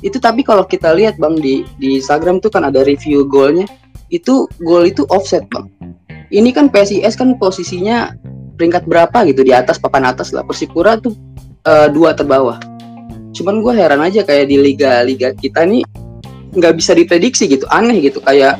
itu 0.00 0.16
tapi 0.16 0.40
kalau 0.40 0.64
kita 0.64 0.96
lihat 0.96 1.20
bang 1.20 1.36
di 1.36 1.60
di 1.76 2.00
Instagram 2.00 2.40
tuh 2.40 2.48
kan 2.48 2.64
ada 2.64 2.80
review 2.84 3.28
golnya. 3.28 3.68
Itu 4.10 4.50
gol 4.58 4.90
itu 4.90 5.06
offset 5.12 5.46
bang 5.54 5.70
ini 6.30 6.50
kan 6.54 6.70
PSIS 6.70 7.18
kan 7.18 7.34
posisinya 7.36 8.14
peringkat 8.54 8.86
berapa 8.86 9.26
gitu? 9.26 9.42
Di 9.42 9.50
atas 9.50 9.76
papan 9.82 10.06
atas 10.06 10.30
lah. 10.30 10.46
Persipura 10.46 10.96
tuh 10.98 11.14
eh, 11.66 11.88
dua 11.90 12.14
terbawah. 12.14 12.58
Cuman 13.34 13.62
gue 13.62 13.72
heran 13.74 14.02
aja 14.02 14.22
kayak 14.26 14.50
di 14.50 14.58
liga 14.58 15.02
liga 15.06 15.34
kita 15.34 15.66
nih 15.66 15.82
nggak 16.54 16.74
bisa 16.78 16.94
diprediksi 16.94 17.50
gitu. 17.50 17.66
Aneh 17.70 17.98
gitu 17.98 18.22
kayak 18.22 18.58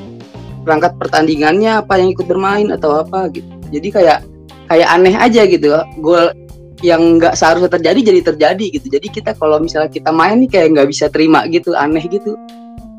perangkat 0.67 0.95
pertandingannya 0.99 1.81
apa 1.83 1.99
yang 1.99 2.11
ikut 2.15 2.27
bermain 2.27 2.71
atau 2.75 3.03
apa 3.03 3.31
gitu. 3.31 3.47
Jadi 3.71 3.89
kayak 3.91 4.19
kayak 4.67 4.89
aneh 4.91 5.15
aja 5.15 5.43
gitu. 5.47 5.75
Gol 6.03 6.35
yang 6.81 7.21
nggak 7.21 7.37
seharusnya 7.37 7.71
terjadi 7.71 8.01
jadi 8.15 8.21
terjadi 8.35 8.67
gitu. 8.79 8.87
Jadi 8.89 9.07
kita 9.13 9.31
kalau 9.37 9.61
misalnya 9.61 9.93
kita 9.93 10.11
main 10.11 10.41
nih 10.43 10.51
kayak 10.51 10.69
nggak 10.75 10.89
bisa 10.91 11.07
terima 11.07 11.47
gitu 11.51 11.75
aneh 11.75 12.03
gitu. 12.07 12.35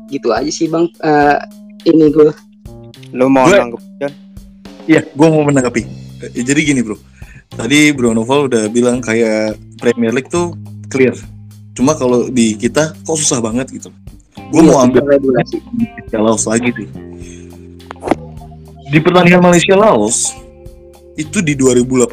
Gitu 0.08 0.28
aja 0.32 0.48
sih 0.52 0.68
bang. 0.68 0.88
Eh, 1.02 1.36
ini 1.88 2.08
gue 2.12 2.32
Lu 3.12 3.28
mau 3.28 3.44
Gue- 3.44 3.60
nanggep? 3.60 3.91
Iya, 4.86 5.06
gue 5.06 5.28
mau 5.30 5.46
menanggapi. 5.46 5.82
Eh, 6.34 6.42
Jadi 6.42 6.60
gini 6.66 6.80
bro, 6.82 6.98
tadi 7.54 7.94
Bro 7.94 8.14
Novel 8.14 8.50
udah 8.50 8.66
bilang 8.70 8.98
kayak 8.98 9.58
Premier 9.78 10.10
League 10.10 10.30
tuh 10.30 10.54
clear. 10.90 11.14
Cuma 11.72 11.96
kalau 11.96 12.28
di 12.28 12.58
kita 12.58 12.92
kok 13.06 13.16
susah 13.16 13.38
banget 13.40 13.70
gitu. 13.72 13.88
Gue 14.52 14.60
Iya, 14.60 14.68
mau 14.68 14.78
ambil 14.84 15.02
regulasi 15.06 15.62
Malaysia 15.72 16.18
Laos 16.20 16.44
lagi 16.44 16.70
sih. 16.76 16.88
Di 18.92 18.98
pertandingan 19.00 19.40
Malaysia 19.40 19.72
Laos 19.78 20.36
itu 21.16 21.40
di 21.40 21.56
2018 21.56 22.08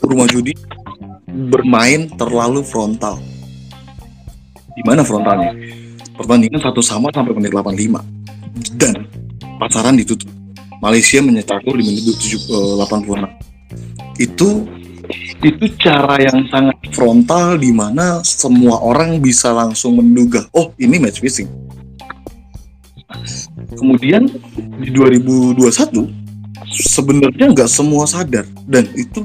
rumah 0.00 0.28
judi 0.30 0.56
bermain 1.28 2.08
terlalu 2.16 2.64
frontal. 2.64 3.20
Di 4.72 4.82
mana 4.86 5.02
frontalnya? 5.04 5.52
Pertandingan 6.16 6.62
satu 6.62 6.80
sama 6.80 7.12
sampai 7.12 7.34
menit 7.34 7.52
85 7.52 8.00
dan 8.78 9.04
pasaran 9.60 9.98
ditutup. 9.98 10.37
Malaysia 10.78 11.18
menyecakur 11.18 11.74
di 11.74 11.82
menit 11.82 12.04
7, 12.06 12.38
eh, 12.38 12.74
86. 12.78 13.30
Itu 14.18 14.66
itu 15.40 15.64
cara 15.80 16.20
yang 16.20 16.44
sangat 16.50 16.76
frontal 16.92 17.56
di 17.56 17.70
mana 17.72 18.20
semua 18.26 18.82
orang 18.82 19.22
bisa 19.22 19.54
langsung 19.54 19.96
menduga, 19.96 20.44
oh 20.52 20.74
ini 20.76 20.98
match 21.00 21.22
fixing. 21.22 21.48
Kemudian 23.78 24.26
di 24.82 24.90
2021 24.92 26.10
sebenarnya 26.68 27.54
nggak 27.54 27.70
semua 27.70 28.04
sadar 28.04 28.44
dan 28.68 28.84
itu 28.92 29.24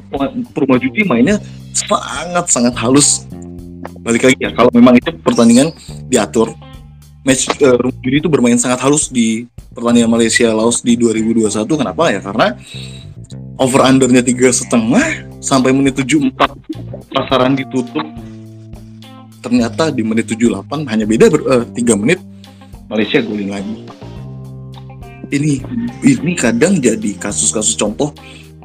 judi 0.80 1.02
mainnya 1.04 1.42
sangat 1.76 2.46
sangat 2.48 2.74
halus. 2.80 3.28
Balik 4.04 4.32
lagi 4.32 4.40
ya 4.40 4.52
kalau 4.56 4.72
memang 4.72 4.96
itu 4.96 5.12
pertandingan 5.20 5.72
diatur 6.08 6.52
match 7.24 7.48
eh, 7.60 7.76
rumah 7.80 7.96
judi 8.04 8.18
itu 8.20 8.30
bermain 8.30 8.60
sangat 8.60 8.84
halus 8.84 9.08
di 9.08 9.48
pertandingan 9.72 10.12
Malaysia 10.12 10.52
Laos 10.52 10.84
di 10.84 11.00
2021 11.00 11.66
kenapa? 11.80 12.12
Ya 12.12 12.20
karena 12.20 12.60
over 13.58 13.82
undernya 13.88 14.20
tiga 14.20 14.52
setengah 14.52 15.24
sampai 15.40 15.72
menit 15.72 15.96
74 15.96 16.36
pasaran 17.12 17.56
ditutup. 17.56 18.04
Ternyata 19.44 19.92
di 19.92 20.04
menit 20.08 20.32
78 20.32 20.88
hanya 20.88 21.04
beda 21.04 21.28
ber, 21.28 21.42
eh, 21.48 21.66
3 21.84 22.00
menit 22.00 22.20
Malaysia 22.88 23.20
golin 23.24 23.52
lagi. 23.52 23.76
Ini 25.34 25.52
ini 26.04 26.32
kadang 26.38 26.78
jadi 26.78 27.18
kasus-kasus 27.18 27.80
contoh 27.80 28.12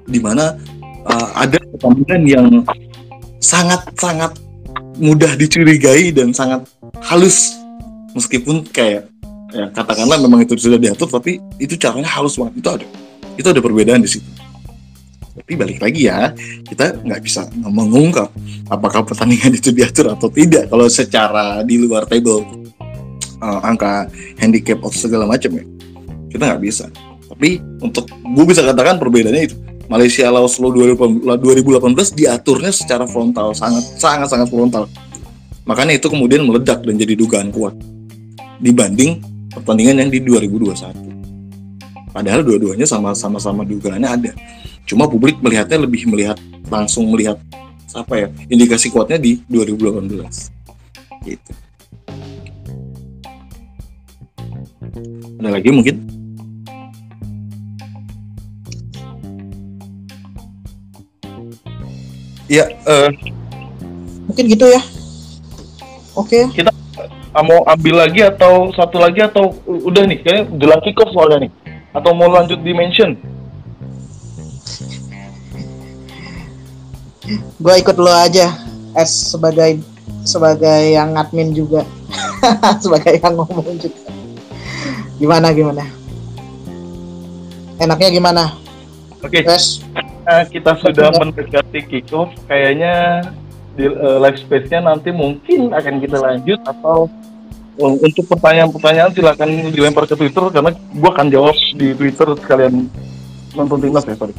di 0.06 0.18
mana 0.18 0.58
eh, 1.06 1.28
ada 1.34 1.58
pertandingan 1.74 2.22
yang 2.26 2.46
sangat-sangat 3.38 4.34
mudah 4.98 5.38
dicurigai 5.38 6.10
dan 6.10 6.34
sangat 6.34 6.66
halus 7.06 7.57
meskipun 8.18 8.66
kayak 8.68 9.08
ya 9.48 9.72
katakanlah 9.72 10.20
memang 10.20 10.44
itu 10.44 10.58
sudah 10.60 10.76
diatur 10.76 11.08
tapi 11.08 11.40
itu 11.56 11.78
caranya 11.80 12.10
halus 12.12 12.36
banget. 12.36 12.60
Itu 12.60 12.68
ada 12.68 12.86
itu 13.38 13.48
ada 13.48 13.60
perbedaan 13.62 14.02
di 14.02 14.10
situ. 14.10 14.28
Tapi 15.38 15.54
balik 15.54 15.78
lagi 15.78 16.10
ya 16.10 16.34
kita 16.66 16.98
nggak 17.00 17.20
bisa 17.22 17.46
mengungkap 17.56 18.28
apakah 18.68 19.06
pertandingan 19.06 19.54
itu 19.60 19.70
diatur 19.70 20.12
atau 20.12 20.28
tidak 20.28 20.68
kalau 20.68 20.86
secara 20.90 21.62
di 21.62 21.80
luar 21.80 22.04
table. 22.04 22.44
Eh, 23.38 23.60
angka 23.62 24.10
handicap 24.42 24.82
atau 24.82 24.98
segala 24.98 25.24
macam 25.24 25.54
ya. 25.54 25.64
Kita 26.28 26.42
nggak 26.42 26.62
bisa. 26.62 26.90
Tapi 27.30 27.62
untuk 27.78 28.10
gue 28.10 28.44
bisa 28.50 28.66
katakan 28.66 28.98
perbedaannya 28.98 29.44
itu. 29.46 29.56
Malaysia 29.88 30.28
Laos 30.28 30.60
Law 30.60 30.68
2018 30.68 31.64
diaturnya 32.12 32.68
secara 32.76 33.08
frontal 33.08 33.56
sangat 33.56 33.96
sangat 33.96 34.28
sangat 34.28 34.48
frontal. 34.52 34.84
Makanya 35.64 35.96
itu 35.96 36.12
kemudian 36.12 36.44
meledak 36.44 36.84
dan 36.84 37.00
jadi 37.00 37.16
dugaan 37.16 37.48
kuat 37.48 37.72
dibanding 38.58 39.22
pertandingan 39.54 40.06
yang 40.06 40.10
di 40.10 40.20
2021 40.22 41.08
padahal 42.18 42.42
dua-duanya 42.42 42.82
sama-sama 42.82 43.38
sama 43.38 43.62
dugaannya 43.62 44.08
ada. 44.10 44.32
Cuma 44.88 45.06
publik 45.06 45.38
melihatnya 45.38 45.84
lebih 45.86 46.08
melihat 46.10 46.34
langsung 46.66 47.06
melihat 47.14 47.38
apa 47.94 48.26
ya 48.26 48.28
indikasi 48.50 48.90
kuatnya 48.90 49.22
di 49.22 49.38
2018 49.46 50.18
gitu. 51.22 51.52
Ada 55.38 55.48
lagi 55.54 55.70
mungkin? 55.70 55.96
Ya 62.48 62.64
eh, 62.66 63.12
Mungkin 64.26 64.44
gitu 64.48 64.66
ya. 64.66 64.82
Oke. 66.16 66.48
Ah, 66.48 66.77
mau 67.44 67.60
ambil 67.66 68.06
lagi 68.06 68.24
atau 68.24 68.70
satu 68.72 68.96
lagi 69.02 69.20
atau 69.22 69.54
udah 69.66 70.04
nih 70.06 70.18
kayaknya 70.22 70.44
jelang 70.56 70.82
kick 70.82 70.98
off 70.98 71.12
soalnya 71.12 71.46
nih 71.46 71.52
atau 71.92 72.10
mau 72.14 72.30
lanjut 72.30 72.60
dimension 72.62 73.16
Gue 77.60 77.74
ikut 77.82 77.98
lo 78.00 78.08
aja. 78.08 78.54
S 78.96 79.36
sebagai 79.36 79.84
sebagai 80.24 80.96
yang 80.96 81.12
admin 81.12 81.52
juga. 81.52 81.84
sebagai 82.82 83.20
yang 83.20 83.36
ngomong 83.36 83.76
juga. 83.76 84.08
Gimana 85.20 85.52
gimana? 85.52 85.84
Enaknya 87.76 88.08
gimana? 88.08 88.44
oke 89.22 89.38
S 89.46 89.82
eh, 90.26 90.44
kita 90.50 90.78
sudah 90.78 91.10
mendekati 91.18 91.80
kick 91.86 92.10
off 92.14 92.30
kayaknya 92.46 93.22
di 93.74 93.86
eh, 93.86 94.18
live 94.18 94.38
space-nya 94.38 94.82
nanti 94.82 95.10
mungkin 95.10 95.74
akan 95.74 95.94
kita 96.02 96.18
lanjut 96.18 96.60
atau 96.66 97.10
untuk 97.78 98.26
pertanyaan-pertanyaan 98.26 99.14
silakan 99.14 99.70
dilempar 99.70 100.04
ke 100.04 100.18
Twitter 100.18 100.44
karena 100.50 100.74
gua 100.98 101.10
akan 101.14 101.26
jawab 101.30 101.54
di 101.78 101.94
Twitter 101.94 102.28
sekalian 102.34 102.90
nonton 103.54 103.78
timnas 103.78 104.04
ya 104.04 104.18
sorry. 104.18 104.34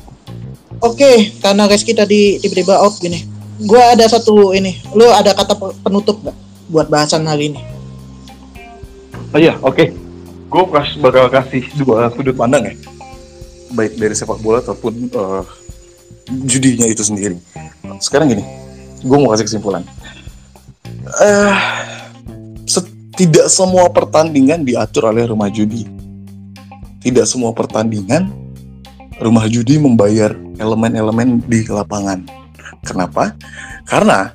Oke, 0.79 1.35
karena 1.43 1.67
guys 1.67 1.83
kita 1.83 2.07
di 2.07 2.39
tiba-tiba 2.39 2.79
out 2.79 2.95
gini. 2.99 3.23
gue 3.59 3.75
ada 3.75 4.07
satu 4.07 4.55
ini. 4.55 4.79
Lu 4.95 5.03
ada 5.11 5.35
kata 5.35 5.51
pe- 5.51 5.75
penutup 5.83 6.15
nggak 6.23 6.37
buat 6.71 6.87
bahasan 6.87 7.27
hari 7.27 7.51
ini? 7.51 7.59
Oh 9.35 9.39
iya, 9.39 9.59
oke. 9.59 9.91
Gue 10.47 10.63
bakal 11.03 11.27
kasih 11.27 11.67
dua 11.75 12.07
sudut 12.15 12.31
pandang 12.39 12.63
ya. 12.63 12.73
Baik 13.75 13.99
dari 13.99 14.15
sepak 14.15 14.39
bola 14.39 14.63
ataupun 14.63 15.11
eh, 15.11 15.43
judinya 16.47 16.87
itu 16.87 17.03
sendiri. 17.03 17.35
Sekarang 17.99 18.31
gini, 18.31 18.47
gue 19.03 19.17
mau 19.19 19.35
kasih 19.35 19.51
kesimpulan. 19.51 19.83
Se- 21.19 21.98
tidak 23.19 23.51
semua 23.51 23.91
pertandingan 23.91 24.63
diatur 24.63 25.11
oleh 25.11 25.27
rumah 25.27 25.51
judi. 25.51 25.83
Tidak 27.03 27.27
semua 27.27 27.51
pertandingan 27.51 28.31
rumah 29.19 29.43
judi 29.51 29.75
membayar 29.75 30.31
elemen-elemen 30.55 31.43
di 31.43 31.67
lapangan. 31.67 32.23
Kenapa? 32.87 33.35
Karena 33.83 34.31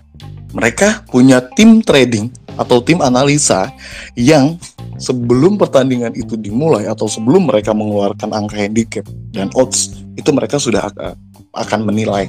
mereka 0.53 1.01
punya 1.09 1.41
tim 1.57 1.81
trading 1.81 2.29
atau 2.61 2.85
tim 2.85 3.01
analisa 3.01 3.73
yang 4.21 4.61
sebelum 5.01 5.57
pertandingan 5.57 6.13
itu 6.13 6.37
dimulai 6.37 6.85
atau 6.85 7.09
sebelum 7.09 7.49
mereka 7.49 7.73
mengeluarkan 7.73 8.37
angka 8.37 8.69
handicap 8.69 9.09
dan 9.33 9.49
odds 9.57 9.97
itu 10.15 10.29
mereka 10.29 10.61
sudah 10.61 10.93
ak- 10.93 11.17
akan 11.57 11.89
menilai 11.89 12.29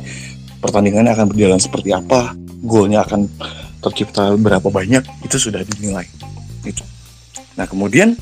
pertandingannya 0.63 1.11
akan 1.11 1.35
berjalan 1.35 1.59
seperti 1.59 1.91
apa, 1.91 2.31
golnya 2.63 3.03
akan 3.03 3.27
tercipta 3.83 4.33
berapa 4.39 4.65
banyak 4.71 5.03
itu 5.21 5.37
sudah 5.37 5.61
dinilai. 5.61 6.07
Itu. 6.65 6.83
Nah 7.55 7.69
kemudian 7.69 8.17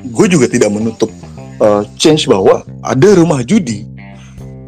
gue 0.00 0.26
juga 0.28 0.46
tidak 0.46 0.70
menutup 0.70 1.08
uh, 1.60 1.82
change 1.96 2.28
bahwa 2.28 2.62
ada 2.84 3.08
rumah 3.16 3.40
judi 3.42 3.88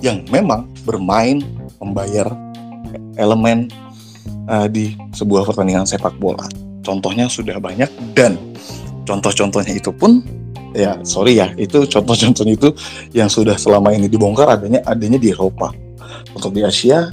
yang 0.03 0.25
memang 0.33 0.67
bermain 0.83 1.45
membayar 1.79 2.27
elemen 3.17 3.71
uh, 4.49 4.67
di 4.67 4.97
sebuah 5.15 5.47
pertandingan 5.47 5.87
sepak 5.87 6.17
bola. 6.19 6.49
Contohnya 6.83 7.31
sudah 7.31 7.63
banyak 7.63 7.89
dan 8.17 8.35
contoh-contohnya 9.07 9.79
itu 9.79 9.95
pun 9.95 10.25
ya 10.73 10.97
sorry 11.05 11.37
ya 11.39 11.53
itu 11.61 11.85
contoh-contohnya 11.87 12.55
itu 12.57 12.73
yang 13.13 13.29
sudah 13.29 13.55
selama 13.61 13.93
ini 13.93 14.09
dibongkar 14.09 14.49
adanya 14.59 14.83
adanya 14.89 15.21
di 15.21 15.31
Eropa. 15.31 15.71
Untuk 16.33 16.57
di 16.57 16.65
Asia 16.65 17.13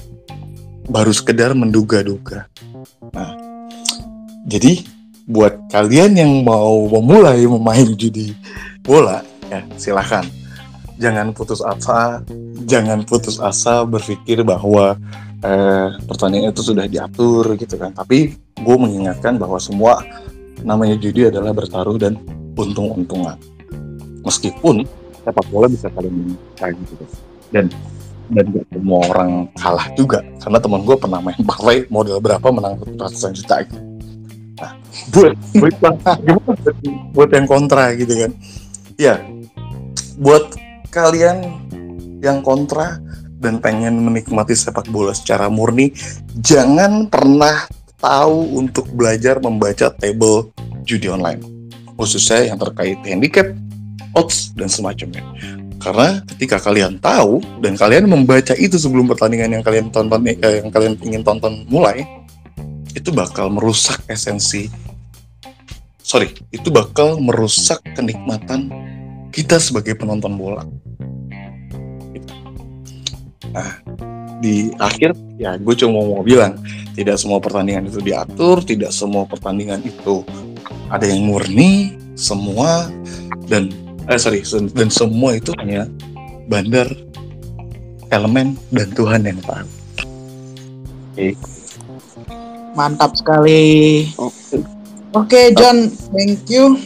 baru 0.90 1.12
sekedar 1.12 1.54
menduga-duga. 1.54 2.48
Nah, 3.14 3.36
jadi 4.48 4.82
buat 5.30 5.70
kalian 5.70 6.18
yang 6.18 6.32
mau 6.42 6.90
memulai 6.90 7.46
memain 7.46 7.86
judi 7.94 8.34
bola 8.82 9.22
ya 9.54 9.62
silahkan 9.78 10.26
jangan 10.98 11.32
putus 11.32 11.62
asa 11.62 12.26
jangan 12.66 13.06
putus 13.08 13.40
asa 13.40 13.88
berpikir 13.88 14.42
bahwa 14.44 14.98
eh, 15.44 15.88
pertandingan 16.04 16.52
itu 16.52 16.64
sudah 16.64 16.86
diatur 16.86 17.56
gitu 17.56 17.76
kan. 17.80 17.96
Tapi 17.96 18.36
gue 18.36 18.76
mengingatkan 18.76 19.40
bahwa 19.40 19.58
semua 19.62 20.04
namanya 20.64 21.00
judi 21.00 21.28
adalah 21.32 21.56
bertaruh 21.56 21.96
dan 21.96 22.20
untung-untungan. 22.60 23.40
Meskipun 24.28 24.84
sepak 25.24 25.48
bola 25.48 25.72
bisa 25.72 25.88
kalian 25.96 26.36
menang 26.36 26.76
gitu 26.88 27.04
dan 27.56 27.66
dan 28.30 28.46
gak 28.54 28.66
semua 28.70 29.00
orang 29.10 29.32
kalah 29.58 29.88
juga. 29.96 30.20
Karena 30.44 30.60
teman 30.60 30.82
gue 30.84 30.96
pernah 31.00 31.20
main 31.24 31.42
parlay 31.42 31.88
modal 31.88 32.20
berapa 32.20 32.48
menang 32.52 32.78
ratusan 33.00 33.34
juta 33.34 33.64
gitu. 33.64 33.89
Nah 34.60 34.74
buat 35.16 35.34
buat 35.60 35.74
gimana 35.80 36.12
buat, 36.20 36.76
buat 37.16 37.30
yang 37.32 37.48
kontra 37.48 37.96
gitu 37.96 38.14
kan. 38.14 38.32
Ya 39.00 39.16
buat 40.20 40.52
kalian 40.92 41.48
yang 42.20 42.44
kontra 42.44 43.00
dan 43.40 43.64
pengen 43.64 44.04
menikmati 44.04 44.52
sepak 44.52 44.92
bola 44.92 45.16
secara 45.16 45.48
murni 45.48 45.96
jangan 46.44 47.08
pernah 47.08 47.72
tahu 48.00 48.60
untuk 48.60 48.92
belajar 48.92 49.40
membaca 49.40 49.92
table 49.96 50.52
judi 50.84 51.08
online. 51.08 51.40
Khususnya 51.96 52.52
yang 52.52 52.60
terkait 52.60 53.00
handicap 53.04 53.48
odds 54.16 54.52
dan 54.56 54.72
semacamnya. 54.72 55.24
Karena 55.80 56.20
ketika 56.28 56.60
kalian 56.60 57.00
tahu 57.00 57.40
dan 57.64 57.80
kalian 57.80 58.12
membaca 58.12 58.52
itu 58.60 58.76
sebelum 58.76 59.08
pertandingan 59.08 59.60
yang 59.60 59.64
kalian 59.64 59.88
tonton 59.88 60.20
eh, 60.28 60.60
yang 60.60 60.72
kalian 60.72 61.00
ingin 61.00 61.24
tonton 61.24 61.64
mulai 61.72 62.04
itu 63.00 63.16
bakal 63.16 63.48
merusak 63.48 64.04
esensi. 64.12 64.68
Sorry 66.04 66.36
itu 66.52 66.68
bakal 66.68 67.24
merusak 67.24 67.80
kenikmatan 67.96 68.68
kita 69.32 69.56
sebagai 69.56 69.96
penonton 69.96 70.36
bola. 70.36 70.68
Nah 73.56 73.72
di 74.44 74.72
akhir 74.80 75.16
ya 75.40 75.56
gue 75.60 75.76
cuma 75.76 76.00
mau 76.00 76.24
bilang 76.24 76.60
tidak 76.96 77.20
semua 77.20 77.40
pertandingan 77.40 77.88
itu 77.88 78.00
diatur 78.04 78.64
tidak 78.64 78.92
semua 78.92 79.28
pertandingan 79.28 79.84
itu 79.84 80.24
ada 80.88 81.04
yang 81.08 81.28
murni 81.28 81.96
semua 82.16 82.88
dan 83.52 83.72
eh 84.08 84.20
sorry 84.20 84.44
dan 84.76 84.88
semua 84.88 85.36
itu 85.36 85.52
hanya 85.60 85.92
bandar 86.48 86.88
elemen 88.10 88.56
dan 88.72 88.88
Tuhan 88.96 89.28
yang 89.28 89.40
tahu 89.44 89.68
Mantap 92.78 93.18
sekali. 93.18 94.06
Oke, 95.16 95.54
John, 95.58 95.90
thank 96.14 96.46
you. 96.50 96.78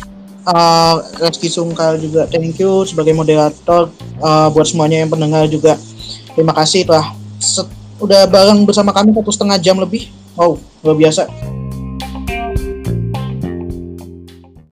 Uh, 0.44 1.00
Reski 1.24 1.48
Sungkal 1.48 2.04
juga 2.04 2.28
thank 2.28 2.60
you 2.60 2.84
sebagai 2.84 3.16
moderator. 3.16 3.88
Uh, 4.20 4.52
buat 4.52 4.68
semuanya 4.68 5.04
yang 5.04 5.12
pendengar 5.12 5.48
juga 5.48 5.80
terima 6.36 6.52
kasih 6.52 6.84
telah 6.84 7.16
udah 8.04 8.28
bareng 8.28 8.68
bersama 8.68 8.92
kami 8.92 9.16
satu 9.16 9.32
setengah 9.32 9.58
jam 9.60 9.80
lebih. 9.80 10.12
Wow, 10.36 10.60
luar 10.84 10.98
biasa. 11.00 11.32